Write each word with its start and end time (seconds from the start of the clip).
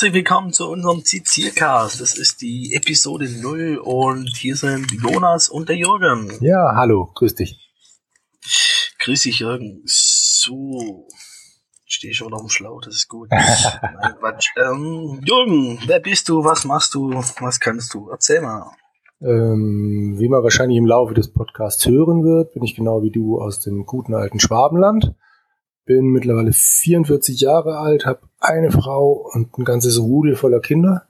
Herzlich 0.00 0.14
willkommen 0.14 0.50
zu 0.50 0.66
unserem 0.66 1.04
Ziziercast. 1.04 2.00
Das 2.00 2.16
ist 2.16 2.40
die 2.40 2.72
Episode 2.72 3.28
0 3.28 3.82
und 3.84 4.34
hier 4.34 4.56
sind 4.56 4.90
Jonas 4.92 5.50
und 5.50 5.68
der 5.68 5.76
Jürgen. 5.76 6.32
Ja, 6.40 6.72
hallo, 6.74 7.10
grüß 7.14 7.34
dich. 7.34 7.70
Grüß 9.00 9.24
dich, 9.24 9.40
Jürgen. 9.40 9.82
So. 9.84 11.06
Stehe 11.84 12.14
schon 12.14 12.32
auf 12.32 12.40
dem 12.40 12.48
Schlauch, 12.48 12.80
das 12.80 12.94
ist 12.94 13.08
gut. 13.08 13.28
Nein, 13.30 14.14
Quatsch. 14.18 14.46
Ähm, 14.56 15.20
Jürgen, 15.22 15.78
wer 15.84 16.00
bist 16.00 16.30
du? 16.30 16.44
Was 16.44 16.64
machst 16.64 16.94
du? 16.94 17.10
Was 17.12 17.60
kannst 17.60 17.92
du? 17.92 18.08
Erzähl 18.08 18.40
mal. 18.40 18.72
Ähm, 19.20 20.14
wie 20.16 20.30
man 20.30 20.42
wahrscheinlich 20.42 20.78
im 20.78 20.86
Laufe 20.86 21.12
des 21.12 21.30
Podcasts 21.30 21.84
hören 21.84 22.24
wird, 22.24 22.54
bin 22.54 22.62
ich 22.62 22.74
genau 22.74 23.02
wie 23.02 23.10
du 23.10 23.38
aus 23.38 23.60
dem 23.60 23.84
guten 23.84 24.14
alten 24.14 24.40
Schwabenland. 24.40 25.14
Bin 25.90 26.06
mittlerweile 26.06 26.52
44 26.52 27.40
Jahre 27.40 27.78
alt, 27.78 28.06
habe 28.06 28.20
eine 28.38 28.70
Frau 28.70 29.28
und 29.34 29.58
ein 29.58 29.64
ganzes 29.64 29.98
Rudel 29.98 30.36
voller 30.36 30.60
Kinder, 30.60 31.08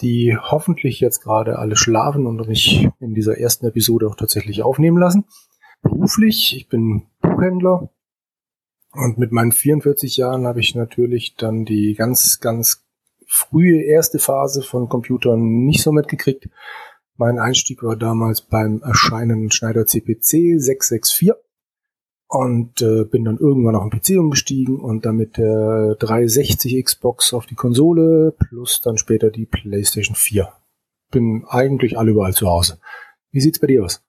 die 0.00 0.38
hoffentlich 0.40 1.00
jetzt 1.00 1.24
gerade 1.24 1.58
alle 1.58 1.74
schlafen 1.74 2.24
und 2.28 2.46
mich 2.46 2.88
in 3.00 3.14
dieser 3.14 3.38
ersten 3.38 3.66
Episode 3.66 4.06
auch 4.06 4.14
tatsächlich 4.14 4.62
aufnehmen 4.62 4.98
lassen. 4.98 5.24
Beruflich, 5.82 6.54
ich 6.56 6.68
bin 6.68 7.08
Buchhändler 7.22 7.90
und 8.92 9.18
mit 9.18 9.32
meinen 9.32 9.50
44 9.50 10.16
Jahren 10.16 10.46
habe 10.46 10.60
ich 10.60 10.76
natürlich 10.76 11.34
dann 11.34 11.64
die 11.64 11.94
ganz, 11.94 12.38
ganz 12.38 12.86
frühe 13.26 13.82
erste 13.82 14.20
Phase 14.20 14.62
von 14.62 14.88
Computern 14.88 15.40
nicht 15.64 15.82
so 15.82 15.90
mitgekriegt 15.90 16.48
mein 17.20 17.40
Einstieg 17.40 17.82
war 17.82 17.96
damals 17.96 18.42
beim 18.42 18.80
erscheinenden 18.80 19.50
Schneider 19.50 19.86
CPC 19.86 20.60
664 20.60 21.32
und 22.28 22.82
äh, 22.82 23.04
bin 23.04 23.24
dann 23.24 23.38
irgendwann 23.38 23.74
auf 23.74 23.88
den 23.88 23.98
PC 23.98 24.20
umgestiegen 24.20 24.78
und 24.80 25.06
damit 25.06 25.38
der 25.38 25.96
360 25.98 26.84
Xbox 26.84 27.32
auf 27.32 27.46
die 27.46 27.54
Konsole 27.54 28.34
plus 28.48 28.80
dann 28.82 28.98
später 28.98 29.30
die 29.30 29.46
PlayStation 29.46 30.14
4. 30.14 30.48
Bin 31.10 31.44
eigentlich 31.48 31.98
alle 31.98 32.10
überall 32.10 32.34
zu 32.34 32.48
Hause. 32.48 32.78
Wie 33.30 33.40
sieht's 33.40 33.58
bei 33.58 33.66
dir 33.66 33.84
aus? 33.84 34.02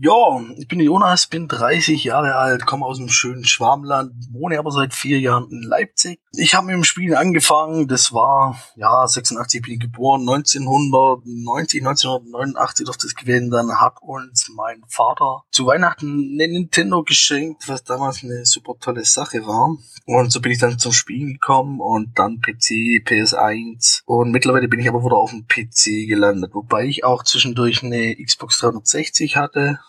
Ja, 0.00 0.40
ich 0.56 0.68
bin 0.68 0.78
Jonas, 0.78 1.26
bin 1.26 1.48
30 1.48 2.04
Jahre 2.04 2.36
alt, 2.36 2.66
komme 2.66 2.86
aus 2.86 3.00
einem 3.00 3.08
schönen 3.08 3.44
Schwarmland, 3.44 4.12
wohne 4.30 4.56
aber 4.60 4.70
seit 4.70 4.94
vier 4.94 5.18
Jahren 5.18 5.50
in 5.50 5.62
Leipzig. 5.62 6.20
Ich 6.36 6.54
habe 6.54 6.66
mit 6.66 6.76
dem 6.76 6.84
Spielen 6.84 7.16
angefangen, 7.16 7.88
das 7.88 8.12
war, 8.12 8.56
ja, 8.76 9.04
86 9.04 9.60
bin 9.60 9.72
ich 9.74 9.80
geboren, 9.80 10.20
1990, 10.20 11.80
1989 11.80 12.86
durfte 12.86 13.08
es 13.08 13.16
gewesen, 13.16 13.50
dann 13.50 13.80
hat 13.80 13.94
uns 14.00 14.48
mein 14.54 14.84
Vater 14.86 15.42
zu 15.50 15.66
Weihnachten 15.66 16.06
eine 16.06 16.52
Nintendo 16.52 17.02
geschenkt, 17.02 17.68
was 17.68 17.82
damals 17.82 18.22
eine 18.22 18.46
super 18.46 18.74
tolle 18.78 19.04
Sache 19.04 19.48
war. 19.48 19.76
Und 20.06 20.30
so 20.30 20.40
bin 20.40 20.52
ich 20.52 20.58
dann 20.58 20.78
zum 20.78 20.92
Spielen 20.92 21.32
gekommen 21.32 21.80
und 21.80 22.16
dann 22.16 22.40
PC, 22.40 23.02
PS1 23.04 24.02
und 24.06 24.30
mittlerweile 24.30 24.68
bin 24.68 24.78
ich 24.78 24.88
aber 24.88 25.04
wieder 25.04 25.16
auf 25.16 25.30
dem 25.30 25.48
PC 25.48 26.06
gelandet, 26.06 26.54
wobei 26.54 26.86
ich 26.86 27.02
auch 27.02 27.24
zwischendurch 27.24 27.82
eine 27.82 28.14
Xbox 28.14 28.60
360 28.60 29.36
hatte 29.36 29.80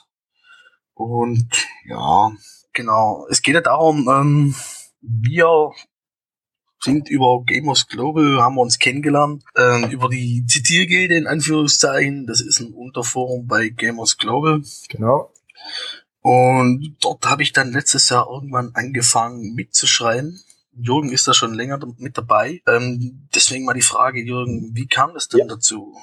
und 0.99 1.65
ja, 1.85 2.29
genau. 2.73 3.25
Es 3.29 3.41
geht 3.41 3.55
ja 3.55 3.61
darum, 3.61 4.09
ähm, 4.09 4.53
wir 4.99 5.71
sind 6.81 7.09
über 7.09 7.41
Gamers 7.45 7.87
Global, 7.87 8.41
haben 8.41 8.55
wir 8.55 8.61
uns 8.61 8.79
kennengelernt, 8.79 9.45
ähm, 9.55 9.89
über 9.91 10.09
die 10.09 10.45
Zitiergilde 10.45 11.15
in 11.15 11.25
Anführungszeichen. 11.25 12.27
Das 12.27 12.41
ist 12.41 12.59
ein 12.59 12.73
Unterforum 12.73 13.47
bei 13.47 13.69
Gamers 13.69 14.17
Global. 14.17 14.61
Genau. 14.89 15.31
Und 16.19 16.97
dort 16.99 17.25
habe 17.25 17.43
ich 17.43 17.53
dann 17.53 17.71
letztes 17.71 18.09
Jahr 18.09 18.27
irgendwann 18.29 18.71
angefangen 18.73 19.53
mitzuschreiben. 19.55 20.37
Jürgen 20.73 21.13
ist 21.13 21.29
da 21.29 21.33
schon 21.33 21.53
länger 21.53 21.79
mit 21.97 22.17
dabei. 22.17 22.61
Ähm, 22.67 23.29
deswegen 23.33 23.63
mal 23.63 23.73
die 23.73 23.81
Frage, 23.81 24.21
Jürgen, 24.21 24.71
wie 24.73 24.87
kam 24.87 25.13
das 25.13 25.29
denn 25.29 25.39
ja. 25.39 25.47
dazu? 25.47 25.95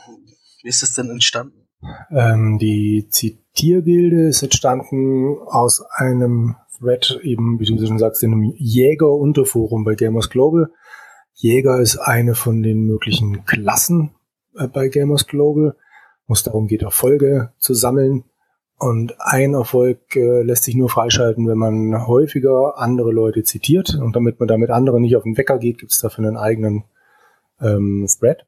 Wie 0.62 0.68
ist 0.70 0.82
das 0.82 0.94
denn 0.94 1.10
entstanden? 1.10 1.65
Ähm, 2.10 2.58
die 2.58 3.08
Zitiergilde 3.10 4.28
ist 4.28 4.42
entstanden 4.42 5.36
aus 5.46 5.82
einem 5.94 6.56
Thread, 6.78 7.20
eben, 7.22 7.58
wie 7.58 7.64
du 7.64 7.86
schon 7.86 7.98
sagst, 7.98 8.22
in 8.22 8.32
einem 8.32 8.52
Jäger-Unterforum 8.56 9.84
bei 9.84 9.94
Gamers 9.94 10.30
Global. 10.30 10.70
Jäger 11.34 11.80
ist 11.80 11.98
eine 11.98 12.34
von 12.34 12.62
den 12.62 12.86
möglichen 12.86 13.44
Klassen 13.44 14.14
äh, 14.56 14.68
bei 14.68 14.88
Gamers 14.88 15.26
Global, 15.26 15.76
wo 16.26 16.34
es 16.34 16.42
darum 16.42 16.66
geht, 16.66 16.82
Erfolge 16.82 17.52
zu 17.58 17.74
sammeln. 17.74 18.24
Und 18.78 19.14
ein 19.18 19.54
Erfolg 19.54 20.16
äh, 20.16 20.42
lässt 20.42 20.64
sich 20.64 20.74
nur 20.74 20.90
freischalten, 20.90 21.48
wenn 21.48 21.56
man 21.56 22.06
häufiger 22.06 22.78
andere 22.78 23.10
Leute 23.10 23.42
zitiert. 23.42 23.94
Und 23.94 24.14
damit 24.16 24.38
man 24.38 24.48
damit 24.48 24.70
anderen 24.70 25.02
nicht 25.02 25.16
auf 25.16 25.22
den 25.22 25.36
Wecker 25.36 25.58
geht, 25.58 25.78
gibt 25.78 25.92
es 25.92 26.00
dafür 26.00 26.26
einen 26.26 26.36
eigenen 26.36 26.84
ähm, 27.60 28.06
Thread. 28.18 28.46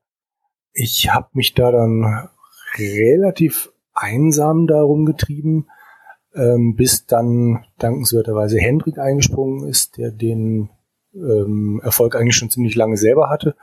Ich 0.72 1.10
habe 1.12 1.28
mich 1.32 1.54
da 1.54 1.72
dann 1.72 2.28
relativ 2.76 3.72
einsam 3.94 4.66
darum 4.66 5.06
getrieben, 5.06 5.66
ähm, 6.34 6.74
bis 6.76 7.06
dann 7.06 7.64
dankenswerterweise 7.78 8.58
Hendrik 8.58 8.98
eingesprungen 8.98 9.68
ist, 9.68 9.96
der 9.96 10.10
den 10.10 10.70
ähm, 11.14 11.80
Erfolg 11.82 12.14
eigentlich 12.14 12.36
schon 12.36 12.50
ziemlich 12.50 12.74
lange 12.74 12.96
selber 12.96 13.28
hatte. 13.28 13.56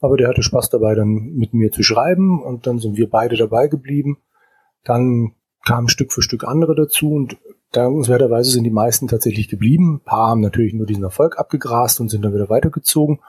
Aber 0.00 0.16
der 0.16 0.28
hatte 0.28 0.42
Spaß 0.42 0.70
dabei, 0.70 0.94
dann 0.94 1.32
mit 1.34 1.54
mir 1.54 1.70
zu 1.70 1.82
schreiben 1.82 2.42
und 2.42 2.66
dann 2.66 2.78
sind 2.78 2.96
wir 2.96 3.08
beide 3.08 3.36
dabei 3.36 3.68
geblieben. 3.68 4.18
Dann 4.84 5.34
kamen 5.64 5.88
Stück 5.88 6.12
für 6.12 6.22
Stück 6.22 6.44
andere 6.44 6.74
dazu 6.74 7.12
und 7.12 7.36
dankenswerterweise 7.70 8.50
sind 8.50 8.64
die 8.64 8.70
meisten 8.70 9.08
tatsächlich 9.08 9.48
geblieben. 9.48 9.96
Ein 9.96 10.04
paar 10.04 10.30
haben 10.30 10.40
natürlich 10.40 10.74
nur 10.74 10.86
diesen 10.86 11.04
Erfolg 11.04 11.38
abgegrast 11.38 12.00
und 12.00 12.08
sind 12.08 12.24
dann 12.24 12.34
wieder 12.34 12.50
weitergezogen. 12.50 13.20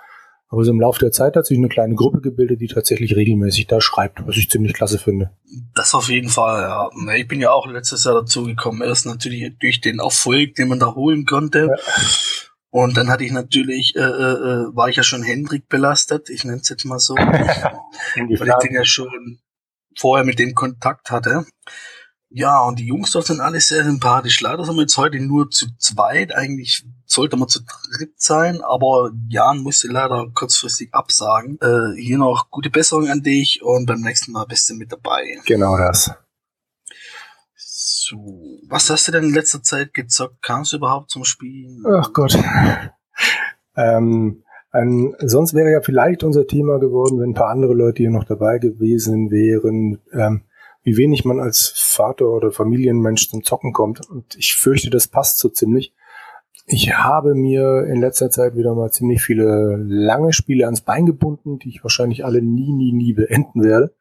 Aber 0.53 0.63
so 0.63 0.69
im 0.69 0.79
Laufe 0.79 0.99
der 0.99 1.11
Zeit 1.11 1.35
hat 1.35 1.47
sich 1.47 1.57
eine 1.57 1.67
kleine 1.67 1.95
Gruppe 1.95 2.21
gebildet, 2.21 2.61
die 2.61 2.67
tatsächlich 2.67 3.15
regelmäßig 3.15 3.65
da 3.65 3.81
schreibt, 3.81 4.27
was 4.27 4.37
ich 4.37 4.51
ziemlich 4.51 4.75
klasse 4.75 4.99
finde. 4.99 5.31
Das 5.73 5.95
auf 5.95 6.09
jeden 6.09 6.29
Fall, 6.29 6.61
ja. 6.61 7.15
Ich 7.15 7.27
bin 7.27 7.41
ja 7.41 7.49
auch 7.49 7.65
letztes 7.65 8.03
Jahr 8.03 8.13
dazu 8.13 8.43
gekommen. 8.43 8.83
Erst 8.83 9.07
natürlich 9.07 9.51
durch 9.57 9.81
den 9.81 9.97
Erfolg, 9.97 10.53
den 10.53 10.67
man 10.67 10.77
da 10.77 10.93
holen 10.93 11.25
konnte. 11.25 11.69
Ja. 11.71 11.75
Und 12.69 12.97
dann 12.97 13.09
hatte 13.09 13.23
ich 13.23 13.31
natürlich, 13.31 13.95
äh, 13.95 14.01
äh, 14.01 14.75
war 14.75 14.89
ich 14.89 14.95
ja 14.95 15.01
schon 15.01 15.23
Hendrik 15.23 15.69
belastet, 15.69 16.29
ich 16.29 16.43
nenne 16.43 16.59
es 16.61 16.69
jetzt 16.69 16.85
mal 16.85 16.99
so, 16.99 17.15
weil 17.15 18.29
ich 18.29 18.39
den 18.61 18.75
ja 18.75 18.85
schon 18.85 19.39
vorher 19.97 20.23
mit 20.23 20.37
dem 20.37 20.53
Kontakt 20.53 21.09
hatte. 21.09 21.47
Ja, 22.35 22.63
und 22.63 22.79
die 22.79 22.87
Jungs 22.87 23.11
dort 23.11 23.27
sind 23.27 23.41
alle 23.41 23.59
sehr 23.59 23.83
sympathisch. 23.83 24.41
Leider 24.41 24.65
sind 24.65 24.75
wir 24.75 24.81
jetzt 24.81 24.97
heute 24.97 25.19
nur 25.19 25.51
zu 25.51 25.67
zweit. 25.77 26.33
Eigentlich 26.33 26.83
sollte 27.05 27.37
man 27.37 27.47
zu 27.47 27.59
dritt 27.61 28.19
sein, 28.19 28.59
aber 28.61 29.11
Jan 29.29 29.59
musste 29.59 29.87
leider 29.87 30.31
kurzfristig 30.33 30.91
absagen. 30.95 31.59
Äh, 31.61 31.95
hier 31.95 32.17
noch 32.17 32.49
gute 32.49 32.71
Besserung 32.71 33.07
an 33.07 33.21
dich 33.21 33.61
und 33.61 33.85
beim 33.85 34.01
nächsten 34.01 34.31
Mal 34.31 34.45
bist 34.45 34.67
du 34.67 34.73
mit 34.73 34.91
dabei. 34.91 35.37
Genau 35.45 35.77
das. 35.77 36.11
So, 37.55 38.17
was 38.67 38.89
hast 38.89 39.07
du 39.07 39.11
denn 39.11 39.25
in 39.25 39.33
letzter 39.35 39.61
Zeit 39.61 39.93
gezockt? 39.93 40.41
Kamst 40.41 40.73
du 40.73 40.77
überhaupt 40.77 41.11
zum 41.11 41.25
Spielen? 41.25 41.83
Ach 41.87 42.13
Gott. 42.13 42.35
ähm, 43.75 44.43
ein, 44.71 45.13
sonst 45.19 45.53
wäre 45.53 45.71
ja 45.71 45.81
vielleicht 45.81 46.23
unser 46.23 46.47
Thema 46.47 46.79
geworden, 46.79 47.19
wenn 47.19 47.29
ein 47.29 47.35
paar 47.35 47.51
andere 47.51 47.75
Leute 47.75 48.01
hier 48.01 48.09
noch 48.09 48.23
dabei 48.23 48.57
gewesen 48.57 49.29
wären. 49.29 49.99
Ähm, 50.11 50.45
wie 50.83 50.97
wenig 50.97 51.25
man 51.25 51.39
als 51.39 51.73
Vater 51.75 52.27
oder 52.27 52.51
Familienmensch 52.51 53.29
zum 53.29 53.43
Zocken 53.43 53.73
kommt. 53.73 54.07
Und 54.09 54.35
ich 54.35 54.55
fürchte, 54.55 54.89
das 54.89 55.07
passt 55.07 55.39
so 55.39 55.49
ziemlich. 55.49 55.93
Ich 56.65 56.93
habe 56.97 57.35
mir 57.35 57.85
in 57.87 57.99
letzter 57.99 58.29
Zeit 58.29 58.55
wieder 58.55 58.73
mal 58.75 58.91
ziemlich 58.91 59.21
viele 59.21 59.77
lange 59.77 60.33
Spiele 60.33 60.65
ans 60.65 60.81
Bein 60.81 61.05
gebunden, 61.05 61.59
die 61.59 61.69
ich 61.69 61.83
wahrscheinlich 61.83 62.23
alle 62.23 62.41
nie, 62.41 62.71
nie, 62.71 62.93
nie 62.93 63.13
beenden 63.13 63.63
werde. 63.63 63.93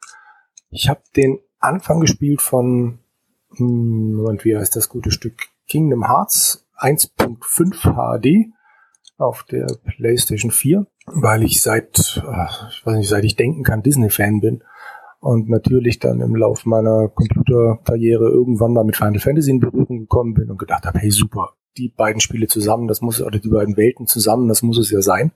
Ich 0.70 0.88
habe 0.88 1.00
den 1.17 1.38
Anfang 1.58 2.00
gespielt 2.00 2.43
von, 2.43 2.99
hm, 3.56 4.38
wie 4.43 4.56
heißt 4.56 4.76
das 4.76 4.88
gute 4.88 5.11
Stück? 5.11 5.35
Kingdom 5.69 6.06
Hearts 6.06 6.67
1.5 6.78 7.94
HD 7.94 8.52
auf 9.19 9.44
der 9.44 9.67
PlayStation 9.85 10.50
4, 10.50 10.87
weil 11.06 11.44
ich 11.44 11.62
seit, 11.62 11.99
ich 11.99 12.87
weiß 12.87 12.96
nicht, 12.96 13.08
seit 13.08 13.25
ich 13.25 13.37
denken 13.37 13.62
kann, 13.62 13.82
Disney-Fan 13.82 14.40
bin 14.40 14.62
und 15.22 15.48
natürlich 15.48 16.00
dann 16.00 16.20
im 16.20 16.34
Laufe 16.34 16.69
meiner 16.69 17.08
Computerkarriere 17.08 18.28
irgendwann 18.28 18.72
mal 18.72 18.82
mit 18.82 18.96
Final 18.96 19.20
Fantasy 19.20 19.52
in 19.52 19.60
Berührung 19.60 20.00
gekommen 20.00 20.34
bin 20.34 20.50
und 20.50 20.58
gedacht 20.58 20.84
habe, 20.84 20.98
hey 20.98 21.12
super, 21.12 21.52
die 21.76 21.88
beiden 21.88 22.20
Spiele 22.20 22.48
zusammen, 22.48 22.88
das 22.88 23.02
muss, 23.02 23.22
oder 23.22 23.38
die 23.38 23.48
beiden 23.48 23.76
Welten 23.76 24.08
zusammen, 24.08 24.48
das 24.48 24.62
muss 24.62 24.78
es 24.78 24.90
ja 24.90 25.00
sein. 25.00 25.30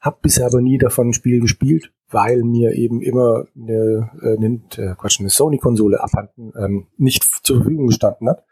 Hab 0.00 0.22
bisher 0.22 0.46
aber 0.46 0.62
nie 0.62 0.78
davon 0.78 1.08
ein 1.08 1.12
Spiel 1.12 1.40
gespielt, 1.40 1.92
weil 2.08 2.42
mir 2.42 2.72
eben 2.72 3.02
immer 3.02 3.44
eine, 3.54 4.10
äh, 4.22 4.36
eine, 4.38 4.62
äh, 4.78 4.94
Quatsch, 4.96 5.20
eine 5.20 5.28
Sony-Konsole 5.28 6.02
abhanden 6.02 6.52
ähm, 6.58 6.86
nicht 6.96 7.22
zur 7.22 7.58
Verfügung 7.58 7.88
gestanden 7.88 8.30
hat. 8.30 8.46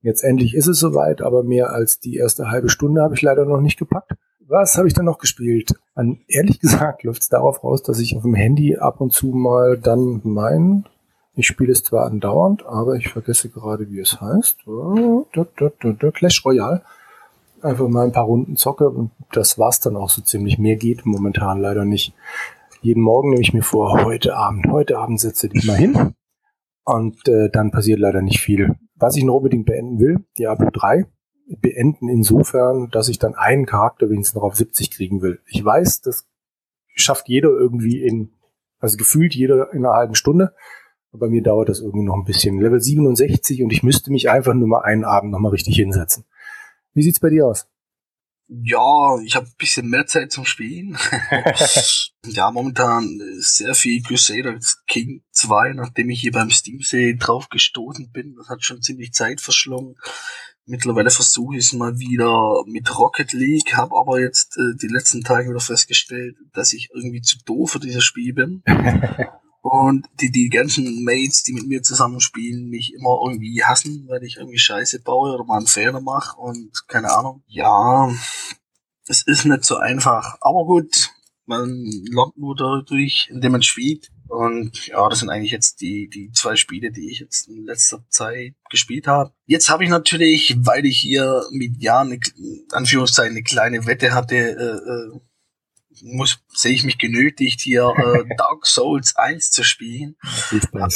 Jetzt 0.00 0.24
endlich 0.24 0.54
ist 0.54 0.66
es 0.66 0.80
soweit, 0.80 1.20
aber 1.20 1.42
mehr 1.44 1.72
als 1.72 2.00
die 2.00 2.16
erste 2.16 2.50
halbe 2.50 2.70
Stunde 2.70 3.02
habe 3.02 3.14
ich 3.14 3.20
leider 3.20 3.44
noch 3.44 3.60
nicht 3.60 3.78
gepackt. 3.78 4.12
Was 4.50 4.76
habe 4.76 4.88
ich 4.88 4.94
dann 4.94 5.04
noch 5.04 5.18
gespielt? 5.18 5.74
An, 5.94 6.18
ehrlich 6.26 6.58
gesagt 6.58 7.04
läuft 7.04 7.22
es 7.22 7.28
darauf 7.28 7.62
raus, 7.62 7.84
dass 7.84 8.00
ich 8.00 8.16
auf 8.16 8.22
dem 8.22 8.34
Handy 8.34 8.76
ab 8.76 9.00
und 9.00 9.12
zu 9.12 9.28
mal 9.28 9.78
dann 9.78 10.20
mein 10.24 10.84
ich 11.36 11.46
spiele 11.46 11.72
es 11.72 11.84
zwar 11.84 12.06
andauernd, 12.06 12.66
aber 12.66 12.96
ich 12.96 13.08
vergesse 13.08 13.48
gerade, 13.48 13.88
wie 13.90 14.00
es 14.00 14.20
heißt. 14.20 14.66
Clash 16.12 16.44
Royale. 16.44 16.82
einfach 17.62 17.88
mal 17.88 18.04
ein 18.04 18.12
paar 18.12 18.24
Runden 18.24 18.56
zocke 18.56 18.90
und 18.90 19.12
das 19.32 19.58
war's 19.58 19.80
dann 19.80 19.96
auch 19.96 20.10
so 20.10 20.20
ziemlich. 20.22 20.58
Mehr 20.58 20.76
geht 20.76 21.06
momentan 21.06 21.60
leider 21.60 21.84
nicht. 21.84 22.12
Jeden 22.82 23.02
Morgen 23.02 23.30
nehme 23.30 23.42
ich 23.42 23.54
mir 23.54 23.62
vor, 23.62 24.04
heute 24.04 24.34
Abend, 24.34 24.66
heute 24.70 24.98
Abend 24.98 25.20
setze 25.20 25.48
dich 25.48 25.64
mal 25.64 25.76
hin 25.76 26.14
und 26.84 27.28
äh, 27.28 27.48
dann 27.50 27.70
passiert 27.70 28.00
leider 28.00 28.22
nicht 28.22 28.40
viel. 28.40 28.74
Was 28.96 29.16
ich 29.16 29.24
noch 29.24 29.36
unbedingt 29.36 29.66
beenden 29.66 30.00
will, 30.00 30.24
Diablo 30.36 30.70
3, 30.72 31.06
beenden 31.58 32.08
insofern, 32.08 32.90
dass 32.90 33.08
ich 33.08 33.18
dann 33.18 33.34
einen 33.34 33.66
Charakter 33.66 34.08
wenigstens 34.08 34.36
noch 34.36 34.42
auf 34.42 34.56
70 34.56 34.90
kriegen 34.90 35.20
will. 35.22 35.40
Ich 35.46 35.64
weiß, 35.64 36.00
das 36.02 36.26
schafft 36.94 37.28
jeder 37.28 37.48
irgendwie 37.48 38.02
in, 38.02 38.32
also 38.78 38.96
gefühlt 38.96 39.34
jeder 39.34 39.72
in 39.72 39.84
einer 39.84 39.94
halben 39.94 40.14
Stunde. 40.14 40.54
Aber 41.10 41.26
bei 41.26 41.28
mir 41.28 41.42
dauert 41.42 41.68
das 41.68 41.80
irgendwie 41.80 42.04
noch 42.04 42.14
ein 42.14 42.24
bisschen. 42.24 42.60
Level 42.60 42.80
67 42.80 43.62
und 43.62 43.72
ich 43.72 43.82
müsste 43.82 44.12
mich 44.12 44.30
einfach 44.30 44.54
nur 44.54 44.68
mal 44.68 44.82
einen 44.82 45.04
Abend 45.04 45.32
noch 45.32 45.40
mal 45.40 45.48
richtig 45.48 45.76
hinsetzen. 45.76 46.24
Wie 46.94 47.02
sieht's 47.02 47.20
bei 47.20 47.30
dir 47.30 47.46
aus? 47.46 47.66
Ja, 48.52 49.16
ich 49.24 49.36
habe 49.36 49.46
ein 49.46 49.54
bisschen 49.58 49.88
mehr 49.88 50.06
Zeit 50.06 50.32
zum 50.32 50.44
Spielen. 50.44 50.98
ja, 52.26 52.50
momentan 52.50 53.20
sehr 53.38 53.76
viel 53.76 54.02
Crusader 54.02 54.58
King 54.88 55.22
2, 55.30 55.74
nachdem 55.74 56.10
ich 56.10 56.20
hier 56.20 56.32
beim 56.32 56.50
Steam 56.50 56.80
Sale 56.80 57.16
drauf 57.16 57.48
gestoßen 57.48 58.10
bin. 58.10 58.34
Das 58.36 58.48
hat 58.48 58.64
schon 58.64 58.82
ziemlich 58.82 59.12
Zeit 59.12 59.40
verschlungen. 59.40 59.94
Mittlerweile 60.70 61.10
versuche 61.10 61.56
ich 61.56 61.66
es 61.66 61.72
mal 61.72 61.98
wieder 61.98 62.62
mit 62.64 62.96
Rocket 62.96 63.32
League, 63.32 63.76
habe 63.76 63.98
aber 63.98 64.20
jetzt 64.20 64.56
äh, 64.56 64.76
die 64.80 64.86
letzten 64.86 65.24
Tage 65.24 65.50
wieder 65.50 65.58
festgestellt, 65.58 66.36
dass 66.52 66.72
ich 66.72 66.90
irgendwie 66.94 67.20
zu 67.22 67.38
doof 67.44 67.72
für 67.72 67.80
dieses 67.80 68.04
Spiel 68.04 68.32
bin. 68.34 68.62
Und 69.62 70.06
die, 70.20 70.30
die 70.30 70.48
ganzen 70.48 71.02
Mates, 71.02 71.42
die 71.42 71.54
mit 71.54 71.66
mir 71.66 71.82
zusammen 71.82 72.20
spielen, 72.20 72.70
mich 72.70 72.94
immer 72.94 73.18
irgendwie 73.26 73.64
hassen, 73.64 74.06
weil 74.08 74.22
ich 74.22 74.36
irgendwie 74.36 74.60
Scheiße 74.60 75.02
baue 75.02 75.34
oder 75.34 75.44
mal 75.44 75.58
einen 75.58 75.66
Fehler 75.66 76.00
mache 76.00 76.40
und 76.40 76.86
keine 76.88 77.10
Ahnung. 77.10 77.42
Ja, 77.46 78.08
es 79.06 79.26
ist 79.26 79.44
nicht 79.44 79.64
so 79.64 79.76
einfach. 79.76 80.38
Aber 80.40 80.64
gut, 80.64 81.10
man 81.46 81.68
lernt 82.10 82.38
nur 82.38 82.54
dadurch, 82.54 83.28
indem 83.28 83.52
man 83.52 83.62
spielt. 83.62 84.10
Und 84.30 84.86
ja, 84.86 85.08
das 85.08 85.18
sind 85.18 85.28
eigentlich 85.28 85.50
jetzt 85.50 85.80
die, 85.80 86.08
die 86.08 86.30
zwei 86.30 86.54
Spiele, 86.54 86.92
die 86.92 87.10
ich 87.10 87.18
jetzt 87.18 87.48
in 87.48 87.64
letzter 87.66 88.04
Zeit 88.08 88.54
gespielt 88.70 89.08
habe. 89.08 89.32
Jetzt 89.46 89.68
habe 89.68 89.82
ich 89.82 89.90
natürlich, 89.90 90.56
weil 90.60 90.86
ich 90.86 90.98
hier 90.98 91.42
mit 91.50 91.82
Jahren, 91.82 92.12
eine, 92.12 92.20
Anführungszeichen, 92.70 93.32
eine 93.32 93.42
kleine 93.42 93.86
Wette 93.86 94.14
hatte, 94.14 94.36
äh, 94.36 95.16
äh, 95.16 95.20
muss, 96.02 96.38
sehe 96.48 96.72
ich 96.72 96.84
mich 96.84 96.98
genötigt, 96.98 97.60
hier 97.60 97.92
äh, 97.96 98.24
Dark 98.38 98.66
Souls 98.66 99.16
1 99.16 99.50
zu 99.50 99.64
spielen. 99.64 100.14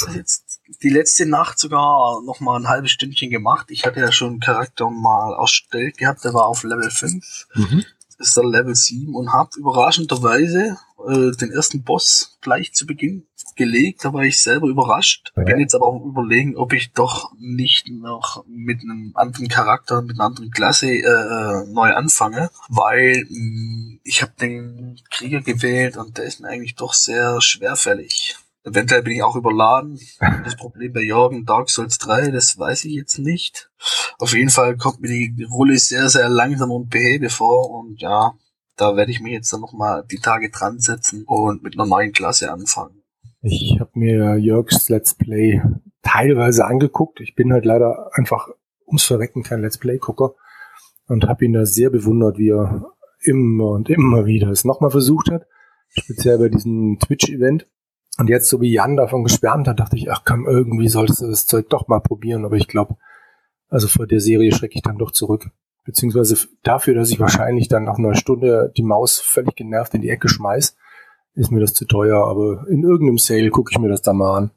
Habe 0.07 0.17
jetzt 0.17 0.61
die 0.81 0.89
letzte 0.89 1.25
Nacht 1.25 1.59
sogar 1.59 2.21
noch 2.23 2.39
mal 2.39 2.57
ein 2.57 2.69
halbes 2.69 2.91
Stündchen 2.91 3.29
gemacht. 3.29 3.67
Ich 3.69 3.85
hatte 3.85 3.99
ja 3.99 4.13
schon 4.13 4.29
einen 4.29 4.39
Charakter 4.39 4.89
mal 4.89 5.35
erstellt 5.37 5.97
gehabt, 5.97 6.23
der 6.23 6.33
war 6.33 6.47
auf 6.47 6.63
Level 6.63 6.89
5. 6.89 7.47
Mhm 7.53 7.85
ist 8.17 8.37
der 8.37 8.45
Level 8.45 8.75
7 8.75 9.13
und 9.13 9.33
habe 9.33 9.49
überraschenderweise 9.57 10.77
äh, 11.07 11.31
den 11.31 11.51
ersten 11.51 11.83
Boss 11.83 12.37
gleich 12.41 12.73
zu 12.73 12.85
Beginn 12.85 13.27
gelegt. 13.55 14.03
Da 14.03 14.13
war 14.13 14.23
ich 14.23 14.41
selber 14.41 14.67
überrascht. 14.67 15.31
Ja. 15.35 15.43
Bin 15.43 15.59
jetzt 15.59 15.75
aber 15.75 15.87
auch 15.87 16.05
überlegen, 16.05 16.57
ob 16.57 16.73
ich 16.73 16.91
doch 16.91 17.31
nicht 17.37 17.89
noch 17.89 18.45
mit 18.47 18.81
einem 18.81 19.11
anderen 19.15 19.47
Charakter, 19.47 20.01
mit 20.01 20.17
einer 20.17 20.25
anderen 20.25 20.51
Klasse 20.51 20.87
äh, 20.87 21.01
äh 21.01 21.65
neu 21.67 21.93
anfange, 21.93 22.49
weil 22.69 23.25
mh, 23.29 23.39
mm, 23.39 23.99
ich 24.03 24.21
habe 24.21 24.33
den 24.39 24.99
Krieger 25.09 25.41
gewählt 25.41 25.97
und 25.97 26.17
der 26.17 26.25
ist 26.25 26.39
mir 26.39 26.49
eigentlich 26.49 26.75
doch 26.75 26.93
sehr 26.93 27.41
schwerfällig. 27.41 28.35
Eventuell 28.65 29.03
bin 29.03 29.13
ich 29.13 29.23
auch 29.23 29.35
überladen. 29.35 29.99
Das 30.43 30.55
Problem 30.55 30.91
bei 30.91 31.01
Jorgen 31.01 31.45
Dark 31.45 31.69
Souls 31.69 31.99
3, 31.99 32.31
das 32.31 32.57
weiß 32.57 32.85
ich 32.85 32.93
jetzt 32.93 33.19
nicht. 33.19 33.69
Auf 34.17 34.33
jeden 34.33 34.49
Fall 34.49 34.75
kommt 34.75 35.01
mir 35.01 35.07
die 35.07 35.47
Rolle 35.49 35.77
sehr, 35.77 36.09
sehr 36.09 36.29
langsam 36.29 36.71
und 36.71 36.89
behäbe 36.89 37.29
vor 37.29 37.69
und 37.69 38.01
ja, 38.01 38.33
da 38.75 38.95
werde 38.97 39.11
ich 39.11 39.21
mich 39.21 39.33
jetzt 39.33 39.53
dann 39.53 39.61
nochmal 39.61 40.03
die 40.09 40.19
Tage 40.19 40.49
dran 40.49 40.79
setzen 40.79 41.23
und 41.25 41.63
mit 41.63 41.75
einer 41.75 41.85
neuen 41.85 42.11
Klasse 42.11 42.51
anfangen. 42.51 43.03
Ich 43.41 43.77
habe 43.79 43.91
mir 43.93 44.37
Jörgs 44.37 44.89
Let's 44.89 45.13
Play 45.13 45.61
teilweise 46.01 46.65
angeguckt. 46.65 47.19
Ich 47.21 47.35
bin 47.35 47.53
halt 47.53 47.65
leider 47.65 48.09
einfach 48.13 48.49
ums 48.87 49.03
Verrecken 49.03 49.43
kein 49.43 49.61
Let's 49.61 49.77
Play-Gucker 49.77 50.33
und 51.07 51.27
habe 51.27 51.45
ihn 51.45 51.53
da 51.53 51.65
sehr 51.65 51.91
bewundert, 51.91 52.39
wie 52.39 52.49
er 52.49 52.91
immer 53.21 53.69
und 53.69 53.89
immer 53.89 54.25
wieder 54.25 54.49
es 54.49 54.65
nochmal 54.65 54.89
versucht 54.91 55.29
hat. 55.29 55.45
Speziell 55.89 56.39
bei 56.39 56.49
diesem 56.49 56.97
Twitch-Event. 56.99 57.67
Und 58.17 58.29
jetzt, 58.29 58.49
so 58.49 58.61
wie 58.61 58.71
Jan 58.71 58.95
davon 58.95 59.23
geschwärmt 59.23 59.67
hat, 59.67 59.79
dachte 59.79 59.97
ich, 59.97 60.09
ach 60.09 60.23
komm, 60.25 60.47
irgendwie 60.47 60.87
solltest 60.87 61.21
du 61.21 61.27
das 61.27 61.47
Zeug 61.47 61.69
doch 61.69 61.87
mal 61.87 61.99
probieren. 61.99 62.45
Aber 62.45 62.55
ich 62.55 62.67
glaube, 62.67 62.95
also 63.69 63.87
vor 63.87 64.07
der 64.07 64.21
Serie 64.21 64.53
schrecke 64.53 64.75
ich 64.75 64.83
dann 64.83 64.97
doch 64.97 65.11
zurück. 65.11 65.49
Beziehungsweise 65.83 66.35
dafür, 66.63 66.95
dass 66.95 67.11
ich 67.11 67.19
wahrscheinlich 67.19 67.67
dann 67.67 67.83
nach 67.83 67.97
einer 67.97 68.15
Stunde 68.15 68.71
die 68.75 68.83
Maus 68.83 69.19
völlig 69.19 69.55
genervt 69.55 69.93
in 69.93 70.01
die 70.01 70.09
Ecke 70.09 70.29
schmeiß, 70.29 70.75
ist 71.35 71.51
mir 71.51 71.59
das 71.59 71.73
zu 71.73 71.85
teuer. 71.85 72.25
Aber 72.25 72.65
in 72.69 72.83
irgendeinem 72.83 73.17
Sale 73.17 73.49
gucke 73.49 73.71
ich 73.71 73.79
mir 73.79 73.89
das 73.89 74.01
dann 74.01 74.17
mal 74.17 74.37
an. 74.37 74.51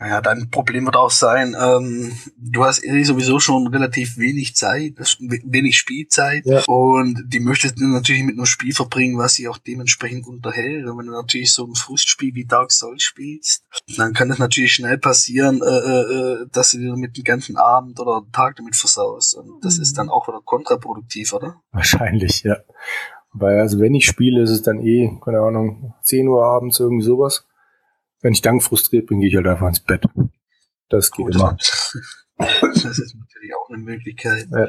Naja, 0.00 0.22
dein 0.22 0.48
Problem 0.48 0.86
wird 0.86 0.96
auch 0.96 1.10
sein, 1.10 1.54
ähm, 1.60 2.10
du 2.38 2.64
hast 2.64 2.82
eh 2.82 3.02
sowieso 3.02 3.38
schon 3.38 3.66
relativ 3.66 4.16
wenig 4.16 4.56
Zeit, 4.56 4.94
wenig 5.18 5.76
Spielzeit 5.76 6.46
ja. 6.46 6.62
und 6.68 7.22
die 7.26 7.38
möchtest 7.38 7.78
du 7.78 7.86
natürlich 7.86 8.22
mit 8.22 8.36
einem 8.36 8.46
Spiel 8.46 8.72
verbringen, 8.72 9.18
was 9.18 9.34
sie 9.34 9.46
auch 9.46 9.58
dementsprechend 9.58 10.26
unterhält. 10.26 10.86
Und 10.86 10.96
wenn 10.96 11.04
du 11.04 11.12
natürlich 11.12 11.52
so 11.52 11.66
ein 11.66 11.74
Frustspiel 11.74 12.34
wie 12.34 12.46
Dark 12.46 12.72
Souls 12.72 13.02
spielst, 13.02 13.62
dann 13.98 14.14
kann 14.14 14.30
das 14.30 14.38
natürlich 14.38 14.72
schnell 14.72 14.96
passieren, 14.96 15.60
äh, 15.60 15.66
äh, 15.66 16.00
äh 16.00 16.46
dass 16.50 16.70
du 16.70 16.78
dir 16.78 16.96
mit 16.96 17.18
dem 17.18 17.24
ganzen 17.24 17.58
Abend 17.58 18.00
oder 18.00 18.22
Tag 18.32 18.56
damit 18.56 18.76
versaust. 18.76 19.34
Und 19.34 19.62
das 19.62 19.76
ist 19.76 19.98
dann 19.98 20.08
auch 20.08 20.26
wieder 20.28 20.40
kontraproduktiv, 20.42 21.34
oder? 21.34 21.60
Wahrscheinlich, 21.72 22.42
ja. 22.42 22.56
Weil 23.34 23.60
also 23.60 23.78
wenn 23.78 23.94
ich 23.94 24.06
spiele, 24.06 24.42
ist 24.42 24.50
es 24.50 24.62
dann 24.62 24.80
eh, 24.80 25.10
keine 25.22 25.40
Ahnung, 25.40 25.92
10 26.04 26.26
Uhr 26.26 26.42
abends, 26.42 26.80
irgendwie 26.80 27.04
sowas. 27.04 27.44
Wenn 28.20 28.32
ich 28.32 28.42
dann 28.42 28.60
frustriert 28.60 29.06
bin, 29.06 29.20
gehe 29.20 29.28
ich 29.28 29.36
halt 29.36 29.46
einfach 29.46 29.68
ins 29.68 29.80
Bett. 29.80 30.04
Das 30.88 31.10
geht 31.10 31.26
Gut, 31.26 31.34
immer. 31.34 31.56
Das 32.38 32.98
ist 32.98 33.14
natürlich 33.14 33.54
auch 33.54 33.68
eine 33.68 33.82
Möglichkeit. 33.82 34.48
Ja. 34.50 34.68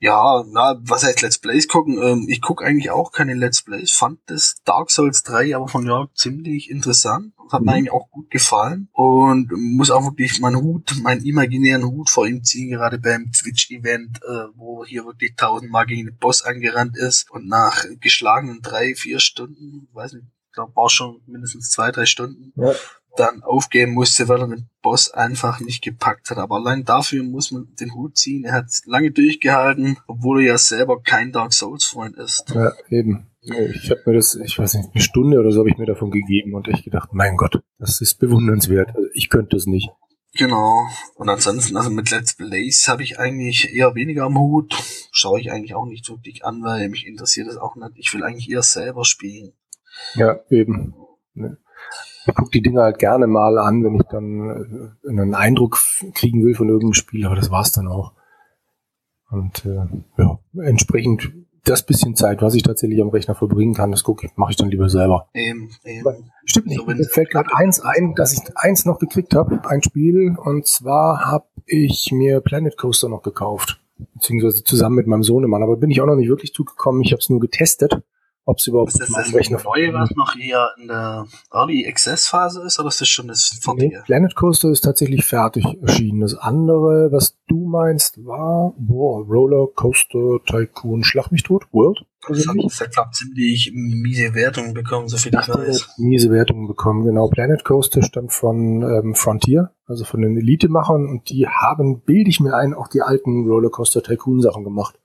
Ja, 0.00 0.44
na, 0.46 0.78
was 0.82 1.02
heißt 1.02 1.22
Let's 1.22 1.38
Plays 1.38 1.66
gucken? 1.66 2.00
Ähm, 2.00 2.26
ich 2.28 2.40
gucke 2.40 2.64
eigentlich 2.64 2.90
auch 2.90 3.10
keine 3.10 3.34
Let's 3.34 3.64
Plays. 3.64 3.90
Fand 3.90 4.20
das 4.26 4.62
Dark 4.64 4.92
Souls 4.92 5.24
3 5.24 5.56
aber 5.56 5.66
von 5.66 5.84
Jörg 5.84 6.10
ziemlich 6.14 6.70
interessant. 6.70 7.34
Hat 7.50 7.62
mhm. 7.62 7.66
mir 7.66 7.72
eigentlich 7.72 7.92
auch 7.92 8.08
gut 8.10 8.30
gefallen. 8.30 8.88
Und 8.92 9.50
muss 9.50 9.90
auch 9.90 10.04
wirklich 10.04 10.38
meinen 10.38 10.62
Hut, 10.62 10.94
meinen 11.02 11.24
imaginären 11.24 11.84
Hut 11.84 12.10
vor 12.10 12.28
ihm 12.28 12.44
ziehen, 12.44 12.70
gerade 12.70 12.98
beim 12.98 13.32
Twitch-Event, 13.32 14.20
äh, 14.22 14.46
wo 14.54 14.84
hier 14.84 15.04
wirklich 15.04 15.34
tausendmal 15.34 15.86
gegen 15.86 16.06
den 16.06 16.16
Boss 16.16 16.42
angerannt 16.42 16.96
ist 16.96 17.28
und 17.32 17.48
nach 17.48 17.84
geschlagenen 18.00 18.62
drei, 18.62 18.94
vier 18.94 19.18
Stunden, 19.18 19.88
weiß 19.94 20.12
nicht, 20.12 20.26
glaube, 20.58 20.76
war 20.76 20.90
schon 20.90 21.20
mindestens 21.26 21.70
zwei, 21.70 21.90
drei 21.90 22.04
Stunden, 22.06 22.52
ja. 22.56 22.72
dann 23.16 23.42
aufgeben 23.42 23.92
musste, 23.92 24.28
weil 24.28 24.40
er 24.40 24.48
den 24.48 24.68
Boss 24.82 25.10
einfach 25.12 25.60
nicht 25.60 25.82
gepackt 25.82 26.30
hat. 26.30 26.38
Aber 26.38 26.56
allein 26.56 26.84
dafür 26.84 27.22
muss 27.22 27.50
man 27.50 27.68
den 27.80 27.94
Hut 27.94 28.18
ziehen. 28.18 28.44
Er 28.44 28.52
hat 28.52 28.66
lange 28.86 29.10
durchgehalten, 29.10 29.98
obwohl 30.06 30.40
er 30.40 30.46
ja 30.46 30.58
selber 30.58 31.00
kein 31.00 31.32
Dark 31.32 31.52
Souls-Freund 31.52 32.16
ist. 32.16 32.50
Ja, 32.54 32.72
eben. 32.90 33.26
Ich 33.40 33.90
habe 33.90 34.02
mir 34.04 34.14
das, 34.14 34.34
ich 34.34 34.58
weiß 34.58 34.74
nicht, 34.74 34.90
eine 34.92 35.02
Stunde 35.02 35.38
oder 35.38 35.52
so 35.52 35.60
habe 35.60 35.70
ich 35.70 35.78
mir 35.78 35.86
davon 35.86 36.10
gegeben 36.10 36.54
und 36.54 36.68
ich 36.68 36.84
gedacht, 36.84 37.10
mein 37.12 37.36
Gott, 37.36 37.62
das 37.78 38.00
ist 38.00 38.18
bewundernswert. 38.18 38.88
Also 38.94 39.08
ich 39.14 39.30
könnte 39.30 39.56
es 39.56 39.66
nicht. 39.66 39.88
Genau. 40.34 40.86
Und 41.14 41.28
ansonsten, 41.28 41.76
also 41.76 41.90
mit 41.90 42.10
Let's 42.10 42.34
Plays 42.34 42.86
habe 42.88 43.02
ich 43.02 43.18
eigentlich 43.18 43.72
eher 43.74 43.94
weniger 43.94 44.24
am 44.24 44.38
Hut. 44.38 44.74
Schaue 45.10 45.40
ich 45.40 45.50
eigentlich 45.50 45.74
auch 45.74 45.86
nicht 45.86 46.08
wirklich 46.10 46.44
an, 46.44 46.62
weil 46.62 46.88
mich 46.90 47.06
interessiert 47.06 47.48
das 47.48 47.56
auch 47.56 47.76
nicht. 47.76 47.92
Ich 47.96 48.12
will 48.12 48.22
eigentlich 48.22 48.50
eher 48.50 48.62
selber 48.62 49.04
spielen. 49.04 49.52
Ja, 50.14 50.38
eben. 50.50 50.94
Ich 52.26 52.34
gucke 52.34 52.50
die 52.50 52.62
Dinge 52.62 52.82
halt 52.82 52.98
gerne 52.98 53.26
mal 53.26 53.58
an, 53.58 53.84
wenn 53.84 53.94
ich 53.94 54.02
dann 54.10 54.94
äh, 55.04 55.08
einen 55.08 55.34
Eindruck 55.34 55.78
kriegen 56.14 56.44
will 56.44 56.54
von 56.54 56.68
irgendeinem 56.68 56.94
Spiel, 56.94 57.24
aber 57.24 57.36
das 57.36 57.50
war's 57.50 57.72
dann 57.72 57.88
auch. 57.88 58.12
Und 59.30 59.64
äh, 59.64 59.86
ja, 60.18 60.38
entsprechend 60.62 61.32
das 61.64 61.82
bisschen 61.82 62.16
Zeit, 62.16 62.40
was 62.40 62.54
ich 62.54 62.62
tatsächlich 62.62 63.00
am 63.02 63.10
Rechner 63.10 63.34
verbringen 63.34 63.74
kann, 63.74 63.90
das 63.90 64.02
gucke 64.02 64.28
mache 64.36 64.52
ich 64.52 64.56
dann 64.56 64.70
lieber 64.70 64.88
selber. 64.88 65.28
Eben, 65.34 65.70
eben. 65.84 66.30
Stimmt 66.44 66.66
nicht. 66.66 66.80
So, 66.80 66.86
Mir 66.86 67.04
fällt 67.04 67.30
gerade 67.30 67.50
eins 67.54 67.80
ein, 67.80 68.14
dass 68.14 68.32
ich 68.32 68.40
eins 68.56 68.84
noch 68.84 68.98
gekriegt 68.98 69.34
habe, 69.34 69.60
ein 69.68 69.82
Spiel, 69.82 70.36
und 70.38 70.66
zwar 70.66 71.26
habe 71.26 71.46
ich 71.66 72.10
mir 72.12 72.40
Planet 72.40 72.76
Coaster 72.78 73.08
noch 73.08 73.22
gekauft, 73.22 73.80
beziehungsweise 74.14 74.64
zusammen 74.64 74.96
mit 74.96 75.06
meinem 75.06 75.22
Sohnemann, 75.22 75.62
aber 75.62 75.76
bin 75.76 75.90
ich 75.90 76.00
auch 76.00 76.06
noch 76.06 76.16
nicht 76.16 76.30
wirklich 76.30 76.54
zugekommen. 76.54 77.02
Ich 77.02 77.12
habe 77.12 77.20
es 77.20 77.28
nur 77.28 77.40
getestet 77.40 78.02
ob 78.48 78.60
sie 78.62 78.70
überhaupt 78.70 78.92
ist 78.92 79.00
das 79.00 79.10
das 79.10 79.30
neue, 79.30 79.92
was 79.92 80.10
noch 80.12 80.34
eher 80.34 80.70
in 80.80 80.88
der 80.88 81.26
Early 81.52 81.86
Access 81.86 82.26
Phase 82.26 82.62
ist, 82.62 82.78
oder 82.80 82.88
ist 82.88 82.98
das 82.98 83.08
schon 83.08 83.28
das 83.28 83.58
fertige? 83.60 83.98
Nee, 83.98 84.02
Planet 84.06 84.34
Coaster 84.34 84.70
ist 84.70 84.80
tatsächlich 84.80 85.26
fertig 85.26 85.66
erschienen. 85.82 86.20
Das 86.20 86.34
andere, 86.34 87.12
was 87.12 87.36
du 87.46 87.66
meinst, 87.66 88.24
war 88.24 88.72
boah, 88.78 89.22
Roller 89.26 89.66
Coaster 89.74 90.38
Tycoon 90.46 91.04
Schlag 91.04 91.30
mich 91.30 91.42
tot 91.42 91.64
World. 91.72 92.06
Das 92.26 92.46
hat, 92.48 92.56
das 92.62 92.80
hat 92.80 92.92
glaub, 92.92 93.14
ziemlich 93.14 93.70
miese 93.74 94.34
Wertungen 94.34 94.72
bekommen, 94.72 95.08
so 95.08 95.18
viel 95.18 95.32
ich 95.38 95.48
weiß. 95.48 95.96
Miese 95.98 96.30
Wertungen 96.30 96.66
bekommen, 96.66 97.04
genau. 97.04 97.28
Planet 97.28 97.64
Coaster 97.64 98.02
stammt 98.02 98.32
von 98.32 98.82
ähm, 98.82 99.14
Frontier, 99.14 99.72
also 99.86 100.04
von 100.04 100.22
den 100.22 100.38
Elite-Machern, 100.38 101.06
und 101.06 101.28
die 101.28 101.46
haben, 101.46 102.00
bilde 102.00 102.30
ich 102.30 102.40
mir 102.40 102.54
ein, 102.54 102.72
auch 102.72 102.88
die 102.88 103.02
alten 103.02 103.46
Rollercoaster 103.46 104.02
Tycoon 104.02 104.40
Sachen 104.40 104.64
gemacht. 104.64 104.98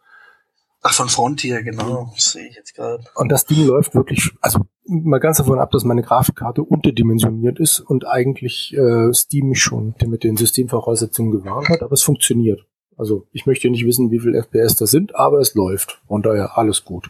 Ach, 0.85 0.93
von 0.93 1.07
Frontier, 1.07 1.63
genau. 1.63 2.11
Das 2.13 2.33
sehe 2.33 2.47
ich 2.47 2.55
jetzt 2.55 2.75
gerade. 2.75 3.03
Und 3.15 3.31
das 3.31 3.45
Ding 3.45 3.65
läuft 3.65 3.95
wirklich, 3.95 4.31
also 4.41 4.59
mal 4.85 5.19
ganz 5.19 5.37
davon 5.37 5.57
ab, 5.59 5.71
dass 5.71 5.85
meine 5.85 6.01
Grafikkarte 6.01 6.61
unterdimensioniert 6.61 7.57
ist 7.57 7.79
und 7.79 8.05
eigentlich 8.05 8.75
äh, 8.75 9.13
Steam 9.13 9.47
mich 9.47 9.61
schon 9.61 9.95
mit 10.05 10.25
den 10.25 10.35
Systemvoraussetzungen 10.35 11.31
gewarnt 11.31 11.69
hat, 11.69 11.81
aber 11.81 11.93
es 11.93 12.01
funktioniert. 12.01 12.65
Also 12.97 13.27
ich 13.31 13.45
möchte 13.45 13.69
nicht 13.69 13.85
wissen, 13.85 14.11
wie 14.11 14.19
viel 14.19 14.35
FPS 14.35 14.75
das 14.75 14.91
sind, 14.91 15.15
aber 15.15 15.39
es 15.39 15.55
läuft. 15.55 16.01
Und 16.05 16.25
daher 16.25 16.57
alles 16.57 16.83
gut. 16.83 17.09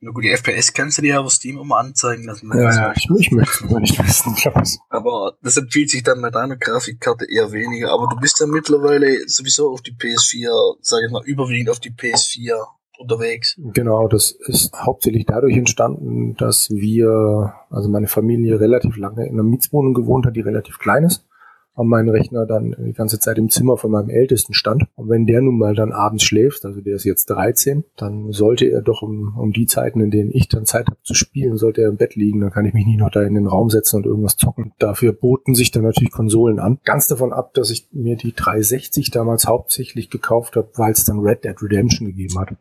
Na 0.00 0.10
gut, 0.10 0.24
die 0.24 0.30
FPS 0.30 0.74
kannst 0.74 0.98
du 0.98 1.02
dir 1.02 1.14
ja 1.14 1.20
auf 1.20 1.32
Steam 1.32 1.56
immer 1.58 1.78
anzeigen 1.78 2.24
lassen. 2.24 2.50
Ja, 2.52 2.70
ja, 2.70 2.92
ich, 2.94 3.08
ich 3.18 3.30
möchte 3.32 3.64
es 3.64 3.70
nicht 3.70 3.98
wissen. 3.98 4.78
aber 4.90 5.38
das 5.42 5.56
empfiehlt 5.56 5.88
sich 5.88 6.02
dann 6.02 6.20
bei 6.20 6.30
deiner 6.30 6.56
Grafikkarte 6.56 7.24
eher 7.24 7.50
weniger. 7.50 7.92
Aber 7.92 8.06
du 8.08 8.16
bist 8.20 8.38
ja 8.40 8.46
mittlerweile 8.46 9.26
sowieso 9.26 9.72
auf 9.72 9.80
die 9.80 9.94
PS4, 9.94 10.76
sage 10.82 11.06
ich 11.06 11.12
mal, 11.12 11.24
überwiegend 11.24 11.70
auf 11.70 11.80
die 11.80 11.92
PS4 11.92 12.62
unterwegs. 12.98 13.58
Genau, 13.72 14.08
das 14.08 14.30
ist 14.30 14.74
hauptsächlich 14.74 15.26
dadurch 15.26 15.56
entstanden, 15.56 16.34
dass 16.36 16.70
wir, 16.70 17.54
also 17.70 17.88
meine 17.88 18.08
Familie 18.08 18.60
relativ 18.60 18.96
lange 18.96 19.26
in 19.26 19.34
einer 19.34 19.42
Mietswohnung 19.42 19.94
gewohnt 19.94 20.26
hat, 20.26 20.36
die 20.36 20.40
relativ 20.40 20.78
klein 20.78 21.04
ist 21.04 21.26
und 21.76 21.88
mein 21.88 22.08
Rechner 22.08 22.46
dann 22.46 22.74
die 22.78 22.94
ganze 22.94 23.20
Zeit 23.20 23.38
im 23.38 23.50
Zimmer 23.50 23.76
von 23.76 23.90
meinem 23.90 24.08
Ältesten 24.08 24.54
stand. 24.54 24.84
Und 24.96 25.10
wenn 25.10 25.26
der 25.26 25.42
nun 25.42 25.58
mal 25.58 25.74
dann 25.74 25.92
abends 25.92 26.24
schläft, 26.24 26.64
also 26.64 26.80
der 26.80 26.96
ist 26.96 27.04
jetzt 27.04 27.26
13, 27.26 27.84
dann 27.96 28.32
sollte 28.32 28.64
er 28.66 28.80
doch 28.80 29.02
um, 29.02 29.36
um 29.38 29.52
die 29.52 29.66
Zeiten, 29.66 30.00
in 30.00 30.10
denen 30.10 30.30
ich 30.32 30.48
dann 30.48 30.64
Zeit 30.64 30.86
habe 30.86 30.98
zu 31.02 31.14
spielen, 31.14 31.58
sollte 31.58 31.82
er 31.82 31.90
im 31.90 31.96
Bett 31.96 32.16
liegen, 32.16 32.40
dann 32.40 32.50
kann 32.50 32.64
ich 32.64 32.72
mich 32.72 32.86
nicht 32.86 32.98
noch 32.98 33.10
da 33.10 33.22
in 33.22 33.34
den 33.34 33.46
Raum 33.46 33.68
setzen 33.68 33.96
und 33.96 34.06
irgendwas 34.06 34.36
zocken. 34.36 34.72
Dafür 34.78 35.12
boten 35.12 35.54
sich 35.54 35.70
dann 35.70 35.84
natürlich 35.84 36.12
Konsolen 36.12 36.58
an. 36.58 36.78
Ganz 36.84 37.08
davon 37.08 37.32
ab, 37.32 37.52
dass 37.52 37.70
ich 37.70 37.88
mir 37.92 38.16
die 38.16 38.34
360 38.34 39.10
damals 39.10 39.46
hauptsächlich 39.46 40.08
gekauft 40.08 40.56
habe, 40.56 40.70
weil 40.76 40.92
es 40.92 41.04
dann 41.04 41.20
Red 41.20 41.44
Dead 41.44 41.62
Redemption 41.62 42.06
gegeben 42.06 42.38
hat. 42.38 42.56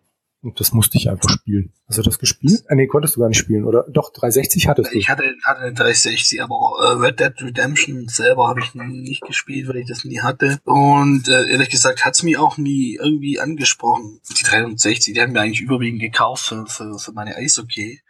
Und 0.46 0.60
das 0.60 0.74
musste 0.74 1.00
ich 1.00 1.10
einfach 1.10 1.28
spielen. 1.32 1.74
Hast 1.88 1.98
du 1.98 2.04
das 2.04 2.20
gespielt? 2.20 2.64
Ah, 2.68 2.75
nee, 2.75 2.86
konntest 2.86 3.16
du 3.16 3.20
gar 3.20 3.30
nicht 3.30 3.40
spielen, 3.40 3.64
oder? 3.64 3.84
Doch, 3.90 4.14
360 4.14 4.68
hattest 4.68 4.94
du. 4.94 4.96
Ich 4.96 5.10
hatte, 5.10 5.24
hatte 5.44 5.62
eine 5.62 5.74
360, 5.74 6.44
aber 6.44 6.72
äh, 6.84 7.04
Red 7.04 7.20
Dead 7.20 7.34
Redemption 7.42 8.08
selber 8.08 8.48
habe 8.48 8.60
ich 8.60 8.75
nicht 8.75 9.24
gespielt, 9.24 9.68
weil 9.68 9.78
ich 9.78 9.88
das 9.88 10.06
nie 10.06 10.20
hatte. 10.20 10.60
Und 10.64 11.28
äh, 11.30 11.50
ehrlich 11.50 11.70
gesagt 11.70 12.06
hat's 12.06 12.22
mich 12.22 12.38
auch 12.38 12.58
nie 12.60 13.00
irgendwie 13.02 13.40
angesprochen. 13.40 14.22
Die 14.40 14.44
360, 14.44 15.16
die 15.16 15.20
haben 15.20 15.32
mir 15.32 15.42
eigentlich 15.42 15.62
überwiegend 15.62 16.00
gekauft 16.00 16.46
für, 16.46 16.68
für, 16.68 17.00
für 17.00 17.12
meine 17.12 17.36
Eishockey. 17.36 18.02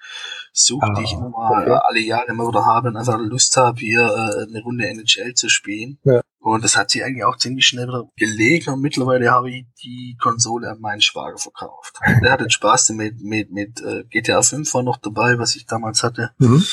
Suche, 0.52 0.88
ah, 0.88 0.94
die 0.94 1.04
ich 1.04 1.14
immer 1.14 1.30
mal 1.30 1.64
okay. 1.64 1.80
alle 1.84 2.00
Jahre 2.02 2.28
immer 2.28 2.50
wieder 2.50 2.66
habe 2.66 2.90
und 2.90 2.98
einfach 2.98 3.18
Lust 3.18 3.56
habe, 3.56 3.80
hier 3.80 4.02
äh, 4.02 4.50
eine 4.50 4.62
Runde 4.62 4.88
NHL 4.88 5.34
zu 5.36 5.48
spielen. 5.48 6.00
Ja. 6.04 6.22
Und 6.46 6.64
das 6.64 6.78
hat 6.78 6.92
sich 6.92 7.04
eigentlich 7.04 7.24
auch 7.24 7.38
ziemlich 7.38 7.66
schnell 7.66 7.88
wieder 7.88 8.08
gelegt 8.18 8.68
und 8.68 8.80
mittlerweile 8.80 9.32
habe 9.32 9.50
ich 9.50 9.66
die 9.84 10.16
Konsole 10.22 10.70
an 10.70 10.80
meinen 10.80 11.02
Schwager 11.02 11.40
verkauft. 11.40 11.96
Der 12.22 12.32
hatte 12.32 12.48
Spaß 12.48 12.92
mit, 12.92 13.20
mit, 13.20 13.52
mit 13.52 13.82
äh, 13.82 14.04
GTA 14.12 14.44
5 14.44 14.72
war 14.76 14.84
noch 14.84 14.98
dabei, 14.98 15.40
was 15.40 15.56
ich 15.56 15.66
damals 15.66 16.04
hatte. 16.04 16.34
Mhm. 16.38 16.64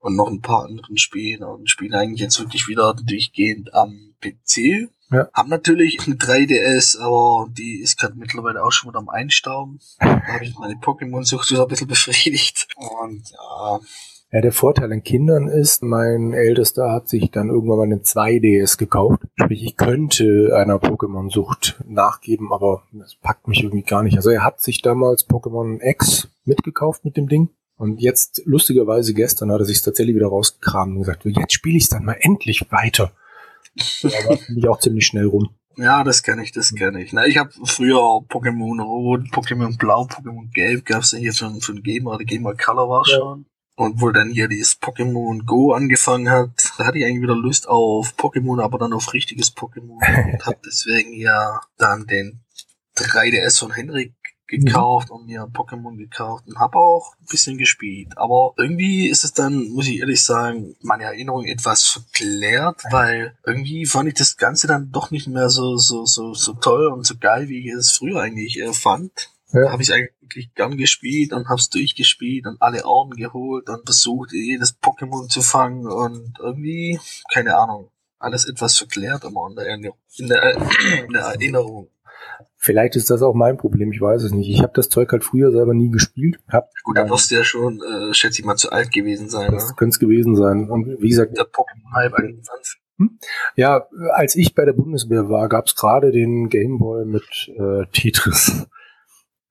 Und 0.00 0.14
noch 0.14 0.28
ein 0.28 0.42
paar 0.42 0.66
anderen 0.66 0.98
Spiele 0.98 1.48
und 1.48 1.70
spiele 1.70 1.96
eigentlich 1.96 2.20
jetzt 2.20 2.38
wirklich 2.38 2.68
wieder 2.68 2.92
durchgehend 3.02 3.72
am 3.72 4.14
PC. 4.20 4.90
Ja. 5.10 5.30
Haben 5.32 5.48
natürlich 5.48 6.00
eine 6.04 6.16
3DS, 6.16 7.00
aber 7.00 7.48
die 7.50 7.80
ist 7.80 7.98
gerade 7.98 8.14
mittlerweile 8.14 8.62
auch 8.62 8.72
schon 8.72 8.90
wieder 8.90 8.98
am 8.98 9.08
Einstauben. 9.08 9.80
Da 10.00 10.20
habe 10.20 10.44
ich 10.44 10.54
meine 10.58 10.74
Pokémon-Sucht 10.74 11.50
wieder 11.50 11.62
ein 11.62 11.68
bisschen 11.68 11.88
befriedigt. 11.88 12.68
Und 12.76 13.30
ja, 13.30 13.80
ja, 14.30 14.42
der 14.42 14.52
Vorteil 14.52 14.92
an 14.92 15.02
Kindern 15.02 15.48
ist, 15.48 15.82
mein 15.82 16.34
Ältester 16.34 16.92
hat 16.92 17.08
sich 17.08 17.30
dann 17.30 17.48
irgendwann 17.48 17.78
mal 17.78 17.84
eine 17.84 18.02
2DS 18.02 18.76
gekauft. 18.76 19.22
Sprich, 19.40 19.64
ich 19.64 19.76
könnte 19.76 20.54
einer 20.54 20.76
Pokémon-Sucht 20.76 21.82
nachgeben, 21.86 22.52
aber 22.52 22.82
das 22.92 23.14
packt 23.14 23.48
mich 23.48 23.62
irgendwie 23.62 23.84
gar 23.84 24.02
nicht. 24.02 24.16
Also 24.16 24.28
er 24.28 24.44
hat 24.44 24.60
sich 24.60 24.82
damals 24.82 25.26
Pokémon 25.26 25.78
X 25.82 26.28
mitgekauft 26.44 27.06
mit 27.06 27.16
dem 27.16 27.28
Ding. 27.28 27.48
Und 27.78 28.02
jetzt, 28.02 28.42
lustigerweise 28.44 29.14
gestern, 29.14 29.50
hat 29.50 29.60
er 29.60 29.64
sich 29.64 29.80
tatsächlich 29.80 30.16
wieder 30.16 30.26
rausgekramt 30.26 30.92
und 30.92 30.98
gesagt, 30.98 31.24
jetzt 31.24 31.52
spiele 31.52 31.78
ich 31.78 31.84
es 31.84 31.88
dann 31.88 32.04
mal 32.04 32.16
endlich 32.20 32.70
weiter. 32.70 33.12
Aber 34.02 34.36
bin 34.48 34.58
ich 34.58 34.68
auch 34.68 34.80
ziemlich 34.80 35.06
schnell 35.06 35.26
rum. 35.26 35.50
Ja, 35.76 36.02
das 36.02 36.24
kenne 36.24 36.42
ich, 36.42 36.50
das 36.50 36.74
kenne 36.74 37.00
ich. 37.00 37.12
Na, 37.12 37.24
ich 37.24 37.38
habe 37.38 37.50
früher 37.64 37.98
Pokémon 38.28 38.82
Rot, 38.82 39.28
Pokémon 39.30 39.78
Blau, 39.78 40.06
Pokémon 40.06 40.52
Gelb 40.52 40.84
gab's 40.84 41.12
ja 41.12 41.18
hier 41.18 41.32
für, 41.32 41.54
für 41.60 41.72
den 41.72 41.84
Gamer, 41.84 42.18
der 42.18 42.26
Gamer 42.26 42.54
Color 42.54 42.88
war 42.88 43.04
ja. 43.06 43.16
schon. 43.16 43.46
Und 43.78 44.00
wo 44.00 44.10
dann 44.10 44.30
hier 44.32 44.48
dieses 44.48 44.82
Pokémon 44.82 45.44
Go 45.46 45.72
angefangen 45.72 46.28
hat, 46.28 46.50
da 46.78 46.86
hatte 46.86 46.98
ich 46.98 47.04
eigentlich 47.04 47.22
wieder 47.22 47.36
Lust 47.36 47.68
auf 47.68 48.12
Pokémon, 48.16 48.60
aber 48.60 48.76
dann 48.76 48.92
auf 48.92 49.12
richtiges 49.14 49.56
Pokémon. 49.56 50.32
und 50.32 50.46
hab 50.46 50.60
deswegen 50.66 51.12
ja 51.12 51.60
dann 51.76 52.04
den 52.08 52.40
3DS 52.96 53.60
von 53.60 53.72
Henrik 53.72 54.14
gekauft 54.48 55.10
mhm. 55.10 55.14
und 55.14 55.26
mir 55.26 55.42
Pokémon 55.42 55.96
gekauft 55.96 56.48
und 56.48 56.58
habe 56.58 56.76
auch 56.76 57.14
ein 57.20 57.26
bisschen 57.30 57.56
gespielt. 57.56 58.18
Aber 58.18 58.54
irgendwie 58.56 59.06
ist 59.06 59.22
es 59.22 59.32
dann, 59.32 59.68
muss 59.68 59.86
ich 59.86 60.00
ehrlich 60.00 60.24
sagen, 60.24 60.74
meine 60.80 61.04
Erinnerung 61.04 61.44
etwas 61.44 61.86
verklärt, 61.86 62.82
weil 62.90 63.38
irgendwie 63.46 63.86
fand 63.86 64.08
ich 64.08 64.14
das 64.14 64.36
Ganze 64.36 64.66
dann 64.66 64.90
doch 64.90 65.12
nicht 65.12 65.28
mehr 65.28 65.50
so 65.50 65.76
so 65.76 66.04
so 66.04 66.34
so 66.34 66.54
toll 66.54 66.88
und 66.88 67.06
so 67.06 67.14
geil, 67.16 67.48
wie 67.48 67.60
ich 67.60 67.72
es 67.72 67.92
früher 67.92 68.22
eigentlich 68.22 68.58
äh, 68.58 68.72
fand. 68.72 69.30
Ja. 69.52 69.62
Da 69.62 69.72
habe 69.72 69.82
ich 69.82 69.92
eigentlich 69.92 70.12
wirklich 70.20 70.54
gern 70.54 70.76
gespielt 70.76 71.32
und 71.32 71.48
hab's 71.48 71.70
durchgespielt 71.70 72.46
und 72.46 72.60
alle 72.60 72.84
Orden 72.84 73.12
geholt 73.16 73.68
und 73.68 73.84
versucht, 73.84 74.32
jedes 74.32 74.80
Pokémon 74.80 75.28
zu 75.28 75.40
fangen 75.40 75.86
und 75.86 76.34
irgendwie, 76.40 77.00
keine 77.32 77.56
Ahnung, 77.56 77.90
alles 78.18 78.48
etwas 78.48 78.76
verklärt 78.76 79.24
immer 79.24 79.48
in 79.48 79.56
der, 79.56 79.92
in 80.16 80.28
der, 80.28 80.56
in 81.04 81.12
der 81.12 81.22
Erinnerung. 81.22 81.88
Vielleicht 82.56 82.96
ist 82.96 83.08
das 83.08 83.22
auch 83.22 83.34
mein 83.34 83.56
Problem, 83.56 83.92
ich 83.92 84.00
weiß 84.00 84.22
es 84.24 84.32
nicht. 84.32 84.50
Ich 84.50 84.62
habe 84.62 84.72
das 84.74 84.88
Zeug 84.88 85.12
halt 85.12 85.22
früher 85.22 85.52
selber 85.52 85.74
nie 85.74 85.90
gespielt. 85.90 86.38
Hab, 86.48 86.70
Gut, 86.82 86.96
dann 86.96 87.08
wirst 87.08 87.30
du 87.30 87.36
ja 87.36 87.44
schon, 87.44 87.80
äh, 87.80 88.12
schätze 88.12 88.40
ich 88.40 88.44
mal, 88.44 88.56
zu 88.56 88.72
alt 88.72 88.92
gewesen 88.92 89.28
sein. 89.28 89.52
Das 89.52 89.68
ne? 89.68 89.74
könnte 89.76 89.94
es 89.94 89.98
gewesen 90.00 90.34
sein. 90.34 90.68
Und 90.68 91.00
wie 91.00 91.08
gesagt, 91.08 91.36
der 91.38 91.44
Pokémon-Hype 91.44 92.14
21. 92.14 92.80
Hm? 92.98 93.18
Ja, 93.54 93.86
als 94.10 94.34
ich 94.34 94.56
bei 94.56 94.64
der 94.64 94.72
Bundeswehr 94.72 95.28
war, 95.28 95.48
gab 95.48 95.66
es 95.66 95.76
gerade 95.76 96.10
den 96.10 96.48
Gameboy 96.48 97.04
mit 97.04 97.48
äh, 97.56 97.86
Tetris. 97.92 98.66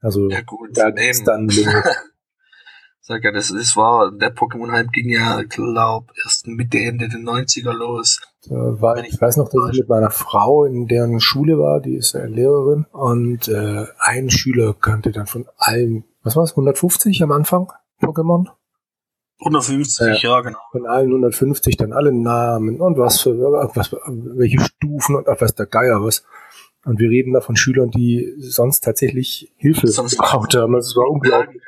Also 0.01 0.29
ja, 0.29 0.41
gut, 0.41 0.77
da 0.77 0.91
geht's 0.91 1.23
dann. 1.23 1.49
Sag 3.07 3.23
ja, 3.23 3.31
das, 3.31 3.53
das 3.53 3.77
war, 3.77 4.11
der 4.11 4.35
Pokémon-Hype 4.35 4.91
ging 4.91 5.09
ja, 5.09 5.41
glaub, 5.43 6.11
erst 6.25 6.45
Mitte, 6.45 6.77
Ende 6.77 7.07
der 7.07 7.19
90er 7.19 7.71
los. 7.71 8.19
Äh, 8.47 8.51
war, 8.51 8.97
ich, 8.97 9.13
ich 9.13 9.21
weiß 9.21 9.37
noch, 9.37 9.47
dass 9.47 9.71
ich 9.71 9.79
mit 9.79 9.87
meiner 9.87 10.09
Frau 10.09 10.65
in 10.65 10.87
deren 10.87 11.21
Schule 11.21 11.57
war, 11.57 11.79
die 11.79 11.95
ist 11.95 12.15
ja 12.15 12.25
Lehrerin, 12.25 12.85
und 12.91 13.47
äh, 13.47 13.85
ein 13.99 14.29
Schüler 14.29 14.73
kannte 14.73 15.11
dann 15.11 15.25
von 15.25 15.45
allen, 15.55 16.03
was 16.21 16.35
war 16.35 16.43
es, 16.43 16.51
150 16.51 17.23
am 17.23 17.31
Anfang 17.31 17.71
Pokémon? 18.01 18.49
150, 19.39 20.05
äh, 20.05 20.27
ja, 20.27 20.41
genau. 20.41 20.59
Von 20.71 20.85
allen 20.85 21.07
150 21.07 21.77
dann 21.77 21.93
alle 21.93 22.11
Namen 22.11 22.81
und 22.81 22.97
was 22.97 23.21
für, 23.21 23.37
was, 23.37 23.93
welche 23.93 24.59
Stufen 24.59 25.15
und 25.15 25.27
was 25.27 25.55
der 25.55 25.67
Geier 25.67 26.03
was. 26.03 26.25
Und 26.87 26.99
wir 26.99 27.09
reden 27.09 27.33
da 27.33 27.41
von 27.41 27.57
Schülern, 27.57 27.91
die 27.91 28.33
sonst 28.37 28.79
tatsächlich 28.79 29.51
Hilfe 29.57 29.87
gebraucht 29.87 30.55
haben. 30.55 30.73
Das 30.73 30.95
war 30.95 31.09
unglaublich. 31.09 31.61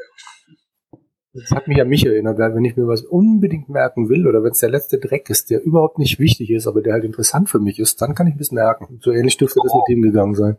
Das 1.34 1.52
hat 1.52 1.68
mich 1.68 1.80
an 1.82 1.90
mich 1.90 2.06
erinnert, 2.06 2.40
wenn 2.40 2.64
ich 2.64 2.78
mir 2.78 2.88
was 2.88 3.02
unbedingt 3.02 3.68
merken 3.68 4.10
will 4.10 4.28
oder 4.28 4.44
wenn 4.44 4.52
es 4.52 4.60
der 4.60 4.70
letzte 4.70 4.98
Dreck 4.98 5.30
ist, 5.30 5.50
der 5.50 5.62
überhaupt 5.62 6.00
nicht 6.00 6.20
wichtig 6.20 6.50
ist, 6.50 6.68
aber 6.68 6.82
der 6.82 6.94
halt 6.94 7.04
interessant 7.04 7.50
für 7.50 7.60
mich 7.60 7.80
ist, 7.80 8.02
dann 8.02 8.16
kann 8.16 8.28
ich 8.28 8.36
es 8.40 8.52
merken. 8.52 9.00
So 9.02 9.12
ähnlich 9.12 9.38
dürfte 9.38 9.60
das 9.62 9.74
mit 9.74 9.84
dem 9.90 10.02
gegangen 10.02 10.36
sein. 10.36 10.58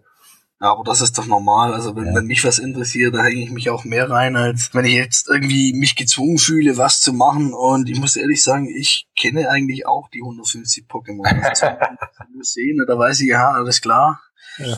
Ja, 0.61 0.73
aber 0.73 0.85
das 0.85 1.01
ist 1.01 1.17
doch 1.17 1.27
normal. 1.27 1.73
Also 1.73 1.97
wenn, 1.97 2.07
ja. 2.07 2.15
wenn 2.15 2.27
mich 2.27 2.45
was 2.45 2.59
interessiert, 2.59 3.15
da 3.15 3.23
hänge 3.23 3.43
ich 3.43 3.51
mich 3.51 3.71
auch 3.71 3.85
mehr 3.85 4.11
rein, 4.11 4.37
als 4.37 4.75
wenn 4.75 4.85
ich 4.85 4.93
jetzt 4.93 5.29
irgendwie 5.31 5.73
mich 5.73 5.97
gezwungen 5.97 6.37
fühle, 6.37 6.77
was 6.77 7.01
zu 7.01 7.15
machen. 7.15 7.55
Und 7.55 7.89
ich 7.89 7.99
muss 7.99 8.17
ehrlich 8.17 8.43
sagen, 8.43 8.69
ich 8.69 9.09
kenne 9.19 9.49
eigentlich 9.49 9.87
auch 9.87 10.11
die 10.11 10.21
150 10.21 10.85
Pokémon. 10.87 11.25
Also, 11.43 11.67
sehen, 12.43 12.85
da 12.87 12.99
weiß 12.99 13.21
ich, 13.23 13.29
ja, 13.29 13.53
alles 13.53 13.81
klar. 13.81 14.21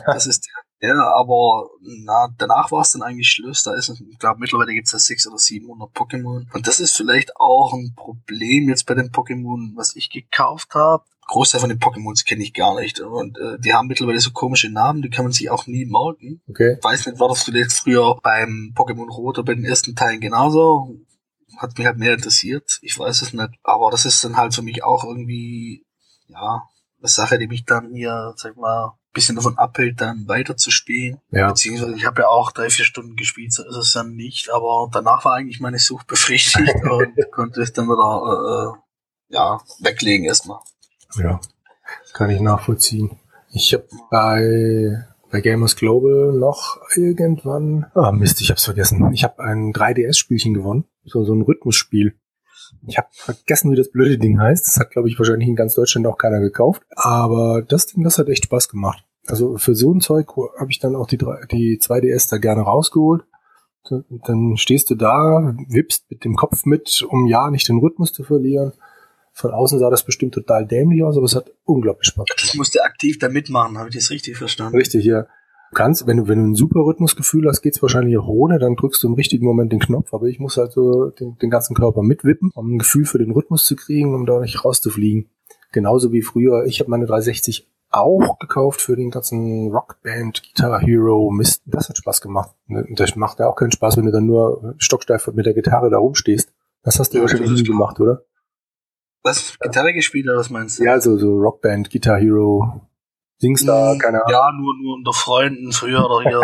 Das 0.07 0.27
ist 0.27 0.47
der, 0.47 0.63
ja, 0.83 1.15
aber 1.15 1.71
na, 1.81 2.29
danach 2.39 2.73
war 2.73 2.81
es 2.81 2.91
dann 2.91 3.03
eigentlich 3.03 3.29
Schluss. 3.29 3.63
Da 3.63 3.75
ist, 3.75 3.89
ich 3.89 4.19
glaube, 4.19 4.41
mittlerweile 4.41 4.75
gibt 4.75 4.89
es 4.89 4.93
ja 4.93 4.99
600 4.99 5.35
oder 5.35 5.39
700 5.39 5.91
Pokémon. 5.97 6.53
Und 6.53 6.67
das 6.67 6.81
ist 6.81 6.97
vielleicht 6.97 7.37
auch 7.37 7.73
ein 7.73 7.95
Problem 7.95 8.69
jetzt 8.69 8.87
bei 8.87 8.95
den 8.95 9.13
Pokémon, 9.13 9.77
was 9.77 9.95
ich 9.95 10.11
gekauft 10.11 10.75
habe. 10.75 11.05
Großteil 11.29 11.61
von 11.61 11.71
den 11.71 11.79
Pokémons 11.79 12.27
kenne 12.27 12.43
ich 12.43 12.53
gar 12.53 12.81
nicht. 12.81 12.99
Und 12.99 13.39
äh, 13.39 13.61
die 13.61 13.73
haben 13.73 13.87
mittlerweile 13.87 14.19
so 14.19 14.33
komische 14.33 14.71
Namen, 14.71 15.03
die 15.03 15.09
kann 15.09 15.25
man 15.25 15.33
sich 15.33 15.51
auch 15.51 15.69
nie 15.69 15.87
merken. 15.87 16.43
Okay. 16.49 16.75
Ich 16.79 16.85
weiß 16.85 17.07
nicht, 17.07 17.21
war 17.21 17.29
das 17.29 17.45
vielleicht 17.45 17.73
früher 17.73 18.19
beim 18.21 18.73
Pokémon 18.75 19.09
Rot 19.09 19.39
oder 19.39 19.45
bei 19.45 19.55
den 19.55 19.65
ersten 19.65 19.95
Teilen 19.95 20.21
genauso? 20.21 20.97
Hat 21.59 21.79
mich 21.79 21.87
halt 21.87 21.99
mehr 21.99 22.15
interessiert. 22.15 22.81
Ich 22.83 22.99
weiß 22.99 23.23
es 23.23 23.33
nicht. 23.33 23.51
Aber 23.63 23.93
das 23.93 24.05
ist 24.05 24.25
dann 24.25 24.37
halt 24.37 24.53
für 24.53 24.63
mich 24.63 24.83
auch 24.83 25.05
irgendwie, 25.05 25.87
ja, 26.27 26.65
eine 26.99 27.09
Sache, 27.09 27.39
die 27.39 27.47
mich 27.47 27.65
dann 27.65 27.95
hier, 27.95 28.33
sag 28.37 28.57
mal, 28.57 28.99
bisschen 29.13 29.37
davon 29.37 29.59
abhält, 29.59 30.01
dann 30.01 30.27
weiter 30.27 30.57
zu 30.57 30.71
spielen. 30.71 31.21
Ja. 31.31 31.49
Beziehungsweise 31.49 31.95
ich 31.95 32.07
habe 32.07 32.23
ja 32.23 32.29
auch 32.29 32.53
drei, 32.53 32.71
vier 32.71 32.85
Stunden 32.85 33.17
gespielt, 33.17 33.53
so 33.53 33.63
ist 33.67 33.77
es 33.77 33.93
dann 33.93 34.15
nicht. 34.15 34.51
Aber 34.51 34.89
danach 34.93 35.25
war 35.25 35.35
eigentlich 35.35 35.61
meine 35.61 35.79
Sucht 35.79 36.07
befriedigt 36.07 36.57
und 36.91 37.15
konnte 37.31 37.63
es 37.63 37.73
dann 37.73 37.87
wieder 37.87 38.77
äh, 39.31 39.35
ja, 39.35 39.61
weglegen 39.81 40.27
erstmal. 40.27 40.61
Ja, 41.17 41.41
kann 42.13 42.31
ich 42.31 42.41
nachvollziehen. 42.41 43.19
Ich 43.51 43.75
habe 43.75 43.87
bei, 44.11 45.05
bei 45.31 45.41
Gamers 45.41 45.77
Global 45.77 46.33
noch 46.33 46.79
irgendwann, 46.97 47.87
ah 47.95 48.13
Mist, 48.13 48.41
ich 48.41 48.51
hab's 48.51 48.65
vergessen. 48.65 49.13
Ich 49.13 49.25
habe 49.25 49.43
ein 49.43 49.73
3DS-Spielchen 49.73 50.55
gewonnen, 50.55 50.85
so, 51.05 51.25
so 51.25 51.35
ein 51.35 51.43
Rhythmusspiel. 51.43 52.15
Ich 52.87 52.99
habe 52.99 53.09
vergessen, 53.13 53.71
wie 53.71 53.77
das 53.77 53.91
blöde 53.91 54.19
Ding 54.19 54.41
heißt. 54.41 54.67
Das 54.67 54.77
hat, 54.79 54.91
glaube 54.91 55.09
ich, 55.09 55.19
wahrscheinlich 55.19 55.49
in 55.49 55.57
ganz 55.57 55.75
Deutschland 55.75 56.07
auch 56.07 56.19
keiner 56.19 56.41
gekauft. 56.41 56.83
Aber 56.91 57.63
das 57.63 57.87
Ding, 57.87 58.03
das 58.05 58.19
hat 58.19 58.29
echt 58.29 58.45
Spaß 58.45 58.69
gemacht. 58.69 59.05
Also 59.27 59.57
für 59.57 59.75
so 59.75 59.93
ein 59.95 60.01
Zeug 60.01 60.29
habe 60.59 60.71
ich 60.71 60.81
dann 60.81 60.97
auch 60.97 61.07
die, 61.07 61.19
drei- 61.19 61.45
die 61.51 61.79
2DS 61.81 62.29
da 62.31 62.39
gerne 62.39 62.63
rausgeholt. 62.63 63.23
Dann 64.09 64.57
stehst 64.57 64.91
du 64.91 64.95
da, 64.95 65.55
wippst 65.69 66.11
mit 66.11 66.25
dem 66.25 66.35
Kopf 66.37 66.65
mit, 66.67 67.05
um 67.09 67.27
ja 67.27 67.51
nicht 67.51 67.69
den 67.69 67.79
Rhythmus 67.79 68.13
zu 68.13 68.23
verlieren. 68.25 68.73
Von 69.33 69.51
außen 69.53 69.79
sah 69.79 69.91
das 69.91 70.05
bestimmt 70.05 70.35
total 70.35 70.67
dämlich 70.67 71.03
aus, 71.03 71.17
aber 71.17 71.25
es 71.25 71.35
hat 71.35 71.51
unglaublich 71.65 72.09
Spaß 72.09 72.27
gemacht. 72.27 72.43
Das 72.49 72.55
musste 72.55 72.83
aktiv 72.85 73.19
da 73.19 73.29
mitmachen, 73.29 73.79
habe 73.79 73.89
ich 73.89 73.95
das 73.95 74.11
richtig 74.11 74.37
verstanden? 74.37 74.77
Richtig, 74.77 75.05
ja. 75.05 75.27
Du 75.73 75.77
kannst, 75.77 76.07
wenn 76.07 76.19
du, 76.19 76.29
wenn 76.29 76.39
du 76.39 76.51
ein 76.51 76.55
super 76.55 76.81
Rhythmusgefühl 76.81 77.49
hast, 77.49 77.63
geht's 77.63 77.81
wahrscheinlich 77.81 78.19
auch 78.19 78.29
ohne, 78.29 78.59
dann 78.59 78.77
drückst 78.77 79.03
du 79.03 79.09
im 79.09 79.15
richtigen 79.15 79.47
Moment 79.47 79.73
den 79.73 79.81
Knopf, 79.81 80.13
aber 80.13 80.27
ich 80.27 80.39
muss 80.39 80.59
halt 80.59 80.71
so 80.71 81.09
den, 81.09 81.39
den 81.39 81.49
ganzen 81.49 81.75
Körper 81.75 82.03
mitwippen, 82.03 82.51
um 82.55 82.75
ein 82.75 82.79
Gefühl 82.79 83.07
für 83.07 83.17
den 83.17 83.31
Rhythmus 83.31 83.65
zu 83.65 83.75
kriegen, 83.75 84.15
um 84.15 84.27
da 84.27 84.39
nicht 84.41 84.63
rauszufliegen. 84.63 85.31
Genauso 85.73 86.13
wie 86.13 86.21
früher, 86.21 86.67
ich 86.67 86.81
habe 86.81 86.91
meine 86.91 87.07
360 87.07 87.71
auch 87.89 88.39
gekauft 88.39 88.83
für 88.83 88.97
den 88.97 89.11
ganzen 89.11 89.73
Rockband, 89.73 90.43
Guitar 90.43 90.79
Hero, 90.81 91.31
Mist. 91.31 91.63
Das 91.65 91.89
hat 91.89 91.97
Spaß 91.97 92.21
gemacht. 92.21 92.55
Ne, 92.67 92.87
Das 92.91 93.17
macht 93.17 93.39
ja 93.39 93.49
auch 93.49 93.57
keinen 93.57 93.73
Spaß, 93.73 93.97
wenn 93.97 94.05
du 94.05 94.13
dann 94.13 94.27
nur 94.27 94.75
stocksteif 94.77 95.27
mit 95.29 95.47
der 95.47 95.55
Gitarre 95.55 95.89
da 95.89 95.97
rumstehst. 95.97 96.53
Das 96.83 96.99
hast 96.99 97.15
du 97.15 97.17
Ja, 97.17 97.23
wahrscheinlich 97.23 97.51
ist 97.51 97.61
nie 97.61 97.65
gemacht, 97.65 97.99
oder? 97.99 98.27
Was? 99.23 99.59
Gitarre 99.59 99.95
gespielt 99.95 100.27
oder 100.27 100.37
was 100.37 100.51
meinst 100.51 100.81
du? 100.81 100.85
Ja, 100.85 101.01
so, 101.01 101.17
so 101.17 101.39
Rockband, 101.39 101.91
Guitar 101.91 102.19
Hero, 102.19 102.83
Singstar, 103.43 103.95
Mm, 103.97 103.99
keine 103.99 104.25
Ahnung. 104.25 104.31
Ja, 104.33 104.53
nur, 104.53 104.73
nur 104.81 104.95
unter 104.95 105.13
Freunden 105.13 105.73
früher 105.73 106.09
oder 106.09 106.29
hier. 106.31 106.41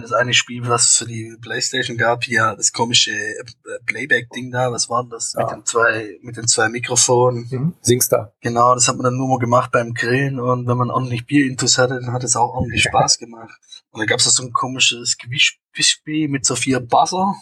das 0.00 0.12
eine 0.12 0.32
Spiel, 0.32 0.66
was 0.66 0.84
es 0.92 0.96
für 0.96 1.04
die 1.04 1.36
Playstation 1.42 1.98
gab, 1.98 2.24
hier 2.24 2.54
das 2.56 2.72
komische 2.72 3.10
äh, 3.12 3.44
Playback-Ding 3.84 4.50
da, 4.50 4.72
was 4.72 4.88
war 4.88 5.02
denn 5.02 5.10
das? 5.10 5.34
Mit 5.34 5.46
Ja. 5.46 5.54
den 5.54 5.66
zwei, 5.66 6.18
mit 6.22 6.36
den 6.38 6.48
zwei 6.48 6.70
Mikrofonen. 6.70 7.46
Mhm. 7.50 7.74
Singstar. 7.82 8.32
Genau, 8.40 8.72
das 8.74 8.88
hat 8.88 8.96
man 8.96 9.04
dann 9.04 9.16
nur 9.18 9.28
mal 9.28 9.38
gemacht 9.38 9.70
beim 9.72 9.92
Grillen 9.92 10.40
und 10.40 10.66
wenn 10.66 10.78
man 10.78 10.90
ordentlich 10.90 11.26
Bierintus 11.26 11.76
hatte, 11.76 12.00
dann 12.00 12.12
hat 12.12 12.24
es 12.24 12.34
auch 12.34 12.54
ordentlich 12.54 12.82
Spaß 12.88 13.18
gemacht. 13.18 13.60
Und 13.90 14.00
dann 14.00 14.06
gab 14.06 14.18
es 14.20 14.24
so 14.24 14.42
ein 14.42 14.52
komisches 14.54 15.18
Gewichtspiel 15.18 16.28
mit 16.28 16.46
so 16.46 16.56
vier 16.56 16.80
Buzzer. 16.80 17.34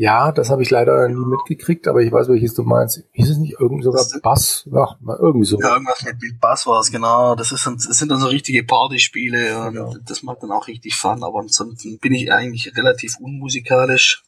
Ja, 0.00 0.30
das 0.30 0.48
habe 0.48 0.62
ich 0.62 0.70
leider 0.70 1.08
nie 1.08 1.26
mitgekriegt, 1.26 1.88
aber 1.88 2.02
ich 2.02 2.12
weiß, 2.12 2.28
welches 2.28 2.54
du 2.54 2.62
meinst. 2.62 3.02
Hieß 3.14 3.30
es 3.30 3.38
nicht 3.38 3.58
irgend 3.58 3.82
sogar? 3.82 4.06
Bass? 4.22 4.62
Ja, 4.70 4.96
mal 5.00 5.18
irgendwie 5.20 5.44
so. 5.44 5.58
Ja, 5.60 5.72
irgendwas 5.72 6.04
mit, 6.04 6.40
Bass 6.40 6.68
war 6.68 6.78
es, 6.78 6.92
genau. 6.92 7.34
Das, 7.34 7.50
ist 7.50 7.66
das 7.66 7.82
sind 7.98 8.08
dann 8.08 8.20
so 8.20 8.28
richtige 8.28 8.62
Partyspiele 8.62 9.58
und 9.58 9.74
Ja. 9.74 9.90
das 10.06 10.22
macht 10.22 10.44
dann 10.44 10.52
auch 10.52 10.68
richtig 10.68 10.94
Fun. 10.94 11.24
Aber 11.24 11.40
ansonsten 11.40 11.98
bin 11.98 12.14
ich 12.14 12.32
eigentlich 12.32 12.76
relativ 12.76 13.16
unmusikalisch. 13.18 14.22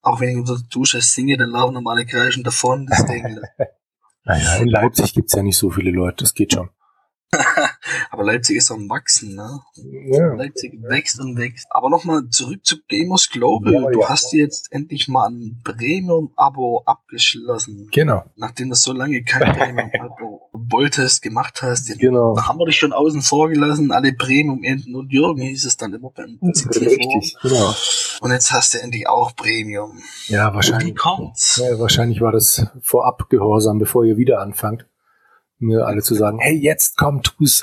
Auch 0.00 0.20
wenn 0.20 0.30
ich 0.30 0.36
unter 0.38 0.54
der 0.56 0.64
Dusche 0.68 1.00
singe, 1.00 1.36
dann 1.36 1.50
laufen 1.50 1.74
normale 1.74 2.04
Kreischen 2.04 2.42
davon. 2.42 2.88
Deswegen, 2.90 3.40
Naja, 4.24 4.56
in 4.56 4.68
Leipzig 4.68 5.14
gibt's 5.14 5.34
ja 5.34 5.42
nicht 5.44 5.56
so 5.56 5.70
viele 5.70 5.92
Leute, 5.92 6.24
das 6.24 6.34
geht 6.34 6.52
schon. 6.52 6.68
aber 8.10 8.24
Leipzig 8.24 8.56
ist 8.58 8.70
am 8.70 8.88
Wachsen, 8.90 9.34
ne? 9.34 9.60
Ja. 9.74 10.34
Leipzig 10.34 10.78
wächst 10.82 11.18
und 11.18 11.36
wächst. 11.38 11.66
Aber 11.70 11.88
nochmal 11.88 12.28
zurück 12.28 12.64
zu 12.64 12.76
Gamers 12.88 13.30
Global. 13.30 13.72
Ja, 13.72 13.90
du 13.90 14.00
ja. 14.00 14.08
hast 14.08 14.32
jetzt 14.32 14.70
endlich 14.70 15.08
mal 15.08 15.28
ein 15.28 15.60
Premium-Abo 15.64 16.82
abgeschlossen. 16.84 17.88
Genau, 17.90 18.24
Nachdem 18.36 18.68
du 18.68 18.74
so 18.74 18.92
lange 18.92 19.22
kein 19.24 19.52
Premium-Abo 19.56 20.50
wolltest, 20.52 21.22
gemacht 21.22 21.62
hast. 21.62 21.98
Genau. 21.98 22.34
Da 22.34 22.48
haben 22.48 22.58
wir 22.58 22.66
dich 22.66 22.76
schon 22.76 22.92
außen 22.92 23.22
vor 23.22 23.48
gelassen, 23.48 23.90
alle 23.92 24.12
Premium, 24.12 24.62
Enten 24.62 24.94
und 24.94 25.12
Jürgen 25.12 25.42
hieß 25.42 25.64
es 25.64 25.76
dann 25.76 25.94
immer 25.94 26.10
beim 26.10 26.38
Zitieren. 26.52 26.88
Richtig, 26.88 27.36
genau. 27.40 27.74
Und 28.20 28.30
jetzt 28.30 28.52
hast 28.52 28.74
du 28.74 28.78
endlich 28.78 29.08
auch 29.08 29.34
Premium. 29.34 29.98
Ja, 30.28 30.50
Wie 30.50 30.56
wahrscheinlich. 30.56 30.96
kommt's? 30.96 31.60
Ja, 31.62 31.78
wahrscheinlich 31.78 32.20
war 32.20 32.32
das 32.32 32.66
vorab 32.82 33.28
Gehorsam, 33.30 33.78
bevor 33.78 34.04
ihr 34.04 34.16
wieder 34.16 34.40
anfangt, 34.40 34.86
mir 35.62 35.86
alle 35.86 36.02
zu 36.02 36.14
sagen, 36.14 36.38
hey, 36.40 36.54
jetzt 36.54 36.96
komm, 36.96 37.22
tu's. 37.22 37.62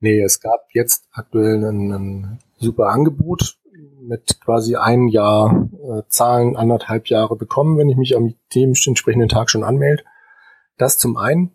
Nee, 0.00 0.20
es 0.22 0.40
gab 0.40 0.66
jetzt 0.72 1.08
aktuell 1.12 1.64
ein, 1.64 1.92
ein 1.92 2.38
super 2.58 2.88
Angebot 2.88 3.58
mit 4.00 4.40
quasi 4.40 4.76
ein 4.76 5.08
Jahr 5.08 5.68
äh, 5.72 6.02
Zahlen, 6.08 6.56
anderthalb 6.56 7.08
Jahre 7.08 7.36
bekommen, 7.36 7.78
wenn 7.78 7.88
ich 7.88 7.96
mich 7.96 8.16
am 8.16 8.34
dem 8.54 8.74
entsprechenden 8.86 9.28
Tag 9.28 9.50
schon 9.50 9.64
anmelde. 9.64 10.02
Das 10.76 10.98
zum 10.98 11.16
einen. 11.16 11.52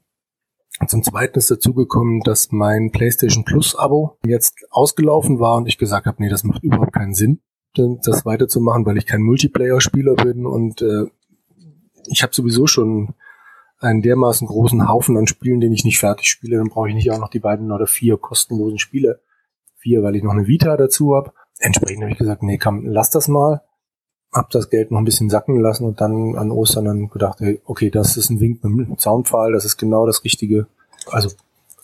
Zum 0.87 1.03
zweiten 1.03 1.37
ist 1.37 1.51
dazugekommen, 1.51 2.21
dass 2.21 2.51
mein 2.51 2.91
PlayStation 2.91 3.45
Plus 3.45 3.75
Abo 3.75 4.17
jetzt 4.25 4.55
ausgelaufen 4.71 5.39
war 5.39 5.55
und 5.57 5.67
ich 5.67 5.77
gesagt 5.77 6.07
habe, 6.07 6.21
nee, 6.21 6.29
das 6.29 6.43
macht 6.43 6.63
überhaupt 6.63 6.93
keinen 6.93 7.13
Sinn, 7.13 7.41
das 7.75 8.25
weiterzumachen, 8.25 8.85
weil 8.85 8.97
ich 8.97 9.05
kein 9.05 9.21
Multiplayer-Spieler 9.21 10.15
bin 10.15 10.47
und 10.47 10.81
äh, 10.81 11.05
ich 12.07 12.23
habe 12.23 12.33
sowieso 12.33 12.65
schon 12.65 13.13
einen 13.83 14.01
dermaßen 14.01 14.47
großen 14.47 14.87
Haufen 14.87 15.17
an 15.17 15.27
Spielen, 15.27 15.59
den 15.59 15.71
ich 15.71 15.85
nicht 15.85 15.99
fertig 15.99 16.27
spiele, 16.27 16.57
dann 16.57 16.69
brauche 16.69 16.89
ich 16.89 16.95
nicht 16.95 17.11
auch 17.11 17.19
noch 17.19 17.29
die 17.29 17.39
beiden 17.39 17.71
oder 17.71 17.87
vier 17.87 18.17
kostenlosen 18.17 18.79
Spiele. 18.79 19.21
Vier, 19.75 20.01
weil 20.03 20.15
ich 20.15 20.23
noch 20.23 20.31
eine 20.31 20.47
Vita 20.47 20.77
dazu 20.77 21.15
habe. 21.15 21.33
Entsprechend 21.59 22.03
habe 22.03 22.11
ich 22.11 22.17
gesagt, 22.17 22.43
nee, 22.43 22.57
komm, 22.57 22.85
lass 22.85 23.09
das 23.09 23.27
mal. 23.27 23.61
Hab 24.31 24.49
das 24.49 24.69
Geld 24.69 24.89
noch 24.89 24.97
ein 24.97 25.05
bisschen 25.05 25.29
sacken 25.29 25.59
lassen 25.59 25.85
und 25.85 26.01
dann 26.01 26.35
an 26.35 26.51
Ostern 26.51 26.85
dann 26.85 27.09
gedacht, 27.09 27.39
hey, 27.39 27.61
okay, 27.65 27.89
das 27.89 28.17
ist 28.17 28.29
ein 28.29 28.39
Wink 28.39 28.63
mit 28.63 28.87
dem 28.87 28.97
Zaunpfahl, 28.97 29.51
das 29.51 29.65
ist 29.65 29.77
genau 29.77 30.07
das 30.07 30.23
Richtige. 30.23 30.67
Also 31.07 31.29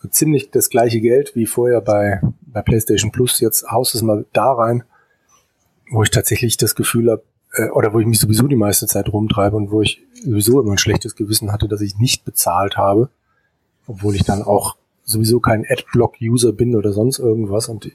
ziemlich 0.10 0.50
das 0.50 0.70
gleiche 0.70 1.02
Geld 1.02 1.36
wie 1.36 1.46
vorher 1.46 1.82
bei, 1.82 2.22
bei 2.42 2.62
PlayStation 2.62 3.12
Plus. 3.12 3.40
Jetzt 3.40 3.70
haust 3.70 3.94
es 3.94 4.02
mal 4.02 4.26
da 4.34 4.52
rein, 4.52 4.84
wo 5.92 6.04
ich 6.04 6.10
tatsächlich 6.10 6.58
das 6.58 6.76
Gefühl 6.76 7.12
habe, 7.12 7.24
äh, 7.54 7.70
oder 7.70 7.94
wo 7.94 8.00
ich 8.00 8.08
mich 8.08 8.20
sowieso 8.20 8.48
die 8.48 8.56
meiste 8.56 8.88
Zeit 8.88 9.12
rumtreibe 9.12 9.56
und 9.56 9.72
wo 9.72 9.82
ich 9.82 10.02
sowieso 10.14 10.62
immer 10.62 10.74
ein 10.74 10.78
schlechtes 10.78 11.16
Gewissen 11.16 11.52
hatte, 11.52 11.68
dass 11.68 11.82
ich 11.82 11.98
nicht 11.98 12.26
bezahlt 12.26 12.78
habe, 12.78 13.10
obwohl 13.88 14.16
ich 14.16 14.24
dann 14.24 14.44
auch 14.44 14.76
sowieso 15.04 15.40
kein 15.40 15.66
Adblock-User 15.68 16.54
bin 16.54 16.76
oder 16.76 16.94
sonst 16.94 17.20
irgendwas 17.20 17.68
und 17.68 17.92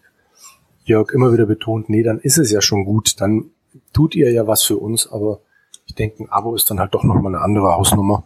Jörg 0.84 1.12
immer 1.12 1.32
wieder 1.32 1.46
betont, 1.46 1.88
nee, 1.88 2.02
dann 2.02 2.18
ist 2.18 2.38
es 2.38 2.50
ja 2.50 2.60
schon 2.60 2.84
gut, 2.84 3.20
dann 3.20 3.50
tut 3.92 4.14
ihr 4.14 4.30
ja 4.30 4.46
was 4.46 4.62
für 4.62 4.76
uns, 4.76 5.10
aber 5.10 5.40
ich 5.86 5.94
denke, 5.94 6.24
ein 6.24 6.28
Abo 6.30 6.54
ist 6.54 6.70
dann 6.70 6.80
halt 6.80 6.94
doch 6.94 7.04
nochmal 7.04 7.34
eine 7.34 7.42
andere 7.42 7.74
Hausnummer. 7.74 8.24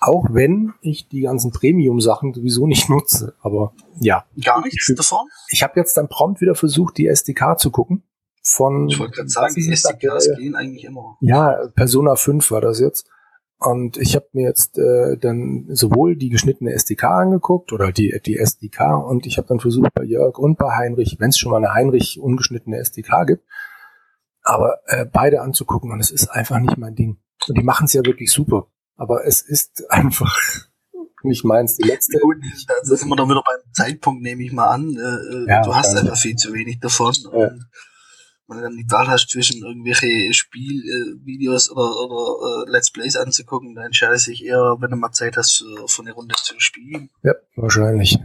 Auch 0.00 0.26
wenn 0.30 0.72
ich 0.80 1.08
die 1.08 1.20
ganzen 1.20 1.52
Premium-Sachen 1.52 2.34
sowieso 2.34 2.66
nicht 2.66 2.88
nutze, 2.88 3.34
aber 3.40 3.72
ja. 4.00 4.24
Gar 4.42 4.62
nichts 4.62 4.92
davon? 4.96 5.28
Ich 5.48 5.62
habe 5.62 5.74
jetzt 5.78 5.96
dann 5.96 6.08
prompt 6.08 6.40
wieder 6.40 6.56
versucht, 6.56 6.98
die 6.98 7.06
SDK 7.06 7.56
zu 7.56 7.70
gucken. 7.70 8.02
Von 8.42 8.88
Ich 8.88 8.98
wollte 8.98 9.16
gerade 9.16 9.28
sagen, 9.28 9.54
die 9.54 9.70
SDKs 9.70 10.30
gehen 10.36 10.54
eigentlich 10.56 10.84
immer. 10.84 11.16
Ja, 11.20 11.68
Persona 11.74 12.16
5 12.16 12.50
war 12.50 12.60
das 12.60 12.80
jetzt. 12.80 13.08
Und 13.58 13.96
ich 13.96 14.16
habe 14.16 14.26
mir 14.32 14.48
jetzt 14.48 14.76
äh, 14.76 15.16
dann 15.16 15.66
sowohl 15.70 16.16
die 16.16 16.30
geschnittene 16.30 16.72
SDK 16.72 17.04
angeguckt 17.04 17.72
oder 17.72 17.92
die, 17.92 18.20
die 18.26 18.36
SDK 18.36 18.96
und 18.96 19.24
ich 19.24 19.38
habe 19.38 19.46
dann 19.46 19.60
versucht 19.60 19.94
bei 19.94 20.02
Jörg 20.02 20.36
und 20.38 20.58
bei 20.58 20.76
Heinrich, 20.76 21.18
wenn 21.20 21.28
es 21.28 21.38
schon 21.38 21.52
mal 21.52 21.58
eine 21.58 21.72
Heinrich 21.72 22.18
ungeschnittene 22.20 22.78
SDK 22.78 23.24
gibt, 23.24 23.44
aber 24.42 24.80
äh, 24.86 25.04
beide 25.04 25.42
anzugucken 25.42 25.92
und 25.92 26.00
es 26.00 26.10
ist 26.10 26.28
einfach 26.28 26.58
nicht 26.58 26.76
mein 26.76 26.96
Ding. 26.96 27.18
Und 27.46 27.56
die 27.56 27.62
machen 27.62 27.84
es 27.84 27.92
ja 27.92 28.04
wirklich 28.04 28.32
super. 28.32 28.66
Aber 28.96 29.24
es 29.26 29.42
ist 29.42 29.84
einfach 29.90 30.36
nicht 31.22 31.44
meins. 31.44 31.76
Die 31.76 31.86
letzte. 31.86 32.18
Gut, 32.18 32.38
da 32.66 32.74
sind 32.96 33.08
wir 33.08 33.16
dann 33.16 33.28
wieder 33.28 33.44
beim 33.46 33.72
Zeitpunkt, 33.72 34.22
nehme 34.22 34.42
ich 34.42 34.52
mal 34.52 34.68
an. 34.68 34.96
Äh, 34.96 35.36
äh, 35.36 35.46
Ja, 35.48 35.62
du 35.62 35.74
hast 35.74 35.96
einfach 35.96 36.16
viel 36.16 36.34
zu 36.34 36.52
wenig 36.52 36.80
davon. 36.80 37.14
Ja. 37.22 37.30
Und 37.30 37.64
wenn 38.48 38.58
du 38.58 38.62
dann 38.62 38.76
die 38.76 38.90
Wahl 38.90 39.08
hast, 39.08 39.30
zwischen 39.30 39.64
irgendwelche 39.64 40.32
Spielvideos 40.32 41.20
äh, 41.20 41.26
Videos 41.26 41.70
oder, 41.70 41.82
oder 41.82 42.66
äh, 42.66 42.70
Let's 42.70 42.90
Plays 42.90 43.16
anzugucken, 43.16 43.74
dann 43.74 43.86
entscheidest 43.86 44.26
du 44.26 44.30
dich 44.32 44.44
eher, 44.44 44.76
wenn 44.80 44.90
du 44.90 44.96
mal 44.96 45.12
Zeit 45.12 45.36
hast, 45.36 45.58
für, 45.58 45.88
für 45.88 46.02
eine 46.02 46.12
Runde 46.12 46.34
zu 46.36 46.54
spielen. 46.58 47.10
Ja, 47.22 47.34
wahrscheinlich. 47.56 48.18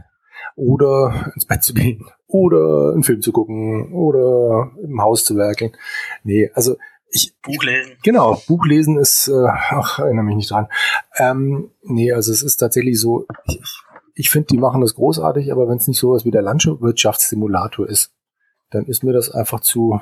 Oder 0.55 1.31
ins 1.35 1.45
Bett 1.45 1.63
zu 1.63 1.73
gehen. 1.73 2.05
Oder 2.27 2.91
einen 2.93 3.03
Film 3.03 3.21
zu 3.21 3.31
gucken. 3.31 3.93
Oder 3.93 4.71
im 4.83 5.01
Haus 5.01 5.23
zu 5.23 5.35
werkeln. 5.35 5.71
Nee, 6.23 6.49
also 6.53 6.77
ich, 7.09 7.33
Buch 7.41 7.63
lesen. 7.63 7.93
Genau, 8.03 8.41
Buch 8.47 8.65
lesen 8.65 8.97
ist, 8.97 9.27
äh, 9.27 9.47
ach, 9.47 9.99
erinnere 9.99 10.25
mich 10.25 10.35
nicht 10.35 10.51
dran. 10.51 10.67
Ähm, 11.17 11.71
nee, 11.83 12.11
also 12.11 12.31
es 12.31 12.43
ist 12.43 12.57
tatsächlich 12.57 12.99
so, 12.99 13.25
ich, 13.45 13.59
ich 14.15 14.29
finde, 14.29 14.47
die 14.47 14.57
machen 14.57 14.81
das 14.81 14.95
großartig, 14.95 15.51
aber 15.51 15.69
wenn 15.69 15.77
es 15.77 15.87
nicht 15.87 15.99
sowas 15.99 16.25
wie 16.25 16.31
der 16.31 16.41
Landwirtschaftssimulator 16.41 17.87
ist, 17.87 18.13
dann 18.69 18.85
ist 18.85 19.03
mir 19.03 19.13
das 19.13 19.31
einfach 19.31 19.61
zu, 19.61 19.99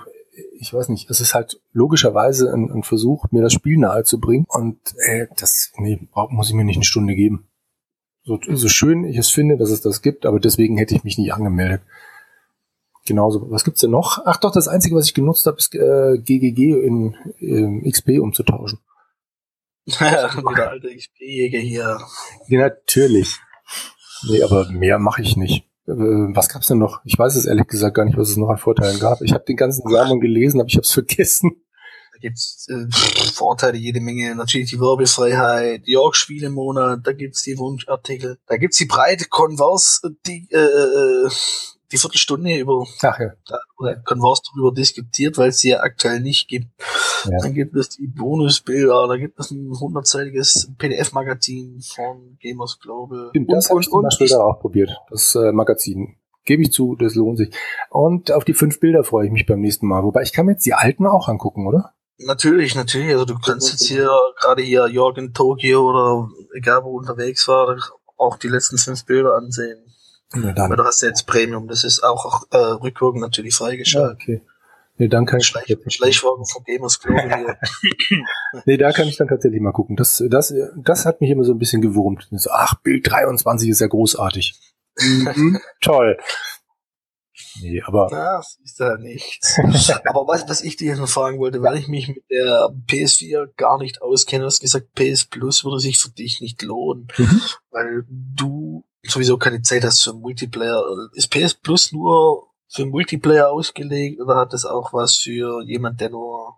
ich 0.59 0.73
weiß 0.73 0.89
nicht, 0.89 1.09
es 1.09 1.21
ist 1.21 1.33
halt 1.33 1.59
logischerweise 1.73 2.51
ein, 2.51 2.71
ein 2.71 2.83
Versuch, 2.83 3.25
mir 3.31 3.41
das 3.41 3.53
Spiel 3.53 3.77
nahe 3.77 4.03
zu 4.03 4.19
bringen. 4.19 4.45
Und 4.47 4.79
äh, 4.97 5.27
das, 5.37 5.71
nee, 5.77 5.99
muss 6.29 6.49
ich 6.49 6.55
mir 6.55 6.65
nicht 6.65 6.77
eine 6.77 6.85
Stunde 6.85 7.15
geben. 7.15 7.47
So, 8.23 8.39
so 8.41 8.67
schön 8.67 9.03
ich 9.03 9.17
es 9.17 9.29
finde, 9.29 9.57
dass 9.57 9.69
es 9.69 9.81
das 9.81 10.01
gibt, 10.01 10.25
aber 10.25 10.39
deswegen 10.39 10.77
hätte 10.77 10.95
ich 10.95 11.03
mich 11.03 11.17
nicht 11.17 11.33
angemeldet. 11.33 11.81
Genauso. 13.05 13.51
Was 13.51 13.63
gibt's 13.63 13.81
denn 13.81 13.91
noch? 13.91 14.19
Ach 14.25 14.37
doch, 14.37 14.51
das 14.51 14.67
Einzige, 14.67 14.95
was 14.95 15.05
ich 15.05 15.13
genutzt 15.13 15.45
habe, 15.45 15.57
ist 15.57 15.75
äh, 15.75 16.17
GGG 16.17 16.73
in, 16.83 17.15
in 17.37 17.89
XP 17.89 18.19
umzutauschen. 18.19 18.79
Ja, 19.87 20.27
der 20.27 20.69
alte 20.71 20.87
XP-Jäger 20.87 21.59
hier. 21.59 21.99
Ja, 22.47 22.59
natürlich. 22.59 23.37
Nee, 24.27 24.41
aber 24.41 24.67
mehr 24.71 24.97
mache 24.97 25.21
ich 25.21 25.37
nicht. 25.37 25.69
Äh, 25.87 25.93
was 25.93 26.49
gab's 26.49 26.67
denn 26.67 26.79
noch? 26.79 27.01
Ich 27.03 27.17
weiß 27.17 27.35
es 27.35 27.45
ehrlich 27.45 27.67
gesagt 27.67 27.95
gar 27.95 28.05
nicht, 28.05 28.17
was 28.17 28.29
es 28.29 28.37
noch 28.37 28.49
an 28.49 28.57
Vorteilen 28.57 28.99
gab. 28.99 29.21
Ich 29.21 29.33
habe 29.33 29.45
den 29.45 29.55
ganzen 29.55 29.89
Samen 29.89 30.19
gelesen, 30.19 30.59
aber 30.59 30.67
ich 30.67 30.75
habe 30.75 30.83
es 30.83 30.91
vergessen. 30.91 31.61
Da 32.13 32.19
gibt's 32.19 32.67
äh, 32.69 32.87
Vorteile 33.33 33.77
jede 33.77 33.99
Menge. 33.99 34.35
Natürlich 34.35 34.69
die 34.69 34.79
Werbefreiheit, 34.79 35.81
York-Spiele 35.85 36.47
im 36.47 36.53
Monat, 36.53 37.01
da 37.03 37.11
gibt's 37.11 37.43
die 37.43 37.57
Wunschartikel, 37.57 38.37
da 38.47 38.57
gibt's 38.57 38.77
die 38.77 38.85
breite 38.85 39.25
Konvers, 39.25 40.01
die 40.25 40.47
äh, 40.51 40.57
äh, 40.57 41.29
die 41.91 41.97
Viertelstunde 41.97 42.57
über 42.57 42.85
Ach 43.01 43.19
ja. 43.19 43.33
oder 43.77 43.95
Converse 43.97 44.43
darüber 44.51 44.73
diskutiert, 44.73 45.37
weil 45.37 45.49
es 45.49 45.59
sie 45.59 45.69
ja 45.69 45.81
aktuell 45.81 46.19
nicht 46.19 46.47
gibt. 46.47 46.67
Ja. 47.25 47.37
Dann 47.41 47.53
gibt 47.53 47.75
es 47.75 47.89
die 47.89 48.07
Bonusbilder, 48.07 49.07
da 49.07 49.17
gibt 49.17 49.39
es 49.39 49.51
ein 49.51 49.71
hundertseitiges 49.79 50.71
PDF-Magazin 50.77 51.81
von 51.81 52.37
Gamers 52.41 52.79
Global. 52.79 53.29
Stimmt, 53.29 53.51
das 53.51 53.69
habe 53.69 53.81
ich 53.81 53.89
zum 53.89 54.03
Beispiel 54.03 54.27
da 54.27 54.39
auch 54.39 54.59
probiert, 54.59 54.89
das 55.09 55.35
äh, 55.35 55.51
Magazin. 55.51 56.17
Gebe 56.45 56.61
ich 56.61 56.71
zu, 56.71 56.95
das 56.95 57.15
lohnt 57.15 57.39
sich. 57.39 57.49
Und 57.89 58.31
auf 58.31 58.45
die 58.45 58.53
fünf 58.53 58.79
Bilder 58.79 59.03
freue 59.03 59.25
ich 59.25 59.31
mich 59.31 59.47
beim 59.47 59.61
nächsten 59.61 59.87
Mal. 59.87 60.03
Wobei 60.03 60.21
ich 60.21 60.31
kann 60.31 60.45
mir 60.45 60.51
jetzt 60.51 60.65
die 60.65 60.75
alten 60.75 61.07
auch 61.07 61.27
angucken, 61.27 61.65
oder? 61.65 61.95
Natürlich, 62.19 62.75
natürlich. 62.75 63.11
Also 63.11 63.25
du 63.25 63.37
kannst 63.39 63.71
jetzt 63.71 63.87
hier 63.87 64.09
gerade 64.39 64.61
hier 64.61 64.87
Jörg 64.87 65.17
in 65.17 65.33
Tokio 65.33 65.89
oder 65.89 66.29
egal 66.55 66.83
wo 66.83 66.95
unterwegs 66.95 67.47
war, 67.47 67.75
auch 68.17 68.37
die 68.37 68.47
letzten 68.47 68.77
fünf 68.77 69.05
Bilder 69.05 69.35
ansehen. 69.35 69.84
Ja, 70.33 70.53
dann. 70.53 70.65
Aber 70.65 70.75
du 70.77 70.83
hast 70.83 71.01
ja 71.01 71.09
jetzt 71.09 71.27
Premium, 71.27 71.67
das 71.67 71.83
ist 71.83 72.03
auch 72.03 72.43
äh, 72.51 72.57
rückwirkend 72.57 73.21
natürlich 73.21 73.55
freigeschaltet. 73.55 74.27
Ja, 74.27 74.35
okay. 74.35 74.41
Nee, 74.97 75.09
dann 75.09 75.25
kann 75.25 75.41
Schleich, 75.41 75.69
ich 75.69 75.93
Schleichwagen 75.93 76.45
von 76.45 76.63
Gamers 76.63 77.01
Global 77.01 77.57
nee, 78.65 78.77
da 78.77 78.93
kann 78.93 79.09
ich 79.09 79.17
dann 79.17 79.27
tatsächlich 79.27 79.59
mal 79.59 79.73
gucken. 79.73 79.97
Das, 79.97 80.23
das, 80.29 80.53
das 80.77 81.05
hat 81.05 81.19
mich 81.19 81.29
immer 81.29 81.43
so 81.43 81.51
ein 81.51 81.57
bisschen 81.57 81.81
gewurmt. 81.81 82.29
So, 82.31 82.49
ach, 82.51 82.75
Bild 82.75 83.09
23 83.09 83.69
ist 83.69 83.81
ja 83.81 83.87
großartig. 83.87 84.57
Mhm, 84.97 85.59
toll. 85.81 86.17
Nee, 87.61 87.81
aber. 87.85 88.07
Das 88.09 88.57
ist 88.63 88.79
da 88.79 88.97
nichts. 88.97 89.59
aber 90.05 90.27
was, 90.27 90.47
was 90.47 90.61
ich 90.61 90.77
dir 90.77 90.89
jetzt 90.89 90.99
noch 90.99 91.09
fragen 91.09 91.39
wollte, 91.39 91.61
weil 91.61 91.77
ich 91.77 91.89
mich 91.89 92.07
mit 92.07 92.23
der 92.29 92.69
PS4 92.87 93.49
gar 93.57 93.77
nicht 93.77 94.01
auskenne, 94.01 94.41
du 94.41 94.47
hast 94.47 94.61
gesagt, 94.61 94.93
PS 94.93 95.25
Plus 95.25 95.65
würde 95.65 95.79
sich 95.79 95.99
für 95.99 96.09
dich 96.09 96.39
nicht 96.39 96.61
lohnen, 96.61 97.07
mhm. 97.17 97.41
weil 97.71 98.05
du 98.07 98.85
sowieso 99.09 99.37
keine 99.37 99.61
Zeit 99.61 99.83
hast 99.83 100.03
für 100.03 100.13
Multiplayer. 100.13 100.83
Ist 101.13 101.31
PS 101.31 101.53
Plus 101.53 101.91
nur 101.91 102.47
für 102.67 102.85
Multiplayer 102.85 103.51
ausgelegt 103.51 104.21
oder 104.21 104.35
hat 104.35 104.53
es 104.53 104.65
auch 104.65 104.93
was 104.93 105.15
für 105.15 105.63
jemand, 105.63 106.01
der 106.01 106.09
nur 106.09 106.55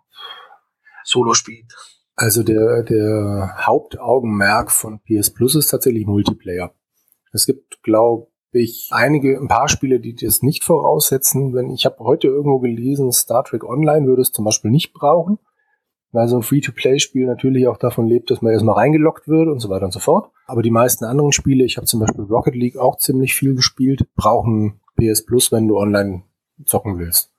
Solo 1.04 1.34
spielt? 1.34 1.72
Also 2.16 2.42
der, 2.42 2.82
der 2.82 3.54
Hauptaugenmerk 3.64 4.72
von 4.72 5.00
PS 5.00 5.32
Plus 5.32 5.54
ist 5.54 5.68
tatsächlich 5.68 6.06
Multiplayer. 6.06 6.74
Es 7.32 7.46
gibt, 7.46 7.82
glaube 7.82 8.28
ich, 8.50 8.88
einige, 8.90 9.38
ein 9.38 9.48
paar 9.48 9.68
Spiele, 9.68 10.00
die 10.00 10.14
das 10.14 10.42
nicht 10.42 10.64
voraussetzen. 10.64 11.54
Wenn 11.54 11.70
ich 11.70 11.84
habe 11.84 11.98
heute 12.00 12.26
irgendwo 12.26 12.58
gelesen, 12.58 13.12
Star 13.12 13.44
Trek 13.44 13.62
Online 13.62 14.06
würde 14.06 14.22
es 14.22 14.32
zum 14.32 14.44
Beispiel 14.44 14.70
nicht 14.70 14.92
brauchen 14.92 15.38
weil 16.12 16.28
so 16.28 16.36
ein 16.36 16.42
Free-to-Play-Spiel 16.42 17.26
natürlich 17.26 17.66
auch 17.68 17.76
davon 17.76 18.06
lebt, 18.06 18.30
dass 18.30 18.40
man 18.40 18.52
erstmal 18.52 18.76
reingeloggt 18.76 19.28
wird 19.28 19.48
und 19.48 19.60
so 19.60 19.68
weiter 19.68 19.84
und 19.84 19.92
so 19.92 20.00
fort. 20.00 20.30
Aber 20.46 20.62
die 20.62 20.70
meisten 20.70 21.04
anderen 21.04 21.32
Spiele, 21.32 21.64
ich 21.64 21.76
habe 21.76 21.86
zum 21.86 22.00
Beispiel 22.00 22.24
Rocket 22.24 22.54
League 22.54 22.76
auch 22.76 22.96
ziemlich 22.96 23.34
viel 23.34 23.54
gespielt, 23.54 24.06
brauchen 24.16 24.80
PS 24.96 25.24
Plus, 25.26 25.52
wenn 25.52 25.68
du 25.68 25.76
online 25.76 26.22
zocken 26.64 26.98
willst. 26.98 27.30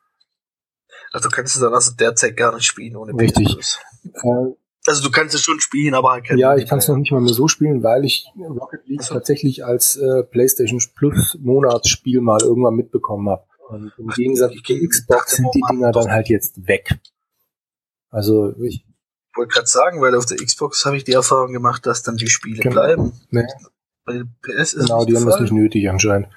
Also 1.12 1.30
kannst 1.30 1.56
du 1.56 1.62
dann 1.62 1.74
also 1.74 1.92
derzeit 1.98 2.38
gar 2.38 2.54
nicht 2.54 2.66
spielen 2.66 2.96
ohne 2.96 3.14
PS 3.14 3.22
Richtig. 3.22 3.54
Plus. 3.54 3.80
Äh, 4.14 4.54
also 4.86 5.04
du 5.04 5.12
kannst 5.12 5.36
es 5.36 5.42
schon 5.42 5.60
spielen, 5.60 5.94
aber 5.94 6.12
halt 6.12 6.30
Ja, 6.36 6.56
ich 6.56 6.68
kann 6.68 6.80
es 6.80 6.88
noch 6.88 6.98
nicht 6.98 7.12
mal 7.12 7.20
mehr 7.20 7.34
so 7.34 7.48
spielen, 7.48 7.84
weil 7.84 8.06
ich 8.06 8.32
Rocket 8.38 8.88
League 8.88 9.02
also. 9.02 9.16
tatsächlich 9.16 9.66
als 9.66 9.96
äh, 9.96 10.24
PlayStation 10.24 10.80
Plus 10.96 11.38
Monatsspiel 11.42 12.22
mal 12.22 12.42
irgendwann 12.42 12.76
mitbekommen 12.76 13.30
habe. 13.30 13.44
Und 13.68 13.92
im 13.98 14.08
Gegensatz 14.08 14.54
zu 14.66 14.88
Xbox 14.88 15.36
sind 15.36 15.50
die 15.54 15.62
Dinger 15.70 15.92
dann 15.92 16.10
halt 16.10 16.30
jetzt 16.30 16.68
weg. 16.68 17.00
Also 18.10 18.54
ich 18.62 18.86
wollte 19.36 19.54
gerade 19.54 19.68
sagen, 19.68 20.02
weil 20.02 20.16
auf 20.16 20.26
der 20.26 20.38
Xbox 20.38 20.86
habe 20.86 20.98
ich 20.98 21.04
die 21.04 21.14
Erfahrung 21.14 21.54
gemacht, 21.54 21.86
dass 21.86 22.04
dann 22.04 22.18
die 22.18 22.30
Spiele 22.30 22.62
genau. 22.62 22.76
bleiben. 22.76 23.14
Nee. 23.30 23.46
Bei 24.06 24.24
PS 24.42 24.74
ist 24.74 24.88
genau, 24.88 25.06
die 25.06 25.16
haben 25.16 25.26
das 25.26 25.40
nicht 25.40 25.54
nötig 25.54 25.90
anscheinend. 25.90 26.28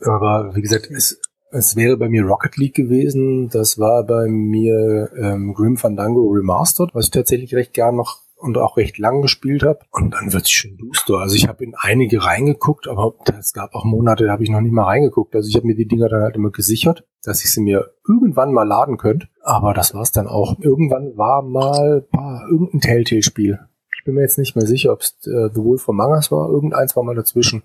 Aber 0.00 0.54
wie 0.54 0.62
gesagt, 0.62 0.90
es, 0.90 1.20
es 1.50 1.76
wäre 1.76 1.96
bei 1.96 2.08
mir 2.08 2.24
Rocket 2.24 2.56
League 2.56 2.74
gewesen. 2.74 3.48
Das 3.50 3.78
war 3.78 4.04
bei 4.04 4.26
mir 4.28 5.10
ähm, 5.16 5.54
Grim 5.54 5.76
Fandango 5.76 6.28
Remastered, 6.30 6.94
was 6.94 7.06
ich 7.06 7.10
tatsächlich 7.10 7.54
recht 7.54 7.74
gern 7.74 7.96
noch 7.96 8.21
und 8.42 8.58
auch 8.58 8.76
recht 8.76 8.98
lang 8.98 9.22
gespielt 9.22 9.62
habe. 9.62 9.78
Und 9.92 10.14
dann 10.14 10.32
wird 10.32 10.42
es 10.42 10.50
schon 10.50 10.76
duster. 10.76 11.18
Also 11.18 11.36
ich 11.36 11.46
habe 11.46 11.64
in 11.64 11.74
einige 11.78 12.24
reingeguckt, 12.24 12.88
aber 12.88 13.14
es 13.38 13.52
gab 13.52 13.74
auch 13.74 13.84
Monate, 13.84 14.26
da 14.26 14.32
habe 14.32 14.42
ich 14.42 14.50
noch 14.50 14.60
nicht 14.60 14.72
mal 14.72 14.84
reingeguckt. 14.84 15.34
Also 15.34 15.48
ich 15.48 15.54
habe 15.54 15.66
mir 15.66 15.76
die 15.76 15.86
Dinger 15.86 16.08
dann 16.08 16.22
halt 16.22 16.36
immer 16.36 16.50
gesichert, 16.50 17.04
dass 17.22 17.44
ich 17.44 17.52
sie 17.52 17.62
mir 17.62 17.92
irgendwann 18.06 18.52
mal 18.52 18.66
laden 18.66 18.98
könnte. 18.98 19.28
Aber 19.42 19.74
das 19.74 19.94
war's 19.94 20.10
dann 20.10 20.26
auch. 20.26 20.58
Irgendwann 20.60 21.16
war 21.16 21.42
mal 21.42 22.04
boah, 22.10 22.42
irgendein 22.50 22.80
Telltale-Spiel. 22.80 23.60
Ich 23.96 24.04
bin 24.04 24.14
mir 24.14 24.22
jetzt 24.22 24.38
nicht 24.38 24.56
mehr 24.56 24.66
sicher, 24.66 24.92
ob 24.92 25.00
es 25.02 25.16
äh, 25.26 25.48
The 25.54 25.62
Wolf 25.62 25.88
of 25.88 25.94
Mangas 25.94 26.32
war. 26.32 26.50
Irgendeins 26.50 26.96
war 26.96 27.04
mal 27.04 27.14
dazwischen. 27.14 27.62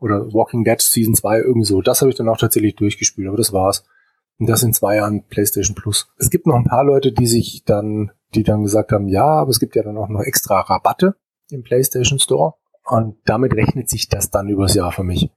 Oder 0.00 0.26
Walking 0.32 0.64
Dead 0.64 0.80
Season 0.80 1.14
2, 1.14 1.38
irgendwie 1.38 1.64
so. 1.64 1.80
Das 1.80 2.00
habe 2.00 2.10
ich 2.10 2.16
dann 2.16 2.28
auch 2.28 2.36
tatsächlich 2.36 2.74
durchgespielt, 2.74 3.28
aber 3.28 3.36
das 3.36 3.52
war's. 3.52 3.84
Und 4.38 4.48
das 4.48 4.62
in 4.62 4.72
zwei 4.72 4.96
Jahren 4.96 5.24
PlayStation 5.24 5.74
Plus. 5.74 6.08
Es 6.18 6.30
gibt 6.30 6.46
noch 6.46 6.56
ein 6.56 6.64
paar 6.64 6.84
Leute, 6.84 7.12
die 7.12 7.26
sich 7.26 7.64
dann 7.64 8.10
die 8.34 8.42
dann 8.42 8.62
gesagt 8.62 8.92
haben, 8.92 9.08
ja, 9.08 9.24
aber 9.24 9.50
es 9.50 9.60
gibt 9.60 9.76
ja 9.76 9.82
dann 9.82 9.96
auch 9.96 10.08
noch 10.08 10.20
extra 10.20 10.60
Rabatte 10.60 11.16
im 11.50 11.62
PlayStation 11.62 12.18
Store. 12.18 12.54
Und 12.84 13.16
damit 13.24 13.54
rechnet 13.54 13.88
sich 13.88 14.08
das 14.08 14.30
dann 14.30 14.48
übers 14.48 14.74
Jahr 14.74 14.92
für 14.92 15.02
mich. 15.02 15.30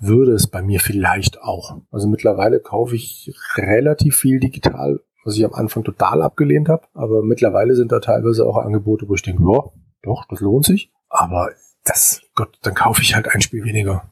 Würde 0.00 0.32
es 0.32 0.46
bei 0.46 0.62
mir 0.62 0.78
vielleicht 0.78 1.42
auch. 1.42 1.78
Also 1.90 2.06
mittlerweile 2.06 2.60
kaufe 2.60 2.94
ich 2.94 3.34
relativ 3.56 4.16
viel 4.16 4.38
digital, 4.38 5.00
was 5.24 5.36
ich 5.36 5.44
am 5.44 5.54
Anfang 5.54 5.82
total 5.82 6.22
abgelehnt 6.22 6.68
habe. 6.68 6.86
Aber 6.94 7.22
mittlerweile 7.22 7.74
sind 7.74 7.90
da 7.90 7.98
teilweise 7.98 8.46
auch 8.46 8.58
Angebote, 8.58 9.08
wo 9.08 9.14
ich 9.14 9.22
denke, 9.22 9.42
ja, 9.42 9.64
doch, 10.02 10.24
das 10.28 10.40
lohnt 10.40 10.66
sich. 10.66 10.92
Aber 11.08 11.50
das, 11.82 12.22
Gott, 12.36 12.58
dann 12.62 12.74
kaufe 12.74 13.02
ich 13.02 13.16
halt 13.16 13.28
ein 13.28 13.40
Spiel 13.40 13.64
weniger. 13.64 14.08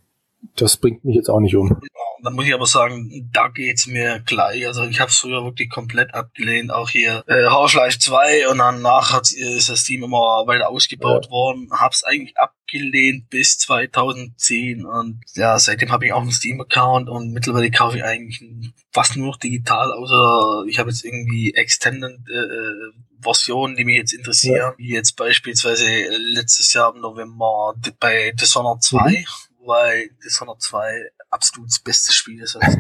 Das 0.56 0.76
bringt 0.76 1.04
mich 1.04 1.14
jetzt 1.14 1.30
auch 1.30 1.40
nicht 1.40 1.54
um. 1.54 1.80
Dann 2.22 2.34
muss 2.34 2.46
ich 2.46 2.54
aber 2.54 2.66
sagen, 2.66 3.30
da 3.32 3.48
geht's 3.48 3.86
mir 3.86 4.20
gleich. 4.20 4.66
Also 4.66 4.84
ich 4.84 5.00
habe 5.00 5.10
es 5.10 5.18
früher 5.18 5.44
wirklich 5.44 5.70
komplett 5.70 6.14
abgelehnt. 6.14 6.70
Auch 6.70 6.90
hier 6.90 7.24
äh, 7.26 7.46
Half-Life 7.48 7.98
2 7.98 8.48
und 8.48 8.58
danach 8.58 9.12
hat, 9.12 9.30
ist 9.32 9.68
das 9.68 9.84
Team 9.84 10.04
immer 10.04 10.46
weiter 10.46 10.68
ausgebaut 10.68 11.26
ja. 11.26 11.30
worden. 11.30 11.68
Hab's 11.72 12.04
eigentlich 12.04 12.36
abgelehnt 12.38 13.28
bis 13.28 13.58
2010 13.58 14.86
und 14.86 15.20
ja, 15.34 15.58
seitdem 15.58 15.90
habe 15.90 16.06
ich 16.06 16.12
auch 16.12 16.22
einen 16.22 16.32
Steam-Account 16.32 17.08
und 17.08 17.32
mittlerweile 17.32 17.70
kaufe 17.70 17.98
ich 17.98 18.04
eigentlich 18.04 18.42
fast 18.92 19.16
nur 19.16 19.26
noch 19.26 19.36
digital, 19.36 19.92
außer 19.92 20.64
ich 20.68 20.78
habe 20.78 20.90
jetzt 20.90 21.04
irgendwie 21.04 21.52
Extended 21.54 22.18
äh, 22.28 22.38
äh 22.38 22.92
Versionen, 23.22 23.76
die 23.76 23.84
mich 23.84 23.96
jetzt 23.96 24.12
interessieren, 24.12 24.56
ja. 24.56 24.74
wie 24.78 24.92
jetzt 24.92 25.16
beispielsweise 25.16 25.86
letztes 26.34 26.72
Jahr 26.74 26.92
im 26.94 27.00
November 27.00 27.74
bei 28.00 28.32
Dishonored 28.32 28.82
2, 28.82 28.98
mhm. 28.98 29.24
weil 29.64 30.10
Dishonored 30.24 30.60
2 30.60 31.10
absolut 31.32 31.70
das 31.70 31.80
beste 31.80 32.12
Spiel 32.12 32.42
ist, 32.42 32.58
gibt. 32.60 32.72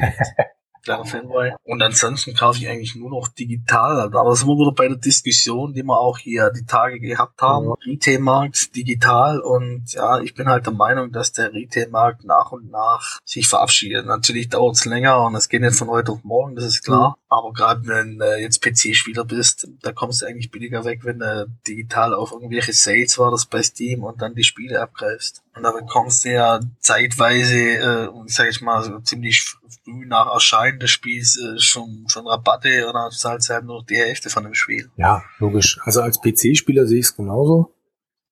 Kleiner 0.82 1.04
Fanboy. 1.04 1.52
Und 1.62 1.80
ansonsten 1.80 2.34
kaufe 2.34 2.58
ich 2.58 2.68
eigentlich 2.68 2.96
nur 2.96 3.10
noch 3.10 3.28
digital. 3.28 4.00
Aber 4.00 4.30
das 4.30 4.40
sind 4.40 4.48
wir 4.48 4.58
wieder 4.58 4.74
bei 4.74 4.88
der 4.88 4.96
Diskussion, 4.96 5.72
die 5.72 5.84
wir 5.84 5.98
auch 5.98 6.18
hier 6.18 6.50
die 6.50 6.66
Tage 6.66 6.98
gehabt 6.98 7.40
haben. 7.40 7.66
Ja. 7.66 7.74
Retail-Markt 7.86 8.74
digital. 8.74 9.40
Und 9.40 9.92
ja, 9.92 10.18
ich 10.20 10.34
bin 10.34 10.48
halt 10.48 10.66
der 10.66 10.72
Meinung, 10.72 11.12
dass 11.12 11.32
der 11.32 11.52
Retail-Markt 11.52 12.24
nach 12.24 12.50
und 12.50 12.70
nach 12.70 13.20
sich 13.24 13.46
verabschiedet. 13.46 14.06
Natürlich 14.06 14.48
dauert 14.48 14.74
es 14.74 14.84
länger 14.84 15.24
und 15.24 15.36
es 15.36 15.48
geht 15.48 15.62
nicht 15.62 15.76
von 15.76 15.88
heute 15.88 16.12
auf 16.12 16.24
morgen, 16.24 16.56
das 16.56 16.64
ist 16.64 16.82
klar. 16.82 17.10
Mhm. 17.10 17.22
Aber 17.28 17.52
gerade 17.52 17.86
wenn 17.86 18.18
du 18.18 18.40
jetzt 18.40 18.60
PC-Spieler 18.60 19.24
bist, 19.24 19.68
da 19.82 19.92
kommst 19.92 20.22
du 20.22 20.26
eigentlich 20.26 20.50
billiger 20.50 20.84
weg, 20.84 21.04
wenn 21.04 21.20
du 21.20 21.46
digital 21.66 22.12
auf 22.12 22.32
irgendwelche 22.32 22.72
Sales 22.72 23.18
war, 23.18 23.30
das 23.30 23.46
bei 23.46 23.62
Steam 23.62 24.02
und 24.02 24.20
dann 24.20 24.34
die 24.34 24.44
Spiele 24.44 24.80
abgreifst. 24.80 25.42
Und 25.54 25.64
da 25.64 25.70
bekommst 25.70 26.24
du 26.24 26.32
ja 26.32 26.60
zeitweise, 26.78 27.58
äh, 27.58 28.08
sag 28.26 28.48
ich 28.48 28.62
mal, 28.62 28.82
so 28.82 28.98
ziemlich 29.00 29.42
früh 29.42 30.06
nach 30.06 30.32
Erscheinen 30.32 30.80
des 30.80 30.90
Spiels 30.90 31.38
äh, 31.38 31.58
schon, 31.58 32.04
schon 32.08 32.26
Rabatte 32.26 32.90
dann 32.92 33.10
zahlst 33.10 33.50
halt 33.50 33.64
nur 33.64 33.84
die 33.84 33.96
Hälfte 33.96 34.30
von 34.30 34.44
dem 34.44 34.54
Spiel. 34.54 34.90
Ja, 34.96 35.22
logisch. 35.38 35.78
Also 35.82 36.00
als 36.00 36.20
PC-Spieler 36.20 36.86
sehe 36.86 37.00
ich 37.00 37.06
es 37.06 37.16
genauso. 37.16 37.74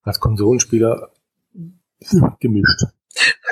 Als 0.03 0.19
Konsolenspieler 0.19 1.13
gemischt. 2.41 2.85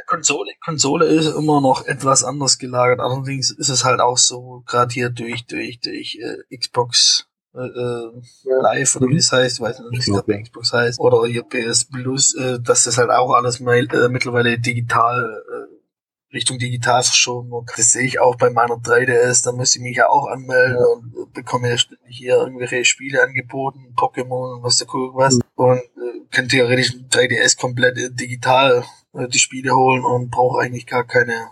Konsole, 0.06 0.52
Konsole 0.64 1.04
ist 1.06 1.26
immer 1.26 1.60
noch 1.60 1.84
etwas 1.84 2.24
anders 2.24 2.58
gelagert. 2.58 3.00
Allerdings 3.00 3.50
ist 3.50 3.68
es 3.68 3.84
halt 3.84 4.00
auch 4.00 4.16
so, 4.16 4.62
gerade 4.66 4.92
hier 4.92 5.10
durch, 5.10 5.46
durch, 5.46 5.80
durch 5.80 6.18
äh, 6.22 6.56
Xbox 6.56 7.27
äh. 7.66 8.52
Live 8.62 8.96
oder 8.96 9.08
wie 9.08 9.16
es 9.16 9.32
heißt, 9.32 9.56
ich 9.56 9.60
weiß 9.62 9.80
nicht, 9.80 10.06
wie 10.06 10.12
es 10.12 10.22
bei 10.22 10.42
Xbox 10.42 10.72
heißt, 10.72 11.00
oder 11.00 11.26
hier 11.26 11.42
PS 11.42 11.84
Plus, 11.84 12.34
äh, 12.34 12.58
dass 12.60 12.84
das 12.84 12.98
halt 12.98 13.10
auch 13.10 13.32
alles 13.32 13.60
mal, 13.60 13.78
äh, 13.78 14.08
mittlerweile 14.08 14.58
digital 14.58 15.42
äh, 15.50 16.34
Richtung 16.34 16.58
digital 16.58 17.02
verschoben 17.02 17.50
wird. 17.50 17.70
Das 17.76 17.92
sehe 17.92 18.04
ich 18.04 18.20
auch 18.20 18.36
bei 18.36 18.50
meiner 18.50 18.74
3DS, 18.74 19.44
da 19.44 19.52
muss 19.52 19.74
ich 19.74 19.82
mich 19.82 19.96
ja 19.96 20.08
auch 20.08 20.26
anmelden 20.26 20.76
ja. 20.78 20.84
und 20.84 21.32
bekomme 21.32 21.70
ja 21.70 21.78
ständig 21.78 22.16
hier 22.16 22.36
irgendwelche 22.36 22.84
Spiele 22.84 23.22
angeboten, 23.22 23.94
Pokémon 23.96 24.56
und 24.56 24.62
was 24.62 24.76
der 24.76 24.86
Kuckuck 24.86 25.16
was. 25.16 25.36
Mhm. 25.36 25.42
Und 25.54 25.78
äh, 25.78 26.26
kann 26.30 26.48
theoretisch 26.48 26.94
ein 26.94 27.08
3DS 27.08 27.58
komplett 27.58 27.96
äh, 27.96 28.10
digital 28.10 28.84
die 29.32 29.38
Spiele 29.38 29.74
holen 29.74 30.04
und 30.04 30.30
brauche 30.30 30.60
eigentlich 30.60 30.86
gar 30.86 31.04
keine 31.04 31.48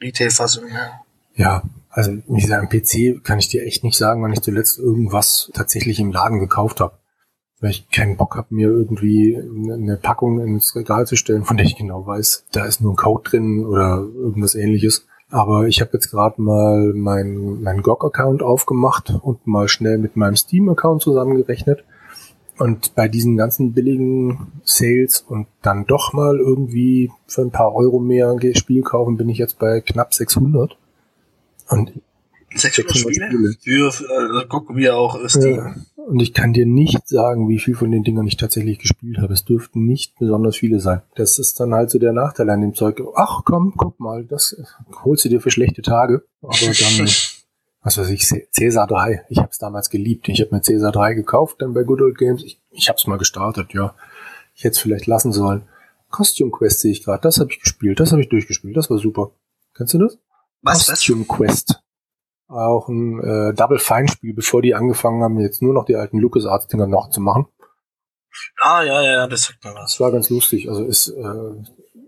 Retail-Fassung 0.00 0.64
mehr. 0.66 1.00
Ja, 1.34 1.62
also 1.94 2.12
gesagt, 2.28 2.62
am 2.62 2.68
PC 2.68 3.24
kann 3.24 3.38
ich 3.38 3.48
dir 3.48 3.64
echt 3.64 3.84
nicht 3.84 3.96
sagen, 3.96 4.22
wann 4.22 4.32
ich 4.32 4.42
zuletzt 4.42 4.78
irgendwas 4.78 5.50
tatsächlich 5.54 6.00
im 6.00 6.12
Laden 6.12 6.38
gekauft 6.38 6.80
habe 6.80 6.98
weil 7.64 7.70
ich 7.70 7.88
keinen 7.88 8.18
Bock 8.18 8.36
habe, 8.36 8.54
mir 8.54 8.68
irgendwie 8.68 9.36
eine 9.36 9.96
Packung 9.96 10.38
ins 10.40 10.76
Regal 10.76 11.06
zu 11.06 11.16
stellen, 11.16 11.44
von 11.44 11.56
der 11.56 11.64
ich 11.64 11.76
genau 11.76 12.06
weiß, 12.06 12.44
da 12.52 12.66
ist 12.66 12.82
nur 12.82 12.92
ein 12.92 12.96
Code 12.96 13.30
drin 13.30 13.64
oder 13.64 14.06
irgendwas 14.14 14.54
ähnliches. 14.54 15.06
Aber 15.30 15.66
ich 15.66 15.80
habe 15.80 15.92
jetzt 15.94 16.10
gerade 16.10 16.42
mal 16.42 16.92
meinen 16.92 17.62
mein 17.62 17.80
GOG-Account 17.80 18.42
aufgemacht 18.42 19.14
und 19.22 19.46
mal 19.46 19.68
schnell 19.68 19.96
mit 19.96 20.14
meinem 20.14 20.36
Steam-Account 20.36 21.00
zusammengerechnet. 21.00 21.84
Und 22.58 22.94
bei 22.94 23.08
diesen 23.08 23.38
ganzen 23.38 23.72
billigen 23.72 24.52
Sales 24.62 25.24
und 25.26 25.46
dann 25.62 25.86
doch 25.86 26.12
mal 26.12 26.38
irgendwie 26.38 27.10
für 27.26 27.40
ein 27.40 27.50
paar 27.50 27.74
Euro 27.74 27.98
mehr 27.98 28.36
Spiel 28.54 28.82
kaufen, 28.82 29.16
bin 29.16 29.30
ich 29.30 29.38
jetzt 29.38 29.58
bei 29.58 29.80
knapp 29.80 30.12
600. 30.12 30.76
Und 31.78 31.92
600, 32.54 32.94
600 32.94 33.14
Spiele? 33.14 33.54
Für, 33.60 33.92
für 33.92 34.42
äh, 34.42 34.46
gucken 34.46 34.76
wir 34.76 34.96
auch 34.96 35.18
Steam. 35.28 35.56
Ja. 35.56 35.74
Und 36.06 36.20
ich 36.20 36.34
kann 36.34 36.52
dir 36.52 36.66
nicht 36.66 37.08
sagen, 37.08 37.48
wie 37.48 37.58
viel 37.58 37.74
von 37.74 37.90
den 37.90 38.04
Dingern 38.04 38.26
ich 38.26 38.36
tatsächlich 38.36 38.78
gespielt 38.78 39.18
habe. 39.18 39.32
Es 39.32 39.44
dürften 39.44 39.86
nicht 39.86 40.18
besonders 40.18 40.56
viele 40.56 40.78
sein. 40.78 41.02
Das 41.14 41.38
ist 41.38 41.58
dann 41.60 41.72
halt 41.72 41.90
so 41.90 41.98
der 41.98 42.12
Nachteil 42.12 42.50
an 42.50 42.60
dem 42.60 42.74
Zeug. 42.74 43.02
Ach 43.16 43.42
komm, 43.44 43.72
guck 43.76 43.98
mal, 44.00 44.24
das 44.24 44.56
holst 45.02 45.24
du 45.24 45.30
dir 45.30 45.40
für 45.40 45.50
schlechte 45.50 45.82
Tage. 45.82 46.24
Aber 46.42 46.52
dann, 46.52 47.08
was 47.82 47.98
weiß 47.98 48.10
ich, 48.10 48.28
Cäsar 48.50 48.86
3. 48.86 49.24
Ich 49.30 49.38
habe 49.38 49.48
es 49.50 49.58
damals 49.58 49.88
geliebt. 49.88 50.28
Ich 50.28 50.40
habe 50.40 50.54
mir 50.54 50.62
Cäsar 50.62 50.92
3 50.92 51.14
gekauft, 51.14 51.56
dann 51.60 51.72
bei 51.72 51.84
Good 51.84 52.02
Old 52.02 52.18
Games. 52.18 52.44
Ich, 52.44 52.60
ich 52.70 52.88
habe 52.88 52.96
es 52.98 53.06
mal 53.06 53.18
gestartet, 53.18 53.72
ja. 53.72 53.94
Ich 54.54 54.64
hätte 54.64 54.74
es 54.74 54.78
vielleicht 54.78 55.06
lassen 55.06 55.32
sollen. 55.32 55.62
Costume 56.10 56.50
Quest 56.50 56.80
sehe 56.80 56.92
ich 56.92 57.02
gerade. 57.02 57.22
Das 57.22 57.40
habe 57.40 57.50
ich 57.50 57.60
gespielt. 57.60 57.98
Das 57.98 58.12
habe 58.12 58.22
ich 58.22 58.28
durchgespielt. 58.28 58.76
Das 58.76 58.90
war 58.90 58.98
super. 58.98 59.32
Kennst 59.74 59.94
du 59.94 59.98
das? 59.98 60.18
Was? 60.64 60.86
Costume? 60.86 61.24
Quest 61.24 61.84
auch 62.48 62.88
ein 62.88 63.22
äh, 63.22 63.54
Double 63.54 63.78
Fine 63.78 64.08
Spiel, 64.08 64.34
bevor 64.34 64.62
die 64.62 64.74
angefangen 64.74 65.22
haben, 65.22 65.40
jetzt 65.40 65.62
nur 65.62 65.74
noch 65.74 65.84
die 65.84 65.96
alten 65.96 66.18
LucasArts 66.18 66.68
Dinger 66.68 66.86
noch 66.86 67.10
zu 67.10 67.20
machen. 67.20 67.46
Ah, 68.60 68.82
ja, 68.82 69.02
ja, 69.02 69.26
das 69.26 69.42
sagt 69.42 69.64
mir 69.64 69.74
was. 69.74 69.92
Das 69.92 70.00
war 70.00 70.10
ganz 70.12 70.30
lustig. 70.30 70.68
Also 70.68 70.84
ist 70.84 71.08
äh, 71.08 71.52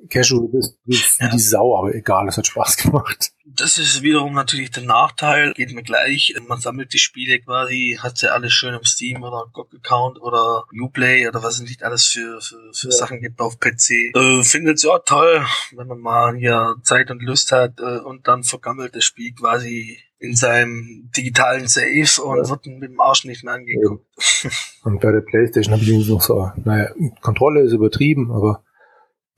Casual 0.08 0.48
ist 0.52 0.78
wie 0.84 0.98
ja. 1.20 1.30
die 1.30 1.38
Sau, 1.38 1.78
aber 1.78 1.94
egal, 1.94 2.28
es 2.28 2.36
hat 2.36 2.46
Spaß 2.46 2.76
gemacht. 2.76 3.32
Das 3.44 3.78
ist 3.78 4.02
wiederum 4.02 4.34
natürlich 4.34 4.70
der 4.70 4.82
Nachteil. 4.82 5.52
Geht 5.54 5.72
mir 5.72 5.82
gleich. 5.82 6.34
Man 6.46 6.60
sammelt 6.60 6.92
die 6.92 6.98
Spiele 6.98 7.38
quasi, 7.40 7.98
hat 8.00 8.18
sie 8.18 8.30
alles 8.30 8.52
schön 8.52 8.74
im 8.74 8.84
Steam 8.84 9.22
oder 9.22 9.46
GOG-Account 9.52 10.20
oder 10.20 10.64
Uplay 10.78 11.28
oder 11.28 11.42
was 11.42 11.54
es 11.54 11.62
nicht 11.62 11.82
alles 11.82 12.06
für, 12.06 12.40
für, 12.40 12.56
für 12.72 12.88
ja. 12.88 12.96
Sachen 12.96 13.20
gibt 13.20 13.40
auf 13.40 13.58
PC. 13.60 14.14
Äh, 14.14 14.42
findet 14.42 14.82
ja 14.82 14.98
toll, 14.98 15.44
wenn 15.74 15.86
man 15.86 16.00
mal 16.00 16.36
hier 16.36 16.76
Zeit 16.82 17.10
und 17.10 17.22
Lust 17.22 17.52
hat 17.52 17.80
äh, 17.80 17.98
und 17.98 18.26
dann 18.26 18.42
vergammelt 18.42 18.96
das 18.96 19.04
Spiel 19.04 19.32
quasi 19.32 19.98
in 20.18 20.34
seinem 20.34 21.10
digitalen 21.16 21.68
Safe 21.68 22.22
und 22.22 22.38
ja. 22.38 22.48
wird 22.48 22.66
mit 22.66 22.90
dem 22.90 23.00
Arsch 23.00 23.24
nicht 23.24 23.44
mehr 23.44 23.54
angeguckt. 23.54 24.04
Und 24.82 25.00
bei 25.00 25.10
der 25.10 25.20
Playstation 25.20 25.74
habe 25.74 25.82
ich 25.82 26.08
noch 26.08 26.22
so, 26.22 26.50
naja, 26.64 26.90
Kontrolle 27.20 27.62
ist 27.62 27.72
übertrieben, 27.72 28.30
aber 28.30 28.62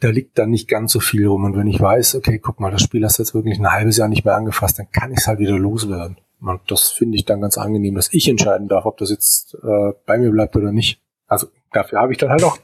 da 0.01 0.09
liegt 0.09 0.39
dann 0.39 0.51
nicht 0.51 0.69
ganz 0.69 0.93
so 0.93 1.01
viel 1.01 1.27
rum. 1.27 1.45
Und 1.45 1.57
wenn 1.57 1.67
ich 1.67 1.81
weiß, 1.81 2.15
okay, 2.15 2.39
guck 2.39 2.61
mal, 2.61 2.71
das 2.71 2.83
Spiel 2.83 3.05
hast 3.05 3.19
du 3.19 3.23
jetzt 3.23 3.35
wirklich 3.35 3.59
ein 3.59 3.73
halbes 3.73 3.97
Jahr 3.97 4.09
nicht 4.09 4.25
mehr 4.25 4.37
angefasst, 4.37 4.79
dann 4.79 4.91
kann 4.91 5.13
ich 5.13 5.19
es 5.19 5.27
halt 5.27 5.41
wieder 5.41 5.59
loswerden. 5.59 6.19
Und 6.41 6.61
das 6.69 6.91
finde 6.91 7.17
ich 7.17 7.25
dann 7.25 7.41
ganz 7.41 7.59
angenehm, 7.59 7.97
dass 7.97 8.13
ich 8.13 8.29
entscheiden 8.29 8.69
darf, 8.69 8.85
ob 8.85 8.97
das 8.99 9.11
jetzt 9.11 9.57
äh, 9.63 9.93
bei 10.07 10.19
mir 10.19 10.31
bleibt 10.31 10.55
oder 10.55 10.71
nicht. 10.71 11.01
Also 11.27 11.49
dafür 11.73 12.01
habe 12.01 12.13
ich 12.13 12.19
dann 12.19 12.31
halt 12.31 12.45
auch 12.45 12.59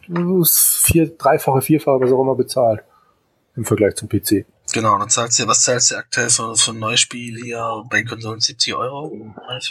vier, 0.47 1.16
dreifache, 1.16 1.61
vierfache, 1.61 2.01
was 2.01 2.12
auch 2.12 2.23
immer 2.23 2.37
bezahlt 2.37 2.85
im 3.57 3.64
Vergleich 3.64 3.97
zum 3.97 4.09
PC. 4.09 4.47
Genau, 4.73 4.99
dann 4.99 5.09
zahlst 5.09 5.38
du, 5.38 5.47
was 5.47 5.62
zahlst 5.62 5.90
du 5.90 5.97
aktuell 5.97 6.31
für, 6.31 6.55
für 6.57 6.70
ein 6.70 6.79
neues 6.79 7.01
Spiel 7.01 7.37
hier 7.42 7.85
bei 7.90 8.03
Konsolen 8.03 8.40
70 8.40 8.75
Euro? 8.75 9.12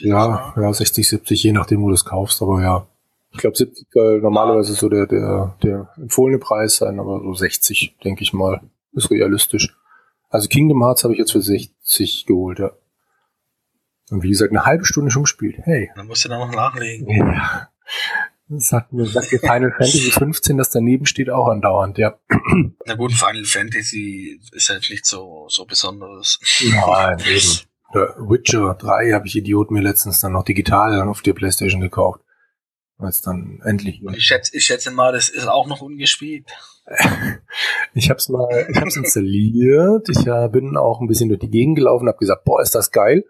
Ja, 0.02 0.54
ja, 0.56 0.73
60, 0.73 1.08
70, 1.08 1.43
je 1.43 1.52
nachdem, 1.52 1.82
wo 1.82 1.88
du 1.88 1.95
es 1.95 2.06
kaufst, 2.06 2.41
aber 2.41 2.62
ja. 2.62 2.88
Ich 3.34 3.39
glaube 3.39 3.58
70 3.58 3.88
soll 3.91 4.22
normalerweise 4.22 4.74
so 4.74 4.89
der, 4.89 5.08
der, 5.08 5.58
der 5.63 5.89
empfohlene 5.98 6.39
Preis 6.39 6.78
sein, 6.78 7.00
aber 7.00 7.19
so 7.24 7.34
60, 7.34 7.98
denke 8.04 8.22
ich 8.22 8.32
mal, 8.32 8.62
ist 8.93 9.10
realistisch. 9.10 9.76
Also 10.30 10.48
Kingdom 10.48 10.84
Hearts 10.84 11.04
habe 11.04 11.13
ich 11.13 11.19
jetzt 11.19 11.32
für 11.32 11.41
60 11.41 12.26
geholt, 12.26 12.60
ja. 12.60 12.72
Und 14.12 14.22
wie 14.24 14.30
gesagt, 14.30 14.52
eine 14.52 14.65
halbe 14.65 14.86
Stunde 14.86 15.10
schon 15.10 15.24
gespielt. 15.24 15.56
Hey. 15.63 15.89
Dann 15.96 16.08
musst 16.08 16.26
du 16.26 16.30
da 16.30 16.38
noch 16.38 16.52
nachlegen. 16.52 17.10
Ja. 17.10 17.69
Sagt 18.50 18.93
mir, 18.93 19.06
sagt 19.06 19.32
mir 19.32 19.39
Final 19.39 19.72
Fantasy 19.78 20.12
15, 20.12 20.58
das 20.58 20.69
daneben 20.69 21.06
steht, 21.06 21.30
auch 21.30 21.48
andauernd, 21.48 21.98
ja. 21.98 22.19
Na 22.86 22.93
gut, 22.96 23.13
Final 23.13 23.46
Fantasy 23.46 24.39
ist 24.52 24.69
halt 24.69 24.88
nicht 24.89 25.06
so, 25.06 25.48
so 25.50 25.65
besonderes. 25.65 26.39
Nein, 26.62 27.17
eben. 27.28 27.60
Der 27.93 28.15
Witcher 28.17 28.76
3 28.76 29.12
habe 29.13 29.28
ich 29.28 29.36
Idiot 29.36 29.72
mir 29.72 29.82
letztens 29.82 30.19
dann 30.19 30.34
noch 30.34 30.43
digital 30.43 30.96
dann 30.98 31.10
auf 31.10 31.22
der 31.22 31.34
Playstation 31.34 31.82
gekauft. 31.82 32.22
Als 32.97 33.21
dann 33.21 33.60
endlich. 33.65 34.01
Ich 34.15 34.23
schätze, 34.23 34.56
ich 34.56 34.63
schätze 34.63 34.91
mal, 34.91 35.12
das 35.12 35.29
ist 35.29 35.47
auch 35.47 35.67
noch 35.67 35.82
ungespielt. 35.82 36.45
ich 37.93 38.10
hab's 38.10 38.29
mal, 38.29 38.67
ich 38.69 38.77
hab's 38.77 38.95
installiert. 38.95 40.08
Ich 40.10 40.27
äh, 40.27 40.49
bin 40.49 40.77
auch 40.77 41.01
ein 41.01 41.08
bisschen 41.08 41.29
durch 41.29 41.39
die 41.39 41.49
Gegend 41.49 41.77
gelaufen, 41.77 42.08
habe 42.08 42.17
gesagt, 42.17 42.43
boah, 42.43 42.62
ist 42.62 42.75
das 42.75 42.91
geil. 42.91 43.25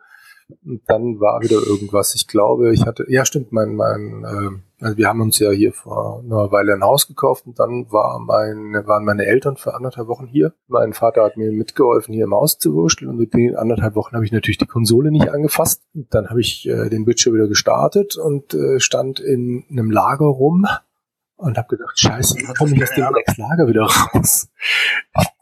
Und 0.65 0.81
dann 0.87 1.19
war 1.19 1.41
wieder 1.41 1.57
irgendwas. 1.65 2.15
Ich 2.15 2.27
glaube, 2.27 2.73
ich 2.73 2.85
hatte, 2.85 3.05
ja 3.07 3.25
stimmt, 3.25 3.51
mein, 3.51 3.75
mein, 3.75 4.23
äh, 4.23 4.83
also 4.83 4.97
wir 4.97 5.07
haben 5.07 5.21
uns 5.21 5.39
ja 5.39 5.51
hier 5.51 5.71
vor 5.73 6.21
einer 6.23 6.51
Weile 6.51 6.73
ein 6.73 6.83
Haus 6.83 7.07
gekauft 7.07 7.45
und 7.45 7.59
dann 7.59 7.91
war 7.91 8.19
mein, 8.19 8.73
waren 8.85 9.05
meine 9.05 9.25
Eltern 9.25 9.55
für 9.57 9.73
anderthalb 9.75 10.07
Wochen 10.07 10.27
hier. 10.27 10.53
Mein 10.67 10.93
Vater 10.93 11.23
hat 11.23 11.37
mir 11.37 11.51
mitgeholfen, 11.51 12.13
hier 12.13 12.25
im 12.25 12.33
Haus 12.33 12.57
zu 12.57 12.73
wursteln 12.73 13.09
und 13.09 13.17
mit 13.17 13.33
den 13.33 13.55
anderthalb 13.55 13.95
Wochen 13.95 14.15
habe 14.15 14.25
ich 14.25 14.31
natürlich 14.31 14.57
die 14.57 14.67
Konsole 14.67 15.11
nicht 15.11 15.29
angefasst. 15.29 15.83
Und 15.93 16.13
dann 16.13 16.29
habe 16.29 16.41
ich 16.41 16.67
äh, 16.67 16.89
den 16.89 17.05
Bildschirm 17.05 17.35
wieder 17.35 17.47
gestartet 17.47 18.17
und 18.17 18.53
äh, 18.53 18.79
stand 18.79 19.19
in 19.19 19.65
einem 19.69 19.91
Lager 19.91 20.25
rum 20.25 20.65
und 21.43 21.57
habe 21.57 21.75
gedacht, 21.75 21.99
scheiße, 21.99 22.37
wie 22.37 22.53
komme 22.53 22.75
ich 22.75 22.83
aus 22.83 22.91
dem 22.91 23.05
Dreckslager 23.05 23.67
wieder 23.67 23.83
raus? 23.83 24.47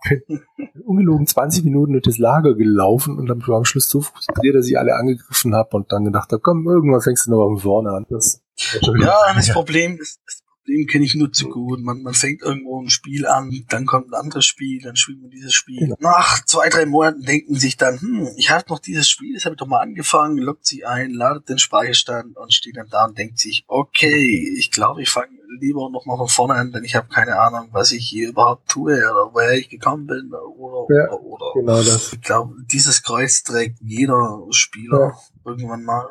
Ich 0.09 0.25
bin 0.25 0.41
ungelogen 0.83 1.27
20 1.27 1.63
Minuten 1.63 1.93
durch 1.93 2.03
das 2.03 2.17
Lager 2.17 2.55
gelaufen 2.55 3.17
und 3.17 3.27
dann 3.27 3.45
war 3.47 3.57
am 3.57 3.65
Schluss 3.65 3.87
so 3.87 4.01
frustriert, 4.01 4.55
dass 4.55 4.67
ich 4.67 4.77
alle 4.77 4.95
angegriffen 4.95 5.55
habe 5.55 5.77
und 5.77 5.91
dann 5.91 6.05
gedacht 6.05 6.31
habe, 6.31 6.41
komm, 6.41 6.67
irgendwann 6.67 7.01
fängst 7.01 7.27
du 7.27 7.31
noch 7.31 7.45
von 7.45 7.57
vorne 7.57 7.91
an. 7.91 8.05
Das 8.09 8.41
ja, 8.81 9.33
das 9.35 9.49
Problem 9.53 9.97
ist, 9.99 10.19
das 10.25 10.40
Problem 10.63 10.87
kenne 10.87 11.05
ich 11.05 11.15
nur 11.15 11.31
zu 11.31 11.49
gut. 11.49 11.79
Man, 11.81 12.03
man 12.03 12.13
fängt 12.13 12.41
irgendwo 12.41 12.81
ein 12.81 12.89
Spiel 12.89 13.25
an, 13.25 13.65
dann 13.69 13.85
kommt 13.85 14.11
ein 14.11 14.13
anderes 14.13 14.45
Spiel, 14.45 14.81
dann 14.81 14.95
spielt 14.95 15.21
man 15.21 15.29
dieses 15.29 15.53
Spiel. 15.53 15.79
Genau. 15.79 15.95
Nach 15.99 16.43
zwei, 16.45 16.69
drei 16.69 16.85
Monaten 16.85 17.23
denken 17.23 17.55
sich 17.55 17.77
dann, 17.77 17.99
hm, 17.99 18.29
ich 18.37 18.51
habe 18.51 18.65
noch 18.69 18.79
dieses 18.79 19.09
Spiel, 19.09 19.33
das 19.33 19.45
habe 19.45 19.55
ich 19.55 19.59
doch 19.59 19.67
mal 19.67 19.79
angefangen, 19.79 20.37
lockt 20.37 20.65
sie 20.65 20.85
ein, 20.85 21.11
ladet 21.11 21.49
den 21.49 21.57
Speicherstand 21.57 22.37
und 22.37 22.53
steht 22.53 22.77
dann 22.77 22.87
da 22.89 23.05
und 23.05 23.17
denkt 23.17 23.39
sich, 23.39 23.65
okay, 23.67 24.53
ich 24.57 24.71
glaube, 24.71 25.01
ich 25.01 25.09
fange 25.09 25.29
lieber 25.59 25.89
noch 25.89 26.05
mal 26.05 26.17
von 26.17 26.27
vorne 26.27 26.53
an, 26.53 26.71
denn 26.71 26.83
ich 26.83 26.95
habe 26.95 27.07
keine 27.09 27.39
Ahnung, 27.39 27.69
was 27.71 27.91
ich 27.91 28.07
hier 28.07 28.29
überhaupt 28.29 28.69
tue 28.69 28.93
oder 28.93 29.33
woher 29.33 29.57
ich 29.57 29.69
gekommen 29.69 30.07
bin 30.07 30.31
oder 30.31 30.85
ja, 30.95 31.11
oder 31.11 31.23
oder. 31.23 31.45
Genau 31.55 31.77
das. 31.77 32.13
Ich 32.13 32.21
glaube, 32.21 32.55
dieses 32.71 33.03
Kreuz 33.03 33.43
trägt 33.43 33.79
jeder 33.81 34.45
Spieler 34.51 34.99
ja. 34.99 35.51
irgendwann 35.51 35.83
mal. 35.83 36.07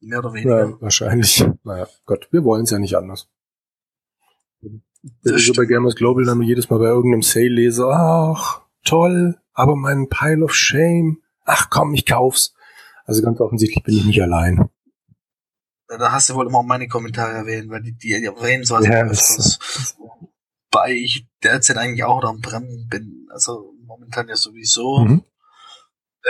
Mehr 0.00 0.20
oder 0.20 0.32
weniger. 0.32 0.68
Ja, 0.68 0.80
wahrscheinlich. 0.80 1.44
Naja, 1.64 1.88
Gott, 2.06 2.28
wir 2.30 2.44
wollen 2.44 2.62
es 2.62 2.70
ja 2.70 2.78
nicht 2.78 2.96
anders. 2.96 3.28
Wenn 5.22 5.36
ich 5.36 5.46
so 5.46 5.52
bei 5.52 5.64
Gamers 5.64 5.94
Global 5.94 6.24
dann 6.24 6.42
jedes 6.42 6.70
Mal 6.70 6.78
bei 6.78 6.86
irgendeinem 6.86 7.22
Sale 7.22 7.48
lese, 7.48 7.86
ach, 7.86 8.62
toll, 8.84 9.38
aber 9.52 9.76
mein 9.76 10.08
Pile 10.08 10.44
of 10.44 10.54
Shame, 10.54 11.22
ach 11.44 11.70
komm, 11.70 11.94
ich 11.94 12.06
kauf's. 12.06 12.54
Also 13.04 13.22
ganz 13.22 13.40
offensichtlich 13.40 13.82
bin 13.84 13.96
ich 13.96 14.04
nicht 14.04 14.22
allein. 14.22 14.68
Da 15.88 16.12
hast 16.12 16.28
du 16.28 16.34
wohl 16.34 16.46
immer 16.46 16.62
meine 16.62 16.86
Kommentare 16.86 17.32
erwähnt, 17.32 17.70
weil 17.70 17.82
die, 17.82 17.96
die 17.96 18.12
erwähnen 18.12 18.64
sowas 18.64 18.84
ja, 18.86 19.04
öfters. 19.04 19.58
Wobei 19.96 20.92
ich 20.92 21.26
derzeit 21.42 21.78
eigentlich 21.78 22.04
auch 22.04 22.20
da 22.20 22.28
am 22.28 22.40
Brennen 22.40 22.86
bin. 22.88 23.26
Also 23.30 23.72
momentan 23.86 24.28
ja 24.28 24.36
sowieso. 24.36 25.00
Mhm. 25.00 25.24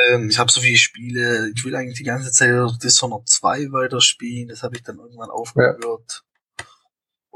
Ähm, 0.06 0.28
ich 0.28 0.38
habe 0.38 0.50
so 0.50 0.60
viele 0.60 0.76
Spiele, 0.76 1.50
ich 1.54 1.64
will 1.64 1.74
eigentlich 1.74 1.98
die 1.98 2.04
ganze 2.04 2.30
Zeit 2.30 2.50
Dishonored 2.82 3.28
2 3.28 3.72
weiterspielen, 3.72 4.48
das 4.48 4.62
habe 4.62 4.76
ich 4.76 4.82
dann 4.82 4.98
irgendwann 4.98 5.30
aufgehört. 5.30 5.82
Ja. 5.82 6.27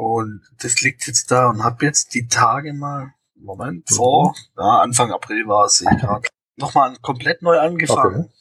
Und 0.02 0.42
das 0.60 0.80
liegt 0.80 1.06
jetzt 1.06 1.30
da 1.30 1.48
und 1.48 1.62
habe 1.62 1.86
jetzt 1.86 2.12
die 2.14 2.26
Tage 2.26 2.72
mal 2.72 3.14
Moment, 3.36 3.88
vor, 3.88 4.34
ja, 4.56 4.80
Anfang 4.80 5.12
April 5.12 5.46
war 5.46 5.66
es, 5.66 5.80
ich 5.80 5.88
gerade, 6.00 6.28
nochmal 6.56 6.96
komplett 7.02 7.42
neu 7.42 7.58
angefangen. 7.58 8.24
Okay. 8.24 8.32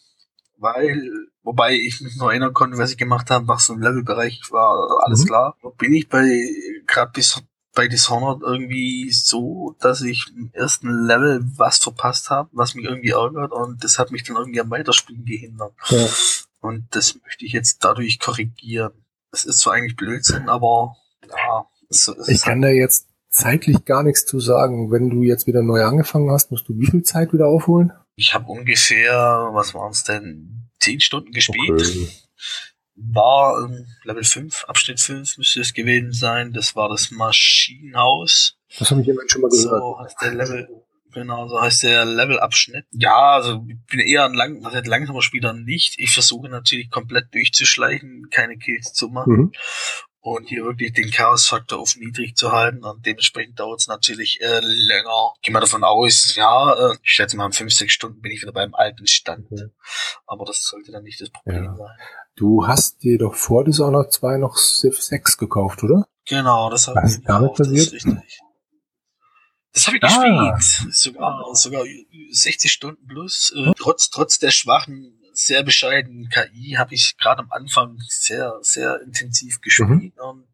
Weil, 0.58 1.12
wobei 1.44 1.76
ich 1.76 2.02
mich 2.02 2.16
noch 2.18 2.30
erinnern 2.30 2.54
konnte, 2.54 2.80
was 2.80 2.92
ich 2.92 2.98
gemacht 2.98 3.30
habe, 3.30 3.48
was 3.48 3.66
so 3.66 3.74
im 3.74 3.82
Levelbereich 3.82 4.42
war, 4.50 5.04
alles 5.04 5.22
mhm. 5.22 5.28
klar. 5.28 5.58
Bin 5.78 5.94
ich 5.94 6.10
bei, 6.10 6.50
gerade 6.88 7.12
bis 7.12 7.44
bei 7.76 7.88
Dishonored 7.88 8.42
irgendwie 8.42 9.12
so, 9.12 9.76
dass 9.80 10.02
ich 10.02 10.32
im 10.36 10.50
ersten 10.54 11.06
Level 11.06 11.44
was 11.58 11.78
verpasst 11.78 12.32
habe, 12.32 12.50
was 12.54 12.74
mich 12.74 12.86
irgendwie 12.86 13.12
ärgert 13.12 13.52
und 13.52 13.84
das 13.84 14.00
hat 14.00 14.10
mich 14.10 14.24
dann 14.24 14.36
irgendwie 14.36 14.62
am 14.62 14.72
Weiterspielen 14.72 15.26
gehindert. 15.26 15.74
Ja. 15.90 16.08
Und 16.60 16.88
das 16.92 17.20
möchte 17.24 17.46
ich 17.46 17.54
jetzt 17.54 17.84
dadurch 17.84 18.20
korrigieren. 18.20 18.94
Es 19.32 19.46
ist 19.46 19.60
zwar 19.60 19.74
eigentlich 19.74 19.96
Blödsinn, 19.96 20.50
aber 20.50 20.96
ja. 21.36 21.66
Es, 21.90 22.08
es 22.08 22.28
ich 22.28 22.42
kann 22.42 22.62
da 22.62 22.70
jetzt 22.70 23.08
zeitlich 23.32 23.86
gar 23.86 24.04
nichts 24.04 24.26
zu 24.26 24.40
sagen. 24.40 24.92
Wenn 24.92 25.10
du 25.10 25.24
jetzt 25.24 25.48
wieder 25.48 25.64
neu 25.64 25.84
angefangen 25.84 26.30
hast, 26.30 26.52
musst 26.52 26.68
du 26.68 26.78
wie 26.78 26.88
viel 26.88 27.04
Zeit 27.04 27.34
wieder 27.34 27.48
aufholen? 27.48 27.92
Ich 28.16 28.34
habe 28.34 28.46
ungefähr, 28.48 29.50
was 29.54 29.74
waren 29.74 29.92
es 29.92 30.04
denn, 30.04 30.70
zehn 30.80 31.00
Stunden 31.00 31.32
gespielt. 31.32 31.82
Okay. 31.82 32.10
War 32.96 33.66
ähm, 33.66 33.88
Level 34.04 34.24
5, 34.24 34.66
Abschnitt 34.66 35.00
5 35.00 35.38
müsste 35.38 35.62
es 35.62 35.74
gewesen 35.74 36.12
sein. 36.12 36.54
Das 36.54 36.76
war 36.76 36.90
das 36.90 37.10
Maschinenhaus. 37.10 38.58
Das 38.78 38.92
habe 38.92 39.02
ich 39.02 39.08
jemand 39.08 39.32
schon 39.32 39.42
mal 39.42 39.50
gehört. 39.50 39.82
So 39.82 40.00
heißt 40.00 40.22
der 40.22 40.34
Level, 40.34 40.84
genau, 41.14 41.48
so 41.48 41.62
heißt 41.62 41.84
der 41.84 42.06
Levelabschnitt. 42.06 42.86
Ja, 42.92 43.36
also 43.36 43.66
ich 43.68 43.78
bin 43.90 44.02
eher 44.02 44.26
ein 44.26 44.34
lang, 44.34 44.64
also 44.66 44.78
langsamer 44.84 45.22
Spieler 45.22 45.54
nicht. 45.54 45.96
Ich 45.98 46.12
versuche 46.12 46.50
natürlich 46.50 46.92
komplett 46.92 47.34
durchzuschleichen, 47.34 48.30
keine 48.30 48.58
Kills 48.58 48.94
zu 48.94 49.08
machen. 49.08 49.34
Mhm 49.34 49.52
und 50.22 50.48
hier 50.48 50.64
wirklich 50.64 50.94
den 50.94 51.10
Chaos-Faktor 51.10 51.80
auf 51.80 51.96
niedrig 51.96 52.38
zu 52.38 52.52
halten. 52.52 52.84
Und 52.84 53.06
dementsprechend 53.06 53.60
dauert 53.60 53.82
es 53.82 53.88
natürlich 53.88 54.40
äh, 54.42 54.60
länger. 54.62 55.34
Gehen 55.42 55.54
wir 55.54 55.60
davon 55.60 55.84
aus, 55.84 56.36
ja, 56.36 56.74
äh, 56.74 56.98
ich 57.04 57.12
schätze 57.12 57.36
mal, 57.38 57.48
in 57.48 57.52
fünf, 57.52 57.74
sechs 57.74 57.94
Stunden 57.94 58.22
bin 58.22 58.32
ich 58.32 58.42
wieder 58.42 58.54
beim 58.54 58.76
alten 58.76 59.08
Stand. 59.08 59.52
Okay. 59.52 59.70
Aber 60.28 60.46
das 60.46 60.64
sollte 60.64 60.92
dann 60.92 61.04
nicht 61.04 61.20
das 61.20 61.32
Problem 61.32 61.66
ja. 61.66 61.76
sein. 61.76 61.98
Du 62.36 62.68
hast 62.68 63.02
dir 63.04 63.18
doch 63.18 63.36
vor 63.36 63.66
Dishonored 63.66 64.14
2 64.14 64.38
noch 64.38 64.56
Civ 64.58 65.02
6 65.02 65.38
gekauft, 65.38 65.84
oder? 65.84 66.08
Genau, 66.26 66.70
das 66.70 66.88
habe 66.88 67.02
ich 67.06 67.24
damit 67.26 67.56
passiert? 67.56 67.94
Das, 67.94 68.04
das 69.74 69.88
habe 69.88 69.98
ich 69.98 70.04
ah. 70.04 70.56
gespielt. 70.56 70.94
Sogar, 70.94 71.56
sogar 71.56 71.84
60 72.30 72.72
Stunden 72.72 73.08
plus. 73.08 73.54
Äh, 73.56 73.72
trotz, 73.78 74.10
trotz 74.12 74.38
der 74.38 74.52
schwachen 74.52 75.21
sehr 75.34 75.64
bescheidenen 75.64 76.30
KI 76.30 76.76
habe 76.78 76.94
ich 76.94 77.18
gerade 77.18 77.40
am 77.40 77.52
Anfang 77.52 77.98
sehr, 78.08 78.58
sehr 78.62 79.02
intensiv 79.02 79.62
gespielt 79.62 80.16
mhm. 80.16 80.24
und 80.24 80.48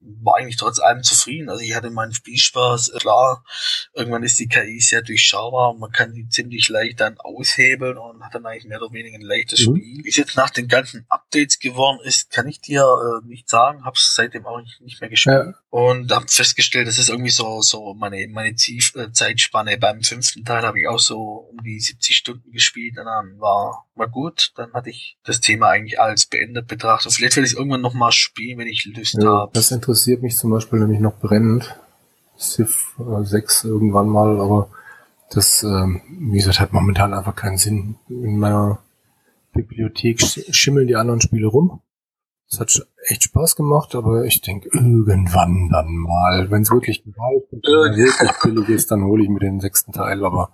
war 0.00 0.36
eigentlich 0.36 0.56
trotz 0.56 0.78
allem 0.78 1.02
zufrieden. 1.02 1.48
Also 1.48 1.62
ich 1.62 1.74
hatte 1.74 1.90
meinen 1.90 2.12
Spielspaß. 2.12 2.92
Klar, 3.00 3.44
irgendwann 3.94 4.22
ist 4.22 4.38
die 4.38 4.48
KI 4.48 4.80
sehr 4.80 5.02
durchschaubar 5.02 5.70
und 5.70 5.80
man 5.80 5.90
kann 5.90 6.12
die 6.12 6.28
ziemlich 6.28 6.68
leicht 6.68 7.00
dann 7.00 7.18
aushebeln 7.18 7.98
und 7.98 8.24
hat 8.24 8.34
dann 8.34 8.46
eigentlich 8.46 8.64
mehr 8.64 8.80
oder 8.80 8.92
weniger 8.92 9.16
ein 9.18 9.22
leichtes 9.22 9.66
mhm. 9.66 9.76
Spiel. 9.76 10.04
Wie 10.04 10.08
es 10.08 10.16
jetzt 10.16 10.36
nach 10.36 10.50
den 10.50 10.68
ganzen 10.68 11.04
Updates 11.08 11.58
geworden 11.58 11.98
ist, 12.04 12.30
kann 12.30 12.46
ich 12.48 12.60
dir 12.60 12.82
äh, 12.82 13.26
nicht 13.26 13.48
sagen. 13.48 13.84
Hab's 13.84 14.14
seitdem 14.14 14.46
auch 14.46 14.60
nicht, 14.60 14.80
nicht 14.80 15.00
mehr 15.00 15.10
gespielt. 15.10 15.46
Ja. 15.46 15.54
Und 15.70 16.12
habe 16.12 16.28
festgestellt, 16.28 16.88
das 16.88 16.98
ist 16.98 17.08
irgendwie 17.08 17.30
so, 17.30 17.60
so 17.60 17.94
meine, 17.94 18.26
meine 18.28 18.54
Ziel, 18.54 18.82
äh, 18.94 19.10
Zeitspanne. 19.10 19.78
Beim 19.78 20.02
fünften 20.02 20.44
Teil 20.44 20.62
habe 20.62 20.80
ich 20.80 20.88
auch 20.88 21.00
so 21.00 21.50
um 21.50 21.62
die 21.62 21.80
70 21.80 22.16
Stunden 22.16 22.50
gespielt 22.52 22.98
und 22.98 23.04
dann 23.04 23.38
war, 23.40 23.87
war 23.98 24.08
gut. 24.08 24.52
Dann 24.56 24.72
hatte 24.72 24.90
ich 24.90 25.18
das 25.24 25.40
Thema 25.40 25.68
eigentlich 25.68 26.00
als 26.00 26.26
beendet 26.26 26.66
betrachtet. 26.66 27.12
Vielleicht 27.12 27.36
werde 27.36 27.46
ich 27.46 27.52
es 27.52 27.58
irgendwann 27.58 27.80
nochmal 27.80 28.12
spielen, 28.12 28.58
wenn 28.58 28.68
ich 28.68 28.84
Lust 28.96 29.16
ja, 29.20 29.48
habe 29.52 29.70
interessiert 29.70 30.22
mich 30.22 30.36
zum 30.36 30.50
Beispiel 30.50 30.78
nämlich 30.78 31.00
noch 31.00 31.18
brennend. 31.18 31.78
Civ 32.38 32.94
6 32.98 33.64
äh, 33.64 33.68
irgendwann 33.68 34.08
mal, 34.08 34.40
aber 34.40 34.70
das, 35.30 35.62
ähm, 35.62 36.02
wie 36.08 36.38
gesagt, 36.38 36.60
hat 36.60 36.72
momentan 36.72 37.12
einfach 37.12 37.34
keinen 37.34 37.58
Sinn. 37.58 37.96
In 38.08 38.38
meiner 38.38 38.78
Bibliothek 39.52 40.20
schimmeln 40.20 40.86
die 40.86 40.96
anderen 40.96 41.20
Spiele 41.20 41.48
rum. 41.48 41.82
Das 42.50 42.60
hat 42.60 42.86
echt 43.06 43.24
Spaß 43.24 43.56
gemacht, 43.56 43.94
aber 43.94 44.24
ich 44.24 44.40
denke, 44.40 44.70
irgendwann 44.72 45.68
dann 45.70 45.96
mal, 45.96 46.50
wenn 46.50 46.62
es 46.62 46.70
wirklich 46.70 47.04
wirklich 47.04 48.42
billig 48.42 48.68
ist, 48.70 48.90
dann 48.90 49.04
hole 49.04 49.22
ich 49.22 49.28
mir 49.28 49.40
den 49.40 49.60
sechsten 49.60 49.92
Teil, 49.92 50.24
aber 50.24 50.52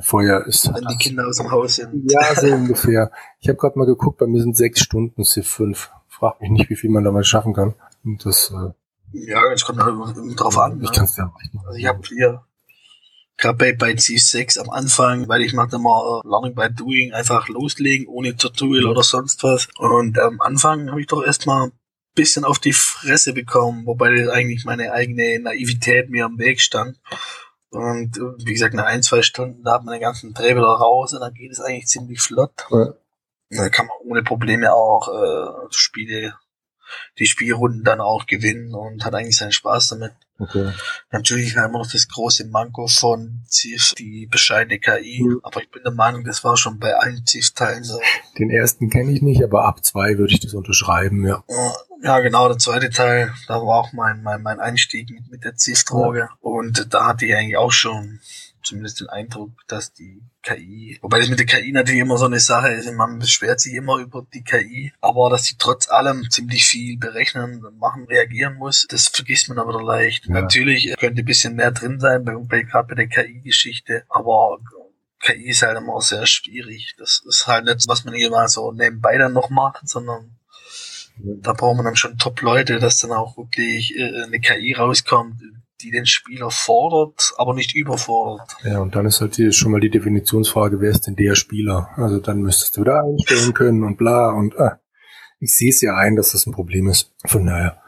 vorher 0.00 0.46
ist 0.46 0.72
Wenn 0.72 0.86
die 0.86 0.96
Kinder 0.96 1.26
aus 1.26 1.36
dem 1.36 1.50
Haus 1.50 1.76
sind. 1.76 2.10
Ja, 2.10 2.34
so 2.34 2.46
ungefähr. 2.46 3.10
Ich 3.40 3.48
habe 3.48 3.58
gerade 3.58 3.78
mal 3.78 3.86
geguckt, 3.86 4.18
bei 4.18 4.26
mir 4.26 4.40
sind 4.40 4.56
sechs 4.56 4.80
Stunden 4.80 5.24
Civ 5.24 5.48
5. 5.48 5.90
Frag 6.08 6.40
mich 6.40 6.50
nicht, 6.50 6.70
wie 6.70 6.76
viel 6.76 6.90
man 6.90 7.04
damals 7.04 7.28
schaffen 7.28 7.54
kann. 7.54 7.74
Und 8.04 8.24
das, 8.24 8.52
äh, 8.52 8.72
ja, 9.12 9.40
es 9.52 9.64
kommt 9.64 9.80
halt 9.80 9.94
drauf 10.36 10.58
an. 10.58 10.80
Ich 10.82 10.90
ne? 10.90 10.94
kann 10.94 11.04
es 11.04 11.16
ja 11.16 11.32
Also 11.66 11.78
ich 11.78 11.86
habe 11.86 12.00
hier 12.08 12.44
gerade 13.38 13.56
bei, 13.56 13.72
bei 13.72 13.92
C6 13.92 14.58
am 14.58 14.70
Anfang, 14.70 15.28
weil 15.28 15.42
ich 15.42 15.54
mache 15.54 15.76
immer 15.76 16.20
uh, 16.24 16.28
Learning 16.28 16.54
by 16.54 16.68
Doing, 16.70 17.12
einfach 17.12 17.48
loslegen, 17.48 18.06
ohne 18.08 18.36
Tutorial 18.36 18.86
oder 18.86 19.02
sonst 19.02 19.42
was. 19.44 19.68
Und 19.78 20.18
am 20.18 20.40
Anfang 20.40 20.90
habe 20.90 21.00
ich 21.00 21.06
doch 21.06 21.24
erstmal 21.24 21.68
ein 21.68 21.72
bisschen 22.14 22.44
auf 22.44 22.58
die 22.58 22.72
Fresse 22.72 23.32
bekommen, 23.32 23.86
wobei 23.86 24.14
das 24.14 24.28
eigentlich 24.28 24.64
meine 24.64 24.92
eigene 24.92 25.38
Naivität 25.40 26.10
mir 26.10 26.26
am 26.26 26.38
Weg 26.38 26.60
stand. 26.60 26.98
Und 27.70 28.16
äh, 28.16 28.44
wie 28.44 28.52
gesagt, 28.52 28.74
nach 28.74 28.86
ein, 28.86 29.02
zwei 29.02 29.22
Stunden, 29.22 29.62
da 29.62 29.74
hat 29.74 29.84
man 29.84 29.92
den 29.92 30.00
ganzen 30.00 30.34
wieder 30.36 30.62
raus 30.62 31.12
und 31.12 31.20
dann 31.20 31.34
geht 31.34 31.52
es 31.52 31.60
eigentlich 31.60 31.86
ziemlich 31.86 32.20
flott. 32.20 32.66
Ja. 32.70 32.94
Da 33.50 33.68
kann 33.68 33.86
man 33.86 33.96
ohne 34.04 34.22
Probleme 34.22 34.72
auch 34.72 35.08
äh, 35.08 35.66
Spiele 35.70 36.34
die 37.18 37.26
Spielrunden 37.26 37.84
dann 37.84 38.00
auch 38.00 38.26
gewinnen 38.26 38.74
und 38.74 39.04
hat 39.04 39.14
eigentlich 39.14 39.36
seinen 39.36 39.52
Spaß 39.52 39.88
damit. 39.88 40.12
Okay. 40.40 40.70
Natürlich 41.10 41.56
haben 41.56 41.72
wir 41.72 41.78
noch 41.80 41.90
das 41.90 42.06
große 42.06 42.46
Manko 42.46 42.86
von 42.86 43.42
Ziff, 43.48 43.94
die 43.98 44.26
bescheidene 44.26 44.78
KI, 44.78 45.24
mhm. 45.24 45.40
aber 45.42 45.60
ich 45.62 45.70
bin 45.70 45.82
der 45.82 45.92
Meinung, 45.92 46.24
das 46.24 46.44
war 46.44 46.56
schon 46.56 46.78
bei 46.78 46.94
allen 46.94 47.26
Ziff-Teilen 47.26 47.82
so. 47.82 48.00
Den 48.38 48.50
ersten 48.50 48.88
kenne 48.88 49.10
ich 49.12 49.20
nicht, 49.20 49.42
aber 49.42 49.64
ab 49.64 49.84
zwei 49.84 50.16
würde 50.16 50.32
ich 50.32 50.40
das 50.40 50.54
unterschreiben, 50.54 51.26
ja. 51.26 51.42
Ja, 52.02 52.20
genau, 52.20 52.46
der 52.46 52.58
zweite 52.58 52.90
Teil, 52.90 53.32
da 53.48 53.54
war 53.54 53.80
auch 53.80 53.92
mein, 53.92 54.22
mein, 54.22 54.40
mein 54.42 54.60
Einstieg 54.60 55.10
mit, 55.10 55.28
mit 55.28 55.44
der 55.44 55.56
Ziff-Droge 55.56 56.18
ja. 56.20 56.30
und 56.40 56.94
da 56.94 57.06
hatte 57.06 57.26
ich 57.26 57.34
eigentlich 57.34 57.56
auch 57.56 57.72
schon 57.72 58.20
zumindest 58.62 59.00
den 59.00 59.08
Eindruck, 59.08 59.52
dass 59.66 59.92
die 59.92 60.22
KI, 60.42 60.98
wobei 61.02 61.18
das 61.18 61.28
mit 61.28 61.38
der 61.38 61.46
KI 61.46 61.72
natürlich 61.72 62.00
immer 62.00 62.18
so 62.18 62.26
eine 62.26 62.40
Sache 62.40 62.68
ist, 62.68 62.90
man 62.92 63.18
beschwert 63.18 63.60
sich 63.60 63.74
immer 63.74 63.98
über 63.98 64.26
die 64.32 64.42
KI, 64.42 64.92
aber 65.00 65.30
dass 65.30 65.44
sie 65.44 65.56
trotz 65.58 65.90
allem 65.90 66.30
ziemlich 66.30 66.64
viel 66.64 66.98
berechnen, 66.98 67.64
machen, 67.78 68.04
reagieren 68.04 68.54
muss, 68.54 68.86
das 68.88 69.08
vergisst 69.08 69.48
man 69.48 69.58
aber 69.58 69.82
leicht. 69.82 70.26
Ja. 70.26 70.40
Natürlich 70.40 70.94
könnte 70.98 71.22
ein 71.22 71.26
bisschen 71.26 71.56
mehr 71.56 71.72
drin 71.72 72.00
sein, 72.00 72.24
bei, 72.24 72.34
bei 72.34 72.62
gerade 72.62 72.88
bei 72.88 72.94
der 72.94 73.08
KI-Geschichte, 73.08 74.04
aber 74.08 74.58
KI 75.20 75.48
ist 75.48 75.62
halt 75.62 75.76
immer 75.76 76.00
sehr 76.00 76.26
schwierig. 76.26 76.94
Das 76.98 77.22
ist 77.26 77.46
halt 77.46 77.64
nicht, 77.64 77.88
was 77.88 78.04
man 78.04 78.14
hier 78.14 78.30
mal 78.30 78.48
so 78.48 78.72
nebenbei 78.72 79.18
dann 79.18 79.32
noch 79.32 79.50
macht, 79.50 79.88
sondern 79.88 80.38
da 81.20 81.52
braucht 81.52 81.76
man 81.76 81.84
dann 81.84 81.96
schon 81.96 82.16
Top-Leute, 82.16 82.78
dass 82.78 83.00
dann 83.00 83.12
auch 83.12 83.36
wirklich 83.36 83.96
äh, 83.96 84.22
eine 84.22 84.40
KI 84.40 84.74
rauskommt, 84.74 85.40
die 85.82 85.90
den 85.90 86.06
Spieler 86.06 86.50
fordert, 86.50 87.32
aber 87.36 87.54
nicht 87.54 87.74
überfordert. 87.74 88.56
Ja, 88.64 88.80
und 88.80 88.94
dann 88.94 89.06
ist 89.06 89.20
halt 89.20 89.36
hier 89.36 89.52
schon 89.52 89.72
mal 89.72 89.80
die 89.80 89.90
Definitionsfrage, 89.90 90.80
wer 90.80 90.90
ist 90.90 91.06
denn 91.06 91.16
der 91.16 91.34
Spieler? 91.34 91.90
Also 91.96 92.18
dann 92.18 92.40
müsstest 92.40 92.76
du 92.76 92.84
da 92.84 93.02
einstellen 93.02 93.54
können 93.54 93.84
und 93.84 93.96
bla 93.96 94.30
und 94.30 94.54
äh, 94.56 94.70
ich 95.40 95.54
sehe 95.54 95.70
es 95.70 95.80
ja 95.80 95.94
ein, 95.94 96.16
dass 96.16 96.32
das 96.32 96.46
ein 96.46 96.52
Problem 96.52 96.88
ist. 96.88 97.12
Von 97.24 97.46
daher. 97.46 97.80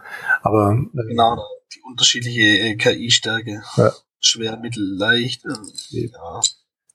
Aber 0.42 0.72
äh, 0.72 1.08
genau, 1.08 1.36
die 1.74 1.80
unterschiedliche 1.82 2.40
äh, 2.40 2.76
KI-Stärke. 2.76 3.62
Ja. 3.76 3.92
Schwer, 4.20 4.56
mittel, 4.58 4.96
leicht. 4.96 5.44
Äh, 5.44 6.06
ja 6.12 6.40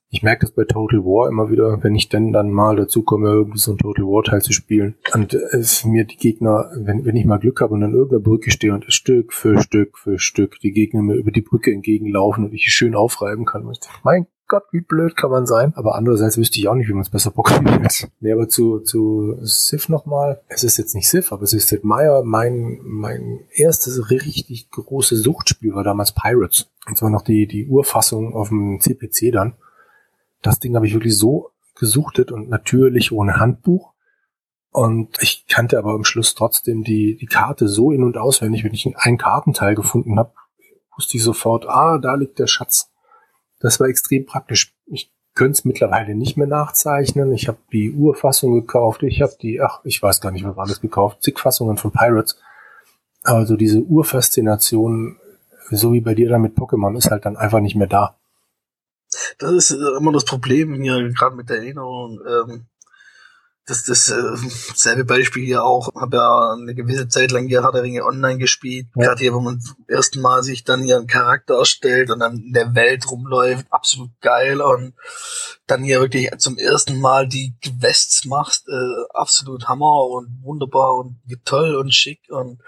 ich 0.08 0.22
merke 0.22 0.46
das 0.46 0.54
bei 0.54 0.64
Total 0.64 1.00
War 1.00 1.28
immer 1.28 1.50
wieder, 1.50 1.82
wenn 1.82 1.94
ich 1.94 2.08
denn 2.08 2.32
dann 2.32 2.50
mal 2.50 2.76
dazu 2.76 3.02
komme, 3.02 3.28
irgendwie 3.28 3.58
so 3.58 3.72
ein 3.72 3.78
Total 3.78 4.04
War 4.04 4.22
Teil 4.22 4.42
zu 4.42 4.52
spielen. 4.52 4.94
Und 5.14 5.34
es 5.34 5.84
mir 5.84 6.04
die 6.04 6.16
Gegner, 6.16 6.70
wenn, 6.76 7.04
wenn 7.04 7.16
ich 7.16 7.24
mal 7.24 7.38
Glück 7.38 7.60
habe 7.60 7.74
und 7.74 7.82
an 7.82 7.92
irgendeiner 7.92 8.22
Brücke 8.22 8.50
stehe 8.50 8.72
und 8.72 8.84
Stück 8.92 9.32
für 9.32 9.60
Stück 9.60 9.98
für 9.98 10.18
Stück 10.18 10.58
die 10.60 10.72
Gegner 10.72 11.02
mir 11.02 11.16
über 11.16 11.32
die 11.32 11.42
Brücke 11.42 11.72
entgegenlaufen 11.72 12.44
und 12.44 12.54
ich 12.54 12.66
schön 12.66 12.94
aufreiben 12.94 13.44
kann. 13.44 13.68
Ich 13.70 13.80
denke, 13.80 13.98
mein 14.04 14.26
Gott, 14.48 14.62
wie 14.70 14.80
blöd 14.80 15.16
kann 15.16 15.30
man 15.30 15.44
sein. 15.44 15.72
Aber 15.74 15.96
andererseits 15.96 16.38
wüsste 16.38 16.58
ich 16.58 16.68
auch 16.68 16.74
nicht, 16.74 16.88
wie 16.88 16.92
man 16.92 17.02
es 17.02 17.10
besser 17.10 17.32
programmiert. 17.32 18.08
Nee, 18.20 18.32
aber 18.32 18.48
zu, 18.48 18.78
zu 18.78 19.36
Sif 19.42 19.88
nochmal. 19.88 20.40
Es 20.48 20.62
ist 20.62 20.76
jetzt 20.76 20.94
nicht 20.94 21.08
Sif, 21.08 21.32
aber 21.32 21.42
es 21.42 21.52
ist 21.52 21.68
Sid 21.68 21.82
Meier. 21.82 22.22
Mein, 22.22 22.78
mein 22.84 23.40
erstes 23.52 24.10
richtig 24.10 24.70
großes 24.70 25.22
Suchtspiel 25.22 25.74
war 25.74 25.82
damals 25.82 26.12
Pirates. 26.12 26.70
Und 26.86 26.96
zwar 26.96 27.10
noch 27.10 27.22
die, 27.22 27.48
die 27.48 27.66
Urfassung 27.66 28.34
auf 28.34 28.50
dem 28.50 28.80
CPC 28.80 29.32
dann. 29.32 29.54
Das 30.46 30.58
Ding 30.58 30.74
habe 30.76 30.86
ich 30.86 30.94
wirklich 30.94 31.16
so 31.16 31.50
gesuchtet 31.74 32.32
und 32.32 32.48
natürlich 32.48 33.12
ohne 33.12 33.38
Handbuch. 33.38 33.92
Und 34.70 35.16
ich 35.20 35.46
kannte 35.46 35.78
aber 35.78 35.92
am 35.92 36.04
Schluss 36.04 36.34
trotzdem 36.34 36.84
die, 36.84 37.16
die 37.16 37.26
Karte 37.26 37.68
so 37.68 37.90
in- 37.90 38.04
und 38.04 38.16
auswendig. 38.16 38.64
Wenn 38.64 38.74
ich 38.74 38.86
einen 38.96 39.18
Kartenteil 39.18 39.74
gefunden 39.74 40.18
habe, 40.18 40.32
wusste 40.96 41.16
ich 41.16 41.22
sofort, 41.22 41.66
ah, 41.66 41.98
da 41.98 42.14
liegt 42.14 42.38
der 42.38 42.46
Schatz. 42.46 42.90
Das 43.60 43.80
war 43.80 43.88
extrem 43.88 44.26
praktisch. 44.26 44.74
Ich 44.86 45.12
könnte 45.34 45.52
es 45.52 45.64
mittlerweile 45.64 46.14
nicht 46.14 46.36
mehr 46.36 46.46
nachzeichnen. 46.46 47.32
Ich 47.32 47.48
habe 47.48 47.58
die 47.72 47.92
Urfassung 47.92 48.52
gekauft. 48.54 49.02
Ich 49.02 49.22
habe 49.22 49.32
die, 49.40 49.60
ach, 49.60 49.80
ich 49.84 50.02
weiß 50.02 50.20
gar 50.20 50.30
nicht, 50.30 50.44
was 50.44 50.58
alles 50.58 50.80
gekauft. 50.80 51.22
Zig 51.22 51.38
Fassungen 51.38 51.76
von 51.76 51.90
Pirates. 51.90 52.38
Aber 53.24 53.46
so 53.46 53.56
diese 53.56 53.80
Urfaszination 53.80 55.18
so 55.70 55.92
wie 55.92 56.00
bei 56.00 56.14
dir 56.14 56.28
dann 56.28 56.42
mit 56.42 56.56
Pokémon, 56.56 56.96
ist 56.96 57.10
halt 57.10 57.24
dann 57.24 57.36
einfach 57.36 57.60
nicht 57.60 57.76
mehr 57.76 57.86
da. 57.86 58.16
Das 59.38 59.52
ist 59.52 59.70
äh, 59.70 59.96
immer 59.98 60.12
das 60.12 60.24
Problem 60.24 60.74
hier, 60.80 61.12
gerade 61.12 61.36
mit 61.36 61.48
der 61.50 61.58
Erinnerung. 61.58 62.20
Ähm, 62.26 62.66
das 63.66 63.82
das 63.82 64.08
äh, 64.10 64.36
selbe 64.74 65.04
Beispiel 65.04 65.44
hier 65.44 65.64
auch. 65.64 65.92
Habe 66.00 66.18
ja 66.18 66.52
eine 66.52 66.74
gewisse 66.74 67.08
Zeit 67.08 67.32
lang 67.32 67.48
hier 67.48 67.62
Herr 67.62 67.72
der 67.72 67.82
Ringe 67.82 68.04
online 68.04 68.38
gespielt. 68.38 68.86
Ja. 68.94 69.06
Gerade 69.06 69.20
hier, 69.20 69.34
wo 69.34 69.40
man 69.40 69.60
zum 69.60 69.84
ersten 69.88 70.20
Mal 70.20 70.44
sich 70.44 70.62
dann 70.62 70.84
hier 70.84 70.96
einen 70.96 71.08
Charakter 71.08 71.58
erstellt 71.58 72.10
und 72.10 72.20
dann 72.20 72.38
in 72.38 72.52
der 72.52 72.74
Welt 72.76 73.10
rumläuft, 73.10 73.66
absolut 73.70 74.10
geil. 74.20 74.60
Und 74.60 74.94
dann 75.66 75.82
hier 75.82 76.00
wirklich 76.00 76.30
zum 76.38 76.56
ersten 76.58 77.00
Mal 77.00 77.26
die 77.26 77.56
Quests 77.60 78.24
machst, 78.24 78.68
äh, 78.68 79.04
absolut 79.12 79.68
Hammer 79.68 80.04
und 80.04 80.42
wunderbar 80.42 80.96
und 80.96 81.20
toll 81.44 81.74
und 81.74 81.92
schick 81.92 82.20
und 82.28 82.60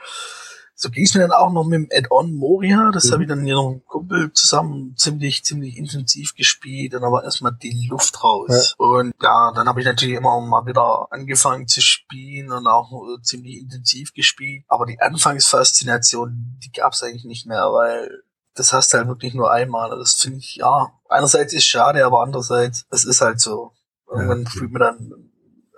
so 0.80 0.90
ging 0.90 1.06
es 1.06 1.14
mir 1.14 1.22
dann 1.22 1.32
auch 1.32 1.50
noch 1.50 1.64
mit 1.64 1.74
dem 1.74 1.88
Add-on 1.90 2.36
Moria. 2.36 2.92
Das 2.92 3.06
mhm. 3.06 3.12
habe 3.12 3.22
ich 3.24 3.28
dann 3.28 3.44
hier 3.44 3.56
noch 3.56 3.70
mit 3.70 3.80
einem 3.80 3.86
Kumpel 3.86 4.32
zusammen 4.32 4.94
ziemlich, 4.96 5.42
ziemlich 5.42 5.76
intensiv 5.76 6.36
gespielt. 6.36 6.94
Dann 6.94 7.02
aber 7.02 7.24
erstmal 7.24 7.50
die 7.50 7.88
Luft 7.90 8.22
raus. 8.22 8.76
Ja. 8.78 8.86
Und 8.86 9.12
ja, 9.20 9.50
dann 9.56 9.66
habe 9.66 9.80
ich 9.80 9.86
natürlich 9.86 10.14
immer 10.14 10.40
mal 10.40 10.66
wieder 10.66 11.08
angefangen 11.10 11.66
zu 11.66 11.80
spielen 11.80 12.52
und 12.52 12.68
auch 12.68 12.92
äh, 12.92 13.20
ziemlich 13.22 13.56
intensiv 13.56 14.14
gespielt. 14.14 14.64
Aber 14.68 14.86
die 14.86 15.00
Anfangsfaszination, 15.00 16.60
die 16.62 16.70
gab 16.70 16.92
es 16.92 17.02
eigentlich 17.02 17.24
nicht 17.24 17.48
mehr, 17.48 17.72
weil 17.72 18.22
das 18.54 18.72
hast 18.72 18.92
du 18.92 18.98
halt 18.98 19.08
wirklich 19.08 19.34
nur 19.34 19.50
einmal. 19.50 19.90
Das 19.90 20.14
finde 20.14 20.38
ich, 20.38 20.56
ja, 20.60 20.92
einerseits 21.08 21.52
ist 21.54 21.66
schade, 21.66 22.06
aber 22.06 22.22
andererseits, 22.22 22.86
es 22.90 23.04
ist 23.04 23.20
halt 23.20 23.40
so. 23.40 23.72
Irgendwann 24.08 24.44
ja. 24.44 24.50
fühlt 24.50 24.70
man 24.70 24.80
dann 24.80 25.30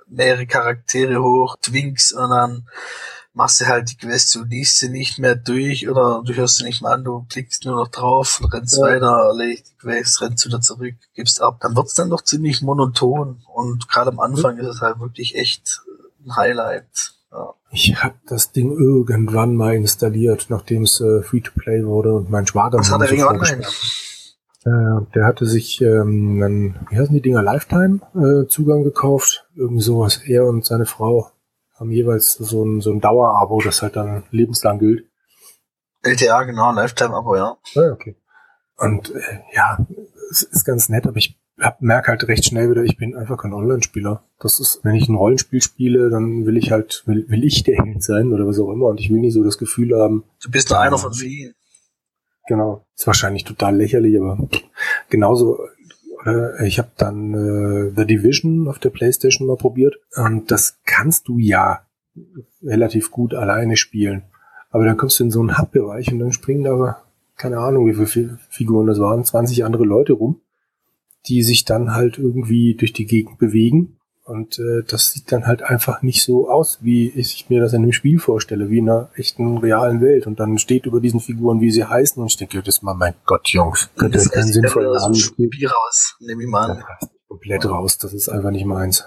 mehrere 0.09 0.47
Charaktere 0.47 1.23
hoch, 1.23 1.57
Twinks 1.63 2.13
und 2.13 2.29
dann 2.29 2.69
machst 3.33 3.61
du 3.61 3.67
halt 3.67 3.91
die 3.91 3.97
Quest, 3.97 4.35
du 4.35 4.45
liest 4.45 4.79
sie 4.79 4.89
nicht 4.89 5.19
mehr 5.19 5.37
durch 5.37 5.89
oder 5.89 6.23
du 6.25 6.35
hörst 6.35 6.57
sie 6.57 6.65
nicht 6.65 6.83
mehr 6.83 6.93
an, 6.93 7.05
du 7.05 7.27
klickst 7.29 7.65
nur 7.65 7.77
noch 7.77 7.89
drauf, 7.89 8.41
rennst 8.53 8.79
ja. 8.79 8.85
weiter, 8.85 9.29
erledigt 9.29 9.67
die 9.71 9.79
Quest, 9.79 10.21
rennst 10.21 10.47
wieder 10.47 10.61
zurück, 10.61 10.95
gibst 11.15 11.41
ab. 11.41 11.59
Dann 11.61 11.77
wird's 11.77 11.95
dann 11.95 12.11
doch 12.11 12.23
ziemlich 12.23 12.63
monoton 12.63 13.43
und 13.55 13.89
gerade 13.89 14.11
am 14.11 14.21
Anfang 14.21 14.57
mhm. 14.57 14.63
ist 14.63 14.69
es 14.69 14.81
halt 14.81 15.01
wirklich 15.01 15.37
echt 15.37 15.81
ein 16.25 16.37
Highlight. 16.37 17.15
Ja. 17.33 17.55
Ich 17.71 18.03
habe 18.03 18.17
das 18.27 18.51
Ding 18.51 18.73
irgendwann 18.73 19.55
mal 19.55 19.75
installiert, 19.75 20.47
nachdem 20.49 20.83
es 20.83 21.01
äh, 21.01 21.23
Free-to-Play 21.23 21.87
wurde 21.87 22.13
und 22.13 22.31
mein 22.31 22.47
Schwager 22.47 22.79
Was 22.79 22.91
hat 22.91 23.09
Ring 23.09 23.23
online? 23.23 23.63
Äh, 24.65 25.07
der 25.15 25.25
hatte 25.25 25.47
sich 25.47 25.81
ähm, 25.81 26.43
einen, 26.43 26.87
wie 26.91 26.99
heißen 26.99 27.15
die 27.15 27.23
Dinger, 27.23 27.43
Lifetime-Zugang 27.43 28.81
äh, 28.81 28.85
gekauft. 28.85 29.47
Irgendwie 29.55 29.83
sowas. 29.83 30.19
Er 30.27 30.45
und 30.47 30.65
seine 30.67 30.85
Frau 30.85 31.31
haben 31.81 31.91
jeweils 31.91 32.35
so 32.35 32.63
ein, 32.65 32.81
so 32.81 32.93
ein 32.93 33.01
Dauerabo, 33.01 33.61
das 33.63 33.81
halt 33.81 33.97
dann 33.97 34.23
lebenslang 34.31 34.79
gilt. 34.79 35.07
LTA, 36.03 36.45
genau, 36.45 36.73
Lifetime-Abo, 36.73 37.37
ja. 37.37 37.57
Ah, 37.75 37.93
okay. 37.93 38.17
Und 38.77 39.15
äh, 39.15 39.41
ja, 39.55 39.79
es 40.31 40.43
ist 40.43 40.65
ganz 40.65 40.89
nett, 40.89 41.07
aber 41.07 41.17
ich 41.17 41.39
merke 41.79 42.09
halt 42.09 42.27
recht 42.29 42.45
schnell 42.45 42.71
wieder, 42.71 42.83
ich 42.83 42.97
bin 42.97 43.17
einfach 43.17 43.39
kein 43.39 43.53
Online-Spieler. 43.53 44.25
Das 44.39 44.61
ist, 44.61 44.81
wenn 44.83 44.95
ich 44.95 45.09
ein 45.09 45.15
Rollenspiel 45.15 45.61
spiele, 45.61 46.09
dann 46.11 46.47
will 46.47 46.57
ich 46.57 46.71
halt, 46.71 47.03
will, 47.07 47.27
will 47.29 47.45
ich 47.45 47.63
der 47.65 47.83
Held 47.83 48.03
sein 48.03 48.33
oder 48.33 48.47
was 48.47 48.59
auch 48.59 48.71
immer 48.71 48.87
und 48.87 49.01
ich 49.01 49.11
will 49.11 49.21
nicht 49.21 49.35
so 49.35 49.45
das 49.45 49.59
Gefühl 49.59 49.99
haben. 49.99 50.25
Du 50.43 50.51
bist 50.51 50.71
nur 50.71 50.81
einer 50.81 50.97
von 50.97 51.13
vielen. 51.13 51.55
Genau. 52.47 52.87
Ist 52.97 53.07
wahrscheinlich 53.07 53.45
total 53.45 53.77
lächerlich, 53.77 54.19
aber 54.19 54.49
genauso 55.11 55.59
äh, 56.25 56.67
ich 56.67 56.79
habe 56.79 56.91
dann 56.97 57.35
äh, 57.35 57.93
The 57.97 58.07
Division 58.07 58.69
auf 58.69 58.79
der 58.79 58.91
Playstation 58.91 59.47
mal 59.47 59.57
probiert 59.57 59.97
und 60.17 60.51
das 60.51 60.79
kannst 60.85 61.29
du 61.29 61.39
ja 61.39 61.87
relativ 62.63 63.11
gut 63.11 63.35
alleine 63.35 63.77
spielen. 63.77 64.25
Aber 64.71 64.85
dann 64.85 64.97
kommst 64.97 65.19
du 65.19 65.25
in 65.25 65.31
so 65.31 65.41
einen 65.41 65.59
Hub-Bereich 65.59 66.13
und 66.13 66.19
dann 66.21 66.33
springen 66.33 66.65
da, 66.65 67.03
keine 67.37 67.59
Ahnung, 67.59 67.87
wie 67.87 68.07
viele 68.07 68.39
Figuren 68.49 68.87
das 68.87 69.01
waren, 69.01 69.25
20 69.25 69.65
andere 69.65 69.85
Leute 69.85 70.13
rum, 70.13 70.41
die 71.27 71.43
sich 71.43 71.65
dann 71.65 71.95
halt 71.95 72.19
irgendwie 72.19 72.75
durch 72.75 72.93
die 72.93 73.07
Gegend 73.07 73.39
bewegen 73.39 73.97
und 74.31 74.59
äh, 74.61 74.85
das 74.87 75.11
sieht 75.11 75.33
dann 75.33 75.47
halt 75.47 75.63
einfach 75.63 76.03
nicht 76.03 76.23
so 76.23 76.49
aus, 76.49 76.79
wie 76.81 77.11
ich 77.11 77.51
mir 77.51 77.61
das 77.61 77.73
in 77.73 77.83
einem 77.83 77.93
Spiel 77.93 78.21
vorstelle, 78.21 78.71
wie 78.71 78.79
in 78.79 78.89
einer 78.89 79.11
echten 79.17 79.59
realen 79.59 80.01
Welt. 80.01 80.29
Und 80.29 80.39
dann 80.39 80.59
steht 80.59 80.87
über 80.87 81.01
diesen 81.01 81.19
Figuren, 81.19 81.61
wie 81.61 81.73
sie 81.73 81.85
heißen, 81.85 82.23
und 82.23 82.29
ich 82.29 82.37
denke, 82.37 82.63
das 82.63 82.81
mal, 82.83 82.95
mein 82.95 83.15
Gott, 83.27 83.49
Jungs, 83.49 83.91
das 83.97 84.31
keinen 84.31 84.47
sinnvollen 84.47 84.93
Namen 84.93 85.15
Spiel 85.17 85.51
raus, 85.67 86.17
nehme 86.21 86.45
ich 86.45 86.49
mal 86.49 86.71
an. 86.71 86.85
komplett 87.29 87.67
raus, 87.67 87.99
das 87.99 88.13
ist 88.13 88.29
einfach 88.29 88.53
nicht 88.53 88.67
meins. 88.67 89.05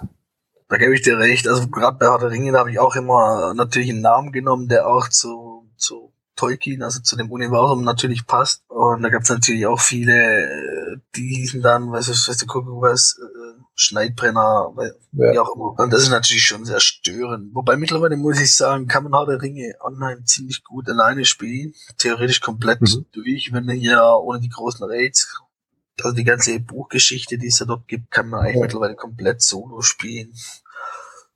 Da 0.67 0.78
gebe 0.78 0.93
ich 0.93 1.01
dir 1.01 1.17
recht. 1.17 1.47
Also 1.47 1.67
gerade 1.69 1.97
bei 1.97 2.07
Herr 2.07 2.19
der 2.19 2.32
Ringe 2.32 2.57
habe 2.57 2.71
ich 2.71 2.80
auch 2.80 2.95
immer 2.95 3.53
natürlich 3.53 3.91
einen 3.91 4.01
Namen 4.01 4.32
genommen, 4.32 4.67
der 4.67 4.88
auch 4.88 5.07
zu, 5.07 5.69
zu 5.78 6.13
Tolkien, 6.36 6.84
also 6.84 7.01
zu 7.01 7.15
dem 7.15 7.31
Universum 7.31 7.84
natürlich 7.84 8.25
passt. 8.25 8.63
Und 8.67 9.03
da 9.03 9.09
gab 9.09 9.23
es 9.23 9.29
natürlich 9.29 9.65
auch 9.67 9.79
viele, 9.79 10.13
äh, 10.13 10.97
die 11.15 11.36
hießen 11.36 11.61
dann, 11.61 11.91
weißt 11.91 12.07
du, 12.07 12.11
weißt 12.11 12.41
du, 12.41 12.45
gucken 12.45 12.81
was, 12.81 13.19
äh, 13.19 13.53
Schneidbrenner, 13.75 14.73
ja. 14.77 14.91
wie 15.11 15.39
auch 15.39 15.55
immer. 15.55 15.79
Und 15.79 15.91
das 15.91 16.03
ist 16.03 16.09
natürlich 16.09 16.43
schon 16.43 16.65
sehr 16.65 16.79
störend. 16.79 17.53
Wobei 17.55 17.75
mittlerweile 17.75 18.17
muss 18.17 18.39
ich 18.39 18.55
sagen, 18.55 18.88
kann 18.88 19.03
man 19.03 19.13
Herr 19.13 19.25
der 19.25 19.41
Ringe 19.41 19.73
online 19.81 20.23
ziemlich 20.25 20.63
gut 20.63 20.88
alleine 20.89 21.25
spielen. 21.25 21.73
Theoretisch 21.97 22.41
komplett 22.41 22.81
mhm. 22.81 23.05
durch, 23.11 23.51
wenn 23.51 23.65
man 23.65 23.75
hier 23.75 24.01
ohne 24.21 24.39
die 24.39 24.49
großen 24.49 24.86
Raids, 24.88 25.41
also 26.01 26.15
die 26.15 26.23
ganze 26.23 26.59
Buchgeschichte, 26.59 27.38
die 27.38 27.47
es 27.47 27.57
da 27.57 27.65
dort 27.65 27.88
gibt, 27.88 28.11
kann 28.11 28.29
man 28.29 28.41
eigentlich 28.41 28.55
ja. 28.55 28.61
mittlerweile 28.61 28.95
komplett 28.95 29.41
solo 29.41 29.81
spielen. 29.81 30.34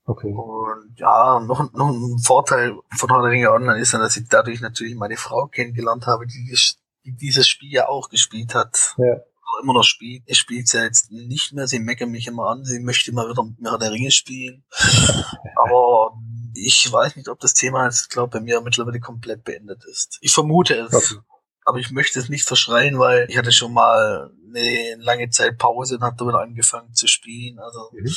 Okay. 0.07 0.33
Und 0.33 0.95
ja, 0.97 1.39
noch, 1.41 1.71
noch 1.73 1.89
ein 1.89 2.17
Vorteil 2.19 2.75
von 2.97 3.09
Herr 3.09 3.21
der 3.21 3.31
Ringe 3.31 3.51
Online 3.51 3.79
ist 3.79 3.93
dann, 3.93 4.01
dass 4.01 4.17
ich 4.17 4.27
dadurch 4.27 4.61
natürlich 4.61 4.95
meine 4.95 5.17
Frau 5.17 5.47
kennengelernt 5.47 6.07
habe, 6.07 6.25
die, 6.25 6.57
die 7.05 7.11
dieses 7.13 7.47
Spiel 7.47 7.71
ja 7.71 7.87
auch 7.87 8.09
gespielt 8.09 8.55
hat. 8.55 8.95
Ja 8.97 9.17
immer 9.61 9.73
noch 9.73 9.83
spielt. 9.83 10.23
Ich 10.25 10.37
spielt 10.37 10.71
ja 10.73 10.83
jetzt 10.83 11.11
nicht 11.11 11.53
mehr. 11.53 11.67
Sie 11.67 11.79
meckern 11.79 12.09
mich 12.09 12.27
immer 12.27 12.47
an. 12.47 12.65
Sie 12.65 12.79
möchte 12.79 13.11
mal 13.11 13.29
wieder 13.29 13.43
mit 13.43 13.59
mir 13.59 13.77
der 13.77 13.91
Ringe 13.91 14.11
spielen. 14.11 14.63
Aber 15.55 16.17
ich 16.53 16.91
weiß 16.91 17.15
nicht, 17.15 17.27
ob 17.29 17.39
das 17.39 17.53
Thema 17.53 17.85
jetzt, 17.85 18.09
glaube 18.09 18.39
bei 18.39 18.43
mir 18.43 18.61
mittlerweile 18.61 18.99
komplett 18.99 19.43
beendet 19.43 19.83
ist. 19.85 20.17
Ich 20.21 20.33
vermute 20.33 20.75
es. 20.75 20.93
Okay. 20.93 21.21
Aber 21.65 21.79
ich 21.79 21.91
möchte 21.91 22.19
es 22.19 22.29
nicht 22.29 22.45
verschreien, 22.45 22.97
weil 22.97 23.27
ich 23.29 23.37
hatte 23.37 23.51
schon 23.51 23.73
mal 23.73 24.31
eine 24.47 24.95
lange 24.99 25.29
Zeit 25.29 25.57
Pause 25.57 25.95
und 25.95 26.03
habe 26.03 26.15
da 26.17 26.25
wieder 26.25 26.39
angefangen 26.39 26.93
zu 26.93 27.07
spielen. 27.07 27.59
Also 27.59 27.89
mhm. 27.91 28.09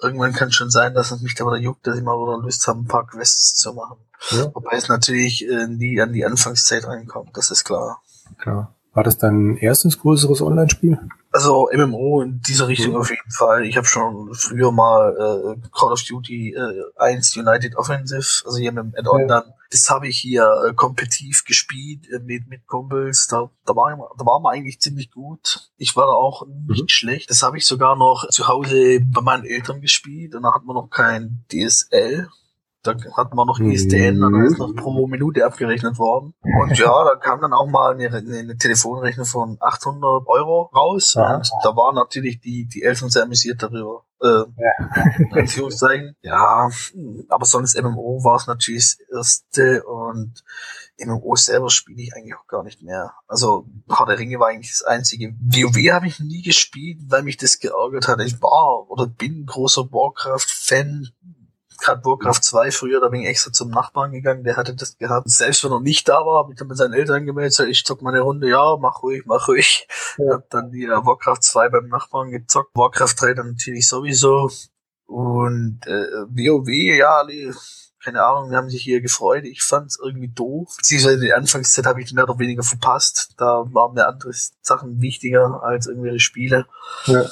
Irgendwann 0.00 0.32
kann 0.32 0.48
es 0.48 0.54
schon 0.54 0.70
sein, 0.70 0.94
dass 0.94 1.10
es 1.10 1.20
mich 1.20 1.34
da 1.34 1.44
wieder 1.46 1.58
juckt, 1.58 1.86
dass 1.86 1.96
ich 1.96 2.02
mal 2.02 2.16
wieder 2.16 2.38
Lust 2.38 2.66
habe, 2.66 2.80
ein 2.80 2.86
paar 2.86 3.06
Quests 3.06 3.54
zu 3.54 3.72
machen. 3.74 3.96
Ja. 4.30 4.54
Wobei 4.54 4.76
es 4.76 4.88
natürlich 4.88 5.46
äh, 5.48 5.66
nie 5.66 6.00
an 6.00 6.12
die 6.12 6.24
Anfangszeit 6.24 6.86
reinkommt, 6.86 7.36
das 7.36 7.50
ist 7.50 7.64
klar. 7.64 8.02
Klar. 8.38 8.75
War 8.96 9.04
das 9.04 9.18
dein 9.18 9.58
erstes 9.58 9.98
größeres 9.98 10.40
Online-Spiel? 10.40 10.98
Also 11.30 11.68
MMO 11.70 12.22
in 12.22 12.40
dieser 12.40 12.66
Richtung 12.66 12.94
mhm. 12.94 13.00
auf 13.00 13.10
jeden 13.10 13.30
Fall. 13.30 13.66
Ich 13.66 13.76
habe 13.76 13.86
schon 13.86 14.32
früher 14.32 14.72
mal 14.72 15.10
äh, 15.12 15.68
Call 15.70 15.92
of 15.92 16.02
Duty 16.02 16.54
äh, 16.54 16.82
1 16.96 17.36
United 17.36 17.76
Offensive, 17.76 18.24
also 18.46 18.56
hier 18.56 18.72
mit 18.72 18.84
dem 18.84 18.94
Add-on 18.96 19.20
ja. 19.20 19.26
dann, 19.26 19.42
das 19.70 19.90
habe 19.90 20.08
ich 20.08 20.16
hier 20.16 20.50
äh, 20.66 20.72
kompetitiv 20.72 21.44
gespielt 21.44 22.08
äh, 22.10 22.20
mit, 22.20 22.48
mit 22.48 22.66
Kumpels. 22.66 23.26
Da, 23.26 23.50
da, 23.66 23.76
war, 23.76 24.14
da 24.16 24.24
war 24.24 24.40
man 24.40 24.54
eigentlich 24.54 24.80
ziemlich 24.80 25.10
gut. 25.10 25.68
Ich 25.76 25.94
war 25.94 26.06
da 26.06 26.12
auch 26.14 26.46
nicht 26.66 26.84
mhm. 26.84 26.88
schlecht. 26.88 27.28
Das 27.28 27.42
habe 27.42 27.58
ich 27.58 27.66
sogar 27.66 27.96
noch 27.96 28.26
zu 28.30 28.48
Hause 28.48 29.00
bei 29.02 29.20
meinen 29.20 29.44
Eltern 29.44 29.82
gespielt 29.82 30.34
und 30.34 30.42
da 30.42 30.54
hat 30.54 30.64
man 30.64 30.74
noch 30.74 30.88
kein 30.88 31.44
DSL 31.52 32.30
da 32.86 32.96
hat 33.16 33.34
man 33.34 33.46
noch 33.46 33.58
ISDN, 33.58 34.20
dann 34.20 34.34
ist 34.44 34.58
noch 34.58 34.74
pro 34.74 35.06
Minute 35.06 35.44
abgerechnet 35.44 35.98
worden. 35.98 36.34
Und 36.42 36.78
ja, 36.78 37.04
da 37.04 37.16
kam 37.16 37.40
dann 37.40 37.52
auch 37.52 37.66
mal 37.66 37.94
eine, 37.94 38.08
eine 38.08 38.56
Telefonrechnung 38.56 39.26
von 39.26 39.56
800 39.60 40.26
Euro 40.26 40.70
raus. 40.74 41.14
Ja. 41.14 41.36
Und 41.36 41.50
da 41.62 41.76
waren 41.76 41.94
natürlich 41.94 42.40
die, 42.40 42.66
die 42.66 42.82
Eltern 42.82 43.10
sehr 43.10 43.24
amüsiert 43.24 43.62
darüber. 43.62 44.04
Äh, 44.22 44.26
ja. 44.26 45.34
Ja, 46.22 46.70
aber 47.28 47.44
sonst 47.44 47.80
MMO 47.80 48.24
war 48.24 48.36
es 48.36 48.46
natürlich 48.46 48.96
das 48.98 48.98
erste 49.14 49.84
und 49.84 50.42
MMO 50.98 51.36
selber 51.36 51.68
spiele 51.68 52.02
ich 52.02 52.14
eigentlich 52.14 52.34
auch 52.34 52.46
gar 52.46 52.62
nicht 52.62 52.82
mehr. 52.82 53.12
Also 53.26 53.66
Herr 53.88 54.06
der 54.06 54.18
Ringe 54.18 54.38
war 54.38 54.48
eigentlich 54.48 54.70
das 54.70 54.82
einzige. 54.82 55.34
WoW 55.40 55.92
habe 55.92 56.06
ich 56.06 56.20
nie 56.20 56.42
gespielt, 56.42 56.98
weil 57.08 57.22
mich 57.22 57.36
das 57.36 57.58
geärgert 57.58 58.08
hat. 58.08 58.20
Ich 58.20 58.40
war 58.40 58.90
oder 58.90 59.06
bin 59.06 59.44
großer 59.44 59.82
Warcraft-Fan, 59.92 61.10
gerade 61.78 62.04
Warcraft 62.04 62.40
2 62.42 62.70
früher, 62.70 63.00
da 63.00 63.08
bin 63.08 63.22
ich 63.22 63.28
extra 63.28 63.52
zum 63.52 63.70
Nachbarn 63.70 64.12
gegangen, 64.12 64.44
der 64.44 64.56
hatte 64.56 64.74
das 64.74 64.96
gehabt. 64.98 65.30
Selbst 65.30 65.64
wenn 65.64 65.72
er 65.72 65.80
nicht 65.80 66.08
da 66.08 66.24
war, 66.26 66.38
habe 66.38 66.52
ich 66.52 66.58
dann 66.58 66.68
mit 66.68 66.76
seinen 66.76 66.94
Eltern 66.94 67.26
gemeldet, 67.26 67.58
ich 67.68 67.84
zock 67.84 68.02
mal 68.02 68.10
eine 68.10 68.20
Runde, 68.20 68.48
ja, 68.48 68.76
mach 68.78 69.02
ruhig, 69.02 69.24
mach 69.26 69.48
ruhig. 69.48 69.88
Ja. 70.18 70.34
Hab 70.34 70.50
dann 70.50 70.70
die 70.70 70.88
uh, 70.88 71.04
Warcraft 71.04 71.42
2 71.42 71.68
beim 71.68 71.88
Nachbarn 71.88 72.30
gezockt, 72.30 72.70
Warcraft 72.74 73.14
3 73.18 73.34
dann 73.34 73.50
natürlich 73.50 73.88
sowieso. 73.88 74.50
Und 75.06 75.80
äh, 75.86 76.26
WoW, 76.28 76.68
ja, 76.68 77.22
keine 78.06 78.22
Ahnung, 78.22 78.50
wir 78.50 78.56
haben 78.56 78.70
sich 78.70 78.82
hier 78.82 79.00
gefreut. 79.00 79.44
Ich 79.44 79.62
fand 79.62 79.88
es 79.88 79.98
irgendwie 80.02 80.28
doof. 80.28 80.74
Beziehungsweise 80.76 81.18
die 81.18 81.32
Anfangszeit 81.32 81.86
habe 81.86 82.00
ich 82.00 82.12
mehr 82.12 82.24
oder 82.24 82.38
weniger 82.38 82.62
verpasst. 82.62 83.34
Da 83.36 83.64
waren 83.72 83.94
mir 83.94 84.06
andere 84.06 84.32
Sachen 84.60 85.00
wichtiger 85.00 85.62
als 85.64 85.88
irgendwelche 85.88 86.20
Spiele. 86.20 86.66
Ja. 87.06 87.24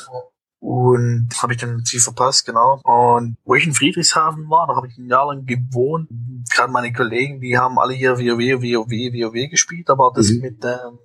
Und 0.64 1.28
das 1.28 1.42
habe 1.42 1.52
ich 1.52 1.60
dann 1.60 1.76
natürlich 1.76 2.02
verpasst, 2.02 2.46
genau. 2.46 2.80
Und 2.84 3.36
wo 3.44 3.54
ich 3.54 3.66
in 3.66 3.74
Friedrichshafen 3.74 4.48
war, 4.48 4.66
da 4.66 4.74
habe 4.76 4.86
ich 4.86 4.96
ein 4.96 5.10
Jahr 5.10 5.26
lang 5.26 5.44
gewohnt. 5.44 6.08
Gerade 6.50 6.72
meine 6.72 6.90
Kollegen, 6.90 7.38
die 7.42 7.58
haben 7.58 7.78
alle 7.78 7.92
hier 7.92 8.18
WoW, 8.18 8.62
WoW, 8.62 8.88
WoW 8.88 9.50
gespielt, 9.50 9.90
aber 9.90 10.10
das 10.16 10.30
mhm. 10.30 10.40
mit 10.40 10.64
ähm, 10.64 10.98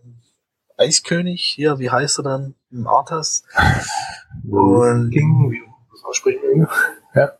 Eiskönig 0.78 1.44
hier, 1.44 1.78
wie 1.78 1.90
heißt 1.90 2.20
er 2.20 2.24
dann? 2.24 2.56
Im 2.72 2.88
Arthas. 2.88 3.44
Und 4.50 5.12
King, 5.12 5.52
wie 5.52 5.62
aussprechen 6.06 6.66
Ja. 7.14 7.34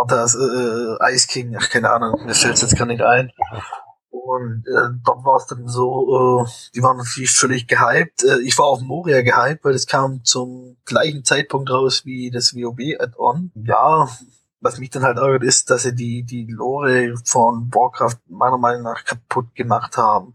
Arthas, 0.00 0.36
äh, 0.36 1.12
Ice 1.12 1.26
King, 1.26 1.56
ach, 1.58 1.68
keine 1.68 1.90
Ahnung, 1.90 2.24
mir 2.26 2.34
fällt 2.34 2.62
jetzt 2.62 2.78
gar 2.78 2.86
nicht 2.86 3.02
ein. 3.02 3.32
Und 4.30 4.64
äh, 4.68 4.90
dort 5.04 5.24
war 5.24 5.36
es 5.36 5.46
dann 5.46 5.66
so, 5.66 6.44
äh, 6.46 6.50
die 6.74 6.82
waren 6.82 6.98
natürlich 6.98 7.32
völlig 7.32 7.66
gehypt. 7.66 8.22
Äh, 8.22 8.40
ich 8.42 8.56
war 8.58 8.66
auf 8.66 8.80
Moria 8.80 9.22
gehypt, 9.22 9.64
weil 9.64 9.72
das 9.72 9.86
kam 9.86 10.24
zum 10.24 10.76
gleichen 10.84 11.24
Zeitpunkt 11.24 11.68
raus 11.68 12.02
wie 12.04 12.30
das 12.30 12.54
WoW-Add-on. 12.54 13.50
Ja, 13.56 14.08
was 14.60 14.78
mich 14.78 14.90
dann 14.90 15.02
halt 15.02 15.18
ärgert, 15.18 15.42
ist, 15.42 15.70
dass 15.70 15.82
sie 15.82 15.94
die, 15.94 16.22
die 16.22 16.46
Lore 16.46 17.14
von 17.24 17.70
Warcraft 17.74 18.18
meiner 18.28 18.58
Meinung 18.58 18.82
nach 18.82 19.04
kaputt 19.04 19.54
gemacht 19.56 19.96
haben. 19.96 20.34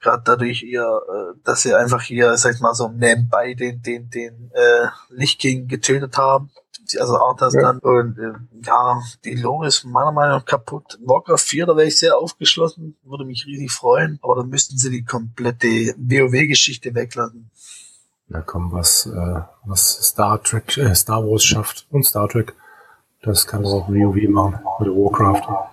Gerade 0.00 0.22
dadurch 0.24 0.62
ihr, 0.62 0.82
äh, 0.82 1.40
dass 1.42 1.62
sie 1.62 1.74
einfach 1.74 2.02
hier, 2.02 2.36
sag 2.36 2.54
ich 2.54 2.60
mal, 2.60 2.74
so 2.74 2.88
nebenbei 2.88 3.54
den, 3.54 3.80
den, 3.80 4.10
den 4.10 4.50
äh, 4.52 4.88
Lich 5.08 5.38
King 5.38 5.66
getötet 5.66 6.18
haben. 6.18 6.50
Also 6.98 7.18
Arthas 7.18 7.54
ja. 7.54 7.60
dann. 7.60 7.78
Und 7.78 8.18
äh, 8.18 8.32
ja, 8.64 9.00
die 9.24 9.34
Lore 9.34 9.66
ist 9.66 9.84
meiner 9.84 10.12
Meinung 10.12 10.38
nach 10.38 10.44
kaputt. 10.44 10.98
Warcraft 11.04 11.38
4, 11.38 11.66
da 11.66 11.76
wäre 11.76 11.86
ich 11.86 11.98
sehr 11.98 12.16
aufgeschlossen, 12.16 12.96
würde 13.04 13.24
mich 13.24 13.46
riesig 13.46 13.70
freuen, 13.70 14.18
aber 14.22 14.36
dann 14.36 14.48
müssten 14.48 14.76
sie 14.78 14.90
die 14.90 15.04
komplette 15.04 15.94
WoW-Geschichte 15.96 16.94
weglassen. 16.94 17.50
Na 18.28 18.40
komm, 18.40 18.72
was, 18.72 19.06
äh, 19.06 19.40
was 19.64 20.08
Star 20.08 20.42
Trek, 20.42 20.78
äh, 20.78 20.94
Star 20.94 21.22
Wars 21.24 21.44
schafft 21.44 21.86
und 21.90 22.04
Star 22.04 22.28
Trek 22.28 22.54
das 23.22 23.46
kann 23.46 23.62
man 23.62 23.72
auch 23.72 23.88
WoW 23.88 24.28
machen 24.28 24.60
oder 24.78 24.90
Warcraft. 24.92 25.70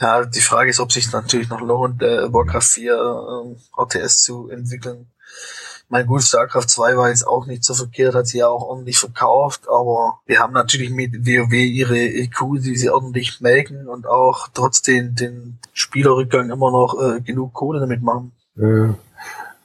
Ja, 0.00 0.24
die 0.24 0.40
Frage 0.40 0.70
ist, 0.70 0.80
ob 0.80 0.92
sich 0.92 1.10
natürlich 1.12 1.48
noch 1.48 1.60
lohnt, 1.60 2.02
äh, 2.02 2.32
Warcraft 2.32 2.62
4 2.62 2.92
äh, 2.92 3.82
RTS 3.82 4.22
zu 4.22 4.48
entwickeln. 4.50 5.10
Mein 5.88 6.06
gut, 6.06 6.22
StarCraft 6.22 6.66
2 6.66 6.96
war 6.96 7.10
jetzt 7.10 7.26
auch 7.26 7.46
nicht 7.46 7.62
so 7.62 7.72
verkehrt, 7.72 8.16
hat 8.16 8.26
sie 8.26 8.38
ja 8.38 8.48
auch 8.48 8.62
ordentlich 8.62 8.98
verkauft, 8.98 9.68
aber 9.68 10.18
wir 10.26 10.40
haben 10.40 10.52
natürlich 10.52 10.90
mit 10.90 11.24
WoW 11.24 11.52
ihre 11.52 11.96
EQ, 11.96 12.60
die 12.60 12.76
sie 12.76 12.90
ordentlich 12.90 13.40
melken 13.40 13.88
und 13.88 14.06
auch 14.06 14.48
trotzdem 14.52 15.14
den 15.14 15.58
Spielerrückgang 15.72 16.50
immer 16.50 16.72
noch 16.72 17.00
äh, 17.00 17.20
genug 17.20 17.52
Kohle 17.52 17.78
damit 17.78 18.02
machen. 18.02 18.32
Äh, 18.56 18.94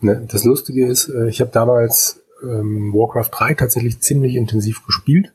ne, 0.01 0.27
das 0.31 0.43
Lustige 0.43 0.85
ist, 0.87 1.09
äh, 1.09 1.27
ich 1.27 1.41
habe 1.41 1.49
damals 1.51 2.21
ähm, 2.43 2.93
Warcraft 2.93 3.29
3 3.31 3.53
tatsächlich 3.55 3.99
ziemlich 4.01 4.35
intensiv 4.35 4.85
gespielt 4.85 5.33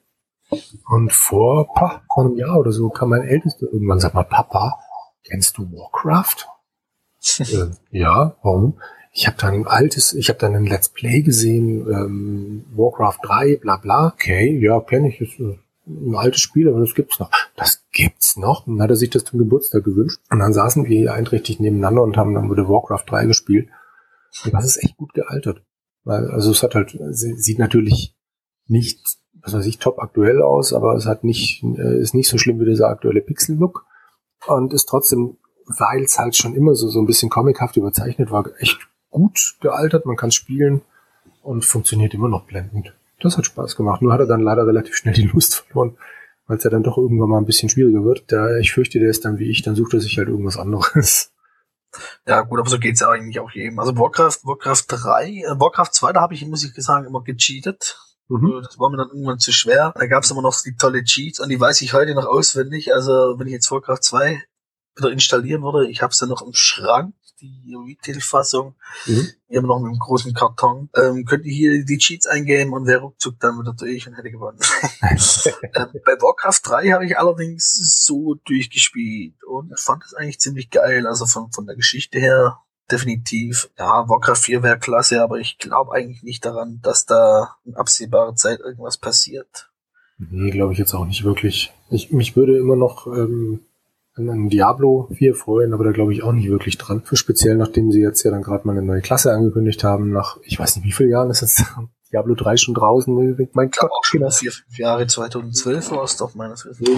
und 0.86 1.12
vor, 1.12 1.74
pa, 1.74 2.02
vor 2.14 2.26
einem 2.26 2.36
Jahr 2.36 2.58
oder 2.58 2.70
so 2.70 2.90
kam 2.90 3.08
mein 3.08 3.22
Ältester 3.22 3.66
irgendwann, 3.72 3.98
sag 3.98 4.14
mal, 4.14 4.22
Papa, 4.22 4.78
kennst 5.24 5.58
du 5.58 5.64
Warcraft? 5.72 6.46
äh, 7.40 7.70
ja, 7.90 8.36
warum? 8.44 8.78
Ich 9.18 9.26
habe 9.26 9.38
dann 9.40 9.54
ein 9.54 9.66
altes, 9.66 10.12
ich 10.12 10.28
habe 10.28 10.38
dann 10.38 10.54
ein 10.54 10.66
Let's 10.66 10.90
Play 10.90 11.22
gesehen, 11.22 11.88
ähm, 11.88 12.66
Warcraft 12.74 13.18
3, 13.22 13.56
bla 13.56 13.78
bla. 13.78 14.08
Okay, 14.08 14.58
ja, 14.60 14.78
kenne 14.80 15.08
ich, 15.08 15.22
ist 15.22 15.40
äh, 15.40 15.58
ein 15.86 16.14
altes 16.14 16.42
Spiel, 16.42 16.68
aber 16.68 16.80
das 16.80 16.94
gibt's 16.94 17.18
noch. 17.18 17.30
Das 17.56 17.82
gibt's 17.92 18.36
noch? 18.36 18.66
Und 18.66 18.76
dann 18.76 18.82
hat 18.82 18.90
er 18.90 18.96
sich 18.96 19.08
das 19.08 19.24
zum 19.24 19.38
Geburtstag 19.38 19.84
gewünscht. 19.84 20.20
Und 20.30 20.40
dann 20.40 20.52
saßen 20.52 20.84
wir 20.84 20.98
hier 20.98 21.14
einträchtig 21.14 21.60
nebeneinander 21.60 22.02
und 22.02 22.18
haben 22.18 22.34
dann 22.34 22.50
wieder 22.50 22.68
Warcraft 22.68 23.04
3 23.06 23.24
gespielt. 23.24 23.70
Und 24.44 24.52
das 24.52 24.66
ist 24.66 24.84
echt 24.84 24.98
gut 24.98 25.14
gealtert. 25.14 25.62
Weil, 26.04 26.30
also 26.30 26.50
es 26.50 26.62
hat 26.62 26.74
halt, 26.74 26.94
sieht 27.10 27.58
natürlich 27.58 28.14
nicht 28.66 29.00
was 29.46 29.54
weiß 29.54 29.66
ich, 29.66 29.78
top 29.78 30.00
aktuell 30.00 30.42
aus, 30.42 30.72
aber 30.72 30.94
es 30.94 31.06
hat 31.06 31.22
nicht, 31.24 31.62
äh, 31.62 32.00
ist 32.00 32.14
nicht 32.14 32.28
so 32.28 32.36
schlimm 32.36 32.60
wie 32.60 32.64
dieser 32.64 32.88
aktuelle 32.88 33.20
Pixel-Look 33.20 33.86
und 34.48 34.74
ist 34.74 34.86
trotzdem, 34.86 35.38
weil 35.78 36.02
es 36.02 36.18
halt 36.18 36.36
schon 36.36 36.54
immer 36.54 36.74
so, 36.74 36.88
so 36.88 37.00
ein 37.00 37.06
bisschen 37.06 37.30
comichaft 37.30 37.76
überzeichnet 37.76 38.30
war, 38.30 38.44
echt 38.58 38.78
gut 39.16 39.56
gealtert, 39.60 40.04
man 40.04 40.16
kann 40.16 40.30
spielen 40.30 40.82
und 41.42 41.64
funktioniert 41.64 42.12
immer 42.12 42.28
noch 42.28 42.44
blendend. 42.44 42.94
Das 43.20 43.38
hat 43.38 43.46
Spaß 43.46 43.74
gemacht. 43.74 44.02
Nur 44.02 44.12
hat 44.12 44.20
er 44.20 44.26
dann 44.26 44.42
leider 44.42 44.66
relativ 44.66 44.94
schnell 44.94 45.14
die 45.14 45.22
Lust 45.22 45.54
verloren, 45.54 45.96
weil 46.46 46.58
es 46.58 46.64
ja 46.64 46.70
dann 46.70 46.82
doch 46.82 46.98
irgendwann 46.98 47.30
mal 47.30 47.38
ein 47.38 47.46
bisschen 47.46 47.70
schwieriger 47.70 48.04
wird. 48.04 48.30
Da 48.30 48.58
ich 48.58 48.74
fürchte, 48.74 48.98
der 48.98 49.08
ist 49.08 49.24
dann 49.24 49.38
wie 49.38 49.50
ich, 49.50 49.62
dann 49.62 49.74
sucht 49.74 49.94
er 49.94 50.00
sich 50.00 50.18
halt 50.18 50.28
irgendwas 50.28 50.58
anderes. 50.58 51.32
Ja, 52.26 52.42
gut, 52.42 52.60
aber 52.60 52.68
so 52.68 52.78
geht's 52.78 53.00
ja 53.00 53.08
eigentlich 53.08 53.40
auch 53.40 53.50
jedem. 53.52 53.78
Also 53.78 53.96
Warcraft, 53.96 54.40
Warcraft 54.42 54.84
3, 54.86 55.28
äh, 55.28 55.42
Warcraft 55.58 55.92
2, 55.92 56.12
da 56.12 56.20
habe 56.20 56.34
ich, 56.34 56.44
muss 56.44 56.62
ich 56.62 56.74
sagen, 56.84 57.06
immer 57.06 57.22
gecheatet. 57.22 57.98
Mhm. 58.28 58.60
Das 58.62 58.78
war 58.78 58.90
mir 58.90 58.98
dann 58.98 59.08
irgendwann 59.08 59.38
zu 59.38 59.50
schwer. 59.50 59.94
Da 59.96 60.06
gab 60.06 60.24
es 60.24 60.30
immer 60.30 60.42
noch 60.42 60.54
die 60.62 60.76
tolle 60.76 61.02
Cheats 61.04 61.40
und 61.40 61.48
die 61.48 61.58
weiß 61.58 61.80
ich 61.80 61.94
heute 61.94 62.14
noch 62.14 62.26
auswendig. 62.26 62.92
Also 62.92 63.38
wenn 63.38 63.46
ich 63.46 63.54
jetzt 63.54 63.70
Warcraft 63.70 64.02
2 64.02 64.42
wieder 64.96 65.10
installieren 65.10 65.62
würde, 65.62 65.88
ich 65.88 66.02
habe 66.02 66.10
es 66.10 66.18
dann 66.18 66.28
noch 66.28 66.42
im 66.42 66.52
Schrank, 66.52 67.14
die 67.40 67.74
Retail-Fassung, 67.74 68.74
mhm. 69.06 69.28
immer 69.48 69.68
noch 69.68 69.80
mit 69.80 69.90
einem 69.90 69.98
großen 69.98 70.34
Karton. 70.34 70.88
Ähm, 70.96 71.24
könnte 71.24 71.48
hier 71.48 71.84
die 71.84 71.98
Cheats 71.98 72.26
eingeben 72.26 72.72
und 72.72 72.86
wäre 72.86 73.00
ruckzuck 73.00 73.38
dann 73.40 73.58
wieder 73.58 73.72
durch 73.72 74.06
und 74.06 74.14
hätte 74.14 74.30
gewonnen. 74.30 74.58
ähm, 75.02 75.88
bei 76.04 76.12
Warcraft 76.20 76.60
3 76.64 76.90
habe 76.92 77.06
ich 77.06 77.18
allerdings 77.18 78.04
so 78.04 78.34
durchgespielt 78.44 79.42
und 79.44 79.78
fand 79.78 80.04
es 80.04 80.14
eigentlich 80.14 80.40
ziemlich 80.40 80.70
geil. 80.70 81.06
Also 81.06 81.26
von, 81.26 81.50
von 81.52 81.66
der 81.66 81.76
Geschichte 81.76 82.18
her 82.18 82.60
definitiv. 82.90 83.68
Ja, 83.78 84.08
Warcraft 84.08 84.36
4 84.36 84.62
wäre 84.62 84.78
klasse, 84.78 85.22
aber 85.22 85.38
ich 85.38 85.58
glaube 85.58 85.92
eigentlich 85.92 86.22
nicht 86.22 86.44
daran, 86.44 86.80
dass 86.82 87.06
da 87.06 87.56
in 87.64 87.74
absehbarer 87.74 88.34
Zeit 88.34 88.60
irgendwas 88.60 88.96
passiert. 88.96 89.70
Nee, 90.18 90.50
glaube 90.50 90.72
ich 90.72 90.78
jetzt 90.78 90.94
auch 90.94 91.04
nicht 91.04 91.24
wirklich. 91.24 91.72
Ich, 91.90 92.10
mich 92.10 92.36
würde 92.36 92.56
immer 92.56 92.76
noch 92.76 93.06
ähm, 93.06 93.65
an 94.16 94.48
Diablo 94.48 95.08
4 95.12 95.34
freuen, 95.34 95.74
aber 95.74 95.84
da 95.84 95.92
glaube 95.92 96.12
ich 96.12 96.22
auch 96.22 96.32
nicht 96.32 96.48
wirklich 96.48 96.78
dran. 96.78 97.02
Für 97.04 97.16
speziell, 97.16 97.56
nachdem 97.56 97.92
sie 97.92 98.00
jetzt 98.00 98.22
ja 98.22 98.30
dann 98.30 98.42
gerade 98.42 98.66
mal 98.66 98.72
eine 98.72 98.82
neue 98.82 99.02
Klasse 99.02 99.32
angekündigt 99.32 99.84
haben, 99.84 100.10
nach, 100.10 100.38
ich 100.42 100.58
weiß 100.58 100.76
nicht 100.76 100.86
wie 100.86 100.92
viele 100.92 101.10
Jahren 101.10 101.30
ist 101.30 101.42
jetzt 101.42 101.64
Diablo 102.12 102.34
3 102.34 102.56
schon 102.56 102.74
draußen. 102.74 103.14
Mein 103.52 103.70
Gott, 103.70 103.90
auch 103.90 104.04
schon 104.04 104.30
vier, 104.30 104.52
fünf 104.52 104.78
Jahre, 104.78 105.06
2012 105.06 105.90
war 105.90 106.04
es 106.04 106.16
doch 106.16 106.34
meines 106.34 106.64
Wissens. 106.64 106.88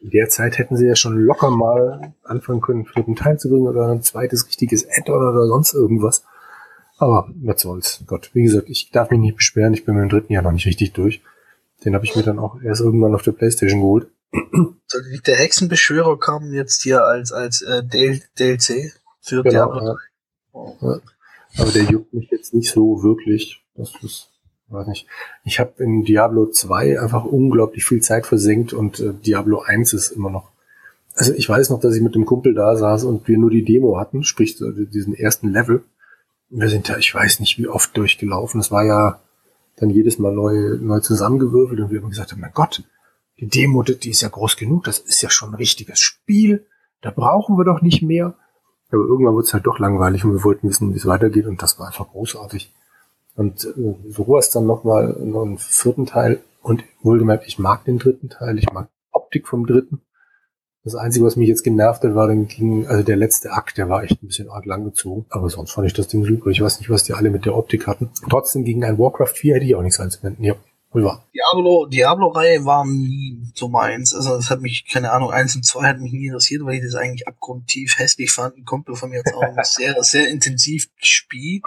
In 0.00 0.10
der 0.10 0.28
Zeit 0.28 0.58
hätten 0.58 0.76
sie 0.76 0.86
ja 0.86 0.94
schon 0.94 1.18
locker 1.18 1.50
mal 1.50 2.14
anfangen 2.22 2.60
können, 2.60 2.80
einen 2.80 2.86
vierten 2.86 3.16
Teil 3.16 3.38
zu 3.38 3.48
bringen 3.48 3.66
oder 3.66 3.88
ein 3.88 4.02
zweites 4.02 4.46
richtiges 4.46 4.86
Add-on 4.88 5.28
oder 5.28 5.46
sonst 5.48 5.74
irgendwas. 5.74 6.24
Aber 6.98 7.28
was 7.42 7.60
soll's. 7.60 8.04
Gott, 8.06 8.30
wie 8.32 8.44
gesagt, 8.44 8.68
ich 8.68 8.90
darf 8.90 9.10
mich 9.10 9.20
nicht 9.20 9.36
beschweren. 9.36 9.74
Ich 9.74 9.84
bin 9.84 9.96
mit 9.96 10.02
dem 10.02 10.08
dritten 10.08 10.32
Jahr 10.32 10.42
noch 10.42 10.52
nicht 10.52 10.66
richtig 10.66 10.92
durch. 10.92 11.20
Den 11.84 11.94
habe 11.94 12.04
ich 12.04 12.16
mir 12.16 12.22
dann 12.22 12.38
auch 12.38 12.60
erst 12.62 12.80
irgendwann 12.80 13.14
auf 13.14 13.22
der 13.22 13.32
Playstation 13.32 13.80
geholt. 13.80 14.08
Der 15.26 15.36
Hexenbeschwörer 15.36 16.18
kam 16.18 16.52
jetzt 16.52 16.82
hier 16.82 17.04
als, 17.04 17.32
als 17.32 17.62
äh, 17.62 17.82
DLC 17.82 18.92
für 19.20 19.42
genau, 19.42 19.50
Diablo. 19.50 19.86
Ja. 19.86 19.96
Oh. 20.52 20.76
Ja. 20.80 21.00
Aber 21.58 21.72
der 21.72 21.84
juckt 21.84 22.12
mich 22.12 22.30
jetzt 22.30 22.54
nicht 22.54 22.70
so 22.70 23.02
wirklich. 23.02 23.64
Das 23.74 23.92
ist 24.02 24.30
weiß 24.68 24.86
nicht. 24.86 25.06
Ich 25.44 25.60
habe 25.60 25.82
in 25.82 26.04
Diablo 26.04 26.46
2 26.46 27.00
einfach 27.00 27.24
unglaublich 27.24 27.84
viel 27.84 28.00
Zeit 28.00 28.26
versenkt 28.26 28.72
und 28.72 29.00
äh, 29.00 29.12
Diablo 29.12 29.60
1 29.60 29.92
ist 29.92 30.10
immer 30.10 30.30
noch. 30.30 30.50
Also 31.14 31.32
ich 31.32 31.48
weiß 31.48 31.70
noch, 31.70 31.80
dass 31.80 31.96
ich 31.96 32.02
mit 32.02 32.14
dem 32.14 32.26
Kumpel 32.26 32.54
da 32.54 32.76
saß 32.76 33.04
und 33.04 33.26
wir 33.26 33.38
nur 33.38 33.50
die 33.50 33.64
Demo 33.64 33.98
hatten, 33.98 34.22
sprich 34.22 34.56
diesen 34.56 35.14
ersten 35.14 35.52
Level. 35.52 35.82
Wir 36.48 36.68
sind 36.68 36.88
ja, 36.88 36.96
ich 36.96 37.12
weiß 37.12 37.40
nicht, 37.40 37.58
wie 37.58 37.66
oft 37.66 37.96
durchgelaufen. 37.96 38.60
Es 38.60 38.70
war 38.70 38.84
ja 38.84 39.20
dann 39.76 39.90
jedes 39.90 40.18
Mal 40.18 40.32
neu, 40.32 40.76
neu 40.80 41.00
zusammengewürfelt 41.00 41.80
und 41.80 41.90
wir 41.90 42.00
haben 42.00 42.10
gesagt, 42.10 42.36
mein 42.36 42.52
Gott, 42.54 42.84
die 43.40 43.48
Demo, 43.48 43.82
die 43.82 44.10
ist 44.10 44.22
ja 44.22 44.28
groß 44.28 44.56
genug, 44.56 44.84
das 44.84 44.98
ist 44.98 45.22
ja 45.22 45.30
schon 45.30 45.50
ein 45.50 45.56
richtiges 45.56 46.00
Spiel, 46.00 46.66
da 47.00 47.10
brauchen 47.10 47.56
wir 47.56 47.64
doch 47.64 47.82
nicht 47.82 48.02
mehr. 48.02 48.34
Aber 48.90 49.02
irgendwann 49.02 49.34
wurde 49.34 49.46
es 49.46 49.52
halt 49.52 49.66
doch 49.66 49.78
langweilig 49.78 50.24
und 50.24 50.32
wir 50.32 50.44
wollten 50.44 50.68
wissen, 50.68 50.92
wie 50.92 50.98
es 50.98 51.06
weitergeht 51.06 51.46
und 51.46 51.62
das 51.62 51.78
war 51.78 51.86
einfach 51.88 52.08
großartig. 52.08 52.72
Und 53.36 53.64
äh, 53.64 53.94
so 54.08 54.36
ist 54.38 54.56
dann 54.56 54.66
nochmal 54.66 55.16
noch 55.24 55.42
einen 55.42 55.58
vierten 55.58 56.06
Teil. 56.06 56.42
Und 56.60 56.84
wohlgemerkt, 57.02 57.46
ich 57.46 57.58
mag 57.58 57.84
den 57.84 57.98
dritten 57.98 58.28
Teil, 58.28 58.58
ich 58.58 58.70
mag 58.72 58.88
Optik 59.12 59.46
vom 59.46 59.64
dritten. 59.64 60.02
Das 60.82 60.96
Einzige, 60.96 61.24
was 61.24 61.36
mich 61.36 61.48
jetzt 61.48 61.62
genervt 61.62 62.02
hat, 62.02 62.14
war 62.14 62.26
dann 62.26 62.48
ging, 62.48 62.86
also 62.86 63.04
der 63.04 63.16
letzte 63.16 63.52
Akt, 63.52 63.78
der 63.78 63.88
war 63.88 64.02
echt 64.02 64.22
ein 64.22 64.26
bisschen 64.26 64.48
arg 64.48 64.64
lang 64.66 64.84
gezogen. 64.84 65.26
Aber 65.30 65.48
sonst 65.50 65.72
fand 65.72 65.86
ich 65.86 65.92
das 65.92 66.08
Ding 66.08 66.24
super. 66.24 66.50
Ich 66.50 66.60
weiß 66.60 66.80
nicht, 66.80 66.90
was 66.90 67.04
die 67.04 67.12
alle 67.12 67.30
mit 67.30 67.44
der 67.44 67.56
Optik 67.56 67.86
hatten. 67.86 68.10
Trotzdem 68.28 68.64
gegen 68.64 68.84
ein 68.84 68.98
Warcraft 68.98 69.34
4 69.34 69.54
hätte 69.54 69.66
ich 69.66 69.76
auch 69.76 69.82
nichts 69.82 70.00
einzuwenden. 70.00 70.44
Ja, 70.44 70.54
wohl 70.54 70.60
wahr. 70.92 71.28
Diablo, 71.34 71.86
Diablo-Reihe 71.86 72.64
war 72.64 72.84
nie 72.84 73.42
so 73.54 73.68
meins. 73.68 74.14
Also 74.14 74.36
das 74.36 74.50
hat 74.50 74.60
mich, 74.60 74.86
keine 74.90 75.12
Ahnung, 75.12 75.30
eins 75.30 75.54
und 75.54 75.64
zwei 75.64 75.88
hat 75.88 75.98
mich 75.98 76.12
nie 76.12 76.26
interessiert, 76.26 76.64
weil 76.64 76.76
ich 76.76 76.82
das 76.82 76.94
eigentlich 76.94 77.26
abgrundtief 77.28 77.98
hässlich 77.98 78.30
fand. 78.30 78.56
Ein 78.56 78.64
Kumpel 78.64 78.96
von 78.96 79.10
mir 79.10 79.22
hat 79.24 79.34
auch 79.34 79.54
sehr, 79.64 80.02
sehr 80.02 80.28
intensiv 80.28 80.88
gespielt. 80.98 81.62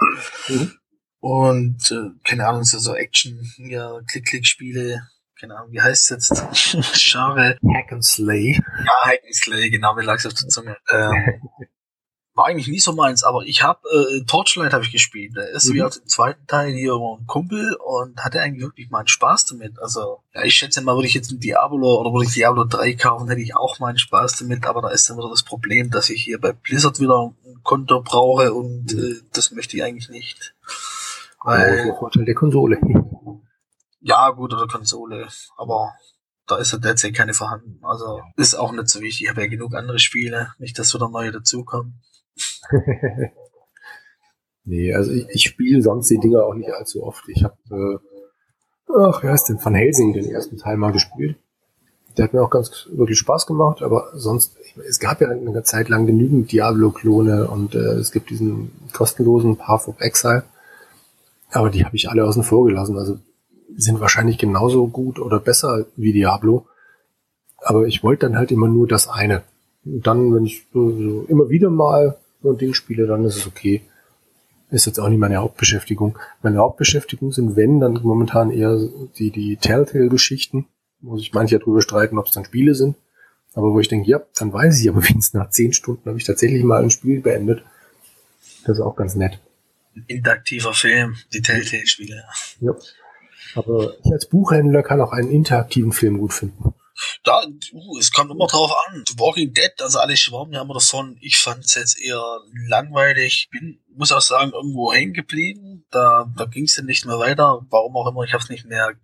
Mhm. 0.48 0.72
Und 1.20 1.92
äh, 1.92 2.10
keine 2.24 2.48
Ahnung, 2.48 2.64
so, 2.64 2.78
so 2.78 2.96
Action, 2.96 3.38
ja, 3.58 4.00
Klick-Klick-Spiele, 4.08 5.02
keine 5.38 5.56
Ahnung, 5.56 5.72
wie 5.72 5.80
heißt 5.80 6.10
es 6.10 6.30
jetzt? 6.30 6.92
Genre. 7.12 7.58
Hack 7.74 7.92
and 7.92 8.04
Slay. 8.04 8.60
Ja, 8.84 8.92
Hack 9.04 9.20
and 9.24 9.34
Slay, 9.34 9.70
genau, 9.70 9.94
mir 9.94 10.02
lag's 10.02 10.26
auf 10.26 10.34
der 10.34 10.48
Zunge. 10.48 10.76
Ähm, 10.90 11.42
war 12.34 12.46
eigentlich 12.46 12.68
nie 12.68 12.80
so 12.80 12.92
meins, 12.92 13.22
aber 13.24 13.42
ich 13.44 13.62
habe 13.62 13.80
äh, 13.90 14.24
Torchlight 14.24 14.72
habe 14.72 14.84
ich 14.84 14.92
gespielt. 14.92 15.36
Der 15.36 15.50
ist 15.50 15.68
mhm. 15.68 15.74
wie 15.74 15.82
auch 15.82 15.94
im 15.94 16.06
zweiten 16.06 16.46
Teil 16.46 16.72
hier 16.72 16.94
ein 16.94 17.26
Kumpel 17.26 17.74
und 17.74 18.24
hatte 18.24 18.40
eigentlich 18.40 18.62
wirklich 18.62 18.90
mal 18.90 19.06
Spaß 19.06 19.46
damit. 19.46 19.78
Also 19.78 20.22
ja, 20.34 20.42
ich 20.42 20.54
schätze 20.54 20.80
mal, 20.80 20.94
würde 20.94 21.08
ich 21.08 21.14
jetzt 21.14 21.30
ein 21.30 21.40
Diablo 21.40 22.00
oder 22.00 22.12
würde 22.12 22.26
ich 22.26 22.34
Diablo 22.34 22.64
3 22.64 22.94
kaufen, 22.94 23.28
hätte 23.28 23.42
ich 23.42 23.54
auch 23.54 23.78
meinen 23.80 23.98
Spaß 23.98 24.38
damit, 24.38 24.64
aber 24.66 24.80
da 24.80 24.88
ist 24.88 25.08
dann 25.10 25.18
wieder 25.18 25.28
das 25.28 25.42
Problem, 25.42 25.90
dass 25.90 26.08
ich 26.08 26.22
hier 26.22 26.40
bei 26.40 26.52
Blizzard 26.52 27.00
wieder 27.00 27.32
ein 27.44 27.62
Konto 27.62 28.00
brauche 28.02 28.54
und 28.54 28.94
mhm. 28.94 28.98
äh, 28.98 29.20
das 29.32 29.50
möchte 29.50 29.76
ich 29.76 29.82
eigentlich 29.82 30.08
nicht. 30.08 30.54
Weil, 31.44 31.80
oh, 31.82 31.84
der 31.86 31.96
Vorteil 31.96 32.24
der 32.24 32.34
Konsole. 32.34 32.78
Ja, 34.04 34.30
gut, 34.30 34.52
oder 34.52 34.66
Konsole, 34.66 35.28
aber 35.56 35.92
da 36.48 36.56
ist 36.56 36.72
ja 36.72 36.78
derzeit 36.78 37.14
keine 37.14 37.34
vorhanden. 37.34 37.78
Also 37.82 38.20
ist 38.36 38.56
auch 38.56 38.72
nicht 38.72 38.88
so 38.88 39.00
wichtig. 39.00 39.22
Ich 39.22 39.30
habe 39.30 39.42
ja 39.42 39.46
genug 39.46 39.76
andere 39.76 40.00
Spiele, 40.00 40.52
nicht, 40.58 40.76
dass 40.76 40.92
wieder 40.92 41.08
neue 41.08 41.30
dazukommen. 41.30 42.02
nee, 44.64 44.94
also 44.94 45.12
ich, 45.12 45.26
ich 45.30 45.42
spiele 45.42 45.82
sonst 45.82 46.08
die 46.08 46.18
Dinger 46.18 46.44
auch 46.44 46.54
nicht 46.54 46.72
allzu 46.72 47.04
oft. 47.04 47.24
Ich 47.28 47.44
habe, 47.44 47.56
äh, 47.70 47.98
ach, 48.98 49.22
wer 49.22 49.32
heißt 49.32 49.48
denn, 49.48 49.62
Van 49.62 49.74
Helsing 49.74 50.12
den 50.12 50.30
ersten 50.30 50.58
Teil 50.58 50.76
mal 50.76 50.92
gespielt. 50.92 51.36
Der 52.16 52.24
hat 52.24 52.34
mir 52.34 52.42
auch 52.42 52.50
ganz 52.50 52.88
wirklich 52.92 53.18
Spaß 53.18 53.46
gemacht, 53.46 53.82
aber 53.82 54.10
sonst, 54.14 54.56
ich, 54.62 54.76
es 54.86 54.98
gab 54.98 55.20
ja 55.20 55.28
eine 55.28 55.62
Zeit 55.62 55.88
lang 55.88 56.06
genügend 56.06 56.52
Diablo-Klone 56.52 57.48
und 57.48 57.74
äh, 57.74 57.94
es 57.94 58.12
gibt 58.12 58.30
diesen 58.30 58.70
kostenlosen 58.92 59.56
Path 59.56 59.88
of 59.88 60.00
Exile. 60.00 60.44
Aber 61.50 61.70
die 61.70 61.84
habe 61.84 61.96
ich 61.96 62.10
alle 62.10 62.24
außen 62.24 62.42
vor 62.42 62.66
gelassen. 62.66 62.98
Also 62.98 63.18
sind 63.76 64.00
wahrscheinlich 64.00 64.38
genauso 64.38 64.86
gut 64.88 65.18
oder 65.18 65.38
besser 65.40 65.86
wie 65.96 66.12
Diablo. 66.12 66.66
Aber 67.58 67.86
ich 67.86 68.02
wollte 68.02 68.26
dann 68.26 68.36
halt 68.36 68.50
immer 68.50 68.68
nur 68.68 68.86
das 68.88 69.08
eine. 69.08 69.42
Und 69.84 70.06
dann, 70.06 70.34
wenn 70.34 70.44
ich 70.44 70.66
so, 70.72 70.90
so 70.90 71.24
immer 71.28 71.48
wieder 71.48 71.70
mal 71.70 72.16
so 72.42 72.50
ein 72.50 72.58
Ding 72.58 72.74
spiele, 72.74 73.06
dann 73.06 73.24
ist 73.24 73.36
es 73.36 73.46
okay. 73.46 73.82
Ist 74.70 74.86
jetzt 74.86 74.98
auch 74.98 75.08
nicht 75.08 75.18
meine 75.18 75.36
Hauptbeschäftigung. 75.36 76.18
Meine 76.42 76.58
Hauptbeschäftigung 76.58 77.32
sind, 77.32 77.56
wenn, 77.56 77.78
dann 77.78 78.00
momentan 78.02 78.50
eher 78.50 78.78
die, 79.18 79.30
die 79.30 79.56
Telltale-Geschichten, 79.56 80.66
wo 81.00 81.18
sich 81.18 81.32
manche 81.34 81.58
darüber 81.58 81.82
streiten, 81.82 82.18
ob 82.18 82.26
es 82.26 82.32
dann 82.32 82.46
Spiele 82.46 82.74
sind. 82.74 82.96
Aber 83.54 83.72
wo 83.72 83.80
ich 83.80 83.88
denke, 83.88 84.08
ja, 84.08 84.22
dann 84.38 84.52
weiß 84.52 84.80
ich 84.80 84.88
aber 84.88 85.02
wenigstens 85.02 85.34
nach 85.34 85.50
zehn 85.50 85.74
Stunden 85.74 86.08
habe 86.08 86.18
ich 86.18 86.24
tatsächlich 86.24 86.64
mal 86.64 86.82
ein 86.82 86.90
Spiel 86.90 87.20
beendet. 87.20 87.62
Das 88.64 88.78
ist 88.78 88.82
auch 88.82 88.96
ganz 88.96 89.14
nett. 89.14 89.38
Interaktiver 90.06 90.72
Film, 90.72 91.16
die 91.34 91.42
Telltale-Spiele. 91.42 92.24
Ja. 92.60 92.74
Aber 93.54 93.94
ich 94.02 94.12
als 94.12 94.24
Buchhändler 94.26 94.82
kann 94.82 95.02
auch 95.02 95.12
einen 95.12 95.30
interaktiven 95.30 95.92
Film 95.92 96.16
gut 96.18 96.32
finden. 96.32 96.72
Da, 97.24 97.44
uh, 97.72 97.98
es 97.98 98.12
kommt 98.12 98.30
immer 98.30 98.46
drauf 98.46 98.72
an. 98.88 99.04
Walking 99.16 99.52
Dead, 99.52 99.72
also 99.80 99.98
alle 99.98 100.16
schwärmen 100.16 100.52
ja 100.52 100.62
immer 100.62 100.74
davon. 100.74 101.16
Ich 101.20 101.38
fand 101.38 101.64
es 101.64 101.74
jetzt 101.74 102.00
eher 102.00 102.22
langweilig. 102.68 103.48
Bin, 103.50 103.80
muss 103.94 104.12
auch 104.12 104.20
sagen, 104.20 104.52
irgendwo 104.52 104.92
hängen 104.92 105.12
geblieben. 105.12 105.84
Da, 105.90 106.32
da 106.36 106.44
ging 106.46 106.64
es 106.64 106.76
dann 106.76 106.86
nicht 106.86 107.04
mehr 107.04 107.18
weiter. 107.18 107.60
Warum 107.70 107.96
auch 107.96 108.08
immer, 108.08 108.22
ich 108.24 108.32
habe 108.32 108.42
es 108.42 108.50
nicht 108.50 108.64
mehr 108.64 108.94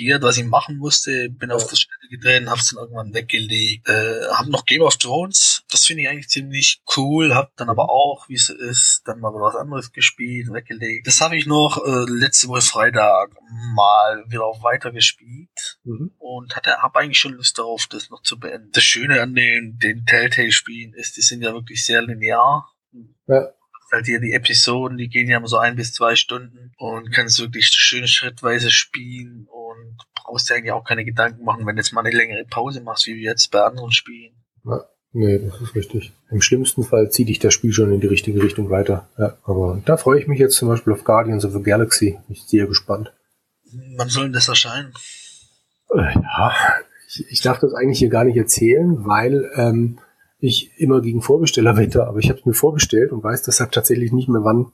kapiert, 0.00 0.22
was 0.22 0.38
ich 0.38 0.44
machen 0.44 0.78
musste. 0.78 1.28
Bin 1.30 1.50
ja. 1.50 1.56
auf 1.56 1.66
das 1.66 1.80
Stelle 1.80 2.08
gedreht 2.10 2.42
und 2.42 2.50
habe 2.50 2.60
es 2.60 2.70
dann 2.70 2.82
irgendwann 2.82 3.14
weggelegt. 3.14 3.88
Äh, 3.88 4.26
hab 4.32 4.46
noch 4.46 4.64
Game 4.64 4.82
of 4.82 4.96
Thrones. 4.96 5.62
Das 5.70 5.84
finde 5.84 6.02
ich 6.02 6.08
eigentlich 6.08 6.28
ziemlich 6.28 6.82
cool. 6.96 7.34
Hab 7.34 7.54
dann 7.56 7.68
aber 7.68 7.90
auch, 7.90 8.28
wie 8.28 8.34
es 8.34 8.48
ist, 8.48 9.02
dann 9.04 9.20
mal 9.20 9.32
was 9.32 9.56
anderes 9.56 9.92
gespielt, 9.92 10.52
weggelegt. 10.52 11.06
Das 11.06 11.20
habe 11.20 11.36
ich 11.36 11.46
noch 11.46 11.84
äh, 11.84 12.04
letzte 12.08 12.48
Woche 12.48 12.62
Freitag 12.62 13.30
mal 13.74 14.24
wieder 14.28 14.44
weiter 14.62 14.92
gespielt 14.92 15.78
mhm. 15.84 16.12
und 16.18 16.56
hatte, 16.56 16.78
habe 16.78 17.00
eigentlich 17.00 17.18
schon 17.18 17.34
Lust 17.34 17.58
darauf, 17.58 17.86
das 17.88 18.10
noch 18.10 18.22
zu 18.22 18.38
beenden. 18.38 18.70
Das 18.72 18.84
Schöne 18.84 19.20
an 19.20 19.34
den, 19.34 19.78
den 19.78 20.04
Telltale-Spielen 20.06 20.94
ist, 20.94 21.16
die 21.16 21.22
sind 21.22 21.42
ja 21.42 21.52
wirklich 21.52 21.84
sehr 21.84 22.02
linear. 22.02 22.72
Ja 23.26 23.52
halt 23.92 24.06
hier 24.06 24.20
die 24.20 24.32
Episoden, 24.32 24.96
die 24.96 25.08
gehen 25.08 25.28
ja 25.28 25.38
immer 25.38 25.48
so 25.48 25.58
ein 25.58 25.76
bis 25.76 25.92
zwei 25.92 26.14
Stunden 26.16 26.72
und 26.78 27.12
kannst 27.12 27.40
wirklich 27.40 27.66
schön 27.66 28.06
schrittweise 28.06 28.70
spielen 28.70 29.46
und 29.50 29.96
brauchst 30.14 30.48
dir 30.48 30.54
eigentlich 30.54 30.72
auch 30.72 30.84
keine 30.84 31.04
Gedanken 31.04 31.44
machen, 31.44 31.66
wenn 31.66 31.76
du 31.76 31.80
jetzt 31.80 31.92
mal 31.92 32.04
eine 32.04 32.16
längere 32.16 32.44
Pause 32.44 32.80
machst, 32.80 33.06
wie 33.06 33.16
wir 33.16 33.30
jetzt 33.30 33.50
bei 33.50 33.60
anderen 33.60 33.92
Spielen. 33.92 34.34
Ja, 34.64 34.84
nee, 35.12 35.38
das 35.38 35.60
ist 35.60 35.74
richtig. 35.74 36.12
Im 36.30 36.40
schlimmsten 36.40 36.84
Fall 36.84 37.10
zieht 37.10 37.28
dich 37.28 37.38
das 37.38 37.54
Spiel 37.54 37.72
schon 37.72 37.92
in 37.92 38.00
die 38.00 38.06
richtige 38.06 38.42
Richtung 38.42 38.70
weiter. 38.70 39.08
Ja, 39.18 39.38
aber 39.44 39.82
da 39.84 39.96
freue 39.96 40.20
ich 40.20 40.26
mich 40.26 40.38
jetzt 40.38 40.56
zum 40.56 40.68
Beispiel 40.68 40.92
auf 40.92 41.04
Guardians 41.04 41.44
of 41.44 41.52
the 41.52 41.62
Galaxy. 41.62 42.18
Ich 42.28 42.40
bin 42.40 42.48
sehr 42.48 42.66
gespannt. 42.66 43.12
Wann 43.96 44.08
soll 44.08 44.24
denn 44.24 44.32
das 44.32 44.48
erscheinen? 44.48 44.92
Äh, 45.94 46.14
ja, 46.14 46.54
ich, 47.08 47.26
ich 47.28 47.40
darf 47.40 47.58
das 47.58 47.74
eigentlich 47.74 47.98
hier 47.98 48.08
gar 48.08 48.24
nicht 48.24 48.36
erzählen, 48.36 49.04
weil 49.04 49.50
ähm, 49.56 49.98
ich 50.40 50.70
immer 50.78 51.00
gegen 51.00 51.22
Vorbesteller 51.22 51.76
wette, 51.76 52.06
aber 52.06 52.18
ich 52.18 52.28
habe 52.28 52.38
es 52.38 52.46
mir 52.46 52.54
vorbestellt 52.54 53.12
und 53.12 53.22
weiß 53.22 53.42
deshalb 53.42 53.72
tatsächlich 53.72 54.12
nicht 54.12 54.28
mehr, 54.28 54.44
wann, 54.44 54.72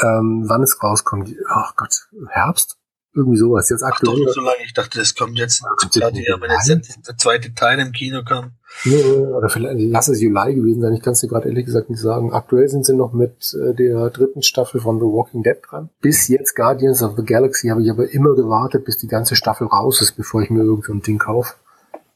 ähm, 0.00 0.44
wann 0.46 0.62
es 0.62 0.82
rauskommt. 0.82 1.30
Ach 1.48 1.76
Gott, 1.76 2.08
Herbst? 2.28 2.76
Irgendwie 3.16 3.36
sowas. 3.36 3.70
Jetzt 3.70 3.84
aktuell. 3.84 4.16
Ach 4.20 4.26
doch, 4.26 4.32
so 4.32 4.40
lange. 4.40 4.64
Ich 4.64 4.74
dachte, 4.74 4.98
das 4.98 5.14
kommt 5.14 5.38
jetzt. 5.38 5.62
Jetzt 5.82 6.16
hier, 6.16 6.36
wenn 6.40 6.50
jetzt 6.50 7.06
der 7.06 7.16
zweite 7.16 7.54
Teil 7.54 7.78
im 7.78 7.92
Kino 7.92 8.24
kam. 8.24 8.54
Nee, 8.84 9.04
oder 9.04 9.48
vielleicht 9.48 9.76
lass 9.78 10.08
es 10.08 10.20
Juli 10.20 10.56
gewesen 10.56 10.80
sein. 10.80 10.94
Ich 10.94 11.00
kann 11.00 11.12
es 11.12 11.20
dir 11.20 11.28
gerade 11.28 11.48
ehrlich 11.48 11.64
gesagt 11.64 11.90
nicht 11.90 12.00
sagen. 12.00 12.32
Aktuell 12.32 12.68
sind 12.68 12.84
sie 12.84 12.96
noch 12.96 13.12
mit 13.12 13.54
äh, 13.54 13.72
der 13.72 14.10
dritten 14.10 14.42
Staffel 14.42 14.80
von 14.80 14.98
The 14.98 15.04
Walking 15.04 15.44
Dead 15.44 15.58
dran. 15.62 15.90
Bis 16.00 16.26
jetzt 16.26 16.56
Guardians 16.56 17.04
of 17.04 17.14
the 17.16 17.24
Galaxy 17.24 17.68
habe 17.68 17.82
ich 17.82 17.90
aber 17.90 18.10
immer 18.10 18.34
gewartet, 18.34 18.84
bis 18.84 18.98
die 18.98 19.06
ganze 19.06 19.36
Staffel 19.36 19.68
raus 19.68 20.02
ist, 20.02 20.16
bevor 20.16 20.42
ich 20.42 20.50
mir 20.50 20.64
irgend 20.64 20.86
so 20.86 20.92
ein 20.92 21.02
Ding 21.02 21.18
kaufe. 21.18 21.54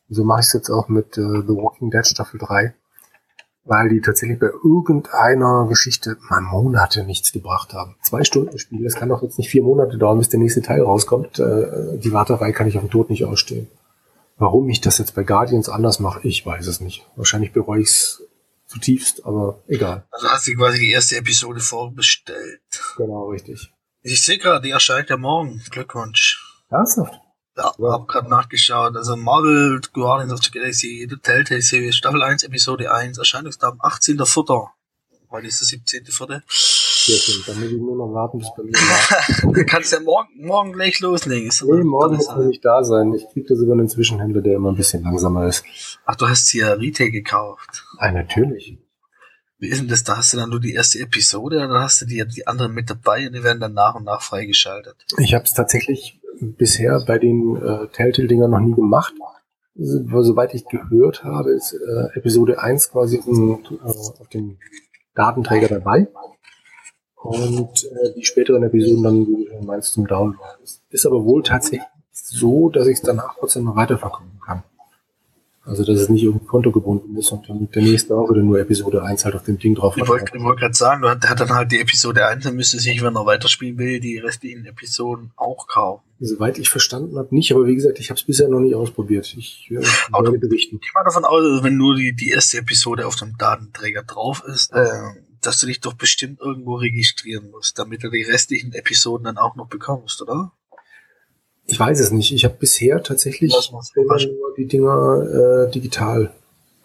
So 0.08 0.24
mache 0.24 0.40
ich 0.40 0.46
es 0.46 0.52
jetzt 0.52 0.70
auch 0.70 0.88
mit 0.88 1.18
äh, 1.18 1.42
The 1.42 1.54
Walking 1.54 1.90
Dead 1.90 2.06
Staffel 2.06 2.38
3, 2.40 2.74
weil 3.64 3.88
die 3.88 4.00
tatsächlich 4.00 4.38
bei 4.38 4.50
irgendeiner 4.64 5.66
Geschichte 5.68 6.16
mal 6.30 6.40
Monate 6.40 7.04
nichts 7.04 7.32
gebracht 7.32 7.74
haben. 7.74 7.96
Zwei 8.02 8.24
Stunden 8.24 8.58
Spiel, 8.58 8.84
das 8.84 8.94
kann 8.94 9.10
doch 9.10 9.22
jetzt 9.22 9.38
nicht 9.38 9.50
vier 9.50 9.62
Monate 9.62 9.98
dauern, 9.98 10.18
bis 10.18 10.30
der 10.30 10.40
nächste 10.40 10.62
Teil 10.62 10.82
rauskommt. 10.82 11.38
Äh, 11.38 11.98
die 11.98 12.12
Warterei 12.12 12.52
kann 12.52 12.66
ich 12.66 12.76
auf 12.76 12.84
den 12.84 12.90
Tod 12.90 13.10
nicht 13.10 13.24
ausstehen. 13.24 13.68
Warum 14.38 14.68
ich 14.70 14.80
das 14.80 14.98
jetzt 14.98 15.14
bei 15.14 15.24
Guardians 15.24 15.68
anders 15.68 15.98
mache, 15.98 16.20
ich 16.26 16.46
weiß 16.46 16.66
es 16.68 16.80
nicht. 16.80 17.06
Wahrscheinlich 17.16 17.52
bereue 17.52 17.80
ich 17.80 17.88
es 17.88 18.22
zutiefst, 18.66 19.26
aber 19.26 19.58
egal. 19.66 20.06
Also 20.10 20.28
hast 20.28 20.46
du 20.46 20.54
quasi 20.54 20.78
die 20.78 20.90
erste 20.90 21.16
Episode 21.16 21.60
vorbestellt. 21.60 22.60
Genau, 22.96 23.28
richtig. 23.30 23.72
Ich 24.02 24.24
sehe 24.24 24.38
gerade, 24.38 24.62
die 24.62 24.70
erscheint 24.70 25.10
ja 25.10 25.16
morgen. 25.16 25.60
Glückwunsch. 25.70 26.40
Ernsthaft? 26.70 27.20
Ja, 27.58 27.74
ja. 27.78 27.92
hab 27.92 28.08
gerade 28.08 28.28
nachgeschaut. 28.30 28.96
Also 28.96 29.16
Marvel 29.16 29.80
Guardians 29.92 30.32
of 30.32 30.42
the 30.42 30.50
Galaxy, 30.50 31.06
The 31.10 31.16
Telltale 31.16 31.60
Series, 31.60 31.96
Staffel 31.96 32.22
1, 32.22 32.44
Episode 32.44 32.92
1, 32.92 33.18
Erscheinungsdatum 33.18 33.80
18.04. 33.80 34.68
Heute 35.30 35.46
ist 35.46 35.60
der 35.60 35.78
17.04. 35.78 36.42
Sehr 36.48 37.44
dann 37.46 37.60
muss 37.60 37.70
ich 37.70 37.78
nur 37.78 37.96
noch 37.96 38.14
warten, 38.14 38.38
bis 38.38 38.48
bei 38.56 38.62
mir 38.62 38.72
war. 38.72 39.52
du 39.52 39.64
kannst 39.66 39.92
ja 39.92 40.00
morgen, 40.00 40.28
morgen 40.36 40.72
gleich 40.72 41.00
loslegen. 41.00 41.48
Ist 41.48 41.62
nee, 41.64 41.82
morgen 41.82 42.16
muss 42.16 42.28
er 42.28 42.38
nicht 42.38 42.64
da 42.64 42.84
sein. 42.84 43.12
Ich 43.14 43.26
krieg 43.32 43.46
das 43.46 43.58
über 43.58 43.72
einen 43.72 43.88
Zwischenhändler, 43.88 44.40
der 44.40 44.54
immer 44.54 44.70
ein 44.70 44.76
bisschen 44.76 45.02
langsamer 45.02 45.46
ist. 45.46 45.64
Ach, 46.06 46.16
du 46.16 46.28
hast 46.28 46.48
hier 46.48 46.78
Retail 46.78 47.10
gekauft. 47.10 47.84
Ah, 47.98 48.10
natürlich. 48.10 48.78
Wie 49.58 49.68
ist 49.68 49.80
denn 49.80 49.88
das? 49.88 50.04
Da 50.04 50.16
hast 50.16 50.32
du 50.32 50.36
dann 50.36 50.50
nur 50.50 50.60
die 50.60 50.74
erste 50.74 51.00
Episode 51.00 51.64
oder 51.64 51.80
hast 51.80 52.00
du 52.00 52.06
die, 52.06 52.24
die 52.26 52.46
anderen 52.46 52.72
mit 52.72 52.88
dabei 52.88 53.26
und 53.26 53.34
die 53.34 53.42
werden 53.42 53.58
dann 53.58 53.74
nach 53.74 53.96
und 53.96 54.04
nach 54.04 54.22
freigeschaltet? 54.22 54.96
Ich 55.18 55.34
habe 55.34 55.44
es 55.44 55.52
tatsächlich 55.52 56.17
bisher 56.40 57.02
bei 57.06 57.18
den 57.18 57.56
äh, 57.56 57.88
Telltale-Dingern 57.88 58.50
noch 58.50 58.60
nie 58.60 58.74
gemacht. 58.74 59.14
Soweit 59.74 60.54
ich 60.54 60.64
gehört 60.66 61.22
habe, 61.22 61.52
ist 61.52 61.72
äh, 61.72 62.18
Episode 62.18 62.60
1 62.60 62.90
quasi 62.90 63.20
um, 63.24 63.62
äh, 63.70 63.84
auf 63.84 64.28
dem 64.28 64.58
Datenträger 65.14 65.68
dabei. 65.68 66.08
Und 67.14 67.84
äh, 67.84 68.14
die 68.14 68.24
späteren 68.24 68.62
Episoden 68.62 69.02
dann 69.02 69.64
meinst 69.64 69.92
zum 69.92 70.06
Download. 70.06 70.38
Ist 70.90 71.06
aber 71.06 71.24
wohl 71.24 71.42
tatsächlich 71.42 71.82
so, 72.10 72.70
dass 72.70 72.86
ich 72.86 72.98
es 72.98 73.02
danach 73.02 73.36
trotzdem 73.38 73.64
noch 73.64 73.76
weiterverkaufen 73.76 74.40
kann. 74.44 74.62
Also, 75.68 75.84
dass 75.84 76.00
es 76.00 76.08
nicht 76.08 76.22
irgendwie 76.22 76.46
kontogebunden 76.46 77.14
ist 77.18 77.30
und 77.30 77.46
dann 77.46 77.70
der 77.70 77.82
nächste 77.82 78.14
auch 78.16 78.30
wieder 78.30 78.40
nur 78.40 78.58
Episode 78.58 79.02
1 79.02 79.26
halt 79.26 79.34
auf 79.34 79.44
dem 79.44 79.58
Ding 79.58 79.74
drauf. 79.74 79.96
Ich 79.98 80.08
wollte 80.08 80.32
wollt 80.40 80.58
gerade 80.58 80.74
sagen, 80.74 81.02
du 81.02 81.10
hat, 81.10 81.40
dann 81.40 81.50
halt 81.50 81.70
die 81.70 81.80
Episode 81.80 82.26
1, 82.26 82.44
dann 82.44 82.56
müsste 82.56 82.78
sich, 82.78 83.02
wenn 83.02 83.14
er 83.14 83.26
weiterspielen 83.26 83.76
will, 83.76 84.00
die 84.00 84.16
restlichen 84.16 84.64
Episoden 84.64 85.30
auch 85.36 85.66
kaufen. 85.66 86.02
Soweit 86.20 86.58
ich 86.58 86.70
verstanden 86.70 87.18
habe, 87.18 87.34
nicht, 87.34 87.52
aber 87.52 87.66
wie 87.66 87.74
gesagt, 87.74 88.00
ich 88.00 88.08
habe 88.08 88.18
es 88.18 88.24
bisher 88.24 88.48
noch 88.48 88.60
nicht 88.60 88.74
ausprobiert. 88.74 89.34
Ich 89.36 89.68
äh, 89.70 89.74
werde 89.74 90.38
berichten. 90.38 90.76
Ich 90.76 90.80
gehe 90.80 90.90
mal 90.94 91.04
davon 91.04 91.26
aus, 91.26 91.62
wenn 91.62 91.76
nur 91.76 91.94
die, 91.94 92.16
die 92.16 92.30
erste 92.30 92.58
Episode 92.58 93.06
auf 93.06 93.16
dem 93.16 93.36
Datenträger 93.36 94.02
drauf 94.04 94.42
ist, 94.46 94.72
äh, 94.72 94.88
dass 95.42 95.60
du 95.60 95.66
dich 95.66 95.80
doch 95.80 95.94
bestimmt 95.94 96.40
irgendwo 96.40 96.76
registrieren 96.76 97.50
musst, 97.50 97.78
damit 97.78 98.02
du 98.02 98.10
die 98.10 98.22
restlichen 98.22 98.72
Episoden 98.72 99.24
dann 99.24 99.38
auch 99.38 99.54
noch 99.54 99.68
bekommst, 99.68 100.22
oder? 100.22 100.52
Ich 101.70 101.78
weiß 101.78 102.00
es 102.00 102.10
nicht. 102.10 102.32
Ich 102.32 102.44
habe 102.44 102.56
bisher 102.58 103.02
tatsächlich 103.02 103.54
immer 103.94 104.18
nur 104.26 104.54
die 104.56 104.66
Dinger 104.66 105.66
äh, 105.68 105.70
digital 105.70 106.30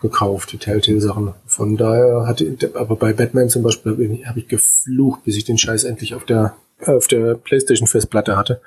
gekauft, 0.02 0.52
die 0.52 0.58
Telltale-Sachen. 0.58 1.34
Von 1.46 1.78
daher 1.78 2.28
hatte 2.28 2.58
aber 2.74 2.98
bei 2.98 3.14
Batman 3.14 3.48
zum 3.48 3.64
Beispiel 3.64 3.94
habe 3.94 4.04
ich, 4.04 4.28
hab 4.28 4.38
ich 4.38 4.48
geflucht, 4.50 5.24
bis 5.24 5.38
ich 5.38 5.46
den 5.46 5.58
Scheiß 5.58 5.86
endlich 5.86 6.14
auf 6.14 6.26
der 6.26 6.56
auf 6.86 7.08
der 7.08 7.36
PlayStation-Festplatte 7.36 8.36
hatte, 8.36 8.62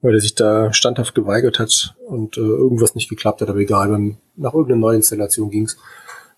weil 0.00 0.14
er 0.14 0.20
sich 0.20 0.34
da 0.34 0.72
standhaft 0.72 1.14
geweigert 1.14 1.58
hat 1.58 1.94
und 2.06 2.38
äh, 2.38 2.40
irgendwas 2.40 2.94
nicht 2.94 3.10
geklappt 3.10 3.42
hat, 3.42 3.50
aber 3.50 3.58
egal, 3.58 3.90
dann 3.90 4.16
nach 4.36 4.54
irgendeiner 4.54 4.80
Neuinstallation 4.80 5.50
ging's. 5.50 5.76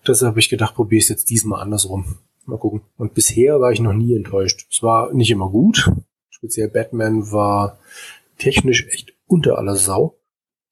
Deshalb 0.05 0.31
habe 0.31 0.39
ich 0.41 0.49
gedacht, 0.49 0.75
probiere 0.75 0.99
es 0.99 1.07
jetzt 1.07 1.29
diesmal 1.29 1.61
andersrum. 1.61 2.17
Mal 2.45 2.59
gucken. 2.59 2.81
Und 2.97 3.13
bisher 3.13 3.61
war 3.61 3.71
ich 3.71 3.79
noch 3.79 3.93
nie 3.93 4.13
enttäuscht. 4.13 4.67
Es 4.69 4.83
war 4.83 5.13
nicht 5.13 5.31
immer 5.31 5.49
gut. 5.49 5.89
Speziell 6.29 6.67
Batman 6.67 7.31
war 7.31 7.79
technisch 8.37 8.87
echt 8.91 9.13
unter 9.27 9.57
aller 9.57 9.75
Sau 9.75 10.17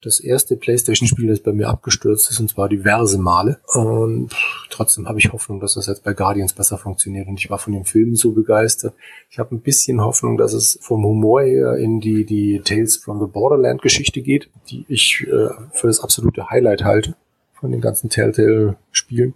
das 0.03 0.19
erste 0.19 0.57
PlayStation-Spiel, 0.57 1.27
das 1.27 1.39
bei 1.39 1.53
mir 1.53 1.69
abgestürzt 1.69 2.29
ist, 2.29 2.39
und 2.39 2.49
zwar 2.49 2.67
diverse 2.67 3.17
Male. 3.17 3.59
Und 3.73 4.29
trotzdem 4.69 5.07
habe 5.07 5.19
ich 5.19 5.31
Hoffnung, 5.31 5.59
dass 5.59 5.75
das 5.75 5.87
jetzt 5.87 6.03
bei 6.03 6.13
Guardians 6.13 6.53
besser 6.53 6.77
funktioniert. 6.77 7.27
Und 7.27 7.39
ich 7.39 7.49
war 7.49 7.57
von 7.57 7.73
dem 7.73 7.85
Film 7.85 8.15
so 8.15 8.33
begeistert. 8.33 8.93
Ich 9.29 9.39
habe 9.39 9.55
ein 9.55 9.61
bisschen 9.61 10.01
Hoffnung, 10.01 10.37
dass 10.37 10.53
es 10.53 10.77
vom 10.81 11.03
Humor 11.05 11.41
her 11.41 11.75
in 11.77 11.99
die, 11.99 12.25
die 12.25 12.61
Tales 12.63 12.97
from 12.97 13.19
the 13.19 13.27
Borderland-Geschichte 13.31 14.21
geht, 14.21 14.49
die 14.69 14.85
ich 14.87 15.25
äh, 15.27 15.49
für 15.71 15.87
das 15.87 16.01
absolute 16.01 16.49
Highlight 16.49 16.83
halte 16.83 17.15
von 17.53 17.71
den 17.71 17.81
ganzen 17.81 18.09
Telltale-Spielen. 18.09 19.35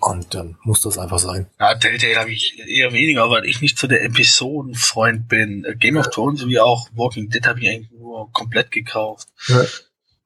Und 0.00 0.34
dann 0.34 0.56
muss 0.62 0.80
das 0.80 0.98
einfach 0.98 1.18
sein. 1.18 1.46
Ja, 1.58 1.74
Telltale 1.74 2.16
habe 2.16 2.32
ich 2.32 2.58
eher 2.66 2.92
weniger, 2.92 3.28
weil 3.28 3.44
ich 3.44 3.60
nicht 3.60 3.78
so 3.78 3.86
der 3.86 4.02
Episodenfreund 4.04 5.28
bin. 5.28 5.66
Game 5.78 5.96
of 5.98 6.08
Thrones 6.08 6.46
wie 6.46 6.58
auch 6.58 6.88
Walking 6.94 7.28
Dead 7.28 7.46
habe 7.46 7.60
ich 7.60 7.68
eigentlich 7.68 7.90
nur 7.90 8.32
komplett 8.32 8.70
gekauft. 8.70 9.28
Ja. 9.48 9.64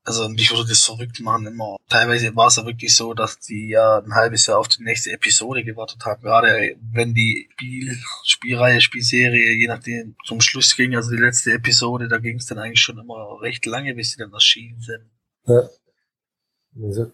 Also 0.07 0.29
mich 0.29 0.51
würde 0.51 0.69
das 0.69 0.85
verrückt 0.85 1.19
machen 1.21 1.47
immer. 1.47 1.77
Teilweise 1.89 2.37
war 2.37 2.49
es 2.49 2.57
ja 2.57 2.67
wirklich 2.67 2.95
so, 2.95 3.15
dass 3.15 3.39
die 3.39 3.71
ja 3.71 3.99
ein 3.99 4.15
halbes 4.15 4.47
Jahr 4.47 4.59
auf 4.59 4.69
die 4.69 4.83
nächste 4.83 5.11
Episode 5.11 5.65
gewartet 5.65 6.05
haben. 6.05 6.23
Gerade 6.23 6.77
wenn 6.93 7.15
die 7.15 7.49
Spiel, 7.53 7.99
Spielreihe, 8.23 8.81
Spielserie, 8.83 9.57
je 9.59 9.67
nachdem, 9.67 10.15
zum 10.25 10.43
Schluss 10.43 10.77
ging, 10.77 10.95
also 10.95 11.11
die 11.11 11.17
letzte 11.17 11.53
Episode, 11.53 12.09
da 12.09 12.19
ging 12.19 12.37
es 12.37 12.47
dann 12.47 12.59
eigentlich 12.59 12.81
schon 12.81 12.99
immer 12.99 13.41
recht 13.41 13.65
lange, 13.65 13.95
bis 13.95 14.13
sie 14.13 14.19
dann 14.19 14.33
erschienen 14.33 14.81
sind. 14.81 15.05
Ja. 15.47 15.69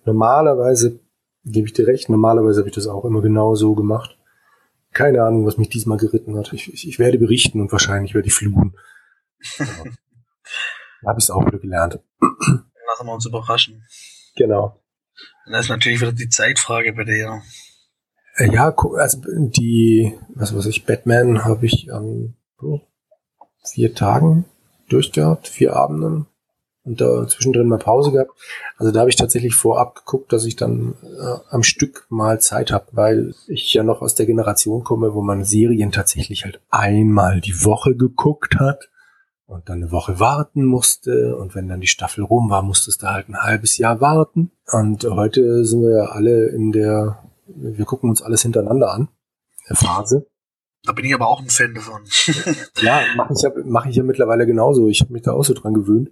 Normalerweise 0.05 0.99
gebe 1.45 1.67
ich 1.67 1.73
dir 1.73 1.87
recht, 1.87 2.09
normalerweise 2.09 2.61
habe 2.61 2.69
ich 2.69 2.75
das 2.75 2.87
auch 2.87 3.05
immer 3.05 3.23
genau 3.23 3.55
so 3.55 3.75
gemacht. 3.75 4.19
Keine 4.93 5.23
Ahnung, 5.23 5.47
was 5.47 5.57
mich 5.57 5.69
diesmal 5.69 5.99
geritten 5.99 6.37
hat. 6.37 6.53
Ich, 6.53 6.73
ich, 6.73 6.89
ich 6.89 6.99
werde 6.99 7.19
berichten 7.19 7.61
und 7.61 7.71
wahrscheinlich 7.71 8.15
werde 8.15 8.29
ich 8.29 8.35
fluchen. 8.35 8.77
habe 11.07 11.19
ich 11.19 11.25
es 11.25 11.31
auch 11.31 11.47
wieder 11.47 11.59
gelernt. 11.59 12.01
Lassen 12.21 13.07
wir 13.07 13.15
uns 13.15 13.27
überraschen. 13.27 13.87
Genau. 14.37 14.83
Und 15.47 15.53
das 15.53 15.67
ist 15.67 15.71
natürlich 15.71 16.01
wieder 16.01 16.13
die 16.13 16.29
Zeitfrage 16.29 16.93
bei 16.93 17.05
dir. 17.05 17.41
Äh, 18.37 18.53
ja, 18.53 18.75
also 18.97 19.21
die, 19.27 20.19
was 20.35 20.55
weiß 20.55 20.67
ich, 20.67 20.85
Batman 20.85 21.45
habe 21.45 21.67
ich 21.67 21.93
an 21.93 22.37
oh, 22.61 22.81
vier 23.65 23.95
Tagen 23.95 24.45
durchgehabt, 24.89 25.49
vier 25.49 25.77
Abenden 25.77 26.27
und 26.85 27.01
da 27.01 27.27
zwischendrin 27.27 27.69
mal 27.69 27.79
Pause 27.79 28.13
gehabt. 28.13 28.33
Also 28.77 28.93
da 28.93 29.01
habe 29.01 29.11
ich 29.11 29.17
tatsächlich 29.17 29.55
vorab 29.55 29.95
geguckt, 29.95 30.33
dass 30.33 30.45
ich 30.45 30.57
dann 30.57 30.95
äh, 31.03 31.39
am 31.51 31.63
Stück 31.63 32.07
mal 32.09 32.41
Zeit 32.41 32.73
habe, 32.73 32.87
weil 32.93 33.35
ich 33.49 33.73
ja 33.75 33.83
noch 33.83 34.01
aus 34.01 34.15
der 34.15 34.27
Generation 34.27 34.83
komme, 34.83 35.15
wo 35.15 35.23
man 35.23 35.45
Serien 35.45 35.93
tatsächlich 35.93 36.45
halt 36.45 36.61
einmal 36.71 37.41
die 37.41 37.65
Woche 37.65 37.95
geguckt 37.95 38.57
hat 38.59 38.91
und 39.47 39.69
dann 39.69 39.83
eine 39.83 39.93
Woche 39.93 40.21
warten 40.21 40.65
musste 40.65 41.37
und 41.37 41.55
wenn 41.55 41.69
dann 41.69 41.81
die 41.81 41.87
Staffel 41.87 42.25
rum 42.25 42.51
war, 42.51 42.63
musstest 42.63 43.03
du 43.03 43.09
halt 43.09 43.29
ein 43.29 43.43
halbes 43.43 43.77
Jahr 43.79 44.01
warten. 44.01 44.53
Und 44.73 45.05
heute 45.05 45.65
sind 45.65 45.83
wir 45.83 45.91
ja 45.91 46.05
alle 46.07 46.47
in 46.47 46.73
der, 46.73 47.25
wir 47.47 47.85
gucken 47.85 48.09
uns 48.09 48.23
alles 48.23 48.43
hintereinander 48.43 48.93
an, 48.93 49.09
der 49.69 49.77
Phase. 49.77 50.27
Da 50.85 50.93
bin 50.93 51.05
ich 51.05 51.13
aber 51.13 51.29
auch 51.29 51.43
ein 51.43 51.51
Fan 51.51 51.75
davon. 51.75 52.03
ja, 52.81 53.03
mache 53.17 53.35
ich, 53.35 53.43
ja, 53.43 53.51
mach 53.65 53.87
ich 53.87 53.97
ja 53.97 54.03
mittlerweile 54.03 54.47
genauso. 54.47 54.89
Ich 54.89 55.03
habe 55.03 55.13
mich 55.13 55.23
da 55.23 55.33
auch 55.33 55.45
so 55.45 55.53
dran 55.53 55.75
gewöhnt. 55.75 56.11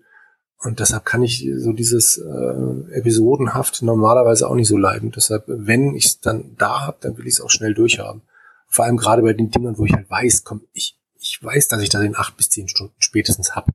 Und 0.61 0.81
deshalb 0.81 1.05
kann 1.05 1.23
ich 1.23 1.49
so 1.57 1.73
dieses 1.73 2.19
äh, 2.19 2.93
Episodenhaft 2.93 3.83
normalerweise 3.83 4.49
auch 4.49 4.57
nicht 4.57 4.67
so 4.67 4.77
leiden. 4.77 5.13
Deshalb, 5.13 5.45
wenn 5.47 5.95
ich 5.95 6.07
es 6.07 6.21
dann 6.21 6.57
da 6.57 6.81
habe, 6.81 6.99
dann 7.01 7.17
will 7.17 7.27
ich 7.27 7.35
es 7.35 7.41
auch 7.41 7.51
schnell 7.51 7.75
durchhaben. 7.75 8.23
Vor 8.67 8.85
allem 8.85 8.97
gerade 8.97 9.23
bei 9.23 9.33
den 9.33 9.51
Dingen, 9.51 9.79
wo 9.79 9.85
ich 9.85 9.93
halt 9.93 10.11
weiß, 10.11 10.43
komm, 10.43 10.63
ich, 10.73 10.99
ich 11.21 11.39
weiß, 11.41 11.69
dass 11.69 11.81
ich 11.81 11.91
das 11.91 12.03
in 12.03 12.17
acht 12.17 12.37
bis 12.37 12.51
zehn 12.51 12.69
Stunden 12.69 12.95
spätestens 12.99 13.55
hab. 13.55 13.69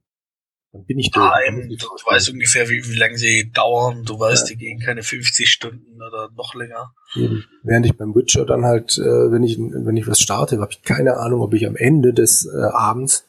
Dann 0.74 0.86
bin 0.86 1.00
ich 1.00 1.12
durch. 1.12 1.26
Ah, 1.26 1.40
eben, 1.48 1.70
du, 1.70 1.76
weißt 1.78 2.32
ungefähr, 2.32 2.68
wie, 2.68 2.84
wie 2.84 2.98
lange 2.98 3.18
sie 3.18 3.50
dauern. 3.52 4.04
Du 4.04 4.20
weißt, 4.20 4.50
ja. 4.50 4.56
die 4.56 4.58
gehen 4.58 4.80
keine 4.80 5.04
50 5.04 5.50
Stunden 5.50 6.02
oder 6.02 6.32
noch 6.36 6.54
länger. 6.54 6.94
Eben. 7.16 7.46
Während 7.62 7.86
ich 7.86 7.96
beim 7.96 8.14
Witcher 8.14 8.46
dann 8.46 8.66
halt, 8.66 8.98
äh, 8.98 9.32
wenn 9.32 9.44
ich 9.44 9.58
wenn 9.58 9.96
ich 9.96 10.08
was 10.08 10.20
starte, 10.20 10.60
habe 10.60 10.72
ich 10.72 10.82
keine 10.82 11.18
Ahnung, 11.18 11.42
ob 11.42 11.54
ich 11.54 11.66
am 11.66 11.76
Ende 11.76 12.14
des 12.14 12.46
äh, 12.46 12.58
Abends 12.58 13.26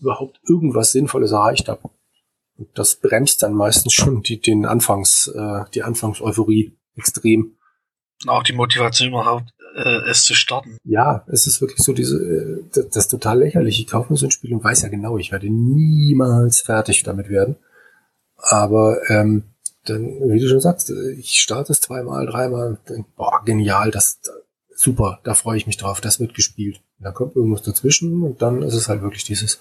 überhaupt 0.00 0.40
irgendwas 0.46 0.92
Sinnvolles 0.92 1.30
erreicht 1.30 1.68
habe. 1.68 1.88
Und 2.62 2.78
das 2.78 2.94
bremst 2.94 3.42
dann 3.42 3.54
meistens 3.54 3.92
schon 3.92 4.22
die, 4.22 4.40
den 4.40 4.66
Anfangs, 4.66 5.26
äh, 5.26 5.64
die 5.74 5.82
Anfangseuphorie 5.82 6.76
extrem. 6.96 7.56
Auch 8.28 8.44
die 8.44 8.52
Motivation 8.52 9.08
überhaupt, 9.08 9.52
äh, 9.74 10.08
es 10.08 10.22
zu 10.22 10.34
starten. 10.34 10.76
Ja, 10.84 11.24
es 11.26 11.48
ist 11.48 11.60
wirklich 11.60 11.80
so 11.80 11.92
diese, 11.92 12.18
äh, 12.18 12.64
das, 12.72 12.88
das 12.88 12.96
ist 13.04 13.10
total 13.10 13.40
lächerlich. 13.40 13.80
Ich 13.80 13.88
kaufe 13.88 14.12
mir 14.12 14.16
so 14.16 14.26
ein 14.26 14.30
Spiel 14.30 14.54
und 14.54 14.62
weiß 14.62 14.82
ja 14.82 14.88
genau, 14.88 15.18
ich 15.18 15.32
werde 15.32 15.50
niemals 15.50 16.60
fertig 16.60 17.02
damit 17.02 17.28
werden. 17.28 17.56
Aber 18.36 18.98
ähm, 19.08 19.42
dann, 19.84 20.04
wie 20.30 20.38
du 20.38 20.48
schon 20.48 20.60
sagst, 20.60 20.90
ich 20.90 21.40
starte 21.40 21.72
es 21.72 21.80
zweimal, 21.80 22.26
dreimal, 22.26 22.78
denk, 22.88 23.12
boah, 23.16 23.42
genial, 23.44 23.90
das 23.90 24.20
super, 24.72 25.18
da 25.24 25.34
freue 25.34 25.56
ich 25.56 25.66
mich 25.66 25.78
drauf, 25.78 26.00
das 26.00 26.20
wird 26.20 26.34
gespielt. 26.34 26.80
Und 26.98 27.06
dann 27.06 27.14
kommt 27.14 27.34
irgendwas 27.34 27.62
dazwischen 27.62 28.22
und 28.22 28.40
dann 28.40 28.62
ist 28.62 28.74
es 28.74 28.88
halt 28.88 29.02
wirklich 29.02 29.24
dieses, 29.24 29.60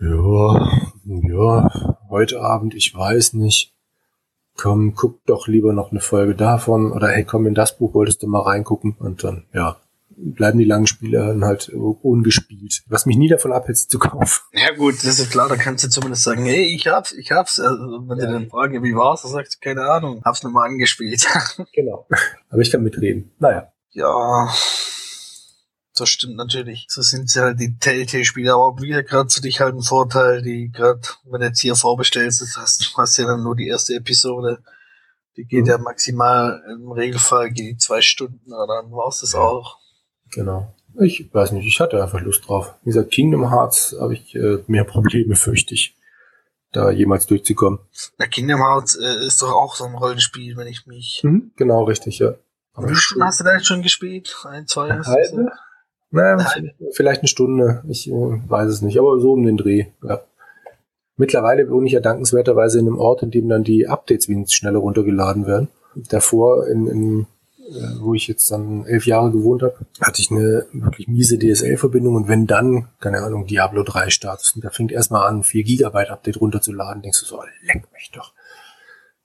ja, 0.00 0.78
ja, 1.04 1.98
heute 2.08 2.40
Abend, 2.40 2.74
ich 2.74 2.94
weiß 2.94 3.34
nicht. 3.34 3.72
Komm, 4.56 4.94
guck 4.94 5.24
doch 5.26 5.48
lieber 5.48 5.72
noch 5.72 5.90
eine 5.90 6.00
Folge 6.00 6.34
davon. 6.34 6.92
Oder 6.92 7.08
hey, 7.08 7.24
komm, 7.24 7.46
in 7.46 7.54
das 7.54 7.76
Buch 7.76 7.92
wolltest 7.94 8.22
du 8.22 8.28
mal 8.28 8.42
reingucken. 8.42 8.96
Und 8.98 9.24
dann, 9.24 9.46
ja, 9.52 9.78
bleiben 10.16 10.58
die 10.58 10.64
langen 10.64 10.86
Spiele 10.86 11.18
dann 11.18 11.44
halt 11.44 11.68
ungespielt. 11.70 12.84
Was 12.86 13.06
mich 13.06 13.16
nie 13.16 13.28
davon 13.28 13.52
abhält, 13.52 13.78
zu 13.78 13.98
kaufen. 13.98 14.42
Ja 14.52 14.74
gut, 14.74 14.94
das 15.04 15.18
ist 15.18 15.30
klar, 15.30 15.48
da 15.48 15.56
kannst 15.56 15.84
du 15.84 15.88
zumindest 15.88 16.22
sagen, 16.22 16.44
hey, 16.44 16.74
ich 16.74 16.86
hab's, 16.86 17.12
ich 17.12 17.32
hab's. 17.32 17.58
Also, 17.58 18.08
wenn 18.08 18.18
ja. 18.18 18.26
sie 18.26 18.32
dann 18.32 18.48
fragen, 18.48 18.82
wie 18.84 18.94
war's, 18.94 19.22
dann 19.22 19.32
sagst 19.32 19.56
du, 19.56 19.58
keine 19.60 19.82
Ahnung, 19.82 20.22
hab's 20.24 20.42
nur 20.42 20.52
mal 20.52 20.66
angespielt. 20.66 21.26
genau. 21.72 22.06
Aber 22.48 22.60
ich 22.60 22.70
kann 22.70 22.82
mitreden. 22.82 23.32
Naja. 23.38 23.72
Ja, 23.90 24.48
das 25.94 26.08
stimmt 26.08 26.36
natürlich. 26.36 26.86
So 26.88 27.02
sind 27.02 27.30
sie 27.30 27.40
halt 27.40 27.60
die 27.60 27.78
Telltale-Spiele, 27.78 28.52
aber 28.52 28.80
wieder 28.80 29.02
gerade 29.02 29.30
für 29.30 29.40
dich 29.40 29.60
halt 29.60 29.74
ein 29.74 29.82
Vorteil, 29.82 30.42
die 30.42 30.70
gerade, 30.70 31.00
wenn 31.24 31.40
du 31.40 31.46
jetzt 31.46 31.60
hier 31.60 31.76
vorbestellst, 31.76 32.40
das 32.40 32.56
hast, 32.56 32.94
hast 32.96 33.16
ja 33.16 33.26
dann 33.26 33.42
nur 33.42 33.56
die 33.56 33.68
erste 33.68 33.94
Episode. 33.94 34.58
Die 35.36 35.44
geht 35.44 35.64
mhm. 35.64 35.70
ja 35.70 35.78
maximal, 35.78 36.62
im 36.72 36.90
Regelfall 36.90 37.50
geht 37.50 37.66
die 37.66 37.76
zwei 37.76 38.00
Stunden, 38.00 38.52
aber 38.52 38.66
dann 38.66 38.92
war's 38.92 39.20
das 39.20 39.34
auch. 39.34 39.78
Genau. 40.30 40.74
Ich 41.00 41.32
weiß 41.32 41.52
nicht, 41.52 41.66
ich 41.66 41.80
hatte 41.80 42.02
einfach 42.02 42.20
Lust 42.20 42.46
drauf. 42.46 42.74
Wie 42.82 42.90
gesagt, 42.90 43.10
Kingdom 43.10 43.50
Hearts 43.50 43.96
habe 43.98 44.14
ich 44.14 44.34
äh, 44.34 44.62
mehr 44.68 44.84
Probleme, 44.84 45.34
fürchte 45.34 45.74
ich, 45.74 45.96
da 46.70 46.90
jemals 46.90 47.26
durchzukommen. 47.26 47.80
Na, 48.18 48.26
Kingdom 48.26 48.60
Hearts 48.60 48.96
äh, 48.96 49.26
ist 49.26 49.42
doch 49.42 49.52
auch 49.52 49.74
so 49.74 49.84
ein 49.84 49.94
Rollenspiel, 49.94 50.56
wenn 50.56 50.68
ich 50.68 50.86
mich. 50.86 51.20
Mhm, 51.24 51.52
genau, 51.56 51.84
richtig, 51.84 52.20
ja. 52.20 52.34
Wie 52.76 52.86
viele 52.86 52.96
Stunden 52.96 53.24
hast 53.24 53.40
du 53.40 53.44
da 53.44 53.54
jetzt 53.54 53.66
schon 53.66 53.82
gespielt? 53.82 54.36
Ein, 54.44 54.66
zwei? 54.66 54.90
Halbe? 54.90 55.52
Naja, 56.14 56.46
vielleicht 56.92 57.22
eine 57.22 57.28
Stunde, 57.28 57.82
ich 57.88 58.08
äh, 58.08 58.12
weiß 58.12 58.70
es 58.70 58.82
nicht, 58.82 58.98
aber 59.00 59.18
so 59.18 59.32
um 59.32 59.42
den 59.42 59.56
Dreh. 59.56 59.86
Ja. 60.02 60.20
Mittlerweile 61.16 61.68
wohne 61.68 61.86
ich 61.86 61.92
ja 61.92 62.00
dankenswerterweise 62.00 62.78
in 62.78 62.86
einem 62.86 62.98
Ort, 62.98 63.24
in 63.24 63.32
dem 63.32 63.48
dann 63.48 63.64
die 63.64 63.88
Updates 63.88 64.28
wenigstens 64.28 64.54
schneller 64.54 64.78
runtergeladen 64.78 65.46
werden. 65.46 65.68
Davor, 65.96 66.68
in, 66.68 66.86
in 66.86 67.26
äh, 67.68 68.00
wo 68.00 68.14
ich 68.14 68.28
jetzt 68.28 68.48
dann 68.52 68.86
elf 68.86 69.06
Jahre 69.06 69.32
gewohnt 69.32 69.62
habe, 69.62 69.74
hatte 70.00 70.22
ich 70.22 70.30
eine 70.30 70.66
wirklich 70.72 71.08
miese 71.08 71.36
DSL-Verbindung 71.36 72.14
und 72.14 72.28
wenn 72.28 72.46
dann, 72.46 72.88
keine 73.00 73.22
Ahnung, 73.22 73.46
Diablo 73.46 73.82
3 73.82 74.10
startest 74.10 74.54
und 74.54 74.64
da 74.64 74.70
fängt 74.70 74.92
erstmal 74.92 75.26
an, 75.26 75.42
4 75.42 75.64
Gigabyte 75.64 76.10
Update 76.10 76.40
runterzuladen, 76.40 77.02
denkst 77.02 77.20
du 77.20 77.26
so, 77.26 77.42
leck 77.62 77.88
mich 77.92 78.12
doch. 78.12 78.34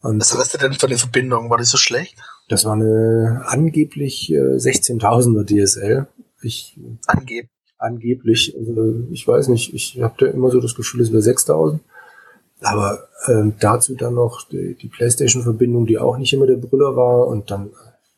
Und 0.01 0.21
Was 0.21 0.35
hast 0.35 0.55
du 0.55 0.57
denn 0.57 0.73
für 0.73 0.87
eine 0.87 0.97
Verbindung? 0.97 1.51
War 1.51 1.59
die 1.59 1.65
so 1.65 1.77
schlecht? 1.77 2.15
Das 2.47 2.65
war 2.65 2.73
eine 2.73 3.43
angeblich 3.45 4.31
äh, 4.31 4.55
16.000er 4.55 5.45
DSL 5.45 6.07
ich 6.41 6.79
Angeb 7.07 7.49
angeblich, 7.79 8.55
also 8.57 9.07
ich 9.09 9.27
weiß 9.27 9.47
nicht, 9.47 9.73
ich 9.73 10.01
habe 10.01 10.13
da 10.17 10.25
immer 10.27 10.51
so 10.51 10.59
das 10.59 10.75
Gefühl, 10.75 11.01
es 11.01 11.11
wäre 11.11 11.21
6000. 11.21 11.81
Aber 12.61 13.07
ähm, 13.27 13.53
dazu 13.59 13.95
dann 13.95 14.15
noch 14.15 14.47
die, 14.49 14.75
die 14.75 14.89
PlayStation-Verbindung, 14.89 15.85
die 15.85 15.97
auch 15.97 16.17
nicht 16.17 16.33
immer 16.33 16.45
der 16.45 16.57
Brüller 16.57 16.97
war 16.97 17.27
und 17.27 17.49
dann. 17.49 17.71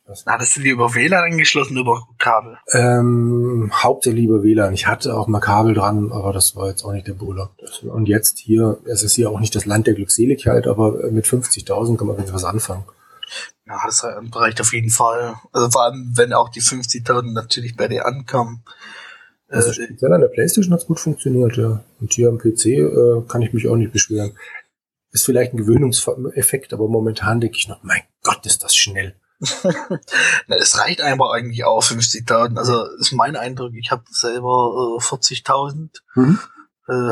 Was 0.07 0.23
Na, 0.25 0.35
das 0.35 0.55
sind 0.55 0.63
die 0.63 0.71
über 0.71 0.95
WLAN 0.95 1.31
angeschlossen, 1.31 1.77
über 1.77 2.07
Kabel? 2.17 2.57
Ähm, 2.71 3.71
hauptsächlich 3.71 4.25
über 4.25 4.41
WLAN. 4.41 4.73
Ich 4.73 4.87
hatte 4.87 5.15
auch 5.15 5.27
mal 5.27 5.39
Kabel 5.39 5.75
dran, 5.75 6.11
aber 6.11 6.33
das 6.33 6.55
war 6.55 6.69
jetzt 6.69 6.83
auch 6.83 6.91
nicht 6.91 7.05
der 7.05 7.13
Brüller. 7.13 7.51
Und 7.83 8.07
jetzt 8.07 8.39
hier, 8.39 8.79
es 8.85 9.03
ist 9.03 9.13
hier 9.13 9.29
auch 9.29 9.39
nicht 9.39 9.55
das 9.55 9.65
Land 9.65 9.85
der 9.85 9.93
Glückseligkeit, 9.93 10.65
aber 10.65 11.11
mit 11.11 11.25
50.000 11.25 11.97
kann 11.97 12.07
man 12.07 12.17
was 12.33 12.43
anfangen. 12.43 12.83
Ja, 13.65 13.79
das 13.85 14.03
reicht 14.03 14.59
auf 14.61 14.73
jeden 14.73 14.89
Fall. 14.89 15.35
Also 15.51 15.69
vor 15.69 15.83
allem, 15.83 16.13
wenn 16.15 16.33
auch 16.33 16.49
die 16.49 16.61
50.000 16.61 17.33
natürlich 17.33 17.75
bei 17.75 17.87
dir 17.87 18.05
ankommen. 18.05 18.63
Also 19.47 19.69
äh, 19.69 19.73
speziell 19.73 20.13
an 20.13 20.21
der 20.21 20.29
Playstation 20.29 20.73
hat's 20.73 20.85
gut 20.85 20.99
funktioniert, 20.99 21.57
ja. 21.57 21.83
Und 21.99 22.13
hier 22.13 22.29
am 22.29 22.37
PC 22.37 22.65
äh, 22.65 23.21
kann 23.27 23.41
ich 23.41 23.53
mich 23.53 23.67
auch 23.67 23.75
nicht 23.75 23.93
beschweren. 23.93 24.37
Ist 25.11 25.25
vielleicht 25.25 25.53
ein 25.53 25.57
Gewöhnungseffekt, 25.57 26.73
aber 26.73 26.87
momentan 26.87 27.41
denke 27.41 27.57
ich 27.57 27.67
noch, 27.67 27.83
mein 27.83 28.01
Gott, 28.23 28.45
ist 28.45 28.63
das 28.63 28.75
schnell. 28.75 29.15
Na, 30.47 30.55
es 30.55 30.77
reicht 30.77 31.01
einfach 31.01 31.31
eigentlich 31.31 31.65
auch 31.65 31.83
50.000. 31.83 32.57
Also 32.57 32.85
ist 32.99 33.11
mein 33.11 33.35
Eindruck. 33.35 33.73
Ich 33.75 33.91
habe 33.91 34.03
selber 34.09 34.97
äh, 34.99 35.03
40.000. 35.03 35.89
Mhm 36.15 36.39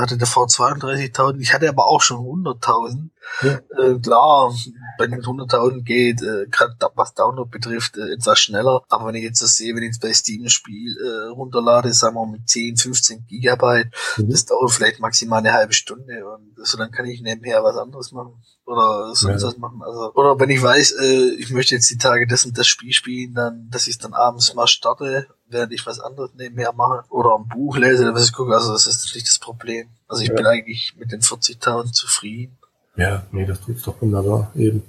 hatte 0.01 0.17
davor 0.17 0.47
32.000, 0.47 1.39
ich 1.39 1.53
hatte 1.53 1.69
aber 1.69 1.87
auch 1.87 2.01
schon 2.01 2.17
100.000. 2.17 3.09
Ja. 3.43 3.59
Äh, 3.77 3.99
klar, 3.99 4.53
bei 4.97 5.07
den 5.07 5.21
100.000 5.21 5.83
geht, 5.83 6.21
äh, 6.21 6.47
gerade 6.49 6.75
was 6.95 7.13
Download 7.13 7.49
betrifft, 7.49 7.95
äh, 7.97 8.13
etwas 8.13 8.39
schneller. 8.39 8.81
Aber 8.89 9.07
wenn 9.07 9.15
ich 9.15 9.23
jetzt 9.23 9.41
das 9.41 9.55
sehe, 9.55 9.75
wenn 9.75 9.83
ich 9.83 9.89
jetzt 9.89 10.01
bei 10.01 10.11
Steam 10.11 10.43
ein 10.43 10.49
Spiel 10.49 10.97
äh, 10.97 11.27
runterlade, 11.29 11.93
sagen 11.93 12.15
wir 12.15 12.25
mit 12.25 12.49
10, 12.49 12.77
15 12.77 13.27
Gigabyte, 13.27 13.91
mhm. 14.17 14.29
das 14.29 14.45
dauert 14.45 14.71
vielleicht 14.71 14.99
maximal 14.99 15.39
eine 15.39 15.53
halbe 15.53 15.73
Stunde 15.73 16.25
und 16.25 16.55
so 16.65 16.77
dann 16.77 16.91
kann 16.91 17.05
ich 17.05 17.21
nebenher 17.21 17.63
was 17.63 17.77
anderes 17.77 18.11
machen 18.11 18.33
oder 18.65 19.13
sonst 19.15 19.41
ja. 19.41 19.47
was 19.47 19.57
machen. 19.57 19.81
Also, 19.83 20.13
oder 20.13 20.39
wenn 20.39 20.49
ich 20.49 20.61
weiß, 20.61 20.91
äh, 20.99 21.33
ich 21.35 21.51
möchte 21.51 21.75
jetzt 21.75 21.89
die 21.89 21.97
Tage 21.97 22.27
das 22.27 22.45
und 22.45 22.57
das 22.57 22.67
Spiel 22.67 22.93
spielen, 22.93 23.33
dann, 23.33 23.69
dass 23.69 23.87
ich 23.87 23.93
es 23.93 23.99
dann 23.99 24.13
abends 24.13 24.53
mal 24.53 24.67
starte 24.67 25.27
während 25.49 25.73
ich 25.73 25.85
was 25.85 25.99
anderes 25.99 26.31
nebenher 26.35 26.73
mache 26.73 27.03
oder 27.09 27.37
ein 27.37 27.47
Buch 27.47 27.77
lese 27.77 28.03
oder 28.03 28.15
was 28.15 28.25
ich 28.25 28.33
gucke. 28.33 28.53
Also 28.53 28.71
das 28.71 28.87
ist 28.87 29.13
nicht 29.15 29.27
das 29.27 29.39
Problem. 29.39 29.87
Also 30.07 30.23
ich 30.23 30.29
ja. 30.29 30.35
bin 30.35 30.45
eigentlich 30.45 30.95
mit 30.97 31.11
den 31.11 31.21
40.000 31.21 31.91
zufrieden. 31.91 32.57
Ja, 32.95 33.23
nee, 33.31 33.45
das 33.45 33.61
tut's 33.61 33.83
doch 33.83 34.01
wunderbar. 34.01 34.51
Eben. 34.55 34.83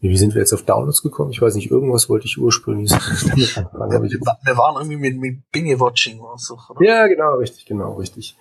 Wie 0.00 0.16
sind 0.16 0.34
wir 0.34 0.40
jetzt 0.40 0.52
auf 0.52 0.62
Downloads 0.62 1.02
gekommen? 1.02 1.32
Ich 1.32 1.40
weiß 1.40 1.56
nicht, 1.56 1.70
irgendwas 1.70 2.08
wollte 2.08 2.26
ich 2.26 2.38
ursprünglich 2.38 2.90
damit 3.28 3.58
anfangen. 3.58 4.02
Wir, 4.04 4.20
wir, 4.20 4.56
waren 4.56 4.76
irgendwie 4.76 4.96
mit, 4.96 5.18
mit 5.18 5.50
Binge-Watching 5.50 6.20
oder 6.20 6.38
so. 6.38 6.58
Oder? 6.68 6.84
Ja, 6.86 7.06
genau, 7.08 7.36
richtig, 7.36 7.66
genau, 7.66 7.94
richtig. 7.94 8.36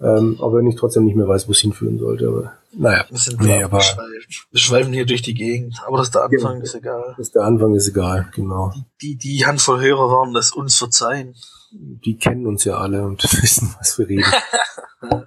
Ähm, 0.00 0.38
aber 0.40 0.58
wenn 0.58 0.66
ich 0.68 0.76
trotzdem 0.76 1.04
nicht 1.04 1.16
mehr 1.16 1.26
weiß, 1.26 1.48
wo 1.48 1.52
es 1.52 1.58
hinführen 1.58 1.98
sollte. 1.98 2.28
Aber 2.28 2.52
naja. 2.72 3.04
Wir, 3.08 3.18
sind 3.18 3.40
nee, 3.40 3.62
aber 3.62 3.78
wir 3.78 4.60
schweifen 4.60 4.92
hier 4.92 5.06
durch 5.06 5.22
die 5.22 5.34
Gegend. 5.34 5.76
Aber 5.86 5.98
das 5.98 6.08
ist 6.08 6.14
der 6.14 6.22
Anfang, 6.22 6.52
genau. 6.54 6.62
ist 6.64 6.74
egal. 6.74 7.14
Das 7.18 7.30
der 7.32 7.42
Anfang, 7.42 7.74
ist 7.74 7.88
egal, 7.88 8.30
genau. 8.34 8.72
Die, 9.02 9.16
die, 9.16 9.36
die 9.38 9.46
Handvoll 9.46 9.80
Hörer 9.80 10.10
waren 10.10 10.34
das 10.34 10.52
uns 10.52 10.76
verzeihen. 10.76 11.34
Die 11.72 12.16
kennen 12.16 12.46
uns 12.46 12.64
ja 12.64 12.78
alle 12.78 13.04
und 13.04 13.22
wissen, 13.42 13.74
was 13.78 13.98
wir 13.98 14.08
reden. 14.08 14.24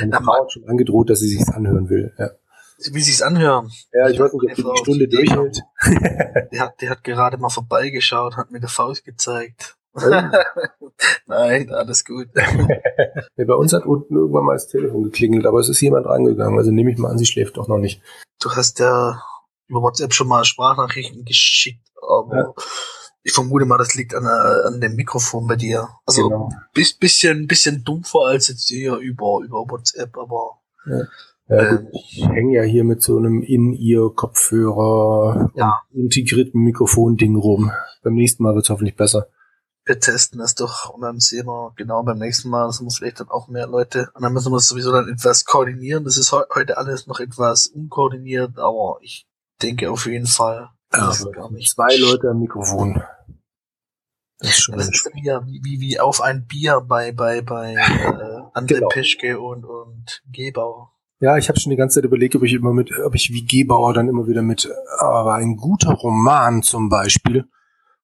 Meine 0.00 0.24
Frau 0.24 0.40
hat 0.40 0.52
schon 0.52 0.68
angedroht, 0.68 1.10
dass 1.10 1.20
sie 1.20 1.28
sich's 1.28 1.50
anhören 1.50 1.88
will. 1.88 2.12
Ja. 2.18 2.30
Wie 2.92 3.00
sie 3.00 3.12
es 3.12 3.22
anhören. 3.22 3.70
Ja, 3.92 4.08
ich 4.08 4.18
weiß 4.18 4.32
nicht, 4.32 4.42
ob 4.42 4.54
die, 4.54 4.62
die 4.62 4.78
Stunde 4.78 5.08
durchhält. 5.08 5.62
die 6.52 6.60
hat, 6.60 6.80
die 6.80 6.88
hat 6.88 7.04
gerade 7.04 7.38
mal 7.38 7.48
vorbeigeschaut, 7.48 8.36
hat 8.36 8.50
mir 8.50 8.60
die 8.60 8.66
Faust 8.66 9.04
gezeigt. 9.04 9.76
Nein, 11.26 11.72
alles 11.72 12.04
gut. 12.04 12.28
ja, 12.34 13.44
bei 13.44 13.54
uns 13.54 13.72
hat 13.72 13.84
unten 13.84 14.16
irgendwann 14.16 14.44
mal 14.44 14.54
das 14.54 14.68
Telefon 14.68 15.04
geklingelt, 15.04 15.46
aber 15.46 15.60
es 15.60 15.68
ist 15.68 15.80
jemand 15.80 16.06
rangegangen. 16.06 16.58
Also 16.58 16.70
nehme 16.70 16.90
ich 16.90 16.98
mal 16.98 17.10
an, 17.10 17.18
sie 17.18 17.26
schläft 17.26 17.56
doch 17.56 17.68
noch 17.68 17.78
nicht. 17.78 18.00
Du 18.40 18.50
hast 18.50 18.78
ja 18.78 19.22
über 19.68 19.82
WhatsApp 19.82 20.14
schon 20.14 20.28
mal 20.28 20.44
Sprachnachrichten 20.44 21.24
geschickt, 21.24 21.86
aber 22.00 22.36
ja. 22.36 22.54
ich 23.22 23.32
vermute 23.32 23.66
mal, 23.66 23.78
das 23.78 23.94
liegt 23.94 24.14
an, 24.14 24.24
äh, 24.24 24.66
an 24.66 24.80
dem 24.80 24.94
Mikrofon 24.94 25.46
bei 25.46 25.56
dir. 25.56 25.88
Also 26.06 26.28
genau. 26.28 26.50
bisschen, 26.74 27.46
bisschen 27.46 27.84
dumpfer 27.84 28.20
als 28.26 28.48
jetzt 28.48 28.68
hier 28.68 28.96
über, 28.96 29.40
über 29.44 29.58
WhatsApp, 29.68 30.16
aber. 30.16 30.58
Ja. 30.86 31.04
Ja, 31.48 31.74
gut, 31.74 31.88
ich 31.92 32.24
hänge 32.26 32.54
ja 32.54 32.62
hier 32.62 32.84
mit 32.84 33.02
so 33.02 33.18
einem 33.18 33.42
In-Ear-Kopfhörer 33.42 35.50
ja. 35.54 35.82
integrierten 35.92 36.62
Mikrofon-Ding 36.62 37.36
rum. 37.36 37.70
Beim 38.02 38.14
nächsten 38.14 38.42
Mal 38.42 38.54
wird 38.54 38.64
es 38.64 38.70
hoffentlich 38.70 38.96
besser 38.96 39.26
wir 39.84 39.98
testen 39.98 40.38
das 40.38 40.54
doch 40.54 40.90
und 40.90 41.00
dann 41.00 41.18
sehen 41.18 41.46
wir 41.46 41.72
genau 41.76 42.02
beim 42.02 42.18
nächsten 42.18 42.48
Mal, 42.48 42.66
das 42.66 42.80
muss 42.80 42.98
vielleicht 42.98 43.20
dann 43.20 43.28
auch 43.28 43.48
mehr 43.48 43.66
Leute 43.66 44.10
und 44.14 44.22
dann 44.22 44.32
müssen 44.32 44.52
wir 44.52 44.58
es 44.58 44.68
sowieso 44.68 44.92
dann 44.92 45.08
etwas 45.08 45.44
koordinieren. 45.44 46.04
Das 46.04 46.16
ist 46.16 46.32
heute 46.32 46.78
alles 46.78 47.06
noch 47.06 47.20
etwas 47.20 47.66
unkoordiniert, 47.66 48.58
aber 48.58 48.98
ich 49.00 49.26
denke 49.60 49.90
auf 49.90 50.06
jeden 50.06 50.26
Fall. 50.26 50.70
Ja, 50.92 51.12
gar 51.32 51.50
nicht. 51.50 51.74
Zwei 51.74 51.96
Leute 51.96 52.28
am 52.28 52.38
Mikrofon. 52.38 53.02
Das 54.38 54.50
ist, 54.50 54.62
schon 54.62 54.76
das 54.76 54.88
ist 54.88 55.10
wieder 55.14 55.46
wie, 55.46 55.60
wie, 55.64 55.80
wie 55.80 56.00
auf 56.00 56.20
ein 56.20 56.46
Bier 56.46 56.80
bei 56.80 57.12
bei 57.12 57.42
bei 57.42 57.74
äh, 57.74 57.76
André 58.58 58.74
genau. 58.74 58.88
Peschke 58.88 59.40
und 59.40 59.64
und 59.64 60.22
Gebauer. 60.32 60.92
Ja, 61.20 61.36
ich 61.38 61.48
habe 61.48 61.58
schon 61.58 61.70
die 61.70 61.76
ganze 61.76 61.96
Zeit 62.00 62.04
überlegt, 62.04 62.34
ob 62.34 62.42
ich 62.42 62.52
immer 62.52 62.72
mit, 62.72 62.90
ob 63.04 63.14
ich 63.14 63.32
wie 63.32 63.44
Gebauer 63.44 63.94
dann 63.94 64.08
immer 64.08 64.26
wieder 64.26 64.42
mit, 64.42 64.68
aber 64.98 65.34
ein 65.34 65.56
guter 65.56 65.92
Roman 65.92 66.62
zum 66.62 66.88
Beispiel 66.88 67.48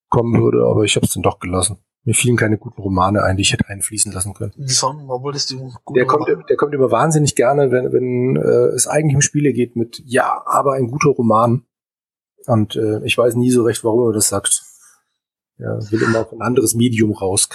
kommen 0.08 0.40
würde, 0.40 0.64
aber 0.66 0.84
ich 0.84 0.96
habe 0.96 1.06
es 1.06 1.12
dann 1.12 1.22
doch 1.22 1.38
gelassen. 1.38 1.78
Mir 2.04 2.14
fielen 2.14 2.36
keine 2.36 2.56
guten 2.56 2.80
Romane 2.80 3.22
ein, 3.22 3.36
die 3.36 3.42
ich 3.42 3.52
hätte 3.52 3.68
einfließen 3.68 4.12
lassen 4.12 4.32
können. 4.32 4.52
Wieso? 4.56 4.86
Warum 4.86 5.22
wolltest 5.24 5.50
du 5.50 5.72
der 5.94 6.06
kommt, 6.06 6.26
der 6.26 6.56
kommt 6.56 6.72
immer 6.72 6.90
wahnsinnig 6.90 7.34
gerne, 7.34 7.70
wenn, 7.70 7.92
wenn 7.92 8.36
äh, 8.36 8.74
es 8.74 8.86
eigentlich 8.86 9.16
um 9.16 9.20
Spiele 9.20 9.52
geht 9.52 9.76
mit 9.76 10.02
ja, 10.06 10.42
aber 10.46 10.74
ein 10.74 10.88
guter 10.88 11.10
Roman. 11.10 11.64
Und 12.46 12.76
äh, 12.76 13.04
ich 13.04 13.18
weiß 13.18 13.34
nie 13.34 13.50
so 13.50 13.62
recht, 13.62 13.84
warum 13.84 14.08
er 14.08 14.14
das 14.14 14.28
sagt. 14.28 14.62
Ja, 15.58 15.76
will 15.90 16.02
immer 16.02 16.20
auf 16.20 16.32
ein 16.32 16.40
anderes 16.40 16.74
Medium 16.74 17.12
raus. 17.12 17.48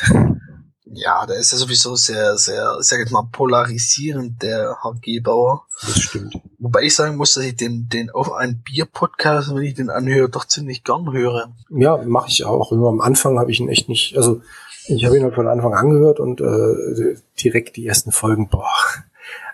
Ja, 0.95 1.25
der 1.25 1.37
ist 1.37 1.51
ja 1.51 1.57
sowieso 1.57 1.95
sehr, 1.95 2.37
sehr, 2.37 2.77
sag 2.79 2.99
ich 3.05 3.11
mal, 3.11 3.27
polarisierend, 3.31 4.41
der 4.41 4.77
HG 4.83 5.19
Bauer. 5.19 5.65
Das 5.81 5.99
stimmt. 5.99 6.35
Wobei 6.59 6.83
ich 6.83 6.95
sagen 6.95 7.17
muss, 7.17 7.33
dass 7.33 7.43
ich 7.43 7.55
den, 7.55 7.89
den 7.89 8.09
auf 8.09 8.31
ein 8.31 8.61
Bier-Podcast, 8.63 9.53
wenn 9.53 9.63
ich 9.63 9.73
den 9.73 9.89
anhöre, 9.89 10.29
doch 10.29 10.45
ziemlich 10.45 10.83
gern 10.83 11.11
höre. 11.11 11.53
Ja, 11.69 11.97
mache 11.97 12.29
ich 12.29 12.45
auch. 12.45 12.71
Immer 12.71 12.89
am 12.89 13.01
Anfang 13.01 13.39
habe 13.39 13.51
ich 13.51 13.59
ihn 13.59 13.69
echt 13.69 13.89
nicht, 13.89 14.15
also 14.17 14.41
ich 14.87 15.05
habe 15.05 15.17
ihn 15.17 15.23
halt 15.23 15.35
von 15.35 15.47
Anfang 15.47 15.73
an 15.73 15.89
gehört 15.89 16.19
und 16.19 16.41
äh, 16.41 17.15
direkt 17.41 17.75
die 17.75 17.87
ersten 17.87 18.11
Folgen, 18.11 18.49
boah. 18.49 18.69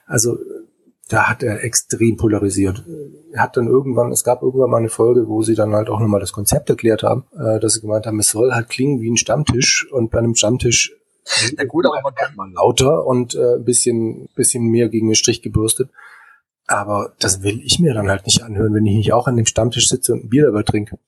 Also 0.05 0.37
da 1.07 1.27
hat 1.27 1.43
er 1.43 1.63
extrem 1.63 2.17
polarisiert. 2.17 2.83
Er 3.31 3.43
hat 3.43 3.57
dann 3.57 3.67
irgendwann, 3.67 4.11
es 4.11 4.23
gab 4.23 4.43
irgendwann 4.43 4.69
mal 4.69 4.77
eine 4.77 4.89
Folge, 4.89 5.27
wo 5.27 5.41
sie 5.41 5.55
dann 5.55 5.73
halt 5.73 5.89
auch 5.89 5.99
nochmal 5.99 6.19
das 6.19 6.31
Konzept 6.31 6.69
erklärt 6.69 7.03
haben, 7.03 7.25
äh, 7.37 7.59
dass 7.59 7.73
sie 7.73 7.81
gemeint 7.81 8.05
haben, 8.05 8.19
es 8.19 8.29
soll 8.29 8.51
halt 8.53 8.69
klingen 8.69 9.01
wie 9.01 9.09
ein 9.09 9.17
Stammtisch 9.17 9.87
und 9.91 10.11
bei 10.11 10.19
einem 10.19 10.35
Stammtisch 10.35 10.95
na 11.57 11.63
gut, 11.65 11.85
aber 11.85 12.01
man 12.01 12.15
kann 12.15 12.35
mal 12.35 12.51
lauter 12.51 13.05
und 13.05 13.35
äh, 13.35 13.55
ein 13.55 13.63
bisschen, 13.63 14.27
bisschen 14.35 14.63
mehr 14.63 14.89
gegen 14.89 15.07
den 15.07 15.15
Strich 15.15 15.41
gebürstet. 15.41 15.89
Aber 16.67 17.15
das 17.19 17.41
will 17.41 17.61
ich 17.63 17.79
mir 17.79 17.93
dann 17.93 18.09
halt 18.09 18.25
nicht 18.25 18.43
anhören, 18.43 18.73
wenn 18.73 18.85
ich 18.85 18.95
nicht 18.95 19.13
auch 19.13 19.27
an 19.27 19.37
dem 19.37 19.47
Stammtisch 19.47 19.89
sitze 19.89 20.13
und 20.13 20.25
ein 20.25 20.29
Bier 20.29 20.45
dabei 20.45 20.63
trinke. 20.63 20.99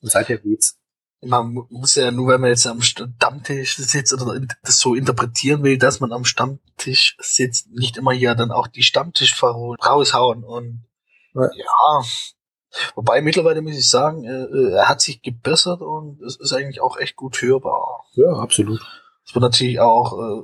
Und 0.00 0.10
seither 0.10 0.38
geht's. 0.38 0.78
Man 1.22 1.66
muss 1.68 1.96
ja 1.96 2.10
nur, 2.10 2.28
wenn 2.28 2.40
man 2.40 2.48
jetzt 2.48 2.66
am 2.66 2.80
Stammtisch 2.80 3.76
sitzt 3.76 4.14
oder 4.14 4.40
das 4.62 4.78
so 4.78 4.94
interpretieren 4.94 5.62
will, 5.62 5.76
dass 5.76 6.00
man 6.00 6.12
am 6.12 6.24
Stammtisch 6.24 7.18
sitzt, 7.20 7.70
nicht 7.70 7.98
immer 7.98 8.12
hier 8.12 8.34
dann 8.34 8.50
auch 8.50 8.66
die 8.66 8.82
Stammtischfrau 8.82 9.74
raushauen 9.74 10.44
und 10.44 10.84
ja. 11.34 11.50
ja. 11.54 12.02
Wobei 12.94 13.20
mittlerweile 13.20 13.60
muss 13.60 13.76
ich 13.76 13.90
sagen, 13.90 14.24
äh, 14.24 14.72
er 14.72 14.88
hat 14.88 15.00
sich 15.00 15.20
gebessert 15.22 15.82
und 15.82 16.22
es 16.22 16.36
ist 16.36 16.52
eigentlich 16.52 16.80
auch 16.80 16.96
echt 16.96 17.16
gut 17.16 17.42
hörbar. 17.42 18.04
Ja, 18.12 18.32
absolut. 18.34 18.80
Es 19.30 19.34
wird 19.36 19.42
natürlich 19.44 19.78
auch 19.78 20.18
äh, 20.18 20.42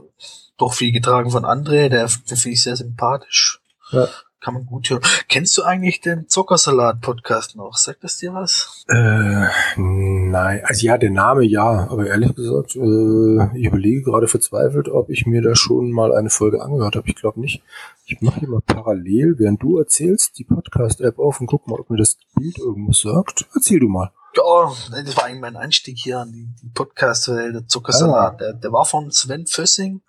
doch 0.58 0.72
viel 0.72 0.92
getragen 0.92 1.32
von 1.32 1.44
André, 1.44 1.88
der, 1.88 2.06
der 2.06 2.08
finde 2.08 2.50
ich 2.50 2.62
sehr 2.62 2.76
sympathisch. 2.76 3.60
Ja. 3.90 4.06
Kann 4.38 4.54
man 4.54 4.64
gut 4.64 4.88
hören. 4.88 5.02
Kennst 5.28 5.58
du 5.58 5.64
eigentlich 5.64 6.02
den 6.02 6.28
Zuckersalat-Podcast 6.28 7.56
noch? 7.56 7.76
Sagt 7.76 8.04
das 8.04 8.18
dir 8.18 8.32
was? 8.32 8.84
Äh, 8.88 9.48
nein, 9.76 10.60
also 10.62 10.86
ja, 10.86 10.98
der 10.98 11.10
Name 11.10 11.42
ja, 11.44 11.88
aber 11.90 12.06
ehrlich 12.06 12.32
gesagt, 12.36 12.76
äh, 12.76 13.58
ich 13.58 13.66
überlege 13.66 14.02
gerade 14.02 14.28
verzweifelt, 14.28 14.88
ob 14.88 15.10
ich 15.10 15.26
mir 15.26 15.42
da 15.42 15.56
schon 15.56 15.90
mal 15.90 16.14
eine 16.14 16.30
Folge 16.30 16.62
angehört 16.62 16.94
habe. 16.94 17.08
Ich 17.08 17.16
glaube 17.16 17.40
nicht. 17.40 17.64
Ich 18.04 18.20
mache 18.20 18.38
hier 18.38 18.48
mal 18.48 18.60
parallel, 18.64 19.34
während 19.38 19.60
du 19.64 19.78
erzählst, 19.78 20.38
die 20.38 20.44
Podcast-App 20.44 21.18
auf 21.18 21.40
und 21.40 21.48
guck 21.48 21.66
mal, 21.66 21.80
ob 21.80 21.90
mir 21.90 21.98
das 21.98 22.18
Bild 22.36 22.56
irgendwas 22.58 23.00
sagt. 23.00 23.46
Erzähl 23.52 23.80
du 23.80 23.88
mal. 23.88 24.12
Ja, 24.36 24.72
das 24.90 25.16
war 25.16 25.24
eigentlich 25.24 25.40
mein 25.40 25.56
Einstieg 25.56 25.98
hier 25.98 26.20
an 26.20 26.32
die, 26.32 26.54
die 26.62 26.68
Podcast-Welt, 26.68 27.54
der 27.54 27.66
Zuckersalat. 27.66 28.34
Ah. 28.34 28.36
Der, 28.36 28.52
der 28.52 28.72
war 28.72 28.84
von 28.84 29.10
Sven 29.10 29.46
Fössing. 29.46 30.02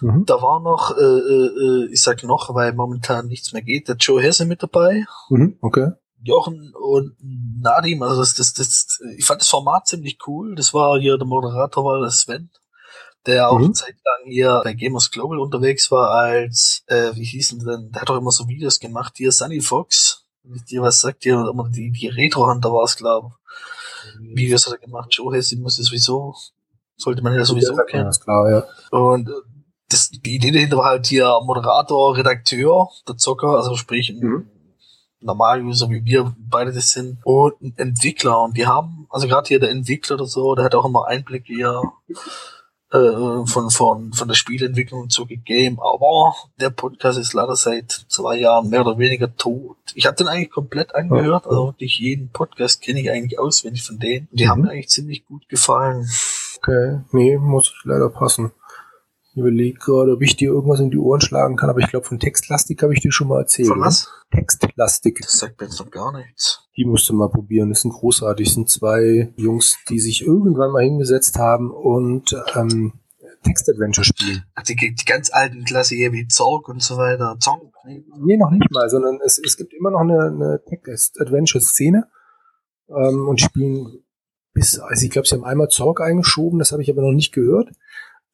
Mhm. 0.00 0.26
Da 0.26 0.42
war 0.42 0.60
noch, 0.60 0.96
äh, 0.96 1.02
äh, 1.02 1.88
ich 1.90 2.02
sag 2.02 2.22
noch, 2.22 2.54
weil 2.54 2.74
momentan 2.74 3.26
nichts 3.26 3.52
mehr 3.52 3.62
geht, 3.62 3.88
der 3.88 3.96
Joe 3.96 4.22
Hesse 4.22 4.44
mit 4.44 4.62
dabei. 4.62 5.04
Mhm, 5.30 5.56
okay. 5.62 5.92
Jochen 6.22 6.74
und 6.74 7.16
Nadim, 7.22 8.02
also 8.02 8.20
das, 8.20 8.34
das, 8.34 8.52
das, 8.52 8.98
ich 9.16 9.24
fand 9.24 9.40
das 9.40 9.48
Format 9.48 9.86
ziemlich 9.86 10.18
cool. 10.26 10.54
Das 10.54 10.74
war 10.74 10.98
hier, 10.98 11.16
der 11.16 11.26
Moderator 11.26 11.84
war 11.84 12.00
der 12.00 12.10
Sven, 12.10 12.50
der 13.26 13.50
auch 13.50 13.58
mhm. 13.58 13.72
zeitlang 13.72 14.24
hier 14.26 14.60
bei 14.62 14.74
Gamers 14.74 15.10
Global 15.10 15.38
unterwegs 15.38 15.90
war 15.90 16.10
als, 16.10 16.82
äh, 16.86 17.12
wie 17.14 17.24
hießen 17.24 17.64
denn, 17.64 17.90
der 17.92 18.02
hat 18.02 18.10
doch 18.10 18.18
immer 18.18 18.32
so 18.32 18.48
Videos 18.48 18.80
gemacht, 18.80 19.14
hier 19.16 19.32
Sunny 19.32 19.62
Fox, 19.62 20.26
dir 20.42 20.82
was 20.82 21.00
sagt, 21.00 21.22
hier, 21.24 21.52
die, 21.70 21.90
die 21.90 22.08
Retro-Hunter 22.08 22.72
war 22.72 22.84
es, 22.84 22.96
glaube 22.96 23.32
Videos 24.18 24.66
hat 24.66 24.74
er 24.74 24.78
gemacht. 24.78 25.08
Joe 25.10 25.34
Hesse 25.34 25.56
muss 25.58 25.78
ja 25.78 25.84
sowieso, 25.84 26.34
sollte 26.96 27.22
man 27.22 27.34
ja 27.34 27.44
sowieso 27.44 27.76
ja, 27.76 27.84
kennen. 27.84 28.08
Ist 28.08 28.24
klar, 28.24 28.50
ja. 28.50 28.64
Und 28.90 29.28
äh, 29.28 29.32
das, 29.88 30.10
die 30.10 30.36
Idee 30.36 30.52
dahinter 30.52 30.76
war 30.76 30.86
halt 30.86 31.06
hier 31.06 31.38
Moderator, 31.44 32.16
Redakteur, 32.16 32.88
der 33.08 33.16
Zocker, 33.16 33.56
also 33.56 33.74
sprich 33.76 34.10
ein 34.10 34.20
mhm. 34.20 34.50
Normal-User, 35.20 35.90
wie 35.90 36.04
wir 36.04 36.34
beide 36.38 36.72
das 36.72 36.90
sind, 36.90 37.18
und 37.24 37.60
ein 37.60 37.74
Entwickler. 37.76 38.40
Und 38.40 38.56
die 38.56 38.66
haben, 38.66 39.06
also 39.10 39.26
gerade 39.26 39.48
hier 39.48 39.60
der 39.60 39.70
Entwickler 39.70 40.14
oder 40.14 40.26
so, 40.26 40.54
der 40.54 40.64
hat 40.64 40.74
auch 40.74 40.84
immer 40.84 41.06
Einblick 41.06 41.46
hier 41.46 41.82
äh, 42.92 43.46
von, 43.46 43.70
von, 43.70 44.12
von 44.12 44.28
der 44.28 44.34
Spielentwicklung 44.34 45.10
zugegeben, 45.10 45.78
aber 45.80 46.34
der 46.60 46.70
Podcast 46.70 47.18
ist 47.18 47.32
leider 47.34 47.54
seit 47.56 47.90
zwei 48.08 48.36
Jahren 48.36 48.68
mehr 48.68 48.80
oder 48.80 48.98
weniger 48.98 49.34
tot. 49.36 49.76
Ich 49.94 50.06
habe 50.06 50.16
den 50.16 50.28
eigentlich 50.28 50.50
komplett 50.50 50.94
angehört, 50.94 51.46
also 51.46 51.66
wirklich 51.68 51.98
jeden 51.98 52.30
Podcast 52.30 52.82
kenne 52.82 53.00
ich 53.00 53.10
eigentlich 53.10 53.38
auswendig 53.38 53.84
von 53.84 53.98
denen. 53.98 54.28
Die 54.32 54.48
haben 54.48 54.62
mir 54.62 54.70
eigentlich 54.70 54.88
ziemlich 54.88 55.24
gut 55.26 55.48
gefallen. 55.48 56.08
Okay, 56.58 57.00
nee, 57.12 57.38
muss 57.38 57.72
leider 57.84 58.10
passen. 58.10 58.50
Ich 59.32 59.36
überlege 59.36 59.78
gerade, 59.78 60.12
ob 60.12 60.22
ich 60.22 60.34
dir 60.34 60.50
irgendwas 60.50 60.80
in 60.80 60.90
die 60.90 60.98
Ohren 60.98 61.20
schlagen 61.20 61.56
kann, 61.56 61.70
aber 61.70 61.78
ich 61.78 61.88
glaube, 61.88 62.06
von 62.06 62.18
Textlastik 62.18 62.82
habe 62.82 62.92
ich 62.94 63.00
dir 63.00 63.12
schon 63.12 63.28
mal 63.28 63.40
erzählt. 63.40 63.68
Von 63.68 63.80
was? 63.80 64.08
Textlastik. 64.32 65.20
Das 65.20 65.38
sagt 65.38 65.60
mir 65.60 65.66
jetzt 65.68 65.78
noch 65.78 65.90
gar 65.90 66.12
nichts. 66.12 66.68
Die 66.76 66.84
musst 66.84 67.08
du 67.08 67.14
mal 67.14 67.28
probieren. 67.28 67.68
Das 67.68 67.82
sind 67.82 67.92
großartig. 67.92 68.48
Das 68.48 68.54
sind 68.54 68.68
zwei 68.68 69.32
Jungs, 69.36 69.78
die 69.88 70.00
sich 70.00 70.22
irgendwann 70.22 70.72
mal 70.72 70.82
hingesetzt 70.82 71.38
haben 71.38 71.70
und 71.70 72.36
ähm, 72.56 72.94
Textadventure 73.44 74.04
spielen. 74.04 74.44
Ach, 74.54 74.62
die, 74.62 74.74
die 74.74 75.04
ganz 75.04 75.32
alten 75.32 75.64
Klassiker 75.64 76.12
wie 76.12 76.26
Zorg 76.26 76.68
und 76.68 76.82
so 76.82 76.96
weiter. 76.96 77.36
Zorg? 77.38 77.62
Nee, 77.84 78.36
noch 78.36 78.50
nicht 78.50 78.70
mal, 78.70 78.88
sondern 78.90 79.20
es, 79.24 79.38
es 79.38 79.56
gibt 79.56 79.72
immer 79.72 79.90
noch 79.90 80.00
eine, 80.00 80.26
eine 80.26 80.60
Text-Adventure-Szene 80.68 82.08
ähm, 82.88 83.28
und 83.28 83.40
die 83.40 83.44
spielen 83.44 84.04
bis, 84.52 84.78
also 84.78 85.04
ich 85.04 85.10
glaube, 85.10 85.28
sie 85.28 85.36
haben 85.36 85.44
einmal 85.44 85.68
Zorg 85.68 86.00
eingeschoben, 86.00 86.58
das 86.58 86.72
habe 86.72 86.82
ich 86.82 86.90
aber 86.90 87.02
noch 87.02 87.12
nicht 87.12 87.32
gehört. 87.32 87.70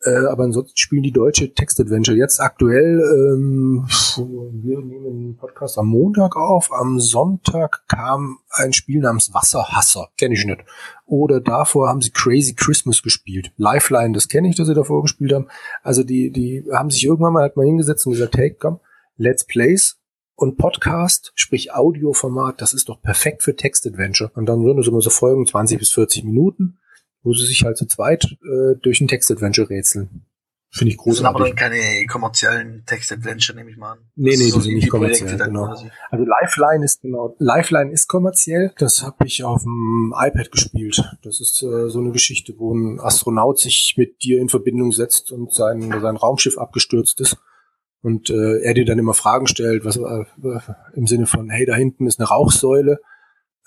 Äh, 0.06 0.26
aber 0.26 0.44
ansonsten 0.44 0.76
spielen 0.76 1.02
die 1.02 1.12
deutsche 1.12 1.52
Text-Adventure. 1.52 2.16
Jetzt 2.16 2.40
aktuell, 2.40 3.00
ähm, 3.00 3.86
wir 4.16 4.80
nehmen 4.80 5.04
den 5.04 5.36
Podcast 5.36 5.78
am 5.78 5.88
Montag 5.88 6.36
auf. 6.36 6.72
Am 6.72 7.00
Sonntag 7.00 7.82
kam 7.88 8.38
ein 8.50 8.72
Spiel 8.72 9.00
namens 9.00 9.34
Wasserhasser. 9.34 10.08
Kenne 10.16 10.34
ich 10.34 10.44
nicht. 10.44 10.64
Oder 11.06 11.40
davor 11.40 11.88
haben 11.88 12.00
sie 12.00 12.10
Crazy 12.10 12.54
Christmas 12.54 13.02
gespielt. 13.02 13.52
Lifeline, 13.56 14.12
das 14.12 14.28
kenne 14.28 14.48
ich, 14.48 14.54
dass 14.54 14.68
sie 14.68 14.74
davor 14.74 15.02
gespielt 15.02 15.32
haben. 15.32 15.48
Also 15.82 16.04
die, 16.04 16.30
die 16.30 16.64
haben 16.72 16.90
sich 16.90 17.04
irgendwann 17.04 17.32
mal 17.32 17.42
halt 17.42 17.56
mal 17.56 17.66
hingesetzt 17.66 18.06
und 18.06 18.12
gesagt, 18.12 18.36
hey, 18.36 18.54
komm, 18.56 18.78
Let's 19.16 19.44
Plays 19.44 19.98
und 20.36 20.56
Podcast, 20.56 21.32
sprich 21.34 21.72
Audioformat, 21.72 22.60
das 22.60 22.74
ist 22.74 22.88
doch 22.88 23.00
perfekt 23.00 23.42
für 23.42 23.56
Text-Adventure. 23.56 24.30
Und 24.34 24.46
dann 24.46 24.62
sind 24.62 24.78
es 24.78 24.86
immer 24.86 25.00
so 25.00 25.10
Folgen, 25.10 25.46
20 25.46 25.78
bis 25.78 25.92
40 25.92 26.24
Minuten, 26.24 26.78
wo 27.26 27.34
sie 27.34 27.44
sich 27.44 27.64
halt 27.64 27.76
zu 27.76 27.86
zweit 27.86 28.24
äh, 28.24 28.76
durch 28.80 29.00
ein 29.00 29.08
Text-Adventure 29.08 29.68
rätseln. 29.68 30.24
Finde 30.70 30.92
ich 30.92 30.98
Das 30.98 31.16
sind 31.16 31.26
aber 31.26 31.38
großartig. 31.40 31.60
dann 31.60 31.72
keine 31.72 32.06
kommerziellen 32.06 32.84
Text-Adventure, 32.86 33.56
nehme 33.56 33.70
ich 33.70 33.76
mal 33.76 33.92
an. 33.92 33.98
Nee, 34.14 34.36
nee, 34.36 34.50
Das 34.50 34.54
die 34.54 34.60
sind 34.60 34.74
nicht 34.74 34.90
kommerziell, 34.90 35.36
genau. 35.36 35.64
Also 36.10 36.24
Lifeline 36.24 36.84
ist 36.84 37.02
genau, 37.02 37.34
Lifeline 37.38 37.90
ist 37.92 38.08
kommerziell. 38.08 38.72
Das 38.78 39.02
habe 39.02 39.26
ich 39.26 39.42
auf 39.42 39.62
dem 39.62 40.14
iPad 40.16 40.52
gespielt. 40.52 41.02
Das 41.22 41.40
ist 41.40 41.62
äh, 41.62 41.88
so 41.88 41.98
eine 41.98 42.12
Geschichte, 42.12 42.54
wo 42.58 42.74
ein 42.74 43.00
Astronaut 43.00 43.58
sich 43.58 43.94
mit 43.96 44.22
dir 44.22 44.40
in 44.40 44.48
Verbindung 44.48 44.92
setzt 44.92 45.32
und 45.32 45.52
sein, 45.52 45.80
sein 46.00 46.16
Raumschiff 46.16 46.58
abgestürzt 46.58 47.20
ist. 47.20 47.38
Und 48.02 48.30
äh, 48.30 48.60
er 48.60 48.74
dir 48.74 48.84
dann 48.84 48.98
immer 49.00 49.14
Fragen 49.14 49.48
stellt, 49.48 49.84
was 49.84 49.96
äh, 49.96 50.24
im 50.94 51.06
Sinne 51.06 51.26
von, 51.26 51.48
hey, 51.50 51.66
da 51.66 51.74
hinten 51.74 52.06
ist 52.06 52.20
eine 52.20 52.28
Rauchsäule, 52.28 53.00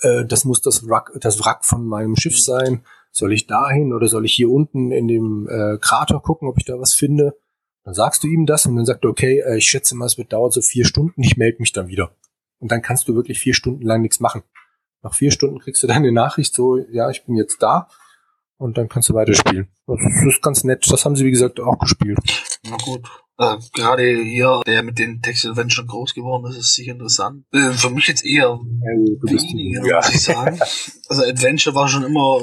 äh, 0.02 0.26
das 0.26 0.46
muss 0.46 0.62
das 0.62 0.88
Wrack, 0.88 1.12
das 1.20 1.44
Wrack 1.44 1.66
von 1.66 1.86
meinem 1.86 2.16
Schiff 2.16 2.40
sein. 2.40 2.84
Soll 3.12 3.34
ich 3.34 3.48
dahin 3.48 3.94
oder 3.94 4.08
soll 4.08 4.26
ich 4.26 4.34
hier 4.34 4.50
unten 4.50 4.92
in 4.92 5.08
dem 5.08 5.48
äh, 5.50 5.78
Krater 5.80 6.20
gucken, 6.20 6.48
ob 6.48 6.58
ich 6.58 6.66
da 6.66 6.80
was 6.80 6.94
finde? 6.94 7.36
Dann 7.84 7.94
sagst 7.94 8.24
du 8.24 8.28
ihm 8.28 8.46
das 8.46 8.66
und 8.66 8.76
dann 8.76 8.86
sagt 8.86 9.04
er, 9.04 9.10
okay, 9.10 9.40
äh, 9.40 9.58
ich 9.58 9.66
schätze 9.66 9.96
mal, 9.96 10.06
es 10.06 10.18
wird 10.18 10.32
dauern 10.32 10.52
so 10.52 10.62
vier 10.62 10.86
Stunden, 10.86 11.24
ich 11.24 11.38
melde 11.38 11.58
mich 11.60 11.72
dann 11.72 11.88
wieder. 11.88 12.16
Und 12.60 12.72
dann 12.72 12.82
kannst 12.82 13.08
du 13.08 13.16
wirklich 13.16 13.40
vier 13.40 13.54
Stunden 13.54 13.84
lang 13.84 14.02
nichts 14.02 14.20
machen. 14.20 14.44
Nach 15.02 15.14
vier 15.14 15.32
Stunden 15.32 15.60
kriegst 15.60 15.82
du 15.82 15.88
dann 15.88 15.98
eine 15.98 16.12
Nachricht, 16.12 16.54
so, 16.54 16.78
ja, 16.78 17.10
ich 17.10 17.26
bin 17.26 17.36
jetzt 17.36 17.64
da. 17.64 17.88
Und 18.58 18.78
dann 18.78 18.90
kannst 18.90 19.08
du 19.08 19.14
weiterspielen. 19.14 19.70
Das 19.88 20.02
ist, 20.02 20.18
das 20.18 20.36
ist 20.36 20.42
ganz 20.42 20.64
nett. 20.66 20.86
Das 20.92 21.06
haben 21.06 21.16
sie, 21.16 21.24
wie 21.24 21.32
gesagt, 21.32 21.62
auch 21.62 21.80
gespielt. 21.80 22.20
Na 22.70 22.76
gut. 22.76 23.08
Äh, 23.38 23.56
Gerade 23.74 24.04
hier, 24.04 24.62
der 24.68 24.84
mit 24.84 25.00
den 25.00 25.22
Text-Adventure 25.22 25.88
groß 25.88 26.14
geworden 26.14 26.46
ist, 26.52 26.58
ist 26.58 26.76
sicher 26.76 26.92
interessant. 26.92 27.46
Äh, 27.54 27.72
für 27.72 27.90
mich 27.90 28.08
jetzt 28.10 28.26
eher 28.26 28.60
weniger, 28.60 29.88
ja. 29.88 29.96
muss 29.96 30.14
ich 30.14 30.22
sagen. 30.22 30.60
Also 31.08 31.24
Adventure 31.24 31.74
war 31.74 31.88
schon 31.88 32.04
immer, 32.04 32.40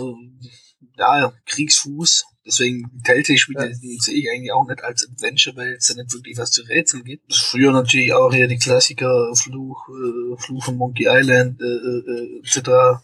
ja, 0.97 1.33
Kriegsfuß. 1.47 2.25
Deswegen 2.47 3.03
Telltale-Spiele 3.03 3.73
die 3.83 3.99
sehe 4.01 4.15
ich 4.15 4.31
eigentlich 4.31 4.53
auch 4.53 4.67
nicht 4.69 4.83
als 4.85 5.09
Adventure, 5.09 5.57
weil 5.57 5.73
es 5.73 5.89
da 5.89 5.95
nicht 5.95 6.13
wirklich 6.13 6.39
was 6.39 6.53
zu 6.53 6.63
rätseln 6.63 7.03
gibt. 7.03 7.35
Früher 7.35 7.73
natürlich 7.73 8.15
auch 8.15 8.33
hier 8.33 8.47
die 8.47 8.59
Klassiker 8.59 9.33
Fluch, 9.35 9.89
äh, 9.89 10.41
Fluch 10.41 10.65
von 10.65 10.77
Monkey 10.77 11.07
Island, 11.09 11.61
äh, 11.61 11.65
äh, 11.65 12.41
etc. 12.45 13.03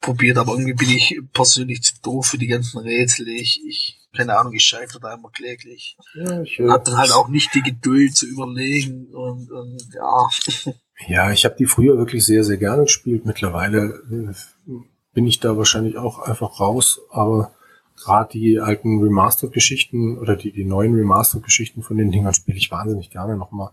probiert, 0.00 0.38
aber 0.38 0.52
irgendwie 0.52 0.72
bin 0.72 0.88
ich 0.88 1.20
persönlich 1.34 1.82
zu 1.82 1.94
doof 2.02 2.26
für 2.26 2.38
die 2.38 2.46
ganzen 2.46 2.78
Rätsel. 2.78 3.28
Ich, 3.28 3.60
ich 3.66 3.98
keine 4.16 4.38
Ahnung, 4.38 4.52
ich 4.52 4.64
scheitere 4.64 5.00
da 5.00 5.14
immer 5.14 5.30
kläglich. 5.30 5.96
Ja, 6.14 6.42
ich, 6.42 6.58
äh, 6.58 6.68
Hab 6.68 6.84
dann 6.84 6.96
halt 6.96 7.12
auch 7.12 7.28
nicht 7.28 7.54
die 7.54 7.62
Geduld 7.62 8.14
zu 8.14 8.26
überlegen 8.26 9.06
und, 9.06 9.50
und 9.50 9.82
ja. 9.94 10.72
Ja, 11.08 11.32
ich 11.32 11.44
habe 11.44 11.56
die 11.58 11.66
früher 11.66 11.98
wirklich 11.98 12.24
sehr, 12.24 12.44
sehr 12.44 12.58
gerne 12.58 12.84
gespielt. 12.84 13.26
Mittlerweile 13.26 14.02
äh, 14.10 14.72
bin 15.12 15.26
ich 15.26 15.40
da 15.40 15.56
wahrscheinlich 15.56 15.96
auch 15.96 16.18
einfach 16.20 16.60
raus, 16.60 17.00
aber 17.10 17.52
gerade 17.96 18.30
die 18.32 18.58
alten 18.58 19.02
Remastered-Geschichten 19.02 20.18
oder 20.18 20.36
die, 20.36 20.52
die 20.52 20.64
neuen 20.64 20.94
Remastered-Geschichten 20.94 21.82
von 21.82 21.98
den 21.98 22.10
Dingern 22.10 22.34
spiele 22.34 22.58
ich 22.58 22.70
wahnsinnig 22.70 23.10
gerne 23.10 23.36
nochmal. 23.36 23.70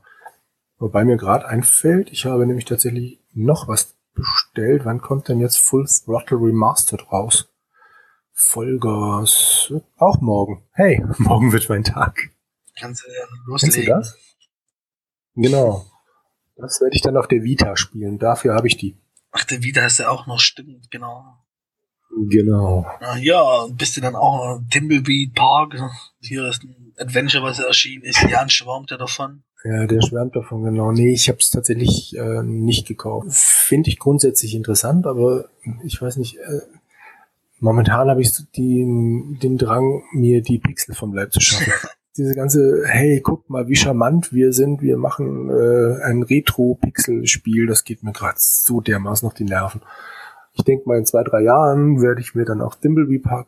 Wobei 0.77 1.03
mir 1.03 1.17
gerade 1.17 1.47
einfällt, 1.47 2.11
ich 2.11 2.25
habe 2.25 2.45
nämlich 2.45 2.65
tatsächlich 2.65 3.19
noch 3.33 3.67
was 3.67 3.95
bestellt. 4.13 4.85
Wann 4.85 5.01
kommt 5.01 5.27
denn 5.27 5.39
jetzt 5.39 5.57
Full 5.57 5.85
Throttle 5.87 6.37
Remastered 6.37 7.11
raus? 7.11 7.49
Vollgas. 8.33 9.73
Auch 9.97 10.21
morgen. 10.21 10.63
Hey, 10.71 11.03
morgen 11.17 11.51
wird 11.51 11.67
mein 11.69 11.83
Tag. 11.83 12.29
Kannst 12.79 13.03
du 13.03 13.11
ja 13.11 13.25
Kennst 13.59 13.63
du 13.63 13.81
loslegen. 13.81 13.95
das? 13.95 14.17
Genau. 15.35 15.85
Das 16.55 16.81
werde 16.81 16.95
ich 16.95 17.01
dann 17.01 17.17
auf 17.17 17.27
der 17.27 17.43
Vita 17.43 17.75
spielen. 17.75 18.17
Dafür 18.17 18.55
habe 18.55 18.67
ich 18.67 18.77
die. 18.77 18.97
Ach, 19.31 19.43
der 19.43 19.63
Wieder 19.63 19.83
hast 19.83 19.99
du 19.99 20.09
auch 20.09 20.27
noch, 20.27 20.39
stimmt, 20.39 20.89
genau. 20.89 21.23
Genau. 22.29 22.85
Ja, 23.01 23.15
ja, 23.17 23.67
bist 23.71 23.95
du 23.95 24.01
dann 24.01 24.15
auch 24.15 24.37
noch 24.37 24.61
Timbleweed 24.69 25.35
Park. 25.35 25.75
Hier 26.19 26.45
ist 26.45 26.63
ein 26.63 26.93
Adventure, 26.97 27.43
was 27.43 27.59
erschienen 27.59 28.03
ist. 28.03 28.21
Jan 28.29 28.49
schwärmt 28.49 28.91
ja 28.91 28.97
davon. 28.97 29.43
Ja, 29.63 29.85
der 29.85 30.01
schwärmt 30.01 30.35
davon, 30.35 30.63
genau. 30.63 30.91
Nee, 30.91 31.13
ich 31.13 31.29
habe 31.29 31.39
es 31.39 31.49
tatsächlich 31.49 32.15
äh, 32.17 32.43
nicht 32.43 32.87
gekauft. 32.87 33.27
Finde 33.31 33.89
ich 33.89 33.99
grundsätzlich 33.99 34.55
interessant, 34.55 35.05
aber 35.05 35.49
ich 35.83 36.01
weiß 36.01 36.17
nicht, 36.17 36.37
äh, 36.37 36.61
momentan 37.59 38.09
habe 38.09 38.21
ich 38.21 38.33
so 38.33 38.43
den, 38.57 39.37
den 39.41 39.57
Drang, 39.57 40.03
mir 40.13 40.41
die 40.41 40.59
Pixel 40.59 40.95
vom 40.95 41.13
Leib 41.13 41.31
zu 41.31 41.41
schaffen. 41.41 41.89
Diese 42.19 42.35
ganze, 42.35 42.83
hey, 42.85 43.21
guck 43.23 43.49
mal, 43.49 43.69
wie 43.69 43.77
charmant 43.77 44.33
wir 44.33 44.51
sind, 44.51 44.81
wir 44.81 44.97
machen 44.97 45.49
äh, 45.49 46.03
ein 46.03 46.21
Retro-Pixel-Spiel, 46.21 47.65
das 47.65 47.85
geht 47.85 48.03
mir 48.03 48.11
gerade 48.11 48.35
so 48.37 48.81
dermaßen 48.81 49.25
auf 49.25 49.33
die 49.33 49.45
Nerven. 49.45 49.79
Ich 50.51 50.65
denke 50.65 50.83
mal, 50.85 50.97
in 50.97 51.05
zwei, 51.05 51.23
drei 51.23 51.43
Jahren 51.43 52.01
werde 52.01 52.19
ich 52.19 52.35
mir 52.35 52.43
dann 52.43 52.61
auch 52.61 52.75
Thimbleweed 52.75 53.23
Park, 53.23 53.47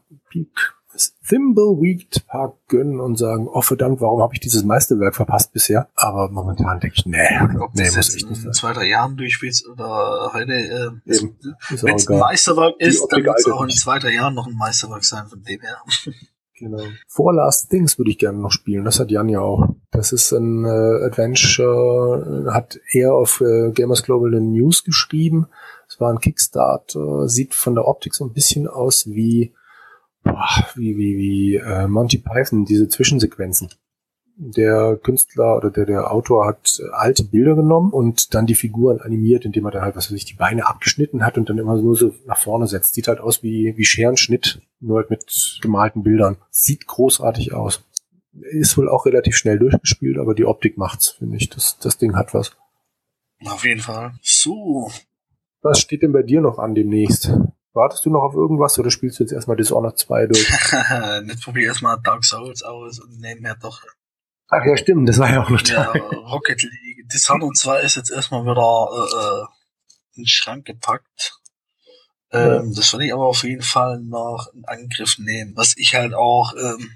Thimbleweed 1.27 2.25
Park 2.27 2.55
gönnen 2.69 3.01
und 3.01 3.17
sagen, 3.17 3.49
oh 3.51 3.61
verdammt, 3.61 3.99
warum 3.99 4.21
habe 4.21 4.35
ich 4.35 4.39
dieses 4.39 4.63
Meisterwerk 4.63 5.17
verpasst 5.17 5.51
bisher? 5.51 5.89
Aber 5.95 6.29
momentan 6.29 6.79
denke 6.79 6.95
ich, 6.97 7.05
nee, 7.05 7.17
Ob 7.59 7.75
nee, 7.75 7.83
das 7.83 7.97
muss 7.97 8.15
echt 8.15 8.29
nicht 8.29 8.45
in 8.45 8.53
zwei, 8.53 8.71
drei 8.71 8.87
Jahren 8.87 9.17
durchspielst 9.17 9.67
oder 9.67 10.31
heute. 10.33 10.53
Äh, 10.53 10.91
Wenn 11.03 11.95
es 11.95 12.07
ein. 12.07 12.19
Meisterwerk 12.19 12.75
ist, 12.79 13.05
dann 13.09 13.21
wird 13.21 13.37
es 13.37 13.47
auch 13.47 13.63
in 13.63 13.69
zwei, 13.71 13.99
drei 13.99 14.13
Jahren 14.13 14.33
noch 14.33 14.47
ein 14.47 14.55
Meisterwerk 14.55 15.03
sein, 15.03 15.27
von 15.27 15.43
dem 15.43 15.59
her. 15.59 15.77
Genau. 16.61 16.83
For 17.07 17.33
Last 17.33 17.71
Things 17.71 17.97
würde 17.97 18.11
ich 18.11 18.19
gerne 18.19 18.37
noch 18.37 18.51
spielen. 18.51 18.85
Das 18.85 18.99
hat 18.99 19.09
Jan 19.09 19.29
ja 19.29 19.39
auch. 19.39 19.69
Das 19.89 20.11
ist 20.11 20.31
ein 20.31 20.63
äh, 20.63 21.05
Adventure, 21.05 22.45
äh, 22.47 22.51
hat 22.51 22.79
er 22.91 23.15
auf 23.15 23.41
äh, 23.41 23.71
Gamers 23.71 24.03
Global 24.03 24.29
News 24.29 24.83
geschrieben. 24.83 25.47
Es 25.89 25.99
war 25.99 26.11
ein 26.11 26.19
Kickstart, 26.19 26.95
sieht 27.25 27.53
von 27.53 27.75
der 27.75 27.85
Optik 27.85 28.13
so 28.13 28.23
ein 28.23 28.31
bisschen 28.31 28.65
aus 28.67 29.07
wie 29.07 29.53
boah, 30.23 30.47
wie 30.75 30.95
wie 30.97 31.17
wie 31.17 31.55
äh, 31.55 31.87
Monty 31.87 32.19
Python 32.19 32.63
diese 32.63 32.87
Zwischensequenzen. 32.87 33.69
Der 34.43 34.97
Künstler 34.97 35.55
oder 35.55 35.69
der 35.69 35.85
der 35.85 36.11
Autor 36.11 36.47
hat 36.47 36.79
äh, 36.79 36.89
alte 36.93 37.23
Bilder 37.23 37.55
genommen 37.55 37.93
und 37.93 38.33
dann 38.33 38.47
die 38.47 38.55
Figuren 38.55 38.99
animiert, 38.99 39.45
indem 39.45 39.65
er 39.65 39.71
dann 39.71 39.83
halt 39.83 39.95
was 39.95 40.09
weiß 40.09 40.17
ich 40.17 40.25
die 40.25 40.33
Beine 40.33 40.67
abgeschnitten 40.67 41.23
hat 41.23 41.37
und 41.37 41.47
dann 41.47 41.59
immer 41.59 41.79
nur 41.79 41.95
so 41.95 42.15
nach 42.25 42.39
vorne 42.39 42.65
setzt. 42.65 42.95
Sieht 42.95 43.07
halt 43.07 43.19
aus 43.19 43.43
wie 43.43 43.77
wie 43.77 43.85
Scherenschnitt, 43.85 44.59
nur 44.79 44.97
halt 44.97 45.11
mit 45.11 45.59
gemalten 45.61 46.01
Bildern. 46.01 46.37
Sieht 46.49 46.87
großartig 46.87 47.53
aus. 47.53 47.83
Ist 48.33 48.79
wohl 48.79 48.89
auch 48.89 49.05
relativ 49.05 49.35
schnell 49.35 49.59
durchgespielt, 49.59 50.17
aber 50.17 50.33
die 50.33 50.45
Optik 50.45 50.75
macht's, 50.75 51.09
finde 51.09 51.37
ich. 51.37 51.49
Das 51.49 51.77
das 51.77 51.99
Ding 51.99 52.15
hat 52.15 52.33
was. 52.33 52.57
Auf 53.45 53.63
jeden 53.63 53.81
Fall. 53.81 54.13
So. 54.23 54.89
Was 55.61 55.79
steht 55.79 56.01
denn 56.01 56.13
bei 56.13 56.23
dir 56.23 56.41
noch 56.41 56.57
an 56.57 56.73
demnächst? 56.73 57.31
Wartest 57.73 58.03
du 58.05 58.09
noch 58.09 58.23
auf 58.23 58.33
irgendwas 58.33 58.79
oder 58.79 58.89
spielst 58.89 59.19
du 59.19 59.23
jetzt 59.23 59.33
erstmal 59.33 59.55
Dishonored 59.55 59.99
2 59.99 60.25
durch? 60.25 60.49
Jetzt 61.27 61.43
probiere 61.43 61.61
ich 61.61 61.67
erstmal 61.67 61.97
Dark 62.03 62.25
Souls 62.25 62.63
aus 62.63 62.99
und 62.99 63.19
nehme 63.21 63.41
mir 63.41 63.55
doch 63.61 63.81
Ach 64.53 64.65
ja, 64.65 64.75
stimmt, 64.75 65.07
das 65.07 65.17
war 65.17 65.31
ja 65.31 65.41
auch 65.43 65.49
noch 65.49 65.65
ja, 65.65 65.93
da. 65.93 65.99
Rocket 65.99 66.61
League. 66.61 67.09
Dishonored 67.09 67.57
2 67.57 67.81
ist 67.81 67.95
jetzt 67.95 68.11
erstmal 68.11 68.43
wieder 68.43 68.87
äh, 68.93 69.17
äh, 69.17 69.45
in 70.15 70.23
den 70.23 70.27
Schrank 70.27 70.65
gepackt. 70.65 71.39
Ähm, 72.31 72.73
Das 72.75 72.91
werde 72.91 73.05
ich 73.05 73.13
aber 73.13 73.27
auf 73.27 73.43
jeden 73.43 73.61
Fall 73.61 73.99
noch 74.01 74.47
in 74.53 74.65
Angriff 74.65 75.17
nehmen. 75.17 75.53
Was 75.55 75.75
ich 75.77 75.95
halt 75.95 76.13
auch 76.13 76.53
ähm, 76.53 76.91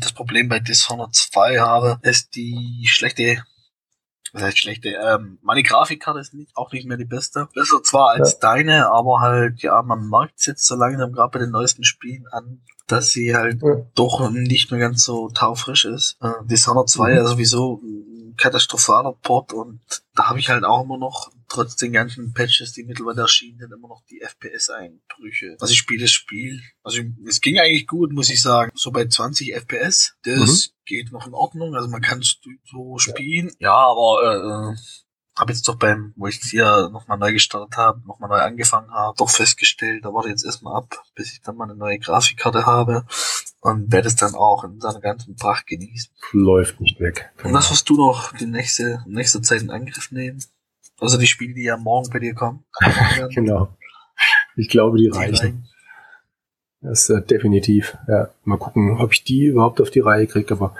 das 0.00 0.12
Problem 0.12 0.48
bei 0.48 0.58
Dishonored 0.58 1.14
2 1.14 1.60
habe, 1.60 2.00
ist 2.02 2.34
die 2.34 2.84
schlechte 2.88 3.44
das 4.32 4.42
heißt 4.42 4.58
schlechte. 4.58 4.90
Ähm, 4.90 5.38
meine 5.42 5.62
Grafikkarte 5.62 6.20
ist 6.20 6.34
nicht, 6.34 6.56
auch 6.56 6.72
nicht 6.72 6.86
mehr 6.86 6.96
die 6.96 7.04
beste. 7.04 7.48
Besser 7.54 7.82
zwar 7.82 8.10
als 8.10 8.32
ja. 8.32 8.38
deine, 8.40 8.90
aber 8.90 9.20
halt, 9.20 9.62
ja, 9.62 9.82
man 9.82 10.08
merkt 10.08 10.46
jetzt 10.46 10.66
so 10.66 10.74
langsam 10.74 11.12
gerade 11.12 11.30
bei 11.30 11.38
den 11.38 11.50
neuesten 11.50 11.84
Spielen 11.84 12.26
an, 12.28 12.60
dass 12.86 13.10
sie 13.10 13.34
halt 13.34 13.62
ja. 13.62 13.76
doch 13.94 14.30
nicht 14.30 14.70
mehr 14.70 14.80
ganz 14.80 15.04
so 15.04 15.28
taufrisch 15.28 15.84
ist. 15.84 16.16
Äh, 16.20 16.32
Dishonored 16.44 16.88
2 16.88 17.10
mhm. 17.10 17.16
ja 17.16 17.26
sowieso 17.26 17.80
ein 17.82 18.34
katastrophaler 18.36 19.12
Port 19.22 19.52
und 19.52 19.80
da 20.14 20.28
habe 20.28 20.38
ich 20.38 20.48
halt 20.48 20.64
auch 20.64 20.84
immer 20.84 20.98
noch 20.98 21.30
trotz 21.48 21.76
den 21.76 21.92
ganzen 21.92 22.32
Patches, 22.32 22.72
die 22.72 22.84
mittlerweile 22.84 23.22
erschienen 23.22 23.58
sind, 23.58 23.72
immer 23.72 23.88
noch 23.88 24.02
die 24.10 24.20
FPS-Einbrüche. 24.20 25.56
Also 25.60 25.72
ich 25.72 25.78
spiele 25.78 26.02
das 26.02 26.10
Spiel, 26.10 26.60
also 26.82 27.00
es 27.26 27.40
ging 27.40 27.58
eigentlich 27.58 27.86
gut, 27.86 28.12
muss 28.12 28.30
ich 28.30 28.40
sagen. 28.40 28.70
So 28.74 28.90
bei 28.90 29.06
20 29.06 29.54
FPS, 29.54 30.14
das 30.24 30.68
mhm. 30.68 30.72
geht 30.84 31.12
noch 31.12 31.26
in 31.26 31.34
Ordnung, 31.34 31.74
also 31.74 31.88
man 31.88 32.02
kann 32.02 32.22
so 32.22 32.98
spielen. 32.98 33.50
Ja, 33.58 33.74
aber 33.74 34.74
äh, 34.74 34.76
habe 35.38 35.52
jetzt 35.52 35.68
doch 35.68 35.76
beim, 35.76 36.12
wo 36.16 36.26
ich 36.26 36.40
hier 36.42 36.88
nochmal 36.92 37.18
neu 37.18 37.32
gestartet 37.32 37.76
habe, 37.76 38.02
nochmal 38.06 38.28
neu 38.28 38.40
angefangen 38.40 38.90
habe, 38.90 39.14
doch 39.16 39.30
festgestellt, 39.30 40.04
da 40.04 40.12
warte 40.12 40.28
jetzt 40.28 40.44
erstmal 40.44 40.76
ab, 40.76 41.02
bis 41.14 41.32
ich 41.32 41.40
dann 41.40 41.56
mal 41.56 41.64
eine 41.64 41.76
neue 41.76 41.98
Grafikkarte 41.98 42.66
habe 42.66 43.06
und 43.60 43.92
werde 43.92 44.08
es 44.08 44.16
dann 44.16 44.34
auch 44.34 44.64
in 44.64 44.80
seiner 44.80 45.00
ganzen 45.00 45.36
Pracht 45.36 45.66
genießen. 45.66 46.12
Läuft 46.32 46.80
nicht 46.80 46.98
weg. 47.00 47.30
Und 47.44 47.52
was 47.52 47.70
wirst 47.70 47.88
du 47.88 47.96
noch 47.96 48.32
die 48.36 48.46
nächste, 48.46 49.04
nächste 49.06 49.40
Zeit 49.40 49.62
in 49.62 49.70
Angriff 49.70 50.10
nehmen? 50.10 50.42
Also 51.00 51.18
die 51.18 51.26
Spiele, 51.26 51.54
die 51.54 51.64
ja 51.64 51.76
morgen 51.76 52.10
bei 52.10 52.18
dir 52.18 52.34
kommen. 52.34 52.64
genau. 53.34 53.68
Ich 54.56 54.68
glaube, 54.68 54.98
die, 54.98 55.10
die 55.10 55.16
reichen. 55.16 55.34
reichen. 55.34 55.68
Das 56.80 57.02
ist 57.02 57.10
äh, 57.10 57.22
definitiv. 57.22 57.96
Ja, 58.06 58.30
mal 58.44 58.58
gucken, 58.58 58.98
ob 58.98 59.12
ich 59.12 59.24
die 59.24 59.46
überhaupt 59.46 59.80
auf 59.80 59.90
die 59.90 60.00
Reihe 60.00 60.26
kriege. 60.26 60.52
Aber 60.54 60.74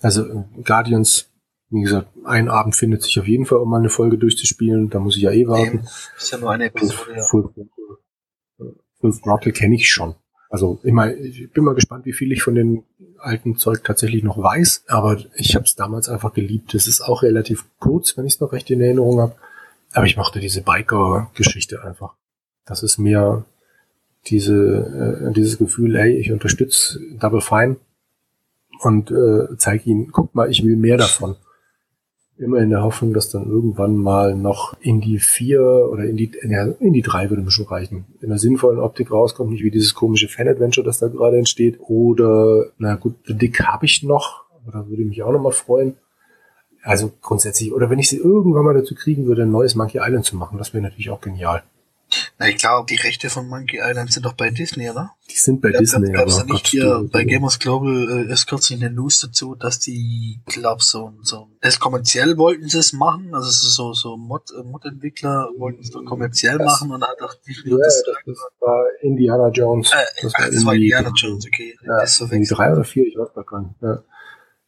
also 0.00 0.24
äh, 0.24 0.44
Guardians, 0.64 1.28
wie 1.70 1.82
gesagt, 1.82 2.08
ein 2.24 2.48
Abend 2.48 2.76
findet 2.76 3.02
sich 3.02 3.18
auf 3.18 3.26
jeden 3.26 3.46
Fall, 3.46 3.58
um 3.58 3.70
mal 3.70 3.78
eine 3.78 3.90
Folge 3.90 4.18
durchzuspielen. 4.18 4.90
Da 4.90 5.00
muss 5.00 5.16
ich 5.16 5.22
ja 5.22 5.30
eh 5.30 5.46
warten. 5.46 5.78
Eben. 5.78 5.86
Ist 6.16 6.30
ja 6.32 6.38
nur 6.38 6.50
eine 6.50 6.66
Episode. 6.66 7.16
Ja. 7.16 7.22
Full, 7.22 7.50
Full 9.00 9.20
Throttle 9.20 9.52
kenne 9.52 9.74
ich 9.74 9.90
schon. 9.90 10.14
Also 10.50 10.80
ich, 10.82 10.92
mein, 10.92 11.16
ich 11.22 11.50
bin 11.52 11.62
mal 11.62 11.76
gespannt, 11.76 12.06
wie 12.06 12.12
viel 12.12 12.32
ich 12.32 12.42
von 12.42 12.56
den 12.56 12.82
alten 13.18 13.56
Zeug 13.56 13.84
tatsächlich 13.84 14.24
noch 14.24 14.36
weiß, 14.36 14.84
aber 14.88 15.18
ich 15.36 15.54
habe 15.54 15.64
es 15.64 15.76
damals 15.76 16.08
einfach 16.08 16.32
geliebt. 16.32 16.74
Es 16.74 16.88
ist 16.88 17.02
auch 17.02 17.22
relativ 17.22 17.66
kurz, 17.78 18.16
wenn 18.16 18.26
ich 18.26 18.34
es 18.34 18.40
noch 18.40 18.52
recht 18.52 18.68
in 18.70 18.80
Erinnerung 18.80 19.20
habe. 19.20 19.36
Aber 19.92 20.06
ich 20.06 20.16
mochte 20.16 20.40
diese 20.40 20.62
Biker-Geschichte 20.62 21.82
einfach. 21.84 22.14
Das 22.64 22.82
ist 22.82 22.98
mir 22.98 23.44
diese, 24.26 25.28
äh, 25.28 25.32
dieses 25.32 25.58
Gefühl, 25.58 25.96
ey, 25.96 26.16
ich 26.16 26.30
unterstütze 26.30 27.00
Double 27.18 27.40
Fine 27.40 27.76
und 28.82 29.10
äh, 29.10 29.56
zeige 29.56 29.90
ihnen, 29.90 30.12
guck 30.12 30.34
mal, 30.34 30.50
ich 30.50 30.64
will 30.64 30.76
mehr 30.76 30.96
davon. 30.96 31.36
Immer 32.36 32.58
in 32.58 32.70
der 32.70 32.82
Hoffnung, 32.82 33.12
dass 33.12 33.28
dann 33.28 33.50
irgendwann 33.50 33.96
mal 33.96 34.34
noch 34.34 34.74
in 34.80 35.02
die 35.02 35.18
vier 35.18 35.60
oder 35.60 36.04
in 36.04 36.16
die, 36.16 36.32
ja, 36.48 36.64
in 36.80 36.94
die 36.94 37.02
drei 37.02 37.28
würde 37.28 37.42
mir 37.42 37.50
schon 37.50 37.66
reichen. 37.66 38.06
In 38.20 38.30
einer 38.30 38.38
sinnvollen 38.38 38.78
Optik 38.78 39.10
rauskommt, 39.10 39.50
nicht 39.50 39.62
wie 39.62 39.70
dieses 39.70 39.94
komische 39.94 40.28
Fan-Adventure, 40.28 40.84
das 40.84 40.98
da 40.98 41.08
gerade 41.08 41.36
entsteht. 41.36 41.78
Oder, 41.80 42.66
na 42.78 42.94
gut, 42.94 43.16
The 43.26 43.34
Dick 43.34 43.62
habe 43.64 43.84
ich 43.84 44.02
noch, 44.02 44.44
da 44.72 44.88
würde 44.88 45.02
ich 45.02 45.08
mich 45.08 45.22
auch 45.22 45.32
noch 45.32 45.42
mal 45.42 45.52
freuen. 45.52 45.96
Also 46.82 47.12
grundsätzlich, 47.20 47.72
oder 47.72 47.90
wenn 47.90 47.98
ich 47.98 48.08
sie 48.08 48.16
irgendwann 48.16 48.64
mal 48.64 48.74
dazu 48.74 48.94
kriegen 48.94 49.26
würde, 49.26 49.42
ein 49.42 49.50
neues 49.50 49.74
Monkey 49.74 49.98
Island 50.00 50.24
zu 50.24 50.36
machen, 50.36 50.58
das 50.58 50.72
wäre 50.72 50.82
natürlich 50.82 51.10
auch 51.10 51.20
genial. 51.20 51.62
Na, 52.38 52.48
ich 52.48 52.56
glaube, 52.56 52.86
die 52.88 52.96
Rechte 52.96 53.30
von 53.30 53.48
Monkey 53.48 53.78
Island 53.80 54.12
sind 54.12 54.26
doch 54.26 54.32
bei 54.32 54.50
Disney, 54.50 54.90
oder? 54.90 55.12
Die 55.30 55.36
sind 55.36 55.60
bei 55.60 55.70
ja, 55.70 55.78
Disney. 55.78 56.10
Gab 56.10 56.26
es 56.26 56.38
ja 56.38 56.44
nicht 56.44 56.52
Gott, 56.52 56.66
hier 56.66 56.82
du, 56.82 57.08
bei 57.08 57.24
Gamers 57.24 57.58
Global 57.58 58.26
äh, 58.28 58.32
ist 58.32 58.46
kürzlich 58.46 58.82
eine 58.82 58.92
News 58.92 59.20
dazu, 59.20 59.54
dass 59.54 59.78
die, 59.78 60.40
glaube 60.46 60.82
so, 60.82 61.12
so 61.22 61.48
das 61.60 61.78
kommerziell 61.78 62.36
wollten 62.36 62.68
sie 62.68 62.78
es 62.78 62.92
machen, 62.92 63.34
also 63.34 63.50
so 63.50 63.92
so 63.92 64.16
Mod, 64.16 64.50
äh, 64.58 64.62
Mod-Entwickler 64.64 65.50
wollten 65.56 65.82
es 65.82 65.90
doch 65.90 66.04
kommerziell 66.04 66.58
das, 66.58 66.66
machen 66.66 66.92
und 66.92 67.02
hat 67.02 67.20
auch 67.22 67.34
Disney 67.46 67.72
ja, 67.72 67.76
das, 67.78 68.02
das 68.26 68.38
war 68.60 68.84
Indiana 69.02 69.48
Jones. 69.50 69.92
Äh, 69.92 69.96
das, 70.22 70.32
war, 70.32 70.40
ach, 70.40 70.50
das 70.50 70.64
war 70.64 70.74
Indiana 70.74 71.12
Jones, 71.14 71.46
okay. 71.46 71.76
Ja, 71.82 72.00
das 72.00 72.16
so 72.16 72.26
drei 72.26 72.72
oder 72.72 72.84
vier, 72.84 73.06
ich 73.06 73.16
weiß 73.16 73.28
gar 73.46 73.60
nicht. 73.60 73.74
Ja. 73.82 74.02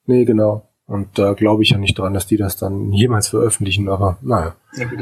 Nee, 0.06 0.24
genau. 0.24 0.68
Und 0.92 1.18
da 1.18 1.32
glaube 1.32 1.62
ich 1.62 1.70
ja 1.70 1.78
nicht 1.78 1.98
dran, 1.98 2.12
dass 2.12 2.26
die 2.26 2.36
das 2.36 2.58
dann 2.58 2.92
jemals 2.92 3.28
veröffentlichen, 3.28 3.88
aber 3.88 4.18
naja. 4.20 4.56
Ja 4.76 4.84
gut, 4.84 4.98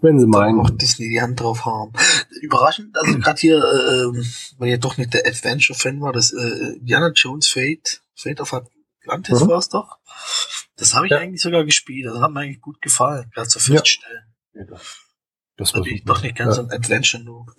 wenn 0.00 0.18
sie 0.18 0.26
meinen. 0.26 0.58
auch 0.58 0.70
Disney 0.70 1.10
die 1.10 1.20
Hand 1.20 1.38
drauf 1.38 1.66
haben. 1.66 1.92
Überraschend, 2.40 2.96
also 2.96 3.18
gerade 3.20 3.38
hier, 3.38 3.58
äh, 3.58 4.06
weil 4.56 4.70
ihr 4.70 4.78
doch 4.78 4.96
nicht 4.96 5.12
der 5.12 5.26
Adventure-Fan 5.26 6.00
war, 6.00 6.14
das 6.14 6.32
äh, 6.32 6.78
Indiana 6.78 7.12
Jones 7.14 7.46
Fate, 7.46 8.00
Fate 8.14 8.40
of 8.40 8.54
Atlantis 8.54 9.42
mhm. 9.42 9.48
war 9.48 9.58
es 9.58 9.68
doch. 9.68 9.98
Das 10.78 10.94
habe 10.94 11.04
ich 11.04 11.12
ja. 11.12 11.18
eigentlich 11.18 11.42
sogar 11.42 11.66
gespielt, 11.66 12.06
das 12.06 12.22
hat 12.22 12.30
mir 12.30 12.40
eigentlich 12.40 12.62
gut 12.62 12.80
gefallen, 12.80 13.30
gerade 13.34 13.48
zu 13.48 13.58
feststellen. 13.58 14.24
Ja. 14.54 14.62
ja. 14.62 14.78
Das 15.58 15.74
war 15.74 15.86
ich 15.86 16.04
doch 16.04 16.22
nicht 16.22 16.36
ganz 16.36 16.56
ja. 16.56 16.62
ein 16.62 16.70
Adventure 16.70 17.22
nur. 17.22 17.44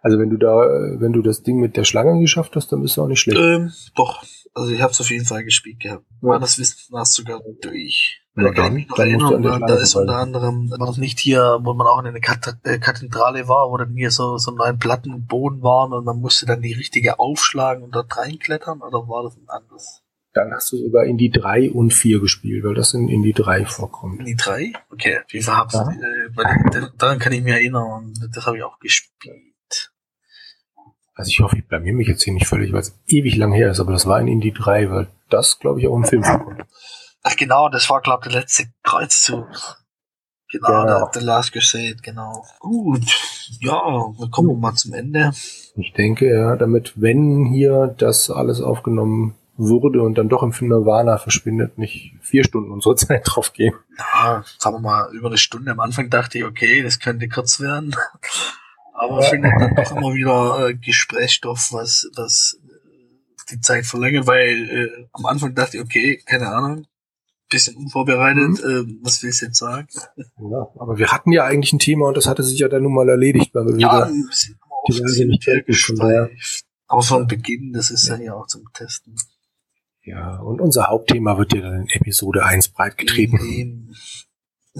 also 0.00 0.18
wenn 0.18 0.30
du 0.30 0.38
da, 0.38 0.56
wenn 0.98 1.12
du 1.12 1.20
das 1.20 1.42
Ding 1.42 1.60
mit 1.60 1.76
der 1.76 1.84
Schlange 1.84 2.18
geschafft 2.22 2.56
hast, 2.56 2.72
dann 2.72 2.80
bist 2.80 2.96
du 2.96 3.02
auch 3.02 3.06
nicht 3.06 3.20
schlecht. 3.20 3.38
Ähm, 3.38 3.70
doch, 3.94 4.24
also 4.54 4.72
ich 4.72 4.80
habe 4.80 4.92
es 4.92 5.00
auf 5.00 5.10
jeden 5.10 5.24
Fall 5.24 5.44
gespielt 5.44 5.80
gehabt. 5.80 6.04
Ja. 6.22 6.28
War 6.28 6.40
das 6.40 6.58
Wissen 6.58 6.92
war 6.92 7.04
sogar 7.04 7.40
durch. 7.60 8.22
Ja, 8.36 8.52
kann 8.52 8.74
mich 8.74 8.88
noch 8.88 8.98
erinnern, 8.98 9.64
da 9.66 9.74
ist 9.74 9.96
unter 9.96 10.16
anderem, 10.16 10.70
war 10.70 10.86
das 10.86 10.96
nicht 10.96 11.18
hier, 11.18 11.58
wo 11.62 11.74
man 11.74 11.88
auch 11.88 11.98
in 11.98 12.06
einer 12.06 12.18
äh, 12.18 12.78
Kathedrale 12.78 13.48
war, 13.48 13.68
wo 13.70 13.76
dann 13.76 13.94
hier 13.94 14.12
so, 14.12 14.38
so 14.38 14.52
neun 14.52 14.78
Platten 14.78 15.12
und 15.12 15.26
Boden 15.26 15.62
waren 15.62 15.92
und 15.92 16.04
man 16.04 16.20
musste 16.20 16.46
dann 16.46 16.62
die 16.62 16.72
richtige 16.72 17.18
aufschlagen 17.18 17.82
und 17.82 17.96
dort 17.96 18.16
reinklettern, 18.16 18.80
oder 18.80 19.08
war 19.08 19.24
das 19.24 19.36
ein 19.36 19.48
anderes? 19.48 20.02
Dann 20.34 20.52
hast 20.52 20.70
du 20.70 20.76
sogar 20.76 21.04
in 21.04 21.16
die 21.16 21.30
drei 21.30 21.68
und 21.68 21.92
vier 21.92 22.20
gespielt, 22.20 22.62
weil 22.64 22.74
das 22.74 22.94
in, 22.94 23.08
in 23.08 23.22
die 23.22 23.32
drei 23.32 23.64
vorkommt. 23.64 24.20
In 24.20 24.26
die 24.26 24.36
drei? 24.36 24.72
Okay. 24.92 25.18
Wie 25.30 25.42
hab's, 25.42 25.74
ja. 25.74 25.90
äh, 25.90 26.86
daran 26.96 27.18
kann 27.18 27.32
ich 27.32 27.42
mich 27.42 27.54
erinnern, 27.54 28.12
das 28.32 28.46
habe 28.46 28.58
ich 28.58 28.62
auch 28.62 28.78
gespielt. 28.78 29.47
Also 31.18 31.30
ich 31.30 31.40
hoffe, 31.40 31.58
ich 31.58 31.66
blamier 31.66 31.94
mich 31.94 32.06
jetzt 32.06 32.22
hier 32.22 32.32
nicht 32.32 32.46
völlig, 32.46 32.72
weil 32.72 32.80
es 32.80 32.96
ewig 33.08 33.34
lang 33.34 33.52
her 33.52 33.72
ist, 33.72 33.80
aber 33.80 33.90
das 33.90 34.06
war 34.06 34.20
in 34.20 34.28
Indie 34.28 34.52
3, 34.52 34.88
weil 34.88 35.08
das, 35.28 35.58
glaube 35.58 35.80
ich, 35.80 35.88
auch 35.88 35.96
im 35.96 36.04
Film 36.04 36.22
vorkommt. 36.22 36.64
Ach 37.24 37.34
genau, 37.34 37.68
das 37.68 37.90
war, 37.90 38.00
glaube 38.00 38.22
ich, 38.22 38.32
der 38.32 38.42
letzte 38.42 38.66
Kreuzzug. 38.84 39.48
Genau, 40.52 40.68
ja. 40.68 40.84
der, 40.86 41.10
der 41.12 41.22
Last 41.22 41.52
Crusade, 41.52 41.96
genau. 42.02 42.44
Gut, 42.60 43.02
ja, 43.60 43.74
wir 43.74 44.30
kommen 44.30 44.50
hm. 44.50 44.60
mal 44.60 44.74
zum 44.74 44.94
Ende. 44.94 45.32
Ich 45.74 45.92
denke, 45.92 46.32
ja, 46.32 46.54
damit, 46.54 46.92
wenn 46.94 47.46
hier 47.46 47.92
das 47.98 48.30
alles 48.30 48.60
aufgenommen 48.60 49.34
wurde 49.56 50.02
und 50.02 50.16
dann 50.16 50.28
doch 50.28 50.44
im 50.44 50.52
Film 50.52 50.70
Nirvana 50.70 51.18
verschwindet, 51.18 51.78
nicht 51.78 52.14
vier 52.20 52.44
Stunden 52.44 52.70
unsere 52.70 52.94
Zeit 52.96 53.22
drauf 53.24 53.52
gehen. 53.52 53.74
Ja, 53.98 54.44
sagen 54.56 54.76
wir 54.76 54.80
mal, 54.80 55.10
über 55.12 55.26
eine 55.26 55.36
Stunde. 55.36 55.72
Am 55.72 55.80
Anfang 55.80 56.10
dachte 56.10 56.38
ich, 56.38 56.44
okay, 56.44 56.80
das 56.80 57.00
könnte 57.00 57.28
kurz 57.28 57.58
werden. 57.58 57.96
Aber 58.98 59.22
findet 59.22 59.52
dann 59.58 59.74
doch 59.76 59.96
immer 59.96 60.12
wieder 60.14 60.68
äh, 60.68 60.74
Gesprächsstoff, 60.74 61.72
was, 61.72 62.08
was 62.16 62.58
die 63.50 63.60
Zeit 63.60 63.86
verlängert, 63.86 64.26
weil 64.26 64.70
äh, 64.70 65.06
am 65.12 65.26
Anfang 65.26 65.54
dachte 65.54 65.76
ich, 65.76 65.82
okay, 65.82 66.20
keine 66.26 66.48
Ahnung, 66.48 66.86
bisschen 67.48 67.76
unvorbereitet, 67.76 68.62
mhm. 68.62 68.98
äh, 68.98 69.04
was 69.04 69.22
willst 69.22 69.42
du 69.42 69.46
jetzt 69.46 69.58
sagen? 69.58 69.88
Ja, 70.16 70.68
aber 70.78 70.98
wir 70.98 71.10
hatten 71.12 71.32
ja 71.32 71.44
eigentlich 71.44 71.72
ein 71.72 71.78
Thema 71.78 72.08
und 72.08 72.16
das 72.16 72.26
hatte 72.26 72.42
sich 72.42 72.58
ja 72.58 72.68
dann 72.68 72.82
nun 72.82 72.94
mal 72.94 73.08
erledigt, 73.08 73.54
weil 73.54 73.66
wir 73.66 73.78
ja, 73.78 74.08
wieder 74.08 75.14
die 75.14 75.24
nicht 75.26 75.44
fertig 75.44 75.80
Aber 76.88 77.02
von 77.02 77.26
Beginn, 77.26 77.72
das 77.72 77.90
ist 77.90 78.08
ja. 78.08 78.14
dann 78.14 78.24
ja 78.24 78.34
auch 78.34 78.46
zum 78.46 78.64
Testen. 78.72 79.14
Ja, 80.02 80.38
und 80.38 80.60
unser 80.60 80.88
Hauptthema 80.88 81.36
wird 81.36 81.54
ja 81.54 81.60
dann 81.60 81.82
in 81.82 81.88
Episode 81.90 82.44
1 82.44 82.70
breitgetreten. 82.70 83.94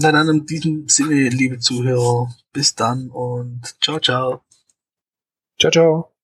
Na 0.01 0.12
dann 0.12 0.28
in 0.28 0.46
diesem 0.46 0.88
Sinne, 0.88 1.28
liebe 1.28 1.59
Zuhörer, 1.59 2.32
bis 2.53 2.76
dann 2.76 3.11
und 3.11 3.62
ciao, 3.82 3.99
ciao. 3.99 4.42
Ciao, 5.59 5.72
ciao. 5.72 6.18